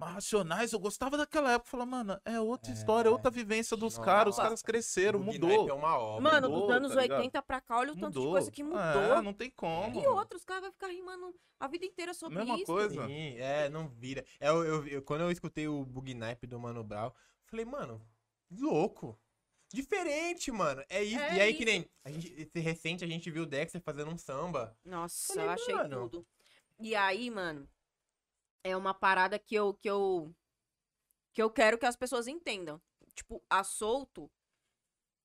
mas 0.05 0.15
Racionais, 0.15 0.73
eu 0.73 0.79
gostava 0.79 1.17
daquela 1.17 1.53
época. 1.53 1.71
Fala, 1.71 1.87
mano, 1.87 2.21
é 2.25 2.41
outra 2.41 2.71
É. 2.71 2.75
história, 2.75 3.09
é 3.09 3.13
outra 3.13 3.31
vivência 3.31 3.77
dos 3.77 3.95
Nossa. 3.97 4.03
caras. 4.05 4.35
Os 4.37 4.43
caras 4.43 4.63
cresceram, 4.63 5.19
mudou. 5.21 5.69
É 5.69 5.73
uma 5.73 5.97
obra. 5.99 6.23
Mano, 6.31 6.49
mudou, 6.51 6.67
dos 6.69 6.77
anos 6.77 6.95
tá 6.95 7.01
ligado? 7.03 7.19
80 7.19 7.43
pra 7.43 7.61
cá, 7.61 7.79
olha 7.79 7.93
o 7.93 7.95
tanto 7.97 8.13
de 8.13 8.19
Mudou. 8.19 8.33
coisa 8.33 8.51
que 8.51 8.63
mudou. 8.63 8.79
É, 8.81 9.23
não 9.23 9.33
tem 9.33 9.51
como. 9.51 10.01
E 10.01 10.07
outros 10.07 10.45
caras 10.45 10.63
vão 10.65 10.73
ficar 10.73 10.89
rimando 10.89 11.35
a 11.61 11.67
vida 11.69 11.85
inteira 11.87 12.13
sobre 12.15 12.39
Mesma 12.39 12.57
isso. 12.57 12.67
coisa. 12.67 13.07
Sim, 13.07 13.37
é, 13.39 13.69
não 13.69 13.89
vira. 13.89 14.25
É, 14.41 14.49
eu, 14.49 14.65
eu- 14.65 14.87
eu- 14.89 15.03
quando 15.03 15.21
eu 15.23 15.31
escutei 15.31 15.69
o 15.69 15.85
Bug 15.85 16.13
Night 16.15 16.47
do 16.47 16.59
Mano 16.59 16.83
Brown, 16.85 17.11
falei, 17.47 17.65
mano, 17.65 18.01
louco. 18.51 19.19
Diferente, 19.73 20.53
mano. 20.53 20.85
É 20.89 21.03
isso. 21.03 21.19
É 21.19 21.37
e 21.37 21.41
aí, 21.41 21.51
isso. 21.51 21.59
que 21.59 21.65
nem. 21.65 21.89
A 22.05 22.11
gente, 22.11 22.33
esse 22.37 22.61
recente 22.61 23.05
a 23.05 23.07
gente 23.07 23.31
viu 23.31 23.45
o 23.45 23.47
Dexter 23.47 23.81
fazendo 23.81 24.11
um 24.11 24.19
samba. 24.19 24.77
Nossa, 24.85 25.33
Falei, 25.33 25.49
eu 25.49 25.51
achei 25.53 25.75
mano. 25.75 26.09
tudo. 26.11 26.27
E 26.79 26.95
aí, 26.95 27.31
mano, 27.31 27.67
é 28.65 28.77
uma 28.77 28.95
parada 28.95 29.39
que 29.39 29.55
eu, 29.55 29.75
que 29.75 29.89
eu 29.89 30.35
que 31.33 31.43
eu 31.43 31.51
quero 31.51 31.79
que 31.79 31.87
as 31.87 31.97
pessoas 31.97 32.27
entendam. 32.29 32.81
Tipo, 33.15 33.43
a 33.49 33.65
Solto 33.65 34.31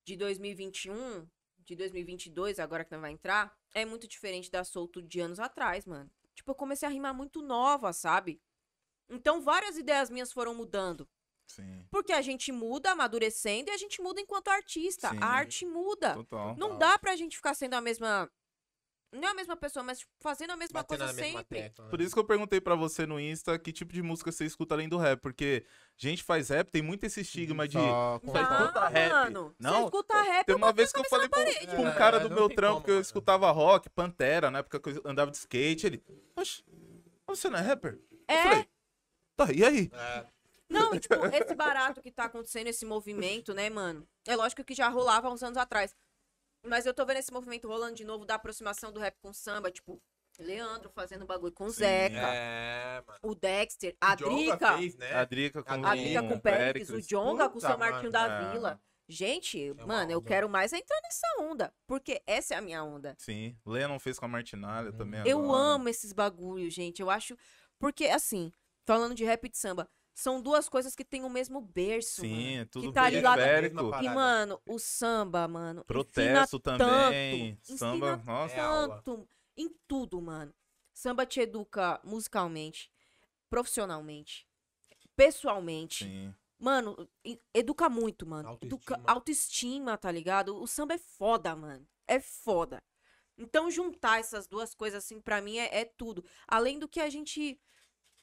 de 0.06 0.16
2021, 0.16 1.28
de 1.60 1.76
2022, 1.76 2.60
agora 2.60 2.86
que 2.86 2.94
não 2.94 3.02
vai 3.02 3.12
entrar, 3.12 3.54
é 3.74 3.86
muito 3.86 4.08
diferente 4.08 4.50
da 4.50 4.64
Solto 4.64 5.02
de 5.02 5.20
anos 5.20 5.40
atrás, 5.40 5.86
mano. 5.86 6.10
Tipo, 6.34 6.52
eu 6.52 6.56
comecei 6.56 6.88
a 6.88 6.92
rimar 6.92 7.14
muito 7.14 7.42
nova, 7.42 7.92
sabe? 7.92 8.42
Então, 9.10 9.42
várias 9.42 9.78
ideias 9.78 10.10
minhas 10.10 10.32
foram 10.32 10.54
mudando. 10.54 11.08
Sim, 11.48 11.86
Porque 11.90 12.12
a 12.12 12.22
gente 12.22 12.52
muda 12.52 12.92
amadurecendo 12.92 13.70
e 13.70 13.74
a 13.74 13.78
gente 13.78 14.02
muda 14.02 14.20
enquanto 14.20 14.50
artista. 14.50 15.10
Sim. 15.10 15.18
A 15.22 15.28
arte 15.28 15.66
muda. 15.66 16.14
total. 16.14 16.58
Não 16.58 16.78
dá 16.78 17.00
pra 17.00 17.16
gente 17.16 17.38
ficar 17.38 17.54
sendo 17.54 17.74
a 17.74 17.82
mesma. 17.82 18.30
Não 19.18 19.28
é 19.28 19.32
a 19.32 19.34
mesma 19.34 19.56
pessoa, 19.58 19.84
mas 19.84 20.00
tipo, 20.00 20.12
fazendo 20.20 20.52
a 20.52 20.56
mesma 20.58 20.82
Batendo 20.82 21.00
coisa 21.00 21.14
mesma 21.14 21.40
sempre. 21.40 21.62
tecla. 21.62 21.86
né? 21.86 21.92
Por 21.92 22.00
isso 22.02 22.14
que 22.14 22.20
eu 22.20 22.24
perguntei 22.24 22.62
pra 22.62 22.76
você 22.76 23.06
no 23.06 23.20
Insta 23.20 23.58
que 23.60 23.74
tipo 23.74 23.92
de 23.94 24.02
música 24.02 24.32
você 24.32 24.46
escuta 24.46 24.76
além 24.76 24.88
do 24.88 24.98
rap. 24.98 25.20
Porque 25.20 25.66
gente 25.98 26.24
faz 26.24 26.50
rap, 26.50 26.70
tem 26.72 26.82
muito 26.82 27.04
esse 27.06 27.22
estigma 27.22 27.68
de. 27.68 27.74
Só 27.78 28.20
com- 28.20 28.28
escuta 28.38 28.88
rap. 28.88 29.12
mano. 29.12 29.56
Não, 29.60 29.72
Você 29.74 29.84
escuta 29.86 30.22
rap, 30.22 30.46
Tem 30.46 30.54
eu 30.54 30.58
uma 30.58 30.72
vez 30.72 30.92
que 30.92 31.00
eu 31.00 31.06
falei 31.06 31.28
pra, 31.30 31.44
pra 31.44 31.80
um 31.82 31.88
É, 31.88 31.94
cara 31.96 32.20
do 32.20 32.30
não 32.30 32.36
meu 32.36 32.50
trampo 32.50 32.74
como, 32.76 32.86
que 32.86 32.92
eu 32.92 32.96
mano. 32.96 33.02
escutava 33.02 33.52
rock, 33.52 33.90
Pantera, 33.90 34.50
na 34.52 34.60
época 34.60 34.80
que 34.80 34.90
eu 34.90 35.02
andava 35.06 35.32
de 35.32 35.38
skate. 35.38 35.86
Ele, 35.88 36.04
Oxe, 36.36 36.64
você 37.26 37.50
não 37.50 37.58
é 37.60 37.62
rapper? 37.62 38.00
Eu 38.30 38.36
É, 38.36 38.44
falei, 38.44 38.68
tá, 39.36 39.48
e 39.54 39.64
aí? 39.64 39.92
É, 39.94 40.26
não, 40.70 40.94
e, 40.94 41.00
tipo, 41.00 41.16
esse 41.28 41.56
barato 41.56 42.02
que 42.02 42.12
tá 42.12 42.26
acontecendo, 42.26 42.68
esse 42.68 42.86
movimento, 42.86 43.54
né, 43.54 43.70
mano? 43.70 44.08
É 44.26 44.36
lógico 44.36 44.64
que 44.64 44.76
já 44.76 44.90
rolava 44.90 45.28
há 45.28 45.32
uns 45.32 45.42
anos 45.42 45.58
atrás. 45.58 45.96
Mas 46.66 46.86
eu 46.86 46.94
tô 46.94 47.06
vendo 47.06 47.18
esse 47.18 47.32
movimento 47.32 47.68
rolando 47.68 47.96
de 47.96 48.04
novo 48.04 48.26
da 48.26 48.36
aproximação 48.36 48.92
do 48.92 49.00
rap 49.00 49.16
com 49.22 49.32
samba, 49.32 49.72
tipo, 49.72 50.02
Leandro 50.40 50.90
fazendo 50.90 51.26
bagulho 51.26 51.52
com 51.52 51.66
o 51.66 51.70
Sim. 51.72 51.80
Zeca, 51.80 52.16
é, 52.16 53.04
mano. 53.06 53.20
o 53.24 53.36
Dexter, 53.36 53.96
a 54.00 54.16
Drica, 54.16 54.78
fez, 54.78 54.96
né? 54.96 55.14
A 55.14 55.26
Drica 55.26 55.64
com, 55.64 55.72
A 55.72 55.92
a 55.92 55.96
Drica 55.96 56.24
com 56.24 56.34
o 56.36 56.42
Péricles, 56.42 56.90
o 56.90 57.02
Jonga 57.02 57.50
com 57.50 57.58
o 57.58 57.62
seu 57.62 57.78
Marquinho 57.78 58.12
mano, 58.12 58.12
da 58.12 58.28
é. 58.28 58.52
Vila. 58.52 58.82
Gente, 59.10 59.72
uma 59.72 59.88
mano, 59.88 60.12
eu 60.12 60.20
onda. 60.20 60.28
quero 60.28 60.50
mais 60.50 60.74
é 60.74 60.78
entrar 60.78 61.00
nessa 61.02 61.28
onda. 61.40 61.74
Porque 61.88 62.22
essa 62.28 62.54
é 62.54 62.58
a 62.58 62.62
minha 62.62 62.84
onda. 62.84 63.16
Sim, 63.18 63.58
Lennon 63.66 63.98
fez 64.00 64.20
com 64.20 64.26
a 64.26 64.28
Martinalha 64.28 64.92
também 64.92 65.22
Eu 65.26 65.40
agora. 65.40 65.60
amo 65.60 65.90
esses 65.90 66.12
bagulhos, 66.12 66.74
gente. 66.74 67.02
Eu 67.02 67.10
acho. 67.10 67.38
Porque, 67.80 68.08
assim, 68.08 68.52
falando 68.86 69.16
de 69.16 69.24
rap 69.24 69.46
e 69.46 69.50
de 69.50 69.58
samba, 69.58 69.90
são 70.18 70.42
duas 70.42 70.68
coisas 70.68 70.96
que 70.96 71.06
têm 71.06 71.24
o 71.24 71.30
mesmo 71.30 71.62
berço. 71.62 72.22
Sim, 72.22 72.48
mano. 72.48 72.62
é 72.62 72.66
tudo 72.66 72.88
que 72.88 72.94
tá 72.94 73.08
ligado. 73.08 73.40
E, 74.04 74.10
mano, 74.10 74.60
o 74.66 74.80
samba, 74.80 75.48
mano. 75.48 75.86
Protesto 75.86 76.60
também. 76.60 77.56
tanto, 77.56 77.78
Samba, 77.78 78.18
nossa. 78.26 78.56
É. 78.56 78.58
Tanto. 78.58 79.30
Em 79.56 79.70
tudo, 79.88 80.20
mano. 80.20 80.52
Samba 80.92 81.24
te 81.24 81.40
educa 81.42 82.02
musicalmente, 82.04 82.92
profissionalmente, 83.48 84.48
pessoalmente. 85.16 86.06
Sim. 86.06 86.34
Mano, 86.58 87.08
educa 87.54 87.88
muito, 87.88 88.26
mano. 88.26 88.58
Educa 88.60 88.96
Autoestima. 88.96 89.14
autoestima, 89.14 89.98
tá 90.00 90.12
ligado? 90.12 90.60
O 90.60 90.66
samba 90.66 90.96
é 90.96 90.98
foda, 90.98 91.56
mano. 91.56 91.88
É 92.08 92.20
foda. 92.20 92.82
Então, 93.38 93.70
juntar 93.70 94.20
essas 94.20 94.48
duas 94.48 94.74
coisas, 94.74 95.04
assim, 95.04 95.22
pra 95.22 95.42
mim 95.42 95.60
é, 95.60 95.82
é 95.82 95.86
tudo. 95.86 96.26
Além 96.48 96.80
do 96.80 96.88
que 96.88 97.00
a 97.00 97.08
gente. 97.08 97.62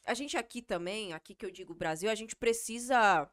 A 0.05 0.13
gente 0.13 0.37
aqui 0.37 0.61
também, 0.61 1.13
aqui 1.13 1.33
que 1.33 1.45
eu 1.45 1.51
digo 1.51 1.73
Brasil, 1.73 2.09
a 2.09 2.15
gente 2.15 2.35
precisa 2.35 3.29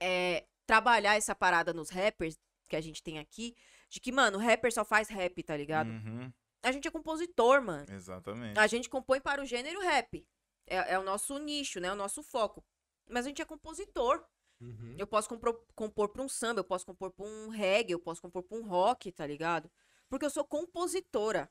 é, 0.00 0.46
trabalhar 0.66 1.16
essa 1.16 1.34
parada 1.34 1.72
nos 1.72 1.90
rappers 1.90 2.38
que 2.68 2.76
a 2.76 2.80
gente 2.80 3.02
tem 3.02 3.18
aqui. 3.18 3.54
De 3.88 4.00
que, 4.00 4.12
mano, 4.12 4.38
rapper 4.38 4.70
só 4.72 4.84
faz 4.84 5.08
rap, 5.08 5.42
tá 5.42 5.56
ligado? 5.56 5.88
Uhum, 5.88 6.30
A 6.62 6.70
gente 6.72 6.86
é 6.86 6.90
compositor, 6.90 7.62
mano. 7.62 7.86
exatamente. 7.90 8.58
A 8.58 8.66
gente 8.66 8.88
compõe 8.90 9.18
para 9.20 9.42
o 9.42 9.46
gênero 9.46 9.80
rap. 9.80 10.26
É, 10.66 10.94
é 10.94 10.98
o 10.98 11.02
nosso 11.02 11.38
nicho, 11.38 11.80
né? 11.80 11.90
O 11.90 11.96
nosso 11.96 12.22
foco. 12.22 12.62
Mas 13.08 13.24
a 13.24 13.28
gente 13.30 13.40
é 13.40 13.44
compositor. 13.46 14.22
Uhum. 14.60 14.94
Eu 14.98 15.06
posso 15.06 15.28
compor, 15.28 15.64
compor 15.74 16.10
pra 16.10 16.22
um 16.22 16.28
samba, 16.28 16.60
eu 16.60 16.64
posso 16.64 16.84
compor 16.84 17.10
pra 17.12 17.24
um 17.24 17.48
reggae, 17.48 17.92
eu 17.92 17.98
posso 17.98 18.20
compor 18.20 18.42
pra 18.42 18.58
um 18.58 18.62
rock, 18.66 19.10
tá 19.12 19.26
ligado? 19.26 19.70
Porque 20.10 20.26
eu 20.26 20.30
sou 20.30 20.44
compositora. 20.44 21.50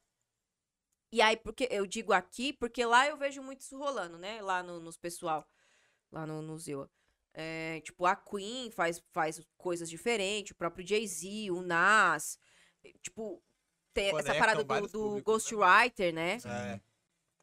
E 1.12 1.22
aí, 1.22 1.38
porque 1.38 1.68
eu 1.72 1.86
digo 1.86 2.12
aqui, 2.12 2.54
porque 2.54 2.86
lá 2.86 3.08
eu 3.08 3.18
vejo 3.18 3.42
muito 3.42 3.62
isso 3.62 3.78
rolando, 3.78 4.18
né? 4.18 4.42
Lá 4.42 4.62
no, 4.62 4.80
nos 4.80 4.98
pessoal, 4.98 5.48
lá 6.12 6.26
no, 6.26 6.42
no 6.42 6.58
Zewa. 6.58 6.90
É, 7.34 7.80
tipo, 7.82 8.06
a 8.06 8.16
Queen 8.16 8.72
faz, 8.72 9.02
faz 9.12 9.40
coisas 9.58 9.90
diferentes, 9.90 10.52
o 10.52 10.56
próprio 10.56 10.86
Jay-Z, 10.86 11.52
o 11.52 11.62
Nas. 11.62 12.40
Tipo, 13.02 13.42
tem 13.94 14.08
essa 14.08 14.34
Conectam 14.34 14.40
parada 14.40 14.64
do, 14.64 14.88
do 14.88 15.00
públicos, 15.00 15.24
Ghostwriter, 15.24 16.14
né? 16.14 16.38
É. 16.46 16.80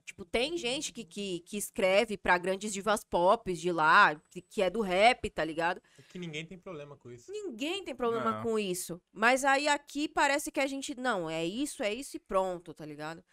Tipo, 0.04 0.24
tem 0.24 0.56
gente 0.58 0.92
que, 0.92 1.02
que, 1.02 1.40
que 1.40 1.56
escreve 1.56 2.18
pra 2.18 2.36
grandes 2.36 2.72
divas 2.72 3.02
pop 3.02 3.52
de 3.54 3.72
lá, 3.72 4.20
que, 4.30 4.42
que 4.42 4.60
é 4.60 4.68
do 4.68 4.82
rap, 4.82 5.30
tá 5.30 5.42
ligado? 5.42 5.80
Que 6.08 6.18
ninguém 6.18 6.44
tem 6.44 6.58
problema 6.58 6.96
com 6.96 7.10
isso. 7.10 7.32
Ninguém 7.32 7.82
tem 7.82 7.94
problema 7.94 8.32
Não. 8.32 8.42
com 8.42 8.58
isso. 8.58 9.00
Mas 9.10 9.44
aí 9.44 9.66
aqui 9.66 10.06
parece 10.06 10.52
que 10.52 10.60
a 10.60 10.66
gente. 10.66 10.94
Não, 10.94 11.30
é 11.30 11.44
isso, 11.44 11.82
é 11.82 11.92
isso 11.92 12.16
e 12.18 12.20
pronto, 12.20 12.74
tá 12.74 12.84
ligado? 12.84 13.24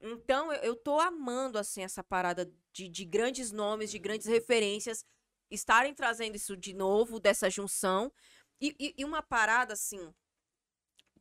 Então 0.00 0.52
eu, 0.52 0.62
eu 0.62 0.76
tô 0.76 1.00
amando, 1.00 1.58
assim, 1.58 1.82
essa 1.82 2.02
parada 2.04 2.50
de, 2.72 2.88
de 2.88 3.04
grandes 3.04 3.50
nomes, 3.52 3.90
de 3.90 3.98
grandes 3.98 4.26
referências, 4.26 5.04
estarem 5.50 5.94
trazendo 5.94 6.36
isso 6.36 6.56
de 6.56 6.74
novo, 6.74 7.18
dessa 7.20 7.48
junção. 7.50 8.12
E, 8.60 8.74
e- 8.78 8.94
e 8.98 9.04
uma 9.04 9.22
parada, 9.22 9.72
assim. 9.74 10.12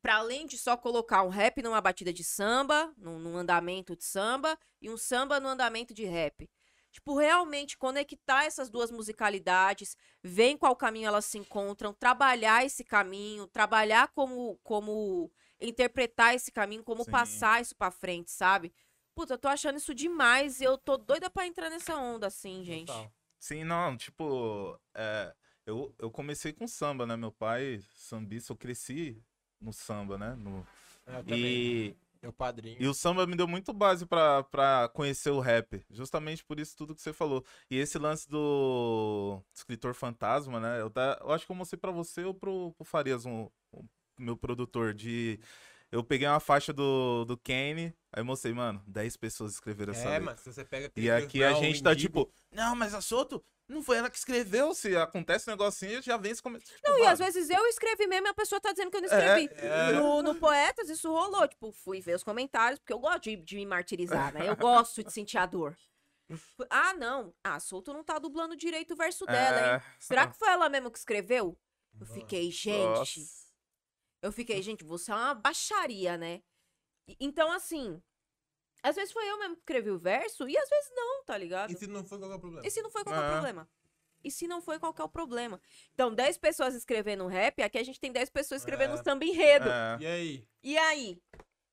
Pra 0.02 0.18
além 0.18 0.46
de 0.46 0.58
só 0.58 0.78
colocar 0.78 1.24
um 1.24 1.30
rap 1.30 1.62
numa 1.64 1.82
batida 1.82 2.14
de 2.14 2.24
samba, 2.24 2.94
num, 2.98 3.18
num 3.18 3.38
andamento 3.38 3.96
de 3.96 4.04
samba, 4.04 4.58
e 4.82 4.90
um 4.90 4.98
samba 4.98 5.40
no 5.40 5.48
andamento 5.48 5.94
de 5.94 6.06
rap. 6.06 6.48
Tipo, 6.92 7.18
realmente 7.18 7.78
conectar 7.78 8.46
essas 8.46 8.70
duas 8.70 8.92
musicalidades, 8.92 9.98
ver 10.24 10.50
em 10.50 10.58
qual 10.58 10.76
caminho 10.76 11.08
elas 11.08 11.26
se 11.26 11.38
encontram, 11.38 11.92
trabalhar 11.94 12.64
esse 12.66 12.84
caminho, 12.84 13.48
trabalhar 13.48 14.10
como, 14.10 14.58
como 14.64 15.32
interpretar 15.60 16.36
esse 16.36 16.52
caminho, 16.52 16.84
como 16.84 17.04
Sim. 17.04 17.12
passar 17.12 17.62
isso 17.62 17.76
pra 17.76 17.92
frente, 17.92 18.32
sabe? 18.32 18.74
Puta, 19.14 19.36
eu 19.36 19.38
tô 19.38 19.48
achando 19.48 19.78
isso 19.78 19.94
demais 19.96 20.60
e 20.60 20.66
eu 20.66 20.78
tô 20.78 20.98
doida 20.98 21.30
pra 21.30 21.48
entrar 21.48 21.70
nessa 21.70 21.96
onda, 21.96 22.28
assim, 22.28 22.64
gente. 22.64 22.88
Total. 22.88 23.12
Sim, 23.40 23.64
não, 23.64 23.96
tipo, 23.96 24.78
é, 24.94 25.34
eu, 25.66 25.94
eu 26.00 26.10
comecei 26.12 26.52
com 26.52 26.68
samba, 26.68 27.06
né? 27.06 27.16
Meu 27.16 27.32
pai, 27.32 27.80
sambista, 27.96 28.52
eu 28.52 28.58
cresci 28.58 29.22
no 29.62 29.72
samba, 29.72 30.18
né? 30.18 30.36
No, 30.36 30.66
É, 31.06 31.20
eu 31.28 31.38
e 31.38 31.96
Meu 32.22 32.34
padrinho. 32.34 32.82
E 32.82 32.88
o 32.88 32.94
samba 32.94 33.28
me 33.28 33.36
deu 33.36 33.48
muito 33.48 33.72
base 33.72 34.06
pra, 34.06 34.44
pra 34.44 34.90
conhecer 34.90 35.30
o 35.30 35.40
rap. 35.40 35.86
Justamente 35.92 36.44
por 36.44 36.60
isso 36.60 36.76
tudo 36.76 36.96
que 36.96 37.02
você 37.02 37.14
falou. 37.14 37.46
E 37.70 37.78
esse 37.78 37.98
lance 38.00 38.28
do 38.28 39.42
escritor 39.54 39.94
fantasma, 39.94 40.60
né? 40.60 40.82
Eu, 40.82 40.90
tá, 40.90 41.20
eu 41.22 41.32
acho 41.32 41.46
que 41.46 41.52
eu 41.52 41.56
mostrei 41.56 41.80
pra 41.80 41.92
você 41.92 42.24
ou 42.24 42.34
pro, 42.34 42.74
pro 42.74 42.84
Farias, 42.84 43.26
um, 43.26 43.48
um- 43.74 43.88
meu 44.18 44.38
produtor, 44.38 44.94
de. 44.94 45.40
Eu 45.92 46.04
peguei 46.04 46.28
uma 46.28 46.40
faixa 46.40 46.74
do, 46.74 47.24
do 47.26 47.38
Kane, 47.38 47.94
aí 48.12 48.24
mostrei, 48.24 48.54
mano, 48.54 48.84
10 48.88 49.16
pessoas 49.18 49.54
escreveram 49.54 49.94
essa 49.94 50.10
É, 50.10 50.20
letra. 50.20 50.38
se 50.38 50.52
você 50.52 50.66
pega 50.66 50.92
E 50.96 51.10
aqui 51.10 51.44
a 51.44 51.54
gente 51.54 51.82
tá 51.82 51.94
Indigo, 51.94 52.26
tipo, 52.26 52.34
não, 52.52 52.76
mas 52.76 52.94
a 52.94 53.00
Soto 53.02 53.42
não 53.68 53.82
foi 53.82 53.98
ela 53.98 54.10
que 54.10 54.18
escreveu. 54.18 54.74
Se 54.74 54.96
acontece 54.98 55.50
um 55.50 55.54
negocinho, 55.54 56.02
já 56.02 56.18
vem 56.18 56.32
esse 56.32 56.42
comentário. 56.42 56.76
Não, 56.84 57.00
e 57.00 57.06
às 57.06 57.20
vezes 57.20 57.50
eu 57.50 57.66
escrevi 57.68 58.08
mesmo 58.08 58.28
e 58.28 58.30
a 58.30 58.34
pessoa 58.34 58.60
tá 58.60 58.72
dizendo 58.72 58.92
que 58.92 58.98
eu 58.98 59.02
não 59.02 59.08
escrevi. 59.08 59.50
É. 59.54 59.94
No, 59.94 60.22
no 60.22 60.36
Poetas 60.36 60.90
isso 60.90 61.10
rolou. 61.10 61.48
Tipo, 61.48 61.72
fui 61.72 62.02
ver 62.02 62.16
os 62.16 62.24
comentários, 62.24 62.80
porque 62.80 62.92
eu 62.94 63.00
gosto 63.00 63.24
de, 63.24 63.38
de 63.38 63.56
me 63.56 63.66
martirizar, 63.66 64.34
né? 64.34 64.50
Eu 64.50 64.56
gosto 64.58 65.04
de 65.04 65.14
sentir 65.14 65.38
a 65.38 65.46
dor. 65.46 65.78
Ah, 66.72 66.92
não. 66.96 67.32
Ah, 67.44 67.60
Solto 67.60 67.94
não 67.94 68.04
tá 68.04 68.18
dublando 68.18 68.56
direito 68.56 68.96
o 68.96 68.98
verso 68.98 69.28
dela, 69.28 69.76
hein? 69.76 69.82
Será 70.00 70.26
que 70.26 70.36
foi 70.36 70.50
ela 70.50 70.68
mesmo 70.68 70.90
que 70.90 70.98
escreveu? 70.98 71.56
Eu 72.00 72.06
fiquei, 72.08 72.50
gente. 72.50 73.24
Eu 74.26 74.32
fiquei, 74.32 74.60
gente, 74.64 74.84
você 74.84 75.12
é 75.12 75.16
uma 75.16 75.36
baixaria, 75.36 76.18
né? 76.18 76.42
Então, 77.20 77.52
assim. 77.52 78.02
Às 78.82 78.96
vezes 78.96 79.12
foi 79.14 79.28
eu 79.30 79.38
mesmo 79.40 79.56
que 79.56 79.62
escrevi 79.62 79.90
o 79.92 79.98
verso 79.98 80.48
e 80.50 80.56
às 80.58 80.70
vezes 80.70 80.92
não, 80.96 81.24
tá 81.24 81.38
ligado? 81.38 81.72
E 81.72 81.78
se 81.78 81.88
não 81.88 82.04
for, 82.04 82.20
qual 82.20 82.30
que 82.30 82.34
é 82.34 82.38
o 82.38 82.40
problema? 82.40 82.68
E 82.68 82.72
se 82.72 82.82
não 82.82 82.90
foi, 82.92 83.04
qual 83.04 83.14
que 83.16 83.20
é 83.22 83.24
o 83.24 83.28
É. 83.28 83.32
problema? 83.32 83.70
E 84.24 84.32
se 84.32 84.48
não 84.48 84.62
foi, 84.62 84.80
qual 84.80 84.94
que 84.94 85.02
é 85.02 85.06
o 85.06 85.10
problema? 85.10 85.62
Então, 85.94 86.14
10 86.14 86.38
pessoas 86.40 86.74
escrevendo 86.76 87.26
rap, 87.28 87.62
aqui 87.62 87.78
a 87.78 87.84
gente 87.84 88.00
tem 88.00 88.12
10 88.12 88.30
pessoas 88.32 88.62
escrevendo 88.62 88.94
É. 88.96 89.04
samba 89.04 89.26
enredo. 89.26 89.70
É. 89.70 89.98
E 90.02 90.06
aí? 90.08 90.48
E 90.64 90.78
aí? 90.78 91.22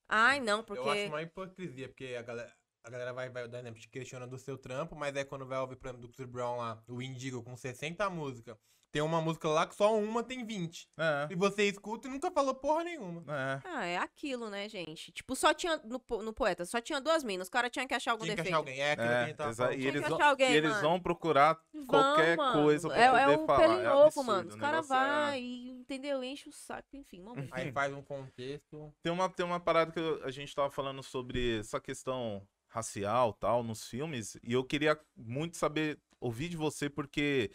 Ai, 0.09 0.41
não, 0.41 0.59
Eu 0.59 0.61
acho 0.61 0.67
porque. 0.67 1.07
uma 1.07 1.23
hipocrisia, 1.23 1.89
porque 1.89 2.15
a 2.19 2.23
galera, 2.23 2.55
a 2.85 2.91
galera 2.91 3.13
vai, 3.15 3.29
vai 3.31 3.49
dar 3.49 3.61
exemplo, 3.61 3.81
te 3.81 3.89
questiona 3.89 4.27
do 4.27 4.39
seu 4.39 4.57
trampo, 4.59 4.95
mas 4.95 5.15
aí 5.17 5.25
quando 5.25 5.47
vai 5.47 5.59
ouvir, 5.59 5.77
por 5.77 5.87
exemplo, 5.89 6.07
do 6.07 6.13
Chris 6.13 6.29
Brown 6.29 6.57
lá, 6.59 6.83
o 6.89 7.01
Indigo 7.03 7.43
com 7.43 7.57
60 7.57 8.09
músicas, 8.11 8.57
tem 8.93 9.01
uma 9.03 9.21
música 9.23 9.49
lá 9.49 9.67
que 9.67 9.75
só 9.75 9.99
uma 9.99 10.23
tem 10.23 10.45
20. 10.45 10.87
É. 10.99 11.29
E 11.31 11.35
você 11.35 11.65
escuta 11.67 12.07
e 12.07 12.11
nunca 12.11 12.31
falou 12.31 12.55
porra 12.55 12.85
nenhuma. 12.85 13.25
É. 13.35 13.61
Ah, 13.65 13.85
é 13.87 13.97
aquilo, 13.97 14.51
né, 14.51 14.69
gente? 14.69 15.11
Tipo, 15.11 15.35
só 15.35 15.55
tinha. 15.55 15.79
No, 15.79 16.01
no 16.23 16.33
poeta, 16.35 16.65
só 16.67 16.79
tinha 16.81 17.01
duas 17.01 17.25
minas. 17.25 17.47
Os 17.47 17.51
caras 17.51 17.71
tinham 17.71 17.87
que 17.89 17.95
achar 17.95 18.11
algum 18.13 18.25
Tinha 18.25 18.37
que 18.37 18.43
defeito. 18.43 18.55
achar 18.55 18.59
alguém. 18.59 18.81
É 18.81 18.93
aquilo 18.93 19.09
que 19.09 19.15
a 19.15 19.17
É, 19.23 19.27
gente 19.27 19.37
tava 19.37 19.55
falando. 19.55 19.73
e 19.73 19.77
Tinha 19.79 19.89
eles, 19.89 20.03
que 20.03 20.09
vão, 20.11 20.19
achar 20.19 20.29
alguém, 20.29 20.51
e 20.53 20.57
eles 20.57 20.81
vão 20.83 21.01
procurar 21.01 21.59
Vão, 21.73 21.87
qualquer 21.87 22.37
mano. 22.37 22.63
coisa 22.63 22.89
pra 22.89 22.99
é, 22.99 23.11
poder 23.11 23.23
é 23.23 23.29
um 23.39 23.47
falar. 23.47 23.59
pelo 23.61 23.73
é 23.73 23.85
novo, 23.85 24.03
absurdo, 24.05 24.27
mano. 24.27 24.45
o 24.45 24.49
Os 24.49 24.57
caras 24.57 24.85
é- 24.85 24.89
vai, 24.89 25.41
e, 25.41 25.71
entendeu? 25.71 26.23
Enche 26.23 26.49
o 26.49 26.53
saco, 26.53 26.89
enfim, 26.95 27.23
vamos. 27.23 27.49
Aí 27.51 27.73
faz 27.73 27.93
um 27.95 28.03
contexto. 28.03 28.93
Tem 29.03 29.11
uma, 29.11 29.29
tem 29.31 29.47
uma 29.47 29.59
parada 29.59 29.91
que 29.91 29.99
eu- 29.99 30.23
a 30.25 30.31
gente 30.31 30.55
tava 30.55 30.71
falando 30.71 31.03
sobre 31.03 31.61
essa 31.61 31.81
questão 31.81 32.47
racial 32.69 33.33
tal 33.33 33.63
nos 33.63 33.87
filmes 33.87 34.37
e 34.43 34.53
eu 34.53 34.65
queria 34.65 34.99
muito 35.17 35.57
saber 35.57 35.99
ouvir 36.21 36.49
de 36.49 36.57
você 36.57 36.89
porque 36.89 37.51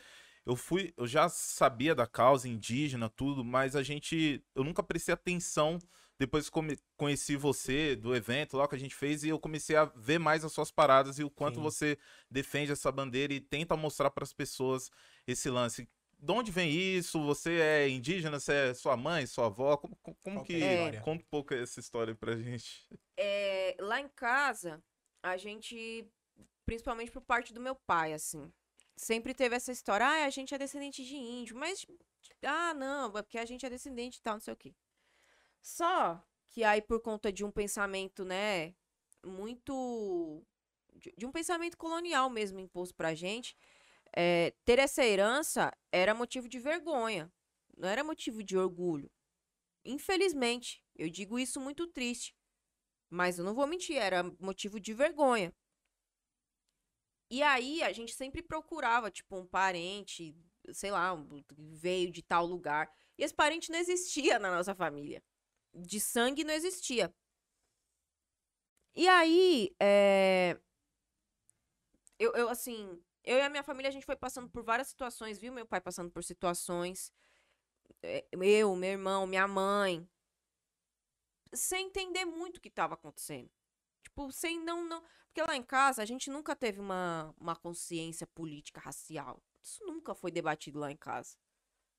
eu 0.48 0.56
fui 0.56 0.94
eu 0.98 1.06
já 1.06 1.30
sabia 1.30 1.94
da 1.94 2.08
causa 2.08 2.48
indígena 2.48 3.10
tudo 3.10 3.44
mas 3.44 3.76
a 3.76 3.84
gente 3.84 4.44
eu 4.56 4.64
nunca 4.64 4.82
prestei 4.82 5.14
atenção 5.14 5.78
depois 6.20 6.46
que 6.46 6.52
come- 6.52 6.80
conheci 6.96 7.36
você 7.36 7.96
do 7.96 8.16
evento 8.16 8.58
lá 8.58 8.68
que 8.68 8.76
a 8.76 8.80
gente 8.80 8.96
fez 8.96 9.24
e 9.24 9.30
eu 9.30 9.40
comecei 9.40 9.76
a 9.76 9.86
ver 9.86 10.18
mais 10.20 10.44
as 10.44 10.52
suas 10.52 10.72
paradas 10.72 11.20
e 11.20 11.24
o 11.24 11.30
quanto 11.30 11.56
Sim. 11.58 11.62
você 11.62 11.98
defende 12.32 12.72
essa 12.72 12.92
bandeira 12.92 13.34
e 13.34 13.40
tenta 13.40 13.78
mostrar 13.78 14.10
para 14.10 14.24
as 14.24 14.34
pessoas 14.34 14.90
esse 15.28 15.50
lance 15.50 15.88
de 16.20 16.32
onde 16.32 16.52
vem 16.52 16.72
isso? 16.72 17.24
Você 17.26 17.60
é 17.60 17.88
indígena? 17.90 18.40
Você 18.40 18.52
é 18.52 18.74
sua 18.74 18.98
mãe, 18.98 19.28
sua 19.28 19.46
avó? 19.46 19.78
Como, 19.78 19.96
como- 20.24 20.44
que. 20.44 20.64
é? 20.64 21.00
Conta 21.02 21.22
um 21.24 21.28
pouco 21.30 21.54
essa 21.54 21.80
história 21.80 22.16
pra 22.16 22.36
gente. 22.36 22.90
É, 23.16 23.76
lá 23.80 24.02
em 24.02 24.08
casa, 24.10 24.84
a 25.22 25.38
gente, 25.38 26.08
principalmente 26.66 27.12
por 27.12 27.22
parte 27.22 27.54
do 27.54 27.62
meu 27.62 27.76
pai, 27.76 28.14
assim, 28.14 28.52
sempre 28.98 29.34
teve 29.34 29.56
essa 29.56 29.72
história, 29.72 30.06
ah, 30.06 30.26
a 30.26 30.30
gente 30.30 30.54
é 30.54 30.58
descendente 30.58 31.06
de 31.06 31.16
índio, 31.16 31.56
mas, 31.56 31.86
ah, 32.44 32.74
não, 32.74 33.18
é 33.18 33.22
porque 33.22 33.38
a 33.38 33.46
gente 33.46 33.66
é 33.66 33.70
descendente 33.70 34.18
e 34.18 34.22
tal, 34.22 34.34
não 34.34 34.42
sei 34.42 34.54
o 34.54 34.58
quê. 34.58 34.76
Só 35.62 36.22
que 36.50 36.64
aí, 36.64 36.82
por 36.82 37.02
conta 37.02 37.32
de 37.32 37.46
um 37.46 37.52
pensamento, 37.52 38.26
né, 38.26 38.74
muito. 39.26 40.44
de, 40.96 41.14
de 41.18 41.26
um 41.26 41.32
pensamento 41.32 41.78
colonial 41.78 42.30
mesmo 42.30 42.60
imposto 42.60 42.96
pra 42.96 43.14
gente, 43.16 43.56
é, 44.16 44.54
ter 44.66 44.80
essa 44.80 45.06
herança 45.06 45.72
era 45.92 46.14
motivo 46.14 46.50
de 46.50 46.60
vergonha, 46.60 47.32
não 47.78 47.88
era 47.88 48.04
motivo 48.04 48.44
de 48.44 48.58
orgulho. 48.58 49.12
Infelizmente, 49.86 50.84
eu 50.96 51.10
digo 51.10 51.40
isso 51.40 51.62
muito 51.62 51.88
triste. 51.88 52.36
Mas 53.10 53.40
eu 53.40 53.46
não 53.46 53.54
vou 53.54 53.66
mentir, 53.68 53.96
era 53.98 54.24
motivo 54.40 54.80
de 54.80 54.94
vergonha. 54.94 55.54
E 57.30 57.44
aí 57.44 57.84
a 57.84 57.92
gente 57.92 58.14
sempre 58.14 58.42
procurava, 58.42 59.12
tipo, 59.12 59.36
um 59.38 59.46
parente, 59.46 60.36
sei 60.74 60.92
lá, 60.92 61.14
um- 61.14 61.44
veio 61.58 62.12
de 62.12 62.22
tal 62.22 62.46
lugar. 62.46 62.90
E 63.18 63.24
esse 63.24 63.34
parente 63.34 63.72
não 63.72 63.80
existia 63.80 64.40
na 64.40 64.52
nossa 64.52 64.74
família. 64.76 65.24
De 65.74 66.00
sangue 66.00 66.44
não 66.44 66.54
existia. 66.54 67.14
E 68.96 69.08
aí, 69.08 69.76
é... 69.80 70.58
eu, 72.20 72.34
eu, 72.34 72.50
assim, 72.50 73.00
eu 73.24 73.38
e 73.38 73.42
a 73.42 73.50
minha 73.50 73.64
família, 73.64 73.90
a 73.90 73.92
gente 73.92 74.06
foi 74.06 74.16
passando 74.16 74.50
por 74.50 74.64
várias 74.64 74.88
situações, 74.90 75.38
viu? 75.40 75.54
Meu 75.54 75.66
pai 75.66 75.82
passando 75.82 76.12
por 76.12 76.24
situações. 76.24 77.12
É, 78.04 78.26
Eu, 78.34 78.76
meu 78.76 78.92
irmão, 78.92 79.28
minha 79.28 79.48
mãe 79.48 80.08
sem 81.54 81.88
entender 81.88 82.24
muito 82.26 82.58
o 82.58 82.62
que 82.62 82.70
estava 82.70 82.94
acontecendo. 82.94 83.50
Tipo, 84.18 84.32
sem 84.32 84.60
não, 84.60 84.84
não. 84.84 85.04
Porque 85.28 85.44
lá 85.44 85.56
em 85.56 85.62
casa 85.62 86.02
a 86.02 86.06
gente 86.06 86.32
nunca 86.32 86.56
teve 86.56 86.80
uma, 86.80 87.34
uma 87.40 87.56
consciência 87.56 88.26
política 88.26 88.80
racial. 88.82 89.44
Isso 89.62 89.86
nunca 89.86 90.16
foi 90.16 90.32
debatido 90.32 90.80
lá 90.80 90.92
em 90.92 90.98
casa. 90.98 91.38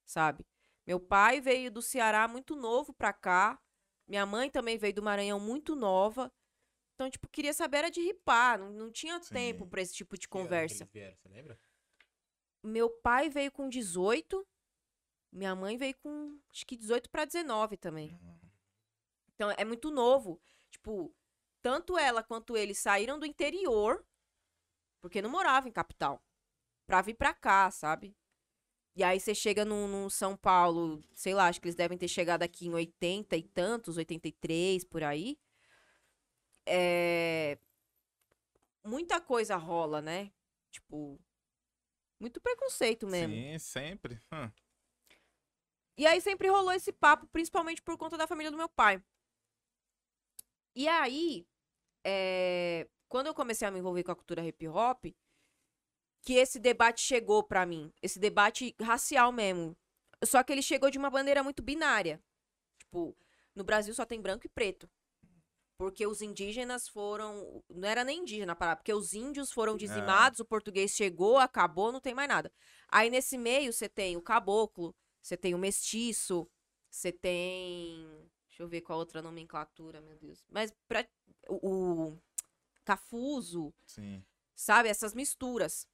Sabe? 0.04 0.44
Meu 0.84 0.98
pai 0.98 1.40
veio 1.40 1.70
do 1.70 1.80
Ceará 1.80 2.26
muito 2.26 2.56
novo 2.56 2.92
pra 2.92 3.12
cá. 3.12 3.60
Minha 4.08 4.26
mãe 4.26 4.50
também 4.50 4.76
veio 4.76 4.94
do 4.94 5.02
Maranhão 5.02 5.38
muito 5.38 5.76
nova. 5.76 6.32
Então, 6.94 7.08
tipo, 7.08 7.28
queria 7.28 7.52
saber 7.52 7.78
era 7.78 7.90
de 7.90 8.00
ripar. 8.00 8.58
Não, 8.58 8.72
não 8.72 8.90
tinha 8.90 9.22
Sim. 9.22 9.34
tempo 9.34 9.66
pra 9.68 9.80
esse 9.80 9.94
tipo 9.94 10.16
de 10.16 10.22
Que 10.22 10.26
que 10.26 10.32
conversa. 10.32 10.82
eles 10.82 10.92
vieram, 10.92 11.16
Você 11.16 11.28
lembra? 11.28 11.60
Meu 12.64 12.90
pai 12.90 13.28
veio 13.30 13.52
com 13.52 13.68
18. 13.68 14.44
Minha 15.30 15.54
mãe 15.54 15.76
veio 15.76 15.94
com 15.98 16.36
acho 16.50 16.66
que 16.66 16.76
18 16.76 17.08
pra 17.10 17.24
19 17.24 17.76
também. 17.76 18.18
Então 19.34 19.52
é 19.56 19.64
muito 19.64 19.90
novo. 19.92 20.40
Tipo, 20.70 21.14
tanto 21.62 21.96
ela 21.98 22.22
quanto 22.22 22.56
ele 22.56 22.74
saíram 22.74 23.18
do 23.18 23.26
interior, 23.26 24.04
porque 25.00 25.22
não 25.22 25.30
moravam 25.30 25.68
em 25.68 25.72
capital, 25.72 26.22
pra 26.86 27.02
vir 27.02 27.14
pra 27.14 27.34
cá, 27.34 27.70
sabe? 27.70 28.16
E 28.94 29.04
aí 29.04 29.20
você 29.20 29.34
chega 29.34 29.64
no, 29.64 29.86
no 29.86 30.10
São 30.10 30.36
Paulo, 30.36 31.00
sei 31.14 31.32
lá, 31.32 31.46
acho 31.46 31.60
que 31.60 31.68
eles 31.68 31.76
devem 31.76 31.96
ter 31.96 32.08
chegado 32.08 32.42
aqui 32.42 32.66
em 32.66 32.74
80 32.74 33.36
e 33.36 33.42
tantos, 33.44 33.96
83 33.96 34.82
por 34.84 35.04
aí. 35.04 35.38
É... 36.66 37.58
Muita 38.84 39.20
coisa 39.20 39.56
rola, 39.56 40.02
né? 40.02 40.32
Tipo, 40.70 41.16
muito 42.18 42.40
preconceito 42.40 43.06
mesmo. 43.06 43.34
Sim, 43.34 43.58
sempre. 43.58 44.20
Hum. 44.32 44.50
E 45.96 46.06
aí 46.06 46.20
sempre 46.20 46.48
rolou 46.48 46.72
esse 46.72 46.92
papo, 46.92 47.26
principalmente 47.28 47.82
por 47.82 47.96
conta 47.96 48.16
da 48.16 48.26
família 48.26 48.50
do 48.50 48.56
meu 48.56 48.68
pai. 48.68 49.02
E 50.78 50.86
aí, 50.86 51.44
é, 52.06 52.86
quando 53.08 53.26
eu 53.26 53.34
comecei 53.34 53.66
a 53.66 53.70
me 53.72 53.80
envolver 53.80 54.04
com 54.04 54.12
a 54.12 54.14
cultura 54.14 54.46
hip 54.46 54.68
hop, 54.68 55.06
que 56.22 56.34
esse 56.34 56.60
debate 56.60 57.00
chegou 57.00 57.42
pra 57.42 57.66
mim, 57.66 57.92
esse 58.00 58.20
debate 58.20 58.76
racial 58.80 59.32
mesmo. 59.32 59.76
Só 60.24 60.40
que 60.40 60.52
ele 60.52 60.62
chegou 60.62 60.88
de 60.88 60.96
uma 60.96 61.10
bandeira 61.10 61.42
muito 61.42 61.64
binária. 61.64 62.22
Tipo, 62.78 63.16
no 63.56 63.64
Brasil 63.64 63.92
só 63.92 64.04
tem 64.04 64.22
branco 64.22 64.46
e 64.46 64.48
preto. 64.48 64.88
Porque 65.76 66.06
os 66.06 66.22
indígenas 66.22 66.86
foram. 66.86 67.60
Não 67.68 67.88
era 67.88 68.04
nem 68.04 68.20
indígena 68.20 68.52
a 68.52 68.56
palavra, 68.56 68.76
porque 68.76 68.94
os 68.94 69.14
índios 69.14 69.50
foram 69.50 69.76
dizimados, 69.76 70.38
o 70.38 70.44
português 70.44 70.92
chegou, 70.92 71.38
acabou, 71.38 71.90
não 71.90 72.00
tem 72.00 72.14
mais 72.14 72.28
nada. 72.28 72.52
Aí 72.86 73.10
nesse 73.10 73.36
meio 73.36 73.72
você 73.72 73.88
tem 73.88 74.16
o 74.16 74.22
caboclo, 74.22 74.94
você 75.20 75.36
tem 75.36 75.56
o 75.56 75.58
mestiço, 75.58 76.48
você 76.88 77.10
tem. 77.10 78.30
Deixa 78.58 78.64
eu 78.64 78.68
ver 78.68 78.80
qual 78.80 78.98
outra 78.98 79.22
nomenclatura, 79.22 80.00
meu 80.00 80.16
Deus. 80.16 80.44
Mas 80.50 80.74
pra, 80.88 81.06
o, 81.48 82.08
o 82.08 82.22
cafuso, 82.84 83.72
Sim. 83.86 84.24
sabe? 84.52 84.88
Essas 84.88 85.14
misturas. 85.14 85.86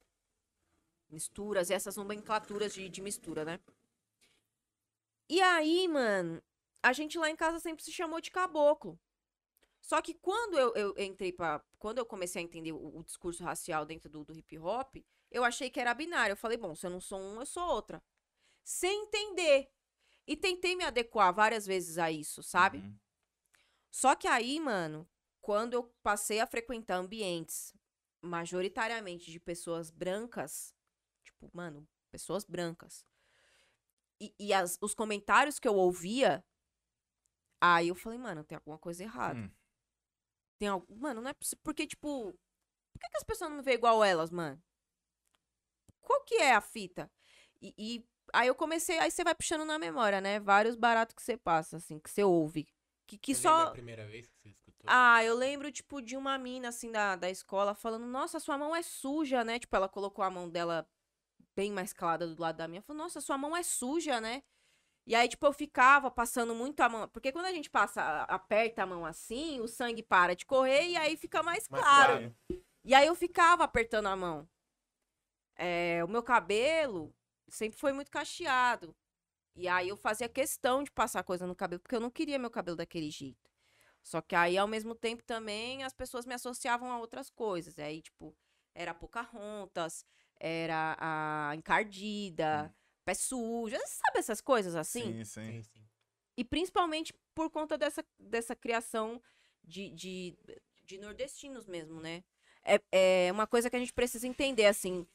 Misturas, 1.07 1.69
essas 1.69 1.95
nomenclaturas 1.95 2.73
de, 2.73 2.89
de 2.89 3.01
mistura, 3.03 3.45
né? 3.45 3.59
E 5.29 5.39
aí, 5.43 5.87
mano, 5.87 6.41
a 6.81 6.91
gente 6.91 7.19
lá 7.19 7.29
em 7.29 7.35
casa 7.35 7.59
sempre 7.59 7.83
se 7.83 7.91
chamou 7.91 8.19
de 8.19 8.31
caboclo. 8.31 8.99
Só 9.79 10.01
que 10.01 10.15
quando 10.15 10.57
eu, 10.57 10.73
eu 10.73 10.95
entrei 10.97 11.31
pra. 11.31 11.63
Quando 11.77 11.99
eu 11.99 12.05
comecei 12.05 12.41
a 12.41 12.45
entender 12.45 12.71
o, 12.71 12.97
o 12.97 13.03
discurso 13.03 13.43
racial 13.43 13.85
dentro 13.85 14.09
do, 14.09 14.25
do 14.25 14.35
hip 14.35 14.57
hop, 14.57 14.95
eu 15.29 15.43
achei 15.43 15.69
que 15.69 15.79
era 15.79 15.93
binário. 15.93 16.33
Eu 16.33 16.37
falei, 16.37 16.57
bom, 16.57 16.73
se 16.73 16.87
eu 16.87 16.89
não 16.89 16.99
sou 16.99 17.19
um, 17.19 17.39
eu 17.39 17.45
sou 17.45 17.63
outra. 17.63 18.01
Sem 18.63 19.03
entender. 19.03 19.69
E 20.27 20.35
tentei 20.35 20.75
me 20.75 20.83
adequar 20.83 21.33
várias 21.33 21.65
vezes 21.65 21.97
a 21.97 22.11
isso, 22.11 22.41
sabe? 22.41 22.79
Uhum. 22.79 22.97
Só 23.91 24.15
que 24.15 24.27
aí, 24.27 24.59
mano, 24.59 25.07
quando 25.41 25.73
eu 25.73 25.83
passei 26.01 26.39
a 26.39 26.47
frequentar 26.47 26.95
ambientes 26.97 27.73
majoritariamente 28.21 29.29
de 29.31 29.39
pessoas 29.39 29.91
brancas, 29.91 30.73
tipo, 31.23 31.49
mano, 31.53 31.87
pessoas 32.11 32.43
brancas, 32.43 33.05
e, 34.19 34.33
e 34.39 34.53
as- 34.53 34.77
os 34.81 34.95
comentários 34.95 35.59
que 35.59 35.67
eu 35.67 35.75
ouvia, 35.75 36.43
aí 37.61 37.89
eu 37.89 37.95
falei, 37.95 38.17
mano, 38.17 38.43
tem 38.43 38.55
alguma 38.55 38.77
coisa 38.79 39.03
errada. 39.03 39.39
Hum. 39.39 39.51
Tem 40.57 40.67
algo. 40.69 40.95
Mano, 40.95 41.21
não 41.21 41.29
é 41.29 41.33
possível. 41.33 41.59
Porque, 41.63 41.85
tipo. 41.85 42.33
Por 42.93 42.99
que, 43.01 43.09
que 43.09 43.17
as 43.17 43.23
pessoas 43.23 43.49
não 43.49 43.57
me 43.57 43.63
veem 43.63 43.75
igual 43.77 44.01
elas, 44.03 44.31
mano? 44.31 44.61
Qual 46.01 46.23
que 46.23 46.35
é 46.35 46.53
a 46.53 46.61
fita? 46.61 47.11
E, 47.61 47.73
e 47.77 48.05
aí 48.33 48.47
eu 48.47 48.55
comecei. 48.55 48.99
Aí 48.99 49.11
você 49.11 49.23
vai 49.23 49.35
puxando 49.35 49.65
na 49.65 49.77
memória, 49.79 50.21
né? 50.21 50.39
Vários 50.39 50.75
baratos 50.75 51.15
que 51.15 51.21
você 51.21 51.37
passa, 51.37 51.77
assim, 51.77 51.99
que 51.99 52.09
você 52.09 52.23
ouve. 52.23 52.67
Que, 53.07 53.17
que 53.17 53.35
Você 53.35 53.43
só. 53.43 53.67
a 53.67 53.71
primeira 53.71 54.05
vez 54.07 54.27
que 54.27 54.35
você 54.41 54.49
escutou? 54.49 54.83
Ah, 54.87 55.23
eu 55.23 55.35
lembro, 55.35 55.71
tipo, 55.71 56.01
de 56.01 56.17
uma 56.17 56.37
mina, 56.37 56.69
assim, 56.69 56.91
da, 56.91 57.15
da 57.15 57.29
escola 57.29 57.75
falando: 57.75 58.05
Nossa, 58.05 58.39
sua 58.39 58.57
mão 58.57 58.75
é 58.75 58.81
suja, 58.81 59.43
né? 59.43 59.59
Tipo, 59.59 59.75
ela 59.75 59.87
colocou 59.87 60.23
a 60.23 60.29
mão 60.29 60.49
dela 60.49 60.87
bem 61.55 61.71
mais 61.71 61.93
calada 61.93 62.27
do 62.27 62.41
lado 62.41 62.57
da 62.57 62.67
minha. 62.67 62.81
Falou: 62.81 63.03
Nossa, 63.03 63.21
sua 63.21 63.37
mão 63.37 63.55
é 63.55 63.61
suja, 63.61 64.19
né? 64.19 64.41
E 65.07 65.13
aí, 65.13 65.27
tipo, 65.27 65.45
eu 65.45 65.53
ficava 65.53 66.09
passando 66.09 66.55
muito 66.55 66.79
a 66.81 66.89
mão. 66.89 67.07
Porque 67.09 67.31
quando 67.31 67.45
a 67.45 67.51
gente 67.51 67.69
passa, 67.69 68.23
aperta 68.23 68.81
a 68.81 68.87
mão 68.87 69.05
assim, 69.05 69.61
o 69.61 69.67
sangue 69.67 70.01
para 70.01 70.35
de 70.35 70.45
correr 70.45 70.87
e 70.89 70.97
aí 70.97 71.15
fica 71.15 71.43
mais 71.43 71.67
Mais 71.69 71.83
claro. 71.83 72.17
claro. 72.17 72.35
E 72.83 72.93
aí 72.95 73.05
eu 73.05 73.13
ficava 73.13 73.63
apertando 73.63 74.07
a 74.07 74.15
mão. 74.15 74.49
É, 75.55 76.03
o 76.03 76.07
meu 76.07 76.23
cabelo 76.23 77.13
sempre 77.47 77.79
foi 77.79 77.93
muito 77.93 78.11
cacheado. 78.11 78.95
E 79.55 79.67
aí 79.67 79.89
eu 79.89 79.97
fazia 79.97 80.27
questão 80.27 80.83
de 80.83 80.91
passar 80.91 81.23
coisa 81.23 81.47
no 81.47 81.55
cabelo, 81.55 81.79
porque 81.81 81.95
eu 81.95 81.99
não 82.01 82.11
queria 82.11 82.37
meu 82.37 82.49
cabelo 82.49 82.77
daquele 82.77 83.09
jeito. 83.09 83.49
Só 84.03 84.21
que 84.21 84.35
aí, 84.35 84.57
ao 84.57 84.67
mesmo 84.67 84.93
tempo, 84.93 85.23
também 85.23 85.83
as 85.83 85.93
pessoas 85.93 86.25
me 86.25 86.33
associavam 86.33 86.91
a 86.91 86.99
outras 86.99 87.29
coisas. 87.29 87.79
Aí, 87.79 88.01
tipo, 88.01 88.35
era 88.75 88.91
a 88.91 88.93
Pocahontas, 88.93 90.05
era 90.39 90.95
a 90.99 91.55
encardida, 91.55 92.73
pé 93.03 93.13
sujo. 93.13 93.75
Sabe 93.85 94.19
essas 94.19 94.41
coisas 94.41 94.75
assim? 94.75 95.13
Sim, 95.13 95.25
sim. 95.25 95.51
Sim, 95.51 95.63
sim. 95.63 95.85
E 96.37 96.43
principalmente 96.43 97.13
por 97.33 97.49
conta 97.49 97.77
dessa, 97.77 98.05
dessa 98.19 98.55
criação 98.55 99.21
de, 99.63 99.89
de, 99.89 100.37
de 100.83 100.97
nordestinos 100.97 101.65
mesmo, 101.65 101.99
né? 102.01 102.23
É, 102.63 103.27
é 103.27 103.31
uma 103.31 103.47
coisa 103.47 103.69
que 103.69 103.75
a 103.75 103.79
gente 103.79 103.93
precisa 103.93 104.27
entender, 104.27 104.65
assim. 104.65 105.07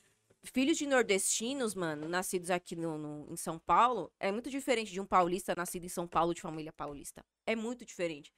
Filhos 0.42 0.78
de 0.78 0.86
nordestinos, 0.86 1.74
mano, 1.74 2.08
nascidos 2.08 2.50
aqui 2.50 2.74
no, 2.74 2.96
no- 2.96 3.26
em 3.32 3.36
São 3.36 3.58
Paulo, 3.58 4.10
é 4.18 4.32
muito 4.32 4.48
diferente 4.50 4.90
de 4.90 5.00
um 5.00 5.04
paulista 5.06 5.54
nascido 5.54 5.84
em 5.84 5.88
São 5.88 6.08
Paulo 6.08 6.32
de 6.34 6.40
família 6.40 6.72
paulista. 6.72 7.22
É 7.46 7.54
muito 7.54 7.84
diferente. 7.84 8.32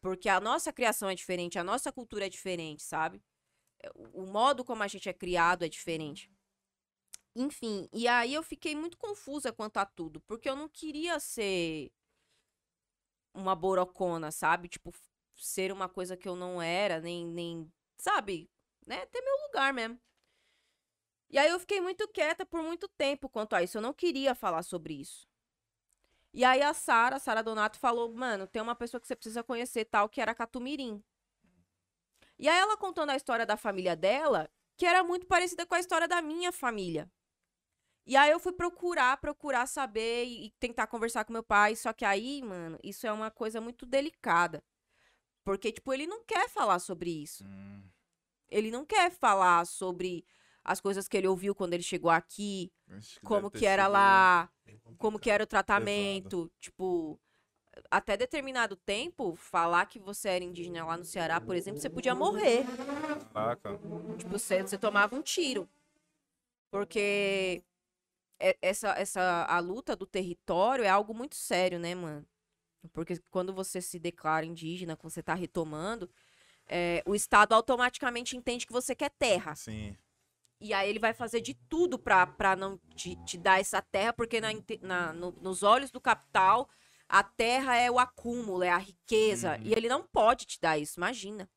Porque 0.00 0.28
a 0.28 0.40
nossa 0.40 0.72
criação 0.72 1.08
é 1.08 1.14
diferente, 1.14 1.58
a 1.58 1.64
nossa 1.64 1.92
cultura 1.92 2.26
é 2.26 2.28
diferente, 2.28 2.82
sabe? 2.82 3.22
É, 3.82 3.90
O 4.14 4.26
modo 4.26 4.64
como 4.64 4.82
a 4.82 4.88
gente 4.88 5.08
é 5.08 5.14
criado 5.14 5.64
é 5.64 5.68
diferente. 5.68 6.30
Enfim, 7.36 7.88
e 7.92 8.06
aí 8.06 8.32
eu 8.34 8.42
fiquei 8.42 8.74
muito 8.76 8.96
confusa 8.96 9.52
quanto 9.52 9.78
a 9.78 9.84
tudo, 9.86 10.20
porque 10.22 10.48
eu 10.48 10.54
não 10.56 10.68
queria 10.68 11.18
ser 11.18 11.90
uma 13.34 13.54
borocona, 13.54 14.30
sabe? 14.30 14.68
Tipo, 14.68 14.92
ser 15.36 15.72
uma 15.72 15.88
coisa 15.88 16.16
que 16.16 16.28
eu 16.28 16.36
não 16.36 16.60
era, 16.62 17.00
nem, 17.00 17.26
nem, 17.26 17.72
sabe? 17.98 18.48
Né? 18.86 19.06
Ter 19.06 19.20
meu 19.22 19.36
lugar 19.48 19.72
mesmo. 19.72 19.98
E 21.30 21.38
aí 21.38 21.50
eu 21.50 21.58
fiquei 21.60 21.80
muito 21.80 22.06
quieta 22.08 22.46
por 22.46 22.62
muito 22.62 22.88
tempo 22.88 23.28
quanto 23.28 23.54
a 23.54 23.62
isso. 23.62 23.78
Eu 23.78 23.82
não 23.82 23.92
queria 23.92 24.34
falar 24.34 24.62
sobre 24.62 24.94
isso. 24.94 25.28
E 26.34 26.44
aí 26.44 26.60
a 26.62 26.74
Sara, 26.74 27.18
Sara 27.18 27.42
Donato, 27.42 27.78
falou, 27.78 28.12
mano, 28.12 28.46
tem 28.46 28.60
uma 28.60 28.74
pessoa 28.74 29.00
que 29.00 29.06
você 29.06 29.14
precisa 29.16 29.42
conhecer, 29.42 29.84
tal, 29.86 30.08
que 30.08 30.20
era 30.20 30.34
Catumirim. 30.34 31.02
E 32.38 32.48
aí 32.48 32.58
ela 32.58 32.76
contando 32.76 33.10
a 33.10 33.16
história 33.16 33.46
da 33.46 33.56
família 33.56 33.94
dela, 33.96 34.50
que 34.76 34.86
era 34.86 35.04
muito 35.04 35.26
parecida 35.26 35.66
com 35.66 35.74
a 35.74 35.80
história 35.80 36.08
da 36.08 36.20
minha 36.20 36.50
família. 36.52 37.10
E 38.06 38.16
aí 38.16 38.30
eu 38.30 38.40
fui 38.40 38.52
procurar, 38.52 39.16
procurar 39.18 39.66
saber 39.66 40.24
e, 40.26 40.46
e 40.46 40.50
tentar 40.60 40.86
conversar 40.86 41.24
com 41.24 41.32
meu 41.32 41.42
pai. 41.42 41.76
Só 41.76 41.92
que 41.92 42.04
aí, 42.04 42.42
mano, 42.42 42.78
isso 42.82 43.06
é 43.06 43.12
uma 43.12 43.30
coisa 43.30 43.60
muito 43.60 43.86
delicada. 43.86 44.62
Porque, 45.44 45.72
tipo, 45.72 45.92
ele 45.92 46.06
não 46.06 46.24
quer 46.24 46.48
falar 46.48 46.78
sobre 46.80 47.10
isso. 47.10 47.44
Hum, 47.44 47.82
Ele 48.48 48.70
não 48.70 48.84
quer 48.86 49.10
falar 49.10 49.66
sobre 49.66 50.24
as 50.64 50.80
coisas 50.80 51.06
que 51.06 51.16
ele 51.16 51.28
ouviu 51.28 51.54
quando 51.54 51.74
ele 51.74 51.82
chegou 51.82 52.10
aqui, 52.10 52.72
como 53.22 53.50
que 53.50 53.66
era 53.66 53.86
lá, 53.86 54.50
como 54.98 55.18
que 55.18 55.30
era 55.30 55.44
o 55.44 55.46
tratamento. 55.46 56.50
Tipo, 56.60 57.20
até 57.90 58.16
determinado 58.16 58.76
tempo, 58.76 59.34
falar 59.36 59.86
que 59.86 59.98
você 59.98 60.28
era 60.30 60.44
indígena 60.44 60.84
lá 60.84 60.96
no 60.96 61.04
Ceará, 61.04 61.40
por 61.40 61.54
exemplo, 61.54 61.80
você 61.80 61.90
podia 61.90 62.14
morrer. 62.14 62.64
Caraca. 63.32 63.78
Tipo, 64.18 64.30
você, 64.30 64.62
você 64.62 64.78
tomava 64.78 65.14
um 65.14 65.22
tiro. 65.22 65.68
Porque 66.70 67.62
é- 68.38 68.56
essa, 68.60 68.88
essa, 68.98 69.44
a 69.44 69.58
luta 69.60 69.94
do 69.94 70.06
território 70.06 70.84
é 70.84 70.88
algo 70.88 71.14
muito 71.14 71.36
sério, 71.36 71.78
né, 71.78 71.94
mano? 71.94 72.26
Porque 72.92 73.18
quando 73.30 73.52
você 73.52 73.80
se 73.80 73.98
declara 73.98 74.44
indígena, 74.44 74.96
quando 74.96 75.12
você 75.12 75.22
tá 75.22 75.34
retomando, 75.34 76.10
é, 76.66 77.02
o 77.06 77.14
Estado 77.14 77.54
automaticamente 77.54 78.36
entende 78.36 78.66
que 78.66 78.72
você 78.72 78.94
quer 78.94 79.10
terra. 79.10 79.54
Sim. 79.54 79.96
E 80.60 80.72
aí 80.72 80.88
ele 80.88 80.98
vai 80.98 81.12
fazer 81.12 81.40
de 81.40 81.54
tudo 81.68 81.98
pra 81.98 82.56
não 82.56 82.78
te, 82.96 83.16
te 83.24 83.36
dar 83.36 83.60
essa 83.60 83.82
terra, 83.82 84.12
porque 84.12 84.40
na, 84.40 84.48
na- 84.80 85.12
no- 85.12 85.32
nos 85.32 85.62
olhos 85.62 85.90
do 85.90 86.00
capital, 86.00 86.68
a 87.08 87.22
terra 87.22 87.76
é 87.76 87.90
o 87.90 87.98
acúmulo, 87.98 88.62
é 88.62 88.70
a 88.70 88.78
riqueza. 88.78 89.56
Uhum. 89.56 89.66
E 89.66 89.72
ele 89.72 89.88
não 89.88 90.02
pode 90.06 90.46
te 90.46 90.60
dar 90.60 90.78
isso, 90.78 90.98
imagina. 90.98 91.48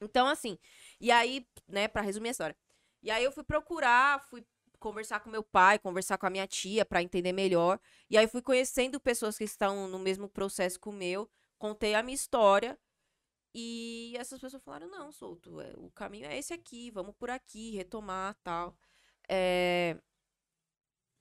Então, 0.00 0.26
assim, 0.28 0.58
e 1.00 1.10
aí, 1.10 1.46
né, 1.66 1.88
pra 1.88 2.02
resumir 2.02 2.28
a 2.28 2.32
história. 2.32 2.56
E 3.02 3.10
aí 3.10 3.24
eu 3.24 3.32
fui 3.32 3.42
procurar, 3.44 4.20
fui 4.28 4.44
conversar 4.78 5.20
com 5.20 5.30
meu 5.30 5.42
pai, 5.42 5.78
conversar 5.78 6.18
com 6.18 6.26
a 6.26 6.30
minha 6.30 6.46
tia 6.46 6.84
pra 6.84 7.02
entender 7.02 7.32
melhor. 7.32 7.80
E 8.08 8.16
aí 8.16 8.28
fui 8.28 8.40
conhecendo 8.40 9.00
pessoas 9.00 9.36
que 9.36 9.44
estão 9.44 9.88
no 9.88 9.98
mesmo 9.98 10.28
processo 10.28 10.78
que 10.78 10.88
o 10.88 10.92
meu, 10.92 11.28
contei 11.58 11.94
a 11.94 12.02
minha 12.02 12.14
história. 12.14 12.78
E 13.54 14.14
essas 14.16 14.40
pessoas 14.40 14.62
falaram, 14.62 14.88
não, 14.88 15.10
Souto, 15.10 15.60
é, 15.60 15.72
o 15.76 15.90
caminho 15.90 16.26
é 16.26 16.38
esse 16.38 16.52
aqui, 16.52 16.90
vamos 16.90 17.14
por 17.16 17.30
aqui, 17.30 17.70
retomar, 17.70 18.36
tal. 18.42 18.76
É, 19.28 19.96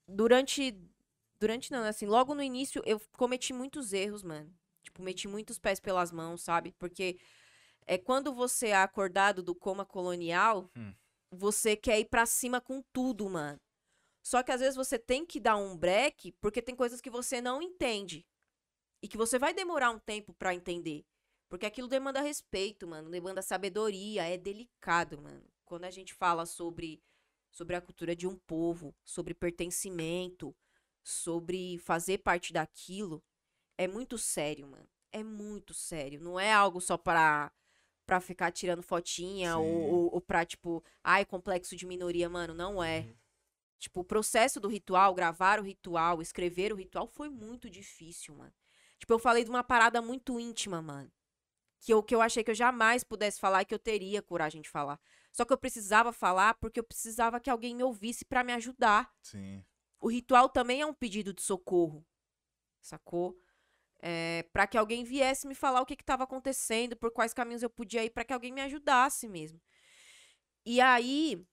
durante, 0.07 0.75
durante 1.39 1.71
não, 1.71 1.83
assim, 1.83 2.05
logo 2.05 2.33
no 2.33 2.43
início 2.43 2.81
eu 2.85 2.99
cometi 3.17 3.53
muitos 3.53 3.93
erros, 3.93 4.23
mano. 4.23 4.53
Tipo, 4.83 5.03
meti 5.03 5.27
muitos 5.27 5.59
pés 5.59 5.79
pelas 5.79 6.11
mãos, 6.11 6.41
sabe? 6.41 6.73
Porque 6.79 7.19
é 7.85 7.97
quando 7.97 8.33
você 8.33 8.67
é 8.67 8.75
acordado 8.75 9.43
do 9.43 9.55
coma 9.55 9.85
colonial, 9.85 10.69
Hum. 10.75 10.93
você 11.31 11.75
quer 11.75 11.99
ir 11.99 12.05
pra 12.05 12.25
cima 12.25 12.61
com 12.61 12.81
tudo, 12.93 13.29
mano. 13.29 13.59
Só 14.23 14.43
que 14.43 14.51
às 14.51 14.59
vezes 14.59 14.75
você 14.75 14.99
tem 14.99 15.25
que 15.25 15.39
dar 15.39 15.55
um 15.55 15.77
break, 15.77 16.33
porque 16.41 16.61
tem 16.61 16.75
coisas 16.75 16.99
que 16.99 17.09
você 17.09 17.41
não 17.41 17.61
entende. 17.61 18.25
E 19.01 19.07
que 19.07 19.17
você 19.17 19.37
vai 19.39 19.53
demorar 19.53 19.91
um 19.91 19.99
tempo 19.99 20.33
pra 20.33 20.53
entender. 20.53 21.05
Porque 21.49 21.65
aquilo 21.65 21.87
demanda 21.87 22.21
respeito, 22.21 22.87
mano. 22.87 23.09
Demanda 23.09 23.41
sabedoria. 23.41 24.23
É 24.23 24.37
delicado, 24.37 25.21
mano. 25.21 25.43
Quando 25.65 25.85
a 25.85 25.91
gente 25.91 26.13
fala 26.13 26.45
sobre, 26.45 27.01
sobre 27.51 27.75
a 27.75 27.81
cultura 27.81 28.15
de 28.15 28.27
um 28.27 28.35
povo, 28.35 28.95
sobre 29.03 29.33
pertencimento, 29.33 30.55
sobre 31.03 31.77
fazer 31.79 32.19
parte 32.19 32.51
daquilo, 32.51 33.23
é 33.77 33.87
muito 33.87 34.17
sério, 34.17 34.67
mano. 34.67 34.87
É 35.11 35.23
muito 35.23 35.73
sério. 35.73 36.19
Não 36.19 36.39
é 36.39 36.51
algo 36.51 36.81
só 36.81 36.97
pra, 36.97 37.51
pra 38.05 38.19
ficar 38.19 38.51
tirando 38.51 38.83
fotinha 38.83 39.57
ou, 39.57 39.65
ou, 39.65 40.13
ou 40.15 40.21
pra, 40.21 40.45
tipo, 40.45 40.83
ai, 41.03 41.25
complexo 41.25 41.75
de 41.75 41.85
minoria, 41.85 42.29
mano. 42.29 42.53
Não 42.53 42.83
é. 42.83 42.99
Uhum. 43.01 43.15
Tipo, 43.79 43.99
o 44.01 44.05
processo 44.05 44.59
do 44.59 44.67
ritual, 44.67 45.13
gravar 45.13 45.59
o 45.59 45.63
ritual, 45.63 46.21
escrever 46.21 46.73
o 46.73 46.75
ritual 46.75 47.07
foi 47.07 47.29
muito 47.29 47.69
difícil, 47.69 48.35
mano. 48.35 48.53
Tipo, 48.97 49.13
eu 49.13 49.19
falei 49.19 49.43
de 49.43 49.49
uma 49.49 49.63
parada 49.63 50.01
muito 50.01 50.39
íntima, 50.39 50.81
mano. 50.81 51.11
Que 51.79 51.93
eu, 51.93 52.01
que 52.01 52.13
eu 52.13 52.21
achei 52.21 52.43
que 52.43 52.51
eu 52.51 52.55
jamais 52.55 53.03
pudesse 53.03 53.39
falar 53.39 53.61
e 53.61 53.65
que 53.65 53.73
eu 53.73 53.79
teria 53.79 54.21
coragem 54.21 54.61
de 54.61 54.69
falar. 54.69 54.99
Só 55.31 55.45
que 55.45 55.53
eu 55.53 55.57
precisava 55.57 56.11
falar 56.11 56.55
porque 56.55 56.79
eu 56.79 56.83
precisava 56.83 57.39
que 57.39 57.49
alguém 57.49 57.75
me 57.75 57.83
ouvisse 57.83 58.25
pra 58.25 58.43
me 58.43 58.53
ajudar. 58.53 59.13
Sim. 59.21 59.63
O 59.99 60.09
ritual 60.09 60.49
também 60.49 60.81
é 60.81 60.85
um 60.85 60.93
pedido 60.93 61.33
de 61.33 61.41
socorro. 61.41 62.05
Sacou? 62.81 63.39
É, 63.99 64.43
para 64.53 64.67
que 64.67 64.77
alguém 64.77 65.03
viesse 65.03 65.47
me 65.47 65.55
falar 65.55 65.81
o 65.81 65.85
que 65.85 65.93
estava 65.93 66.23
acontecendo, 66.23 66.95
por 66.95 67.11
quais 67.11 67.33
caminhos 67.33 67.63
eu 67.63 67.69
podia 67.69 68.03
ir, 68.03 68.09
pra 68.09 68.23
que 68.23 68.33
alguém 68.33 68.51
me 68.51 68.61
ajudasse 68.61 69.27
mesmo. 69.27 69.59
E 70.65 70.79
aí, 70.81 71.45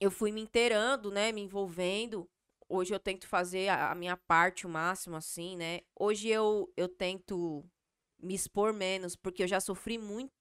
eu 0.00 0.10
fui 0.10 0.32
me 0.32 0.40
inteirando, 0.40 1.10
né? 1.10 1.32
Me 1.32 1.42
envolvendo. 1.42 2.28
Hoje 2.68 2.94
eu 2.94 2.98
tento 2.98 3.26
fazer 3.28 3.68
a, 3.68 3.92
a 3.92 3.94
minha 3.94 4.16
parte 4.16 4.66
o 4.66 4.70
máximo, 4.70 5.16
assim, 5.16 5.56
né? 5.56 5.80
Hoje 5.94 6.28
eu, 6.28 6.72
eu 6.76 6.88
tento 6.88 7.64
me 8.22 8.34
expor 8.34 8.72
menos, 8.72 9.16
porque 9.16 9.42
eu 9.42 9.48
já 9.48 9.60
sofri 9.60 9.98
muito, 9.98 10.32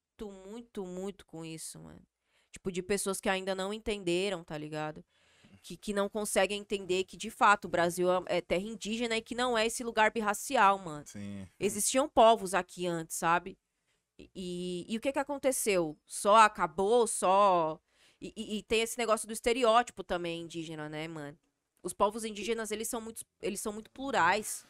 muito, 0.48 0.86
muito 0.86 1.26
com 1.26 1.44
isso, 1.46 1.80
mano. 1.80 2.02
Tipo, 2.52 2.72
de 2.72 2.84
pessoas 2.84 3.20
que 3.22 3.30
ainda 3.30 3.56
não 3.56 3.74
entenderam, 3.74 4.44
tá 4.44 4.58
ligado? 4.58 5.04
que, 5.64 5.78
que 5.78 5.94
não 5.94 6.10
conseguem 6.10 6.60
entender 6.62 7.04
que, 7.04 7.18
de 7.18 7.30
fato, 7.30 7.66
o 7.66 7.70
Brasil 7.70 8.10
é 8.28 8.38
é 8.38 8.42
terra 8.42 8.64
indígena 8.64 9.18
e 9.18 9.22
que 9.22 9.36
não 9.36 9.58
é 9.58 9.66
esse 9.68 9.84
lugar 9.84 10.12
birracial, 10.12 10.80
mano. 10.80 11.06
Sim. 11.08 11.48
Existiam 11.60 12.10
povos 12.10 12.54
aqui 12.54 12.88
antes, 12.88 13.16
sabe? 13.18 13.58
E, 14.18 14.30
e, 14.36 14.94
e 14.94 14.98
o 14.98 15.02
que 15.02 15.12
que 15.12 15.20
aconteceu? 15.20 15.98
Só 16.06 16.38
acabou, 16.38 17.08
só. 17.08 17.80
E, 18.22 18.34
e- 18.36 18.58
e 18.60 18.64
tem 18.64 18.82
esse 18.82 18.98
negócio 18.98 19.28
do 19.28 19.34
estereótipo 19.34 20.04
também 20.04 20.42
indígena, 20.44 20.90
né, 20.90 21.08
mano? 21.08 21.38
Os 21.84 21.94
povos 21.94 22.24
indígenas, 22.26 22.72
eles 22.72 22.88
são 22.88 23.02
muito, 23.02 23.26
eles 23.42 23.60
são 23.62 23.74
muito 23.74 23.90
plurais. 23.92 24.66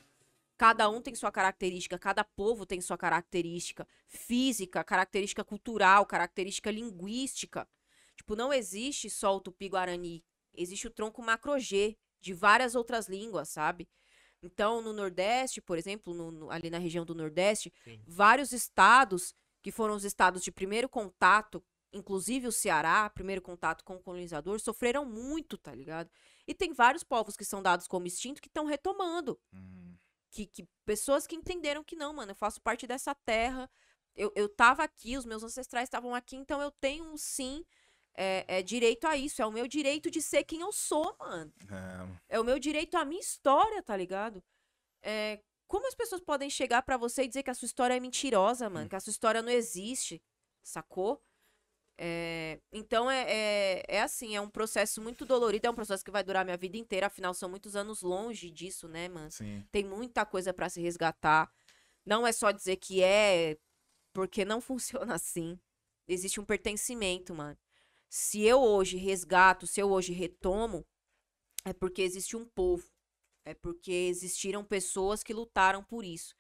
Cada 0.62 0.88
um 0.88 1.02
tem 1.02 1.16
sua 1.16 1.32
característica, 1.32 1.98
cada 1.98 2.24
povo 2.24 2.68
tem 2.68 2.80
sua 2.80 2.96
característica 2.96 3.88
física, 4.08 4.84
característica 4.84 5.44
cultural, 5.44 6.06
característica 6.06 6.70
linguística. 6.70 7.68
Tipo, 8.16 8.36
não 8.36 8.54
existe 8.54 9.10
só 9.10 9.36
o 9.36 9.42
tupi-guarani. 9.42 10.24
Existe 10.54 10.86
o 10.86 10.92
tronco 10.92 11.20
macro-G 11.24 11.98
de 12.20 12.32
várias 12.32 12.76
outras 12.76 13.08
línguas, 13.10 13.50
sabe? 13.50 13.90
Então, 14.40 14.84
no 14.84 14.94
Nordeste, 14.94 15.60
por 15.60 15.80
exemplo, 15.80 16.14
no- 16.14 16.30
no- 16.30 16.52
ali 16.52 16.70
na 16.70 16.78
região 16.78 17.04
do 17.04 17.16
Nordeste, 17.16 17.74
Sim. 17.84 18.00
vários 18.06 18.52
estados, 18.52 19.34
que 19.64 19.72
foram 19.72 19.96
os 19.96 20.04
estados 20.04 20.44
de 20.44 20.52
primeiro 20.52 20.88
contato, 20.88 21.64
inclusive 21.92 22.46
o 22.46 22.52
Ceará, 22.52 23.10
primeiro 23.10 23.42
contato 23.42 23.84
com 23.84 23.96
o 23.96 24.00
colonizador, 24.00 24.60
sofreram 24.60 25.06
muito, 25.06 25.58
tá 25.58 25.74
ligado? 25.74 26.12
E 26.48 26.54
tem 26.54 26.72
vários 26.72 27.04
povos 27.04 27.36
que 27.36 27.44
são 27.44 27.64
dados 27.64 27.88
como 27.88 28.06
extinto 28.06 28.40
que 28.40 28.48
estão 28.48 28.66
retomando. 28.66 29.40
Hum, 29.52 29.91
Que, 30.32 30.46
que 30.46 30.68
pessoas 30.86 31.28
que 31.28 31.36
entenderam 31.36 31.84
que 31.84 31.96
não, 31.96 32.14
mano, 32.14 32.32
eu 32.32 32.36
faço 32.36 32.62
parte 32.62 32.88
dessa 32.88 33.14
terra, 33.14 33.70
eu, 34.16 34.32
eu 34.36 34.48
tava 34.48 34.84
aqui, 34.84 35.18
os 35.18 35.26
meus 35.26 35.44
ancestrais 35.44 35.88
estavam 35.88 36.16
aqui, 36.16 36.36
então 36.38 36.62
eu 36.62 36.72
tenho 36.72 37.18
sim 37.18 37.66
é, 38.16 38.46
é, 38.48 38.62
direito 38.64 39.06
a 39.06 39.16
isso. 39.18 39.42
É 39.42 39.46
o 39.46 39.52
meu 39.52 39.68
direito 39.68 40.10
de 40.10 40.22
ser 40.22 40.44
quem 40.44 40.62
eu 40.62 40.72
sou, 40.72 41.16
mano. 41.20 41.54
é, 41.70 42.36
É 42.36 42.40
o 42.40 42.44
meu 42.44 42.58
direito 42.60 42.96
à 42.96 43.04
minha 43.06 43.22
história, 43.22 43.84
tá 43.84 43.96
ligado? 43.96 44.44
É, 45.02 45.42
como 45.68 45.88
as 45.88 45.96
pessoas 45.96 46.22
podem 46.22 46.50
chegar 46.50 46.82
pra 46.82 46.98
você 46.98 47.24
e 47.24 47.28
dizer 47.28 47.44
que 47.44 47.50
a 47.50 47.54
sua 47.54 47.66
história 47.66 47.96
é 47.96 48.00
mentirosa, 48.00 48.70
mano? 48.70 48.90
Que 48.90 48.96
a 48.96 49.00
sua 49.00 49.12
história 49.12 49.42
não 49.42 49.52
existe, 49.52 50.22
sacou? 50.64 51.22
É, 52.04 52.60
então 52.74 53.12
é, 53.12 53.26
é, 53.30 53.84
é 53.88 54.02
assim, 54.02 54.36
é 54.36 54.42
um 54.42 54.50
processo 54.50 55.00
muito 55.00 55.24
dolorido, 55.24 55.68
é 55.68 55.70
um 55.70 55.76
processo 55.76 56.04
que 56.04 56.10
vai 56.10 56.24
durar 56.24 56.44
minha 56.44 56.58
vida 56.58 56.76
inteira, 56.76 57.06
afinal 57.06 57.32
são 57.32 57.48
muitos 57.48 57.76
anos 57.76 58.02
longe 58.02 58.50
disso, 58.50 58.88
né, 58.88 59.08
mano? 59.08 59.30
sim. 59.30 59.64
Tem 59.72 59.86
muita 59.86 60.26
coisa 60.26 60.52
pra 60.52 60.68
se 60.68 60.82
resgatar. 60.82 61.54
Não 62.04 62.26
é 62.26 62.32
só 62.32 62.50
dizer 62.50 62.78
que 62.78 63.04
é, 63.04 63.56
porque 64.12 64.44
não 64.44 64.60
funciona 64.62 65.14
assim. 65.14 65.60
Existe 66.08 66.40
um 66.40 66.44
pertencimento, 66.46 67.36
mano. 67.36 67.56
Se 68.10 68.42
eu 68.42 68.60
hoje 68.60 68.98
resgato, 68.98 69.68
se 69.68 69.80
eu 69.80 69.92
hoje 69.92 70.12
retomo, 70.12 70.84
é 71.64 71.72
porque 71.72 72.02
existe 72.02 72.36
um 72.36 72.46
povo. 72.46 72.90
É 73.46 73.54
porque 73.54 73.92
existiram 73.92 74.64
pessoas 74.64 75.22
que 75.22 75.36
lutaram 75.36 75.84
por 75.84 76.04
isso. 76.04 76.34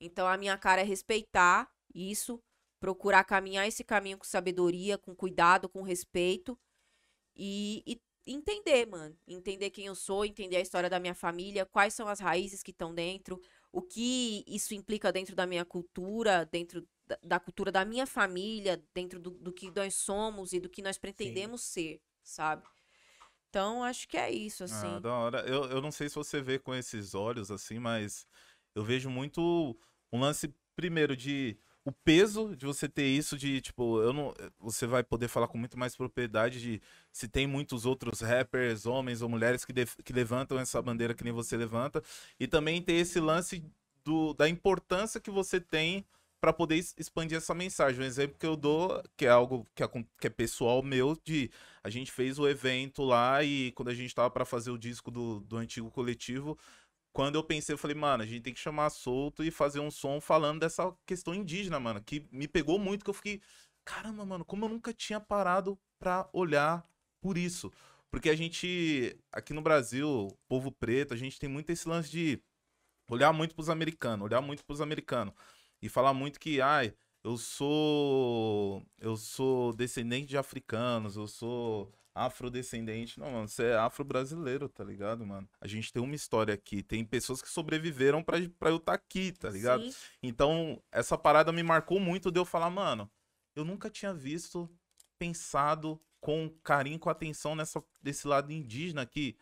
Então 0.00 0.28
a 0.28 0.36
minha 0.36 0.56
cara 0.56 0.82
é 0.82 0.84
respeitar 0.84 1.68
isso, 1.92 2.40
procurar 2.78 3.24
caminhar 3.24 3.66
esse 3.66 3.82
caminho 3.82 4.18
com 4.18 4.24
sabedoria, 4.24 4.98
com 4.98 5.14
cuidado, 5.14 5.68
com 5.68 5.82
respeito 5.82 6.58
e, 7.34 7.82
e 7.86 8.00
entender, 8.26 8.86
mano. 8.86 9.16
Entender 9.26 9.70
quem 9.70 9.86
eu 9.86 9.94
sou, 9.94 10.24
entender 10.24 10.56
a 10.56 10.60
história 10.60 10.90
da 10.90 10.98
minha 10.98 11.14
família, 11.14 11.66
quais 11.66 11.94
são 11.94 12.08
as 12.08 12.20
raízes 12.20 12.62
que 12.62 12.70
estão 12.70 12.94
dentro, 12.94 13.40
o 13.72 13.82
que 13.82 14.44
isso 14.46 14.74
implica 14.74 15.12
dentro 15.12 15.34
da 15.34 15.46
minha 15.46 15.64
cultura, 15.64 16.44
dentro 16.46 16.86
da, 17.06 17.18
da 17.22 17.40
cultura 17.40 17.70
da 17.70 17.84
minha 17.84 18.06
família, 18.06 18.82
dentro 18.92 19.20
do, 19.20 19.30
do 19.30 19.52
que 19.52 19.70
nós 19.70 19.94
somos 19.94 20.52
e 20.52 20.60
do 20.60 20.68
que 20.68 20.82
nós 20.82 20.98
pretendemos 20.98 21.62
ser, 21.62 22.00
sabe? 22.22 22.64
Então, 23.48 23.82
acho 23.84 24.08
que 24.08 24.16
é 24.16 24.30
isso, 24.30 24.64
assim. 24.64 24.96
Ah, 24.96 24.98
da 24.98 25.14
hora. 25.14 25.40
Eu, 25.46 25.64
eu 25.70 25.80
não 25.80 25.90
sei 25.90 26.08
se 26.08 26.16
você 26.16 26.42
vê 26.42 26.58
com 26.58 26.74
esses 26.74 27.14
olhos 27.14 27.50
assim, 27.50 27.78
mas 27.78 28.26
eu 28.74 28.84
vejo 28.84 29.08
muito 29.08 29.78
um 30.12 30.20
lance, 30.20 30.54
primeiro, 30.74 31.16
de 31.16 31.56
o 31.86 31.92
peso 31.92 32.56
de 32.56 32.66
você 32.66 32.88
ter 32.88 33.06
isso, 33.06 33.38
de 33.38 33.60
tipo, 33.60 34.02
eu 34.02 34.12
não. 34.12 34.34
Você 34.58 34.88
vai 34.88 35.04
poder 35.04 35.28
falar 35.28 35.46
com 35.46 35.56
muito 35.56 35.78
mais 35.78 35.94
propriedade 35.96 36.60
de 36.60 36.82
se 37.12 37.28
tem 37.28 37.46
muitos 37.46 37.86
outros 37.86 38.20
rappers, 38.22 38.86
homens 38.86 39.22
ou 39.22 39.28
mulheres 39.28 39.64
que, 39.64 39.72
que 40.04 40.12
levantam 40.12 40.58
essa 40.58 40.82
bandeira 40.82 41.14
que 41.14 41.22
nem 41.22 41.32
você 41.32 41.56
levanta. 41.56 42.02
E 42.40 42.48
também 42.48 42.82
ter 42.82 42.94
esse 42.94 43.20
lance 43.20 43.64
do, 44.04 44.34
da 44.34 44.48
importância 44.48 45.20
que 45.20 45.30
você 45.30 45.60
tem 45.60 46.04
para 46.40 46.52
poder 46.52 46.74
expandir 46.98 47.38
essa 47.38 47.54
mensagem. 47.54 48.00
Um 48.00 48.04
exemplo 48.04 48.36
que 48.36 48.46
eu 48.46 48.56
dou, 48.56 49.00
que 49.16 49.24
é 49.24 49.30
algo 49.30 49.64
que 49.72 49.84
é, 49.84 49.88
que 50.20 50.26
é 50.26 50.30
pessoal 50.30 50.82
meu, 50.82 51.16
de 51.24 51.48
a 51.84 51.88
gente 51.88 52.10
fez 52.10 52.36
o 52.36 52.48
evento 52.48 53.04
lá 53.04 53.44
e 53.44 53.70
quando 53.72 53.90
a 53.90 53.94
gente 53.94 54.12
tava 54.12 54.28
para 54.28 54.44
fazer 54.44 54.72
o 54.72 54.78
disco 54.78 55.08
do, 55.08 55.38
do 55.38 55.56
antigo 55.56 55.88
coletivo, 55.88 56.58
quando 57.16 57.36
eu 57.36 57.42
pensei, 57.42 57.72
eu 57.72 57.78
falei, 57.78 57.96
mano, 57.96 58.22
a 58.22 58.26
gente 58.26 58.42
tem 58.42 58.52
que 58.52 58.60
chamar 58.60 58.90
Solto 58.90 59.42
e 59.42 59.50
fazer 59.50 59.80
um 59.80 59.90
som 59.90 60.20
falando 60.20 60.60
dessa 60.60 60.94
questão 61.06 61.34
indígena, 61.34 61.80
mano, 61.80 61.98
que 62.04 62.28
me 62.30 62.46
pegou 62.46 62.78
muito, 62.78 63.02
que 63.02 63.08
eu 63.08 63.14
fiquei, 63.14 63.40
caramba, 63.86 64.26
mano, 64.26 64.44
como 64.44 64.66
eu 64.66 64.68
nunca 64.68 64.92
tinha 64.92 65.18
parado 65.18 65.78
pra 65.98 66.28
olhar 66.30 66.86
por 67.18 67.38
isso. 67.38 67.72
Porque 68.10 68.28
a 68.28 68.36
gente, 68.36 69.18
aqui 69.32 69.54
no 69.54 69.62
Brasil, 69.62 70.28
povo 70.46 70.70
preto, 70.70 71.14
a 71.14 71.16
gente 71.16 71.38
tem 71.38 71.48
muito 71.48 71.70
esse 71.70 71.88
lance 71.88 72.10
de 72.10 72.38
olhar 73.10 73.32
muito 73.32 73.54
pros 73.54 73.70
americanos, 73.70 74.26
olhar 74.26 74.42
muito 74.42 74.62
pros 74.62 74.82
americanos 74.82 75.32
e 75.80 75.88
falar 75.88 76.12
muito 76.12 76.38
que, 76.38 76.60
ai, 76.60 76.92
eu 77.24 77.38
sou 77.38 78.84
eu 78.98 79.16
sou 79.16 79.72
descendente 79.72 80.26
de 80.26 80.36
africanos, 80.36 81.16
eu 81.16 81.26
sou 81.26 81.90
afrodescendente. 82.16 83.20
Não, 83.20 83.30
mano, 83.30 83.46
você 83.48 83.64
é 83.64 83.76
afro-brasileiro, 83.76 84.68
tá 84.68 84.82
ligado, 84.82 85.26
mano? 85.26 85.46
A 85.60 85.66
gente 85.66 85.92
tem 85.92 86.02
uma 86.02 86.14
história 86.14 86.54
aqui, 86.54 86.82
tem 86.82 87.04
pessoas 87.04 87.42
que 87.42 87.48
sobreviveram 87.48 88.22
pra, 88.22 88.38
pra 88.58 88.70
eu 88.70 88.78
estar 88.78 88.94
aqui, 88.94 89.32
tá 89.32 89.50
ligado? 89.50 89.84
Sim. 89.84 89.94
Então, 90.22 90.82
essa 90.90 91.18
parada 91.18 91.52
me 91.52 91.62
marcou 91.62 92.00
muito 92.00 92.30
de 92.30 92.40
eu 92.40 92.44
falar, 92.44 92.70
mano, 92.70 93.10
eu 93.54 93.64
nunca 93.64 93.90
tinha 93.90 94.14
visto, 94.14 94.68
pensado 95.18 96.00
com 96.18 96.48
carinho, 96.64 96.98
com 96.98 97.10
atenção 97.10 97.54
nessa, 97.54 97.84
desse 98.00 98.26
lado 98.26 98.50
indígena 98.50 99.02
aqui. 99.02 99.36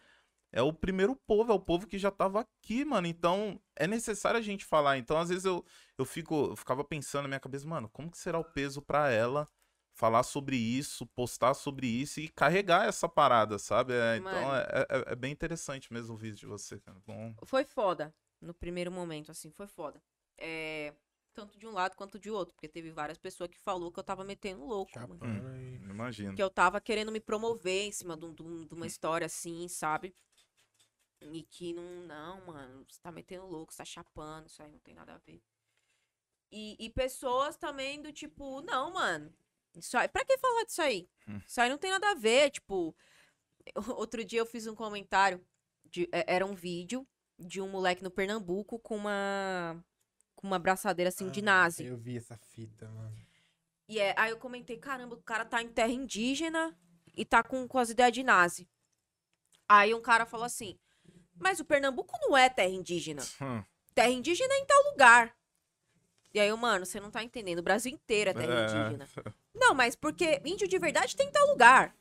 É 0.52 0.62
o 0.62 0.72
primeiro 0.72 1.16
povo, 1.16 1.52
é 1.52 1.54
o 1.54 1.60
povo 1.60 1.86
que 1.86 1.98
já 1.98 2.10
tava 2.10 2.40
aqui, 2.40 2.84
mano. 2.84 3.06
Então, 3.06 3.60
é 3.76 3.86
necessário 3.86 4.38
a 4.38 4.42
gente 4.42 4.64
falar. 4.64 4.98
Então, 4.98 5.16
às 5.16 5.28
vezes 5.28 5.44
eu, 5.44 5.64
eu 5.96 6.04
fico, 6.04 6.50
eu 6.50 6.56
ficava 6.56 6.84
pensando 6.84 7.22
na 7.22 7.28
minha 7.28 7.40
cabeça, 7.40 7.66
mano, 7.66 7.88
como 7.88 8.10
que 8.10 8.18
será 8.18 8.38
o 8.38 8.44
peso 8.44 8.82
pra 8.82 9.10
ela 9.10 9.48
falar 9.94 10.22
sobre 10.24 10.56
isso, 10.56 11.06
postar 11.06 11.54
sobre 11.54 11.86
isso 11.86 12.20
e 12.20 12.28
carregar 12.28 12.86
essa 12.86 13.08
parada, 13.08 13.58
sabe? 13.58 13.94
É, 13.94 14.16
então, 14.16 14.32
Mano. 14.32 14.54
é, 14.54 14.86
é- 14.90 15.12
é 15.12 15.16
bem 15.16 15.32
interessante 15.32 15.92
mesmo 15.92 16.14
o 16.14 16.18
vídeo 16.18 16.36
de 16.36 16.46
você, 16.46 16.78
cara. 16.80 16.98
Bom, 17.06 17.34
Foi 17.44 17.64
foda. 17.64 18.14
No 18.40 18.52
primeiro 18.52 18.90
momento, 18.92 19.30
assim, 19.30 19.50
foi 19.50 19.66
foda. 19.66 20.02
É, 20.36 20.92
tanto 21.32 21.58
de 21.58 21.66
um 21.66 21.72
lado 21.72 21.96
quanto 21.96 22.18
de 22.18 22.30
outro. 22.30 22.54
Porque 22.54 22.68
teve 22.68 22.90
várias 22.90 23.16
pessoas 23.18 23.48
que 23.48 23.58
falou 23.58 23.90
que 23.90 23.98
eu 23.98 24.04
tava 24.04 24.24
metendo 24.24 24.64
louco, 24.64 24.92
e... 25.22 25.76
imagino. 25.90 26.34
Que 26.34 26.42
eu 26.42 26.50
tava 26.50 26.80
querendo 26.80 27.12
me 27.12 27.20
promover 27.20 27.86
em 27.86 27.92
cima 27.92 28.16
de, 28.16 28.32
de 28.32 28.42
um- 28.42 28.66
de 28.66 28.74
uma 28.74 28.86
história 28.86 29.26
assim, 29.26 29.66
sabe? 29.68 30.14
E 31.20 31.42
que 31.44 31.72
não, 31.72 32.06
não, 32.06 32.46
mano, 32.46 32.84
você 32.88 33.00
tá 33.00 33.10
metendo 33.10 33.46
louco, 33.46 33.72
você 33.72 33.78
tá 33.78 33.84
chapando, 33.84 34.46
isso 34.46 34.62
aí 34.62 34.70
não 34.70 34.78
tem 34.80 34.94
nada 34.94 35.14
a 35.14 35.18
ver. 35.18 35.42
E, 36.50 36.76
e 36.78 36.90
pessoas 36.90 37.56
também 37.56 38.00
do 38.00 38.12
tipo, 38.12 38.60
não, 38.60 38.92
mano, 38.92 39.32
isso 39.76 39.96
aí, 39.98 40.08
pra 40.08 40.24
que 40.24 40.36
falar 40.38 40.64
disso 40.64 40.82
aí? 40.82 41.08
Hum. 41.28 41.40
Isso 41.46 41.60
aí 41.60 41.68
não 41.70 41.78
tem 41.78 41.90
nada 41.90 42.10
a 42.10 42.14
ver, 42.14 42.50
tipo. 42.50 42.94
Outro 43.96 44.24
dia 44.24 44.40
eu 44.40 44.46
fiz 44.46 44.66
um 44.66 44.74
comentário, 44.74 45.44
de- 45.86 46.08
é- 46.12 46.34
era 46.34 46.44
um 46.46 46.54
vídeo 46.54 47.06
de 47.38 47.60
um 47.60 47.68
moleque 47.68 48.02
no 48.02 48.10
Pernambuco 48.10 48.78
com 48.78 48.96
uma, 48.96 49.82
com 50.34 50.46
uma 50.46 50.58
braçadeira 50.58 51.08
assim 51.08 51.30
de 51.30 51.40
Ah, 51.40 51.44
nazi. 51.44 51.84
Eu 51.86 51.96
vi 51.96 52.16
essa 52.16 52.36
fita, 52.36 52.88
mano. 52.90 53.16
E 53.88 53.98
é, 54.00 54.14
aí 54.18 54.30
eu 54.30 54.38
comentei, 54.38 54.76
caramba, 54.78 55.14
o 55.16 55.22
cara 55.22 55.44
tá 55.44 55.60
em 55.62 55.68
terra 55.68 55.92
indígena 55.92 56.76
e 57.16 57.24
tá 57.24 57.42
com, 57.42 57.66
com 57.68 57.78
as 57.78 57.90
ideias 57.90 58.12
de 58.12 58.22
nazi. 58.22 58.68
Aí 59.68 59.92
um 59.94 60.00
cara 60.00 60.24
falou 60.26 60.46
assim, 60.46 60.78
mas 61.36 61.58
o 61.60 61.64
Pernambuco 61.64 62.16
não 62.22 62.36
é 62.36 62.48
terra 62.48 62.68
indígena. 62.70 63.22
Hum, 63.40 63.62
Terra 63.94 64.10
indígena 64.10 64.52
é 64.52 64.58
em 64.58 64.66
tal 64.66 64.90
lugar. 64.90 65.36
E 66.34 66.40
aí 66.40 66.48
eu, 66.48 66.56
mano, 66.56 66.84
você 66.84 66.98
não 66.98 67.10
tá 67.12 67.22
entendendo, 67.22 67.60
o 67.60 67.62
Brasil 67.62 67.92
inteiro 67.92 68.30
é 68.30 68.34
terra 68.34 68.52
É. 68.52 68.64
indígena. 68.64 69.08
Não, 69.54 69.72
mas 69.72 69.94
porque 69.94 70.42
índio 70.44 70.66
de 70.66 70.78
verdade 70.78 71.14
tem 71.14 71.28
em 71.28 71.30
tal 71.30 71.46
lugar. 71.46 71.94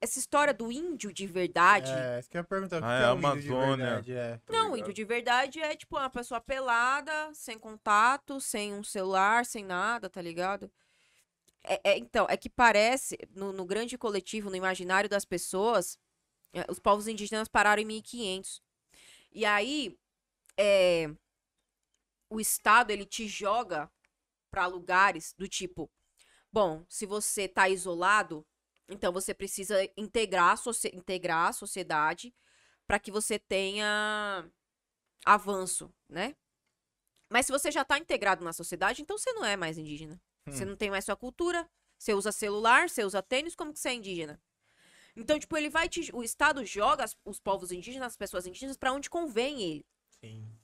Essa 0.00 0.18
história 0.18 0.52
do 0.52 0.70
índio 0.70 1.12
de 1.12 1.26
verdade... 1.28 1.90
É, 1.92 2.18
isso 2.18 2.28
que 2.28 2.36
eu 2.36 2.40
ia 2.40 2.44
perguntar. 2.44 2.82
o 2.82 2.84
Ah, 2.84 2.92
é 2.92 3.04
é 3.04 3.12
índio 3.12 3.20
de 3.42 3.48
Amazônia. 3.48 3.86
verdade, 3.86 4.12
é. 4.12 4.40
Não, 4.48 4.62
ligado? 4.64 4.78
índio 4.80 4.92
de 4.92 5.04
verdade 5.04 5.60
é 5.60 5.76
tipo 5.76 5.96
uma 5.96 6.10
pessoa 6.10 6.40
pelada, 6.40 7.30
sem 7.32 7.56
contato, 7.56 8.40
sem 8.40 8.74
um 8.74 8.82
celular, 8.82 9.46
sem 9.46 9.64
nada, 9.64 10.10
tá 10.10 10.20
ligado? 10.20 10.68
É, 11.64 11.80
é- 11.92 11.98
então, 11.98 12.26
é 12.28 12.36
que 12.36 12.48
parece, 12.48 13.16
no, 13.34 13.52
no 13.52 13.64
grande 13.64 13.96
coletivo, 13.96 14.50
no 14.50 14.56
imaginário 14.56 15.08
das 15.08 15.24
pessoas, 15.24 15.98
é, 16.52 16.64
os 16.68 16.80
povos 16.80 17.06
indígenas 17.06 17.46
pararam 17.48 17.80
em 17.82 17.84
1500. 17.86 18.60
E 19.32 19.44
aí, 19.44 19.96
é, 20.56 21.10
o 22.30 22.40
Estado, 22.40 22.90
ele 22.90 23.04
te 23.06 23.26
joga 23.28 23.90
pra 24.50 24.66
lugares 24.66 25.34
do 25.38 25.48
tipo, 25.48 25.90
bom, 26.52 26.84
se 26.88 27.06
você 27.06 27.48
tá 27.48 27.68
isolado, 27.68 28.46
Então 28.88 29.12
você 29.12 29.34
precisa 29.34 29.76
integrar 29.96 30.52
a, 30.52 30.56
socie- 30.56 30.92
integrar 30.94 31.48
a 31.48 31.52
sociedade 31.52 32.34
para 32.86 32.98
que 32.98 33.10
você 33.10 33.38
tenha 33.38 34.44
avanço, 35.24 35.92
né? 36.08 36.36
Mas 37.30 37.46
se 37.46 37.52
você 37.52 37.70
já 37.70 37.82
está 37.82 37.98
integrado 37.98 38.44
na 38.44 38.52
sociedade, 38.52 39.02
então 39.02 39.18
você 39.18 39.32
não 39.32 39.44
é 39.44 39.56
mais 39.56 39.78
indígena. 39.78 40.20
Você 40.48 40.64
Hum. 40.64 40.68
não 40.70 40.76
tem 40.76 40.90
mais 40.90 41.04
sua 41.04 41.16
cultura, 41.16 41.68
você 41.98 42.14
usa 42.14 42.32
celular, 42.32 42.88
você 42.88 43.04
usa 43.04 43.22
tênis, 43.22 43.54
como 43.54 43.72
que 43.72 43.78
você 43.80 43.90
é 43.90 43.94
indígena? 43.94 44.40
Então, 45.16 45.38
tipo, 45.38 45.56
ele 45.56 45.70
vai 45.70 45.88
te, 45.88 46.10
o 46.14 46.22
Estado 46.22 46.64
joga 46.64 47.04
os 47.24 47.40
povos 47.40 47.72
indígenas, 47.72 48.08
as 48.12 48.16
pessoas 48.16 48.46
indígenas, 48.46 48.76
para 48.76 48.92
onde 48.92 49.10
convém 49.10 49.62
ele. 49.62 49.86
Sim. 50.20 50.57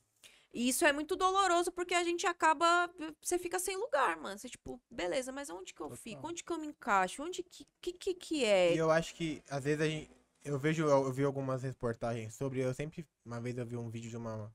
E 0.55 0.69
isso 0.69 0.85
é 0.85 0.93
muito 0.93 1.17
doloroso 1.17 1.73
porque 1.73 1.95
a 1.95 2.05
gente 2.05 2.27
acaba. 2.29 2.89
Você 3.21 3.37
fica 3.41 3.59
sem 3.59 3.77
lugar, 3.77 4.17
mano. 4.17 4.39
Você, 4.39 4.49
tipo, 4.49 4.81
beleza, 4.89 5.33
mas 5.33 5.51
onde 5.51 5.75
que 5.75 5.81
eu 5.81 5.89
Total. 5.89 6.01
fico? 6.01 6.29
Onde 6.29 6.45
que 6.45 6.53
eu 6.53 6.59
me 6.59 6.69
encaixo? 6.69 7.25
Onde 7.25 7.43
que 7.43 7.67
que, 7.83 7.93
que, 7.93 8.15
que 8.15 8.45
é? 8.45 8.73
E 8.73 8.79
eu 8.79 8.89
acho 8.89 9.17
que, 9.17 9.43
às 9.51 9.65
vezes, 9.65 9.81
a 9.81 9.89
gente. 9.89 10.11
Eu 10.45 10.59
vejo, 10.59 10.85
eu 10.85 11.13
vi 11.13 11.25
algumas 11.25 11.65
reportagens 11.65 12.37
sobre. 12.37 12.61
Eu 12.61 12.73
sempre. 12.73 13.05
Uma 13.25 13.41
vez 13.41 13.59
eu 13.59 13.67
vi 13.67 13.77
um 13.77 13.91
vídeo 13.91 14.09
de 14.09 14.17
uma, 14.17 14.55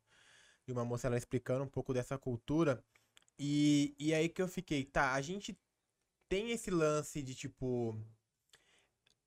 de 0.65 0.71
uma 0.71 0.85
moça 0.85 1.07
ela 1.07 1.17
explicando 1.17 1.65
um 1.65 1.69
pouco 1.69 1.93
dessa 1.93 2.17
cultura. 2.17 2.81
E, 3.37 3.93
e 3.99 4.13
aí 4.13 4.29
que 4.29 4.41
eu 4.41 4.47
fiquei, 4.47 4.85
tá, 4.85 5.13
a 5.13 5.21
gente 5.21 5.57
tem 6.29 6.51
esse 6.51 6.71
lance 6.71 7.21
de 7.21 7.35
tipo. 7.35 7.99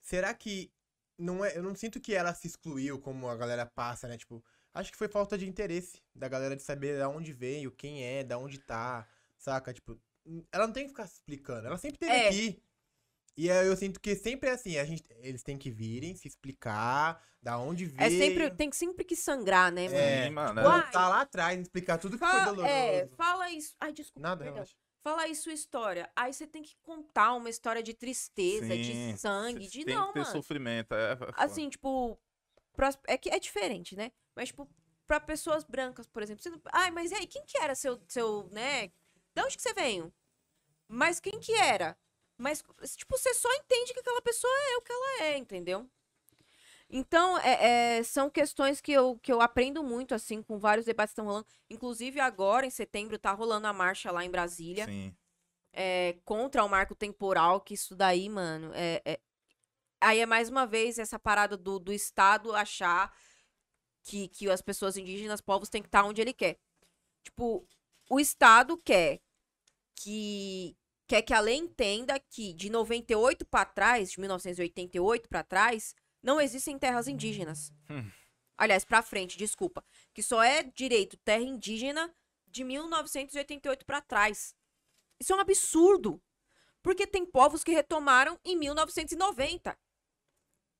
Será 0.00 0.32
que. 0.32 0.72
Não 1.18 1.44
é, 1.44 1.56
eu 1.56 1.62
não 1.62 1.74
sinto 1.74 2.00
que 2.00 2.14
ela 2.14 2.32
se 2.32 2.46
excluiu 2.46 2.98
como 2.98 3.28
a 3.28 3.36
galera 3.36 3.66
passa, 3.66 4.08
né? 4.08 4.16
Tipo, 4.16 4.42
acho 4.74 4.90
que 4.92 4.96
foi 4.98 5.08
falta 5.08 5.36
de 5.38 5.48
interesse 5.48 6.00
da 6.14 6.28
galera 6.28 6.56
de 6.56 6.62
saber 6.62 6.98
de 6.98 7.04
onde 7.04 7.32
veio, 7.32 7.70
quem 7.70 8.02
é, 8.04 8.22
da 8.24 8.38
onde 8.38 8.58
tá, 8.58 9.06
saca? 9.38 9.72
Tipo, 9.72 10.00
ela 10.50 10.66
não 10.66 10.72
tem 10.72 10.84
que 10.84 10.90
ficar 10.90 11.06
se 11.06 11.14
explicando. 11.14 11.66
Ela 11.66 11.78
sempre 11.78 11.98
teve 11.98 12.12
É. 12.12 12.28
aqui. 12.28 12.62
E 13.36 13.50
aí 13.50 13.66
eu 13.66 13.76
sinto 13.76 13.98
que 13.98 14.14
sempre 14.14 14.50
é 14.50 14.52
assim, 14.52 14.76
a 14.76 14.84
gente, 14.84 15.02
eles 15.20 15.42
têm 15.42 15.56
que 15.56 15.70
virem, 15.70 16.14
se 16.14 16.28
explicar, 16.28 17.22
da 17.42 17.58
onde 17.58 17.86
veio. 17.86 18.06
É 18.06 18.10
sempre, 18.10 18.50
tem 18.50 18.68
que 18.68 18.76
sempre 18.76 19.04
que 19.04 19.16
sangrar, 19.16 19.72
né, 19.72 19.84
mano? 19.88 19.96
É, 19.98 20.30
mano. 20.30 20.60
É- 20.60 20.62
Voltar 20.62 21.08
lá 21.08 21.22
atrás, 21.22 21.58
explicar 21.58 21.96
tudo 21.98 22.18
que 22.18 22.24
foi 22.24 22.28
Fala, 22.28 22.44
doloroso. 22.44 22.66
é, 22.68 23.06
fala 23.16 23.50
isso. 23.50 23.74
Ai, 23.80 23.92
desculpa. 23.92 24.20
Nada, 24.20 24.38
perdão. 24.44 24.54
relaxa. 24.54 24.74
Fala 25.02 25.22
aí 25.22 25.34
sua 25.34 25.52
história. 25.52 26.08
Aí 26.14 26.32
você 26.32 26.46
tem 26.46 26.62
que 26.62 26.76
contar 26.82 27.32
uma 27.34 27.50
história 27.50 27.82
de 27.82 27.92
tristeza, 27.94 28.68
Sim, 28.68 28.82
de 29.12 29.18
sangue, 29.18 29.66
de 29.66 29.84
tem 29.84 29.94
não, 29.94 30.08
que 30.08 30.12
ter 30.12 30.20
mano. 30.20 30.32
sofrimento. 30.32 30.94
É, 30.94 31.12
é. 31.14 31.16
Assim, 31.36 31.68
tipo, 31.70 32.16
pras- 32.76 32.98
é 33.06 33.16
que 33.16 33.30
é 33.30 33.38
diferente, 33.38 33.96
né? 33.96 34.12
Mas, 34.34 34.48
tipo, 34.48 34.68
pra 35.06 35.20
pessoas 35.20 35.64
brancas, 35.64 36.06
por 36.06 36.22
exemplo. 36.22 36.42
Você 36.42 36.50
não... 36.50 36.60
Ai, 36.72 36.90
mas 36.90 37.10
e 37.10 37.14
aí, 37.14 37.26
quem 37.26 37.44
que 37.44 37.58
era 37.58 37.74
seu, 37.74 38.00
seu, 38.08 38.48
né? 38.50 38.88
De 39.34 39.42
onde 39.42 39.56
que 39.56 39.62
você 39.62 39.74
veio? 39.74 40.12
Mas 40.88 41.20
quem 41.20 41.38
que 41.38 41.52
era? 41.54 41.96
Mas, 42.36 42.62
tipo, 42.96 43.16
você 43.16 43.32
só 43.34 43.52
entende 43.54 43.92
que 43.92 44.00
aquela 44.00 44.22
pessoa 44.22 44.52
é 44.72 44.76
o 44.76 44.82
que 44.82 44.92
ela 44.92 45.22
é, 45.24 45.38
entendeu? 45.38 45.88
Então, 46.90 47.38
é, 47.38 47.98
é, 47.98 48.02
são 48.02 48.28
questões 48.28 48.80
que 48.80 48.92
eu, 48.92 49.18
que 49.22 49.32
eu 49.32 49.40
aprendo 49.40 49.82
muito, 49.82 50.14
assim, 50.14 50.42
com 50.42 50.58
vários 50.58 50.84
debates 50.84 51.12
que 51.12 51.20
estão 51.20 51.24
rolando. 51.24 51.46
Inclusive, 51.70 52.20
agora, 52.20 52.66
em 52.66 52.70
setembro, 52.70 53.18
tá 53.18 53.32
rolando 53.32 53.66
a 53.66 53.72
marcha 53.72 54.10
lá 54.10 54.24
em 54.24 54.30
Brasília 54.30 54.84
Sim. 54.84 55.14
é, 55.72 56.16
contra 56.24 56.62
o 56.62 56.68
marco 56.68 56.94
temporal, 56.94 57.60
que 57.62 57.74
isso 57.74 57.96
daí, 57.96 58.28
mano, 58.28 58.72
é, 58.74 59.00
é- 59.04 59.20
Aí 60.02 60.18
é 60.18 60.26
mais 60.26 60.48
uma 60.48 60.66
vez 60.66 60.98
essa 60.98 61.18
parada 61.18 61.56
do, 61.56 61.78
do 61.78 61.92
Estado 61.92 62.54
achar 62.54 63.14
que, 64.02 64.28
que 64.28 64.50
as 64.50 64.60
pessoas 64.60 64.96
indígenas, 64.96 65.40
povos, 65.40 65.68
têm 65.68 65.80
que 65.80 65.88
estar 65.88 66.04
onde 66.04 66.20
ele 66.20 66.32
quer. 66.32 66.58
Tipo, 67.22 67.64
o 68.10 68.18
Estado 68.18 68.76
quer 68.78 69.20
que 69.94 70.76
quer 71.06 71.22
que 71.22 71.34
a 71.34 71.40
lei 71.40 71.56
entenda 71.56 72.18
que 72.18 72.52
de 72.54 72.70
98 72.70 73.44
para 73.46 73.64
trás, 73.64 74.12
de 74.12 74.20
1988 74.20 75.28
para 75.28 75.44
trás, 75.44 75.94
não 76.22 76.40
existem 76.40 76.78
terras 76.78 77.06
indígenas. 77.06 77.70
Hum. 77.90 78.10
Aliás, 78.56 78.84
para 78.84 79.02
frente, 79.02 79.36
desculpa, 79.36 79.84
que 80.14 80.22
só 80.22 80.42
é 80.42 80.62
direito 80.62 81.16
terra 81.18 81.42
indígena 81.42 82.12
de 82.46 82.64
1988 82.64 83.84
para 83.84 84.00
trás. 84.00 84.54
Isso 85.20 85.32
é 85.32 85.36
um 85.36 85.40
absurdo. 85.40 86.20
Porque 86.82 87.06
tem 87.06 87.24
povos 87.24 87.62
que 87.62 87.72
retomaram 87.72 88.38
em 88.44 88.56
1990. 88.56 89.78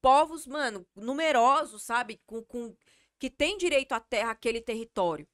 Povos, 0.03 0.47
mano, 0.47 0.87
numerosos, 0.95 1.83
sabe? 1.85 2.20
Com, 2.27 2.43
com, 2.43 2.77
que 3.19 3.31
tem 3.31 3.57
direito 3.57 3.93
à 3.93 4.01
terra, 4.01 4.33
aquele 4.33 4.61
território. 4.61 5.27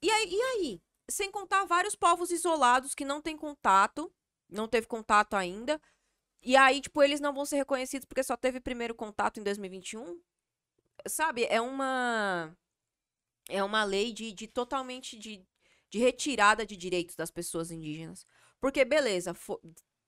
E 0.00 0.10
aí, 0.10 0.30
e 0.30 0.42
aí? 0.42 0.82
Sem 1.10 1.30
contar 1.30 1.64
vários 1.64 1.96
povos 1.96 2.30
isolados 2.30 2.94
que 2.94 3.04
não 3.04 3.20
têm 3.20 3.36
contato, 3.36 4.12
não 4.48 4.68
teve 4.68 4.86
contato 4.86 5.34
ainda. 5.34 5.80
E 6.42 6.56
aí, 6.56 6.80
tipo, 6.80 7.02
eles 7.02 7.20
não 7.20 7.34
vão 7.34 7.44
ser 7.44 7.56
reconhecidos 7.56 8.06
porque 8.06 8.22
só 8.22 8.36
teve 8.36 8.60
primeiro 8.60 8.94
contato 8.94 9.40
em 9.40 9.42
2021. 9.42 10.20
Sabe? 11.06 11.44
É 11.46 11.60
uma. 11.60 12.56
É 13.48 13.64
uma 13.64 13.82
lei 13.84 14.12
de, 14.12 14.32
de 14.32 14.46
totalmente 14.46 15.18
de, 15.18 15.44
de 15.90 15.98
retirada 15.98 16.66
de 16.66 16.76
direitos 16.76 17.16
das 17.16 17.30
pessoas 17.30 17.70
indígenas. 17.70 18.26
Porque, 18.60 18.84
beleza, 18.84 19.34
fo... 19.34 19.58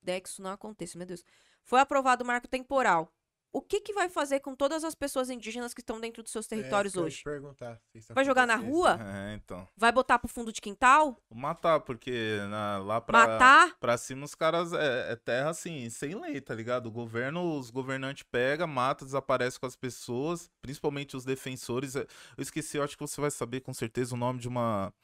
né, 0.02 0.20
que 0.20 0.28
isso 0.28 0.42
não 0.42 0.50
aconteça, 0.50 0.98
meu 0.98 1.06
Deus. 1.06 1.24
Foi 1.64 1.80
aprovado 1.80 2.24
o 2.24 2.26
marco 2.26 2.48
temporal. 2.48 3.12
O 3.52 3.60
que, 3.60 3.80
que 3.80 3.92
vai 3.92 4.08
fazer 4.08 4.38
com 4.38 4.54
todas 4.54 4.84
as 4.84 4.94
pessoas 4.94 5.28
indígenas 5.28 5.74
que 5.74 5.80
estão 5.80 5.98
dentro 6.00 6.22
dos 6.22 6.30
seus 6.30 6.46
territórios 6.46 6.94
É, 6.94 6.98
eu 6.98 7.02
ia 7.02 7.06
hoje? 7.08 7.16
te 7.16 7.24
perguntar, 7.24 7.80
Vai 8.10 8.24
jogar 8.24 8.46
na 8.46 8.54
rua? 8.54 8.96
É, 9.02 9.34
então. 9.34 9.66
Vai 9.76 9.90
botar 9.90 10.20
pro 10.20 10.28
fundo 10.28 10.52
de 10.52 10.60
quintal? 10.60 11.16
Matar, 11.34 11.80
porque 11.80 12.38
na- 12.48 12.78
lá 12.78 13.00
pra, 13.00 13.26
Matar? 13.26 13.76
pra 13.80 13.98
cima 13.98 14.24
os 14.24 14.36
caras 14.36 14.72
é, 14.72 15.10
é 15.12 15.16
terra 15.16 15.50
assim, 15.50 15.90
sem 15.90 16.14
lei, 16.14 16.40
tá 16.40 16.54
ligado? 16.54 16.86
O 16.86 16.92
governo, 16.92 17.58
os 17.58 17.70
governantes 17.70 18.22
pega, 18.22 18.68
mata, 18.68 19.04
desaparece 19.04 19.58
com 19.58 19.66
as 19.66 19.74
pessoas, 19.74 20.48
principalmente 20.62 21.16
os 21.16 21.24
defensores. 21.24 21.96
É, 21.96 22.02
Eu 22.36 22.42
esqueci, 22.42 22.76
eu 22.76 22.84
acho 22.84 22.96
que 22.96 23.02
você 23.04 23.20
vai 23.20 23.32
saber 23.32 23.62
com 23.62 23.74
certeza 23.74 24.14
o 24.14 24.18
nome 24.18 24.38
de 24.38 24.46
uma. 24.46 24.94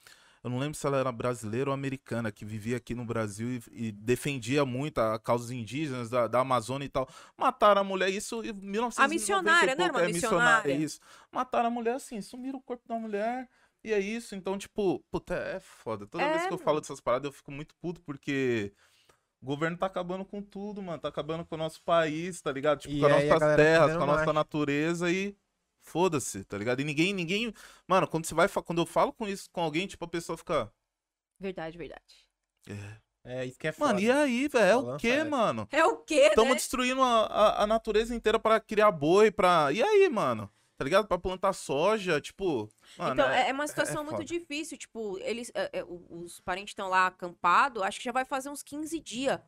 Eu 0.42 0.50
não 0.50 0.58
lembro 0.58 0.74
se 0.78 0.86
ela 0.86 0.98
era 0.98 1.10
brasileira 1.10 1.70
ou 1.70 1.74
americana, 1.74 2.30
que 2.30 2.44
vivia 2.44 2.76
aqui 2.76 2.94
no 2.94 3.04
Brasil 3.04 3.48
e, 3.72 3.88
e 3.88 3.92
defendia 3.92 4.64
muito 4.64 4.98
a 4.98 5.18
causas 5.18 5.50
indígenas 5.50 6.08
da, 6.08 6.26
da 6.26 6.40
Amazônia 6.40 6.86
e 6.86 6.88
tal. 6.88 7.08
Mataram 7.36 7.80
a 7.80 7.84
mulher, 7.84 8.10
isso 8.10 8.42
em 8.44 8.52
1990 8.52 9.02
A 9.04 9.08
missionária, 9.08 9.74
não 9.74 9.84
era 9.84 9.92
uma 9.92 10.02
é, 10.02 10.06
missionária? 10.06 10.72
É 10.72 10.76
isso. 10.76 11.00
Mataram 11.30 11.66
a 11.68 11.70
mulher 11.70 11.94
assim, 11.94 12.20
sumiram 12.20 12.58
o 12.58 12.62
corpo 12.62 12.86
da 12.86 12.98
mulher. 12.98 13.48
E 13.82 13.92
é 13.92 14.00
isso, 14.00 14.34
então, 14.34 14.58
tipo, 14.58 14.98
puta, 15.10 15.34
é 15.34 15.60
foda. 15.60 16.06
Toda 16.06 16.24
É, 16.24 16.30
vez 16.32 16.46
que 16.46 16.52
eu 16.52 16.58
falo 16.58 16.80
dessas 16.80 17.00
paradas, 17.00 17.26
eu 17.26 17.32
fico 17.32 17.52
muito 17.52 17.74
puto, 17.76 18.00
porque 18.00 18.72
o 19.40 19.46
governo 19.46 19.76
tá 19.76 19.86
acabando 19.86 20.24
com 20.24 20.42
tudo, 20.42 20.82
mano. 20.82 20.98
Tá 20.98 21.08
acabando 21.08 21.44
com 21.44 21.54
o 21.54 21.58
nosso 21.58 21.80
país, 21.82 22.40
tá 22.40 22.50
ligado? 22.50 22.80
Tipo, 22.80 22.94
E 22.94 23.00
com 23.00 23.06
as 23.06 23.24
nossas 23.24 23.56
terras, 23.56 23.96
com 23.96 24.02
a 24.02 24.06
nossa 24.06 24.32
natureza 24.32 25.10
e 25.10 25.36
foda-se, 25.86 26.44
tá 26.44 26.58
ligado? 26.58 26.80
E 26.80 26.84
ninguém, 26.84 27.12
ninguém. 27.14 27.52
Mano, 27.86 28.06
quando 28.06 28.26
você 28.26 28.34
vai. 28.34 28.48
fa- 28.48 28.62
Quando 28.62 28.82
eu 28.82 28.86
falo 28.86 29.12
com 29.12 29.26
isso 29.28 29.48
com 29.50 29.60
alguém, 29.60 29.86
tipo, 29.86 30.04
a 30.04 30.08
pessoa 30.08 30.36
fica. 30.36 30.70
Verdade, 31.38 31.76
verdade. 31.78 32.26
É. 32.68 33.06
É, 33.28 33.44
isso 33.44 33.58
que 33.58 33.66
é 33.66 33.72
foda. 33.72 33.94
Mano, 33.94 34.00
e 34.06 34.10
aí, 34.10 34.46
velho? 34.46 34.70
É 34.70 34.76
o 34.76 34.96
quê, 34.98 35.08
essa. 35.08 35.24
mano? 35.30 35.68
É 35.72 35.84
o 35.84 35.96
quê, 35.96 36.28
Estamos 36.28 36.50
né? 36.50 36.54
destruindo 36.56 37.02
a, 37.02 37.26
a, 37.26 37.62
a 37.64 37.66
natureza 37.66 38.14
inteira 38.14 38.38
pra 38.38 38.60
criar 38.60 38.92
boi, 38.92 39.32
pra. 39.32 39.72
E 39.72 39.82
aí, 39.82 40.08
mano? 40.08 40.48
Tá 40.78 40.84
ligado? 40.84 41.08
Pra 41.08 41.18
plantar 41.18 41.52
soja, 41.52 42.20
tipo. 42.20 42.68
Mano, 42.96 43.14
então, 43.14 43.28
é, 43.28 43.48
é 43.48 43.52
uma 43.52 43.66
situação 43.66 44.04
muito 44.04 44.18
foda. 44.18 44.24
difícil. 44.24 44.78
Tipo, 44.78 45.18
eles, 45.18 45.50
é, 45.54 45.80
é, 45.80 45.84
os 45.84 46.38
parentes 46.40 46.70
estão 46.70 46.88
lá 46.88 47.06
acampados, 47.08 47.82
acho 47.82 47.98
que 47.98 48.04
já 48.04 48.12
vai 48.12 48.24
fazer 48.24 48.48
uns 48.48 48.62
15 48.62 49.00
dias. 49.00 49.40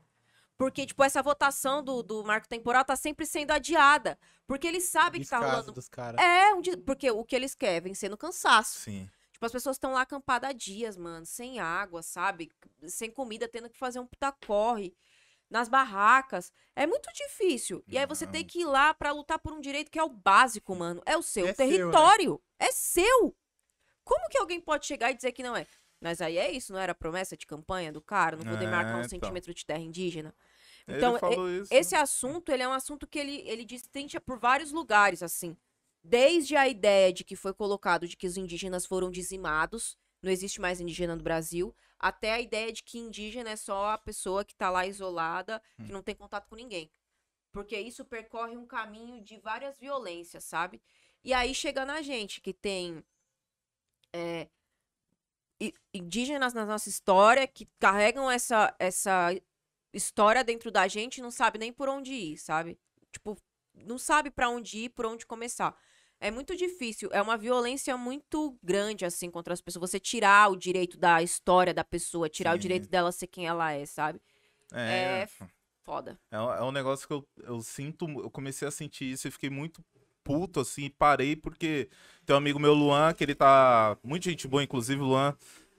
Porque, 0.58 0.84
tipo, 0.84 1.04
essa 1.04 1.22
votação 1.22 1.82
do, 1.84 2.02
do 2.02 2.24
marco 2.24 2.48
temporal 2.48 2.84
tá 2.84 2.96
sempre 2.96 3.24
sendo 3.24 3.52
adiada. 3.52 4.18
Porque 4.44 4.66
eles 4.66 4.84
sabem 4.84 5.20
que 5.22 5.28
tá 5.28 5.38
Descaso 5.38 5.56
rolando. 5.56 5.72
dos 5.72 5.88
caras. 5.88 6.20
É, 6.20 6.52
um 6.52 6.60
porque 6.84 7.08
o 7.10 7.24
que 7.24 7.36
eles 7.36 7.54
querem, 7.54 7.92
no 8.10 8.16
cansaço. 8.18 8.80
Sim. 8.80 9.08
Tipo, 9.32 9.46
as 9.46 9.52
pessoas 9.52 9.76
estão 9.76 9.92
lá 9.92 10.00
acampadas 10.00 10.50
há 10.50 10.52
dias, 10.52 10.96
mano, 10.96 11.24
sem 11.24 11.60
água, 11.60 12.02
sabe? 12.02 12.50
Sem 12.88 13.08
comida, 13.08 13.46
tendo 13.46 13.70
que 13.70 13.78
fazer 13.78 14.00
um 14.00 14.06
puta 14.06 14.32
corre 14.46 14.92
nas 15.48 15.68
barracas. 15.68 16.52
É 16.74 16.88
muito 16.88 17.08
difícil. 17.14 17.84
E 17.86 17.96
aí 17.96 18.04
você 18.04 18.26
tem 18.26 18.44
que 18.44 18.62
ir 18.62 18.64
lá 18.64 18.92
pra 18.92 19.12
lutar 19.12 19.38
por 19.38 19.52
um 19.52 19.60
direito 19.60 19.92
que 19.92 19.98
é 19.98 20.02
o 20.02 20.08
básico, 20.08 20.74
mano. 20.74 21.00
É 21.06 21.16
o 21.16 21.22
seu 21.22 21.46
É 21.46 21.54
seu, 21.54 21.66
né? 21.66 21.70
território. 21.72 22.42
É 22.58 22.72
seu. 22.72 23.36
Como 24.02 24.28
que 24.28 24.38
alguém 24.38 24.60
pode 24.60 24.86
chegar 24.86 25.12
e 25.12 25.14
dizer 25.14 25.30
que 25.30 25.42
não 25.44 25.54
é? 25.56 25.66
Mas 26.00 26.20
aí 26.20 26.36
é 26.38 26.50
isso, 26.50 26.72
não 26.72 26.78
era 26.80 26.94
promessa 26.94 27.36
de 27.36 27.46
campanha 27.46 27.92
do 27.92 28.00
cara? 28.00 28.36
Não 28.36 28.44
vou 28.44 28.54
É, 28.54 28.58
demarcar 28.58 28.96
um 28.96 28.98
então. 28.98 29.08
centímetro 29.08 29.52
de 29.54 29.64
terra 29.64 29.80
indígena. 29.80 30.34
Então. 30.88 31.18
Esse 31.70 31.94
assunto, 31.94 32.50
ele 32.50 32.62
é 32.62 32.68
um 32.68 32.72
assunto 32.72 33.06
que 33.06 33.18
ele, 33.18 33.42
ele 33.46 33.64
distingue 33.64 34.18
por 34.20 34.38
vários 34.38 34.72
lugares, 34.72 35.22
assim. 35.22 35.56
Desde 36.02 36.56
a 36.56 36.66
ideia 36.66 37.12
de 37.12 37.24
que 37.24 37.36
foi 37.36 37.52
colocado 37.52 38.08
de 38.08 38.16
que 38.16 38.26
os 38.26 38.36
indígenas 38.36 38.86
foram 38.86 39.10
dizimados, 39.10 39.98
não 40.22 40.32
existe 40.32 40.60
mais 40.60 40.80
indígena 40.80 41.14
no 41.14 41.22
Brasil, 41.22 41.74
até 41.98 42.32
a 42.32 42.40
ideia 42.40 42.72
de 42.72 42.82
que 42.82 42.98
indígena 42.98 43.50
é 43.50 43.56
só 43.56 43.90
a 43.90 43.98
pessoa 43.98 44.44
que 44.44 44.54
tá 44.54 44.70
lá 44.70 44.86
isolada, 44.86 45.60
que 45.84 45.92
não 45.92 46.02
tem 46.02 46.14
contato 46.14 46.48
com 46.48 46.56
ninguém. 46.56 46.90
Porque 47.52 47.78
isso 47.78 48.04
percorre 48.04 48.56
um 48.56 48.66
caminho 48.66 49.20
de 49.20 49.36
várias 49.38 49.78
violências, 49.78 50.44
sabe? 50.44 50.80
E 51.24 51.32
aí 51.32 51.54
chega 51.54 51.84
na 51.84 52.00
gente, 52.00 52.40
que 52.40 52.52
tem 52.52 53.02
é, 54.12 54.48
indígenas 55.92 56.54
na 56.54 56.64
nossa 56.64 56.88
história, 56.88 57.46
que 57.46 57.66
carregam 57.78 58.30
essa, 58.30 58.74
essa 58.78 59.30
história 59.92 60.44
dentro 60.44 60.70
da 60.70 60.86
gente 60.88 61.18
e 61.18 61.22
não 61.22 61.30
sabe 61.30 61.58
nem 61.58 61.72
por 61.72 61.88
onde 61.88 62.12
ir, 62.12 62.38
sabe? 62.38 62.78
Tipo, 63.12 63.36
não 63.74 63.98
sabe 63.98 64.30
pra 64.30 64.48
onde 64.48 64.78
ir, 64.78 64.88
por 64.90 65.06
onde 65.06 65.26
começar. 65.26 65.74
É 66.20 66.30
muito 66.30 66.56
difícil, 66.56 67.08
é 67.12 67.22
uma 67.22 67.36
violência 67.36 67.96
muito 67.96 68.58
grande, 68.62 69.04
assim, 69.04 69.30
contra 69.30 69.54
as 69.54 69.60
pessoas. 69.60 69.88
Você 69.90 70.00
tirar 70.00 70.50
o 70.50 70.56
direito 70.56 70.98
da 70.98 71.22
história 71.22 71.72
da 71.72 71.84
pessoa, 71.84 72.28
tirar 72.28 72.52
o 72.52 72.56
Sim. 72.56 72.62
direito 72.62 72.88
dela 72.88 73.12
ser 73.12 73.28
quem 73.28 73.46
ela 73.46 73.72
é, 73.72 73.86
sabe? 73.86 74.20
É, 74.72 75.22
É 75.22 75.28
Foda. 75.84 76.18
é, 76.30 76.38
um- 76.38 76.52
é 76.52 76.62
um 76.62 76.72
negócio 76.72 77.06
que 77.06 77.14
eu, 77.14 77.26
eu 77.44 77.62
sinto, 77.62 78.06
eu 78.20 78.30
comecei 78.30 78.66
a 78.68 78.70
sentir 78.70 79.04
isso 79.10 79.26
e 79.26 79.30
fiquei 79.30 79.48
muito 79.48 79.82
puto, 80.22 80.60
assim, 80.60 80.84
e 80.84 80.90
parei 80.90 81.34
porque 81.34 81.88
tem 82.26 82.34
um 82.34 82.38
amigo 82.38 82.58
meu, 82.58 82.74
Luan, 82.74 83.14
que 83.14 83.24
ele 83.24 83.34
tá, 83.34 83.96
muita 84.02 84.28
gente 84.28 84.46
boa, 84.46 84.62
inclusive 84.62 85.00
o 85.00 85.06
Luan, 85.06 85.34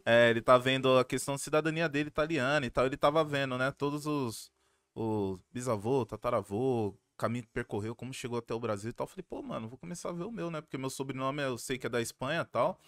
é, 0.09 0.29
ele 0.29 0.41
tá 0.41 0.57
vendo 0.57 0.97
a 0.97 1.05
questão 1.05 1.35
de 1.35 1.41
cidadania 1.41 1.87
dele 1.87 2.07
italiana 2.09 2.65
e 2.65 2.69
tal, 2.69 2.85
ele 2.85 2.97
tava 2.97 3.23
vendo, 3.23 3.57
né, 3.57 3.71
todos 3.71 4.05
os, 4.07 4.51
os 4.95 5.39
bisavô, 5.51 6.05
tataravô, 6.05 6.95
caminho 7.17 7.43
que 7.43 7.51
percorreu, 7.51 7.95
como 7.95 8.13
chegou 8.13 8.39
até 8.39 8.53
o 8.53 8.59
Brasil 8.59 8.89
e 8.89 8.93
tal, 8.93 9.05
eu 9.05 9.09
falei, 9.09 9.25
pô, 9.29 9.41
mano, 9.41 9.67
vou 9.67 9.77
começar 9.77 10.09
a 10.09 10.13
ver 10.13 10.23
o 10.23 10.31
meu, 10.31 10.49
né, 10.49 10.61
porque 10.61 10.77
meu 10.77 10.89
sobrenome 10.89 11.43
eu 11.43 11.57
sei 11.57 11.77
que 11.77 11.85
é 11.85 11.89
da 11.89 12.01
Espanha 12.01 12.41
e 12.41 12.45
tal, 12.45 12.79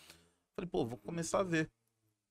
falei, 0.55 0.67
pô, 0.69 0.85
vou 0.85 0.97
começar 0.97 1.39
a 1.39 1.43
ver. 1.43 1.69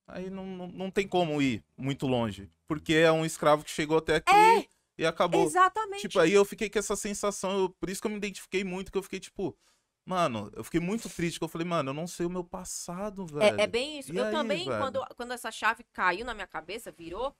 Aí 0.08 0.28
não, 0.28 0.44
não, 0.44 0.66
não 0.66 0.90
tem 0.90 1.06
como 1.06 1.40
ir 1.40 1.62
muito 1.76 2.06
longe, 2.08 2.50
porque 2.66 2.94
é 2.94 3.12
um 3.12 3.24
escravo 3.24 3.62
que 3.62 3.70
chegou 3.70 3.98
até 3.98 4.16
aqui 4.16 4.68
e 4.98 5.06
acabou. 5.06 5.46
Exatamente. 5.46 6.00
Tipo, 6.00 6.18
aí 6.18 6.32
eu 6.32 6.44
fiquei 6.44 6.68
com 6.68 6.78
essa 6.80 6.96
sensação, 6.96 7.56
eu- 7.60 7.68
por 7.70 7.88
isso 7.88 8.00
que 8.00 8.08
eu 8.08 8.10
me 8.10 8.16
identifiquei 8.16 8.64
muito, 8.64 8.90
que 8.90 8.98
eu 8.98 9.02
fiquei 9.04 9.20
tipo, 9.20 9.56
mano, 10.04 10.50
eu 10.54 10.64
fiquei 10.64 10.80
muito 10.80 11.08
triste, 11.08 11.40
eu 11.40 11.48
falei, 11.48 11.66
mano, 11.66 11.90
eu 11.90 11.94
não 11.94 12.06
sei 12.06 12.26
o 12.26 12.30
meu 12.30 12.44
passado, 12.44 13.26
velho. 13.26 13.60
É, 13.60 13.64
é 13.64 13.66
bem 13.66 13.98
isso. 13.98 14.12
E 14.12 14.16
eu 14.16 14.24
aí, 14.26 14.32
também, 14.32 14.64
velho? 14.66 14.78
quando, 14.80 15.06
quando 15.16 15.32
essa 15.32 15.50
chave 15.50 15.84
caiu 15.92 16.24
na 16.24 16.34
minha 16.34 16.46
cabeça, 16.46 16.90
virou, 16.90 17.34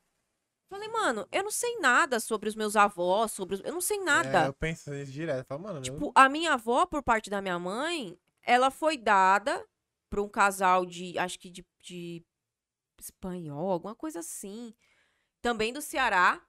falei, 0.68 0.88
mano, 0.88 1.26
eu 1.32 1.42
não 1.42 1.50
sei 1.50 1.78
nada 1.78 2.20
sobre 2.20 2.48
os 2.48 2.54
meus 2.54 2.76
avós, 2.76 3.32
sobre 3.32 3.56
os... 3.56 3.60
Eu 3.64 3.72
não 3.72 3.80
sei 3.80 3.98
É, 3.98 4.04
nada. 4.04 4.46
eu 4.46 4.52
penso 4.52 4.90
nisso 4.90 5.10
direto. 5.12 5.46
Falo, 5.46 5.62
mano, 5.62 5.78
eu- 5.78 5.82
Tipo, 5.82 6.12
a 6.14 6.28
minha 6.28 6.54
avó, 6.54 6.86
por 6.86 7.02
parte 7.02 7.28
da 7.28 7.42
minha 7.42 7.58
mãe, 7.58 8.16
ela 8.42 8.70
foi 8.70 8.96
dada 8.96 9.66
pra 10.08 10.22
um 10.22 10.28
casal 10.28 10.86
de, 10.86 11.18
acho 11.18 11.38
que 11.38 11.50
de, 11.50 11.66
de 11.80 12.24
espanhol, 13.00 13.70
alguma 13.70 13.94
coisa 13.94 14.20
assim. 14.20 14.74
Também 15.42 15.72
do 15.72 15.80
Ceará. 15.80 16.40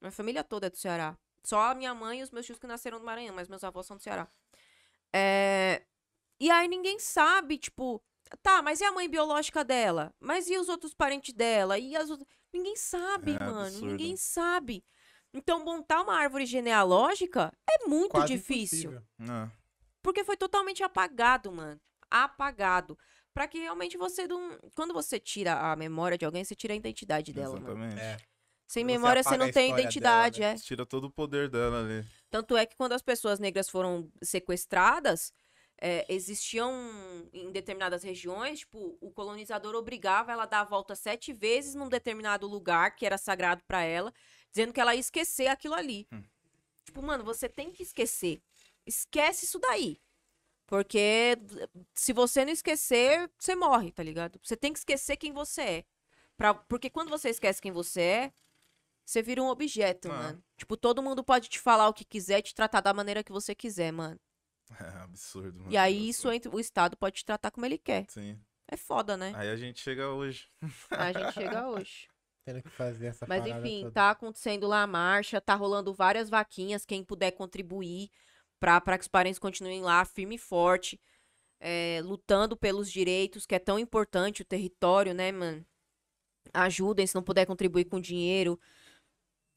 Minha 0.00 0.12
família 0.12 0.44
toda 0.44 0.66
é 0.66 0.70
do 0.70 0.76
Ceará. 0.76 1.16
Só 1.42 1.60
a 1.70 1.74
minha 1.74 1.94
mãe 1.94 2.20
e 2.20 2.22
os 2.22 2.30
meus 2.30 2.44
tios 2.44 2.58
que 2.58 2.66
nasceram 2.66 2.98
no 2.98 3.04
Maranhão, 3.04 3.34
mas 3.34 3.48
meus 3.48 3.64
avós 3.64 3.86
são 3.86 3.96
do 3.96 4.02
Ceará. 4.02 4.28
É, 5.14 5.82
E 6.38 6.50
aí 6.50 6.68
ninguém 6.68 6.98
sabe, 6.98 7.56
tipo, 7.58 8.02
tá, 8.42 8.60
mas 8.62 8.80
e 8.80 8.84
a 8.84 8.92
mãe 8.92 9.08
biológica 9.08 9.64
dela? 9.64 10.14
Mas 10.20 10.48
e 10.48 10.58
os 10.58 10.68
outros 10.68 10.92
parentes 10.94 11.32
dela? 11.34 11.78
E 11.78 11.96
as 11.96 12.10
outras... 12.10 12.28
Ninguém 12.52 12.76
sabe, 12.76 13.32
É 13.32 13.38
mano. 13.38 13.60
absurdo. 13.60 13.86
Ninguém 13.86 14.16
sabe. 14.16 14.84
Então, 15.32 15.64
montar 15.64 16.02
uma 16.02 16.14
árvore 16.14 16.46
genealógica 16.46 17.52
é 17.68 17.86
muito 17.86 18.12
quase 18.12 18.28
difícil. 18.28 19.02
É. 19.20 19.50
Porque 20.02 20.24
foi 20.24 20.36
totalmente 20.36 20.82
apagado, 20.82 21.52
mano. 21.52 21.80
Apagado. 22.10 22.98
Pra 23.34 23.46
que 23.46 23.58
realmente 23.58 23.98
você 23.98 24.26
não. 24.26 24.58
Quando 24.74 24.94
você 24.94 25.18
tira 25.20 25.70
a 25.70 25.76
memória 25.76 26.16
de 26.16 26.24
alguém, 26.24 26.42
você 26.42 26.54
tira 26.54 26.72
a 26.72 26.76
identidade 26.76 27.32
dela, 27.34 27.60
mano. 27.60 27.68
Exatamente. 27.84 28.00
É. 28.00 28.16
Sem 28.66 28.82
Você 28.84 28.92
memória, 28.92 29.22
você 29.22 29.36
não 29.36 29.50
tem 29.50 29.72
identidade, 29.72 30.40
dela, 30.40 30.54
é. 30.54 30.56
Tira 30.56 30.86
todo 30.86 31.04
o 31.04 31.10
poder 31.10 31.50
dela 31.50 31.80
ali. 31.80 32.04
Tanto 32.30 32.56
é 32.56 32.66
que 32.66 32.76
quando 32.76 32.92
as 32.92 33.02
pessoas 33.02 33.38
negras 33.38 33.68
foram 33.68 34.10
sequestradas, 34.22 35.32
é, 35.78 36.06
existiam 36.08 36.72
em 37.32 37.50
determinadas 37.50 38.02
regiões, 38.02 38.60
tipo, 38.60 38.96
o 39.00 39.10
colonizador 39.10 39.74
obrigava 39.74 40.32
ela 40.32 40.44
a 40.44 40.46
dar 40.46 40.60
a 40.60 40.64
volta 40.64 40.94
sete 40.94 41.32
vezes 41.32 41.74
num 41.74 41.88
determinado 41.88 42.46
lugar 42.46 42.96
que 42.96 43.04
era 43.04 43.18
sagrado 43.18 43.62
pra 43.66 43.82
ela, 43.82 44.12
dizendo 44.50 44.72
que 44.72 44.80
ela 44.80 44.94
ia 44.94 45.00
esquecer 45.00 45.48
aquilo 45.48 45.74
ali. 45.74 46.06
Hum. 46.12 46.22
Tipo, 46.84 47.02
mano, 47.02 47.24
você 47.24 47.48
tem 47.48 47.70
que 47.70 47.82
esquecer. 47.82 48.40
Esquece 48.86 49.44
isso 49.44 49.58
daí. 49.58 50.00
Porque 50.66 51.36
se 51.94 52.12
você 52.12 52.44
não 52.44 52.52
esquecer, 52.52 53.30
você 53.38 53.54
morre, 53.54 53.92
tá 53.92 54.02
ligado? 54.02 54.40
Você 54.42 54.56
tem 54.56 54.72
que 54.72 54.78
esquecer 54.78 55.16
quem 55.16 55.32
você 55.32 55.62
é. 55.62 55.84
Pra, 56.36 56.54
porque 56.54 56.90
quando 56.90 57.08
você 57.08 57.30
esquece 57.30 57.62
quem 57.62 57.72
você 57.72 58.00
é, 58.00 58.32
você 59.06 59.22
vira 59.22 59.42
um 59.42 59.46
objeto, 59.48 60.10
Ah. 60.10 60.16
mano. 60.16 60.44
Tipo, 60.58 60.76
todo 60.76 61.02
mundo 61.02 61.24
pode 61.24 61.48
te 61.48 61.58
falar 61.60 61.88
o 61.88 61.94
que 61.94 62.04
quiser, 62.04 62.42
te 62.42 62.54
tratar 62.54 62.80
da 62.82 62.92
maneira 62.92 63.24
que 63.24 63.32
você 63.32 63.54
quiser, 63.54 63.92
mano. 63.92 64.20
É 64.98 65.02
absurdo, 65.04 65.60
mano. 65.60 65.72
E 65.72 65.76
aí, 65.76 65.94
É 65.96 65.98
isso 66.10 66.30
entra, 66.30 66.54
o 66.54 66.58
Estado 66.60 66.96
pode 66.96 67.16
te 67.16 67.24
tratar 67.24 67.50
como 67.52 67.64
ele 67.64 67.78
quer. 67.78 68.04
Sim. 68.10 68.38
É 68.68 68.76
foda, 68.76 69.16
né? 69.16 69.32
Aí 69.36 69.48
a 69.48 69.54
gente 69.56 69.80
chega 69.80 70.10
hoje. 70.10 70.48
A 70.90 71.12
gente 71.12 71.32
chega 71.32 71.68
hoje. 71.70 72.08
Tendo 72.44 72.62
que 72.62 72.68
fazer 72.70 73.06
essa 73.06 73.26
Mas 73.28 73.46
enfim, 73.46 73.82
toda. 73.82 73.92
tá 73.92 74.10
acontecendo 74.10 74.66
lá 74.66 74.82
a 74.82 74.86
marcha, 74.86 75.40
tá 75.40 75.54
rolando 75.54 75.94
várias 75.94 76.28
vaquinhas, 76.28 76.84
quem 76.84 77.04
puder 77.04 77.30
contribuir 77.32 78.10
pra, 78.58 78.80
pra 78.80 78.98
que 78.98 79.02
os 79.02 79.08
parentes 79.08 79.38
continuem 79.38 79.82
lá 79.82 80.04
firme 80.04 80.34
e 80.34 80.38
forte, 80.38 81.00
é, 81.60 82.00
lutando 82.04 82.56
pelos 82.56 82.90
direitos, 82.90 83.46
que 83.46 83.54
é 83.54 83.58
tão 83.60 83.78
importante 83.78 84.42
o 84.42 84.44
território, 84.44 85.14
né, 85.14 85.30
mano? 85.32 85.64
Ajudem, 86.52 87.06
se 87.06 87.14
não 87.14 87.22
puder 87.22 87.46
contribuir 87.46 87.84
com 87.86 88.00
dinheiro, 88.00 88.58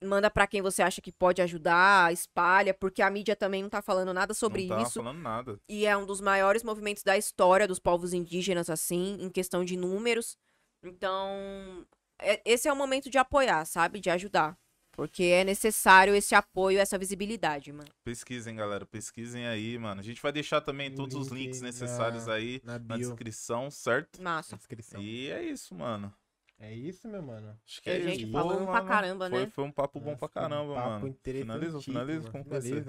manda 0.01 0.29
pra 0.29 0.47
quem 0.47 0.61
você 0.61 0.81
acha 0.81 1.01
que 1.01 1.11
pode 1.11 1.41
ajudar, 1.41 2.11
espalha, 2.13 2.73
porque 2.73 3.01
a 3.01 3.09
mídia 3.09 3.35
também 3.35 3.61
não 3.61 3.69
tá 3.69 3.81
falando 3.81 4.13
nada 4.13 4.33
sobre 4.33 4.65
não 4.67 4.77
tá 4.77 4.83
isso. 4.83 4.93
falando 5.03 5.19
nada. 5.19 5.59
E 5.67 5.85
é 5.85 5.95
um 5.97 6.05
dos 6.05 6.21
maiores 6.21 6.63
movimentos 6.63 7.03
da 7.03 7.17
história 7.17 7.67
dos 7.67 7.79
povos 7.79 8.13
indígenas, 8.13 8.69
assim, 8.69 9.17
em 9.19 9.29
questão 9.29 9.63
de 9.65 9.75
números. 9.75 10.37
Então, 10.83 11.85
é- 12.21 12.41
esse 12.45 12.67
é 12.67 12.73
o 12.73 12.75
momento 12.75 13.09
de 13.09 13.17
apoiar, 13.17 13.65
sabe? 13.65 13.99
De 13.99 14.09
ajudar. 14.09 14.57
Porque 14.91 15.23
é 15.23 15.43
necessário 15.45 16.13
esse 16.13 16.35
apoio, 16.35 16.77
essa 16.79 16.97
visibilidade, 16.97 17.71
mano. 17.71 17.87
Pesquisem, 18.03 18.53
galera. 18.55 18.85
Pesquisem 18.85 19.47
aí, 19.47 19.77
mano. 19.77 20.01
A 20.01 20.03
gente 20.03 20.21
vai 20.21 20.31
deixar 20.31 20.59
também 20.59 20.89
O 20.89 20.95
todos 20.95 21.15
os 21.15 21.27
link 21.29 21.43
links 21.45 21.61
na- 21.61 21.67
necessários 21.67 22.27
aí 22.27 22.59
na 22.65 22.77
na 22.79 22.97
descrição, 22.97 23.71
certo? 23.71 24.21
Massa. 24.21 24.57
Descrição. 24.57 25.01
E 25.01 25.29
é 25.31 25.41
isso, 25.43 25.73
mano. 25.73 26.13
É 26.59 26.73
isso, 26.73 27.07
meu 27.07 27.21
mano. 27.21 27.57
Acho 27.65 27.81
que 27.81 27.89
É 27.89 27.99
gente 27.99 28.23
isso. 28.25 28.31
falando 28.31 28.65
pra 28.65 28.81
caramba, 28.81 29.29
foi, 29.29 29.43
né? 29.43 29.47
Foi 29.47 29.63
um 29.63 29.71
papo 29.71 29.99
bom 29.99 30.11
Nossa, 30.11 30.19
pra 30.19 30.27
foi 30.27 30.41
um 30.41 30.49
caramba, 30.49 30.75
papo 30.75 30.89
mano. 30.89 31.15
Finaliza, 31.33 31.81
finaliza 31.81 32.31
com 32.31 32.43
você. 32.43 32.83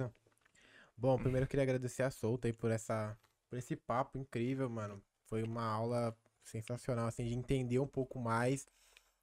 Bom, 0.96 1.16
primeiro 1.16 1.44
eu 1.44 1.48
queria 1.48 1.62
agradecer 1.62 2.02
a 2.02 2.10
Solta 2.10 2.48
aí 2.48 2.52
por 2.52 2.70
essa 2.70 3.16
por 3.48 3.58
esse 3.58 3.74
papo 3.74 4.18
incrível, 4.18 4.68
mano. 4.68 5.02
Foi 5.26 5.42
uma 5.42 5.64
aula 5.64 6.16
sensacional 6.42 7.06
assim 7.06 7.24
de 7.24 7.34
entender 7.34 7.78
um 7.78 7.86
pouco 7.86 8.18
mais 8.18 8.66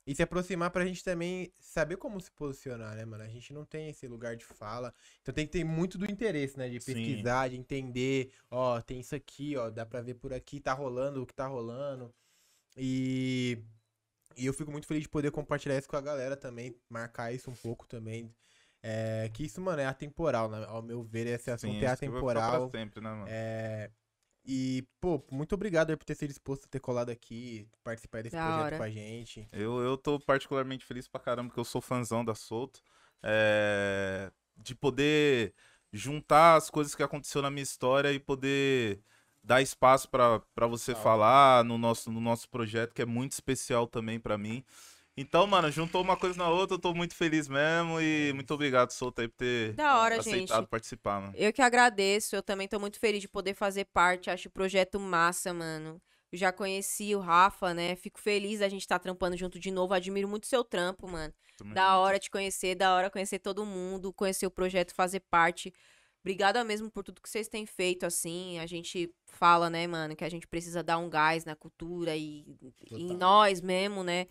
e 0.06 0.16
se 0.16 0.24
aproximar 0.24 0.72
pra 0.72 0.86
gente 0.86 1.04
também 1.04 1.52
saber 1.60 1.98
como 1.98 2.20
se 2.22 2.32
posicionar, 2.32 2.96
né, 2.96 3.04
mano? 3.04 3.24
A 3.24 3.28
gente 3.28 3.54
não 3.54 3.66
tem 3.66 3.90
esse 3.90 4.08
lugar 4.08 4.38
de 4.38 4.46
fala. 4.46 4.94
Então 5.22 5.34
tem 5.34 5.46
que 5.46 5.52
ter 5.52 5.66
muito 5.66 5.98
do 5.98 6.10
interesse, 6.10 6.58
né, 6.58 6.70
de 6.70 6.80
Sim. 6.80 6.94
pesquisar, 6.94 7.50
de 7.50 7.58
entender, 7.58 8.32
ó, 8.50 8.80
tem 8.82 9.02
isso 9.02 9.14
aqui, 9.16 9.58
ó, 9.58 9.70
dá 9.70 9.86
pra 9.86 10.02
ver 10.02 10.14
por 10.16 10.34
aqui, 10.34 10.62
tá 10.62 10.72
rolando 10.74 11.22
o 11.22 11.26
que 11.26 11.34
tá 11.34 11.46
rolando. 11.46 12.14
E 12.78 13.60
e 14.38 14.46
eu 14.46 14.54
fico 14.54 14.72
muito 14.72 14.88
feliz 14.88 15.04
de 15.04 15.10
poder 15.10 15.32
compartilhar 15.32 15.78
isso 15.78 15.88
com 15.90 15.98
a 15.98 16.02
galera 16.02 16.38
também, 16.38 16.76
marcar 16.90 17.34
isso 17.34 17.50
um 17.50 17.56
pouco 17.56 17.88
também. 17.88 18.34
É, 18.82 19.30
que 19.34 19.44
isso, 19.44 19.60
mano, 19.60 19.82
é 19.82 19.86
atemporal, 19.86 20.50
né? 20.50 20.64
Ao 20.68 20.82
meu 20.82 21.04
ver, 21.04 21.28
esse 21.28 21.50
assunto 21.50 21.74
Sim, 21.74 21.84
é 21.84 21.88
atemporal. 21.88 22.70
sempre, 22.70 23.02
né, 23.02 23.10
mano? 23.10 23.26
É, 23.28 23.90
e, 24.46 24.88
pô, 25.02 25.22
muito 25.30 25.54
obrigado 25.56 25.96
por 25.98 26.06
ter 26.06 26.16
se 26.16 26.26
disposto 26.26 26.66
a 26.66 26.68
ter 26.70 26.80
colado 26.80 27.10
aqui, 27.10 27.68
participar 27.84 28.24
desse 28.24 28.36
Da 28.36 28.44
projeto 28.46 28.64
hora. 28.64 28.78
com 28.78 28.84
a 28.84 28.90
gente. 28.90 29.48
Eu, 29.52 29.80
eu 29.80 29.98
tô 29.98 30.20
particularmente 30.22 30.86
feliz 30.86 31.06
pra 31.06 31.20
caramba, 31.20 31.50
porque 31.50 31.60
eu 31.60 31.66
sou 31.66 31.82
fãzão 31.82 32.24
da 32.24 32.34
Solto. 32.34 32.82
É, 33.22 34.32
de 34.56 34.74
poder 34.74 35.54
juntar 35.92 36.56
as 36.56 36.70
coisas 36.70 36.96
que 36.96 37.04
aconteceu 37.04 37.42
na 37.42 37.52
minha 37.52 37.64
história 37.64 38.14
e 38.14 38.20
poder 38.20 39.02
dar 39.48 39.62
espaço 39.62 40.10
pra 40.10 40.40
pra 40.56 40.68
você 40.68 40.94
hora. 40.94 40.96
falar 40.96 41.64
no 41.66 41.78
nosso, 41.78 42.12
no 42.12 42.22
nosso 42.22 42.50
projeto, 42.50 42.94
que 42.94 43.02
é 43.02 43.06
muito 43.06 43.34
especial 43.34 43.88
também 43.88 44.20
pra 44.20 44.38
mim. 44.38 44.64
Então, 45.18 45.48
mano, 45.48 45.72
juntou 45.72 46.02
uma 46.02 46.18
coisa 46.18 46.38
na 46.38 46.50
outra, 46.50 46.76
eu 46.76 46.80
tô 46.82 46.94
muito 46.94 47.16
feliz 47.16 47.48
mesmo 47.48 48.00
e 48.02 48.32
muito 48.36 48.54
obrigado, 48.54 48.92
Solto, 48.92 49.22
aí, 49.22 49.28
por 49.28 49.38
ter 49.38 49.76
Da 49.76 49.98
hora, 50.00 50.18
aceitado 50.18 50.66
gente. 50.66 50.68
participar, 50.68 51.22
mano. 51.22 51.38
Eu 51.38 51.54
que 51.54 51.62
agradeço, 51.62 52.36
eu 52.36 52.44
também 52.44 52.68
tô 52.68 52.80
muito 52.80 53.00
feliz 53.00 53.22
de 53.22 53.28
poder 53.30 53.54
fazer 53.54 53.86
parte, 53.86 54.30
acho 54.30 54.48
o 54.50 54.52
projeto 54.52 55.00
massa, 55.00 55.54
mano. 55.54 56.02
Eu 56.32 56.38
já 56.40 56.52
conheci 56.52 57.16
o 57.16 57.20
Rafa, 57.20 57.74
né? 57.74 57.96
Fico 57.96 58.20
feliz 58.20 58.60
da 58.60 58.70
gente 58.70 58.82
estar 58.82 59.00
trampando 59.00 59.38
junto 59.38 59.60
de 59.60 59.72
novo. 59.72 59.94
Admiro 59.94 60.28
muito 60.28 60.48
seu 60.48 60.64
trampo, 60.64 61.08
mano. 61.08 61.34
Tamo 61.58 61.74
Da 61.74 61.98
hora 62.00 62.20
te 62.20 62.30
conhecer, 62.30 62.76
da 62.76 62.94
hora 62.96 63.10
conhecer 63.10 63.40
todo 63.40 63.66
mundo, 63.66 64.14
conhecer 64.14 64.46
o 64.48 64.52
projeto, 64.52 64.94
fazer 64.96 65.22
parte. 65.22 65.74
Obrigada 66.28 66.62
mesmo 66.64 66.92
por 66.92 67.06
tudo 67.06 67.22
que 67.22 67.30
vocês 67.30 67.48
têm 67.48 67.66
feito, 67.66 68.06
assim. 68.06 68.60
A 68.60 68.66
gente 68.66 69.10
fala, 69.26 69.70
né, 69.70 69.88
mano, 69.88 70.14
que 70.14 70.26
a 70.26 70.30
gente 70.30 70.46
precisa 70.46 70.84
dar 70.84 70.98
um 70.98 71.10
gás 71.10 71.46
na 71.46 71.56
cultura 71.56 72.18
e, 72.18 72.46
e 72.92 72.96
em 72.96 73.16
nós 73.16 73.62
mesmo, 73.62 74.04
né? 74.04 74.28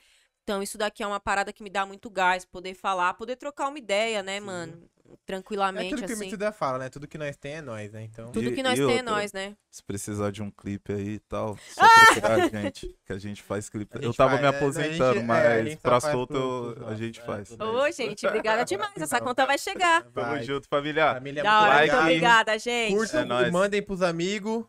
Então, 0.46 0.62
isso 0.62 0.78
daqui 0.78 1.02
é 1.02 1.06
uma 1.08 1.18
parada 1.18 1.52
que 1.52 1.60
me 1.60 1.68
dá 1.68 1.84
muito 1.84 2.08
gás, 2.08 2.44
poder 2.44 2.72
falar, 2.72 3.14
poder 3.14 3.34
trocar 3.34 3.66
uma 3.66 3.78
ideia, 3.80 4.22
né, 4.22 4.38
Sim. 4.38 4.46
mano? 4.46 4.88
É 5.12 5.16
Tranquilamente, 5.26 5.90
tudo 5.90 5.98
que 6.06 6.12
o 6.12 6.14
assim. 6.14 6.22
Emicida 6.22 6.52
fala, 6.52 6.78
né? 6.78 6.88
Tudo 6.88 7.08
que 7.08 7.18
nós 7.18 7.36
tem 7.36 7.54
é 7.54 7.60
nós, 7.62 7.90
né? 7.92 8.04
Então. 8.04 8.30
Tudo 8.30 8.48
E- 8.50 8.54
que 8.54 8.62
nós 8.62 8.74
e 8.78 8.82
tem 8.86 8.94
é 8.94 8.98
outra? 8.98 9.10
nós, 9.10 9.32
né? 9.32 9.56
Se 9.72 9.82
precisar 9.82 10.30
de 10.30 10.42
um 10.44 10.50
clipe 10.50 10.92
aí 10.92 11.14
e 11.14 11.18
tal, 11.18 11.58
só 11.68 11.82
procurar 12.12 12.34
a 12.44 12.48
gente, 12.48 12.94
que 13.04 13.12
a 13.12 13.18
gente 13.18 13.42
faz 13.42 13.68
clipe. 13.68 13.96
A 13.96 14.00
Eu 14.00 14.04
gente 14.06 14.16
tava 14.16 14.30
faz, 14.38 14.42
me 14.42 14.50
né? 14.52 14.56
Aposentando, 14.56 15.14
gente- 15.14 15.22
é, 15.22 15.26
mas 15.26 15.64
gente 15.68 15.80
só 15.80 15.88
pra 15.88 16.00
solto 16.00 16.76
a 16.86 16.94
gente 16.94 17.20
é, 17.20 17.24
faz. 17.24 17.48
tudo 17.48 17.64
Ô, 17.64 17.90
gente, 17.90 18.24
obrigada 18.26 18.64
demais. 18.64 18.96
Essa 18.96 19.20
conta 19.20 19.44
vai 19.46 19.58
chegar. 19.58 20.02
Tamo 20.02 20.12
Vai. 20.14 20.44
junto, 20.44 20.68
família. 20.68 21.14
Família, 21.14 21.42
Da 21.42 21.50
muito 21.52 21.64
hora, 21.64 21.74
like. 21.74 21.92
muito 21.92 22.02
obrigada, 22.04 22.58
gente. 22.58 22.94
Curtam, 22.96 23.20
É 23.20 23.24
nóis. 23.24 23.50
mandem 23.52 23.82
pros 23.82 24.02
amigos. 24.02 24.64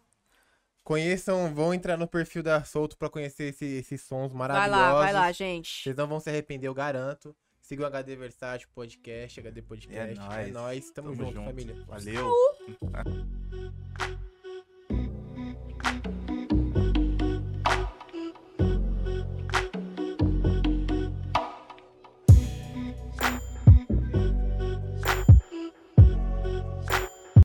Conheçam, 0.87 1.53
vão 1.53 1.73
entrar 1.73 1.97
no 1.97 2.07
perfil 2.07 2.41
da 2.41 2.63
Solto 2.63 2.97
pra 2.97 3.09
conhecer 3.09 3.49
esse- 3.49 3.65
esses 3.65 4.01
sons 4.03 4.31
Vai 4.31 4.39
maravilhosos. 4.47 4.85
lá, 4.93 4.93
vai 5.01 5.11
lá, 5.11 5.31
gente. 5.33 5.83
Vocês 5.83 5.95
não 5.97 6.07
vão 6.07 6.17
se 6.21 6.29
arrepender, 6.29 6.65
eu 6.69 6.73
garanto. 6.73 7.35
Sigam 7.59 7.83
o 7.83 7.87
HD 7.87 8.15
Versátil 8.15 8.69
Podcast, 8.73 9.37
HD 9.37 9.61
Podcast. 9.61 9.99
É 9.99 10.13
É 10.13 10.15
nóis. 10.15 10.53
nóis. 10.53 10.91
Tamo, 10.91 11.09
Tamo 11.09 11.23
junto, 11.25 11.33
junto. 11.33 11.45
família. 11.45 11.75
Valeu. 11.85 12.31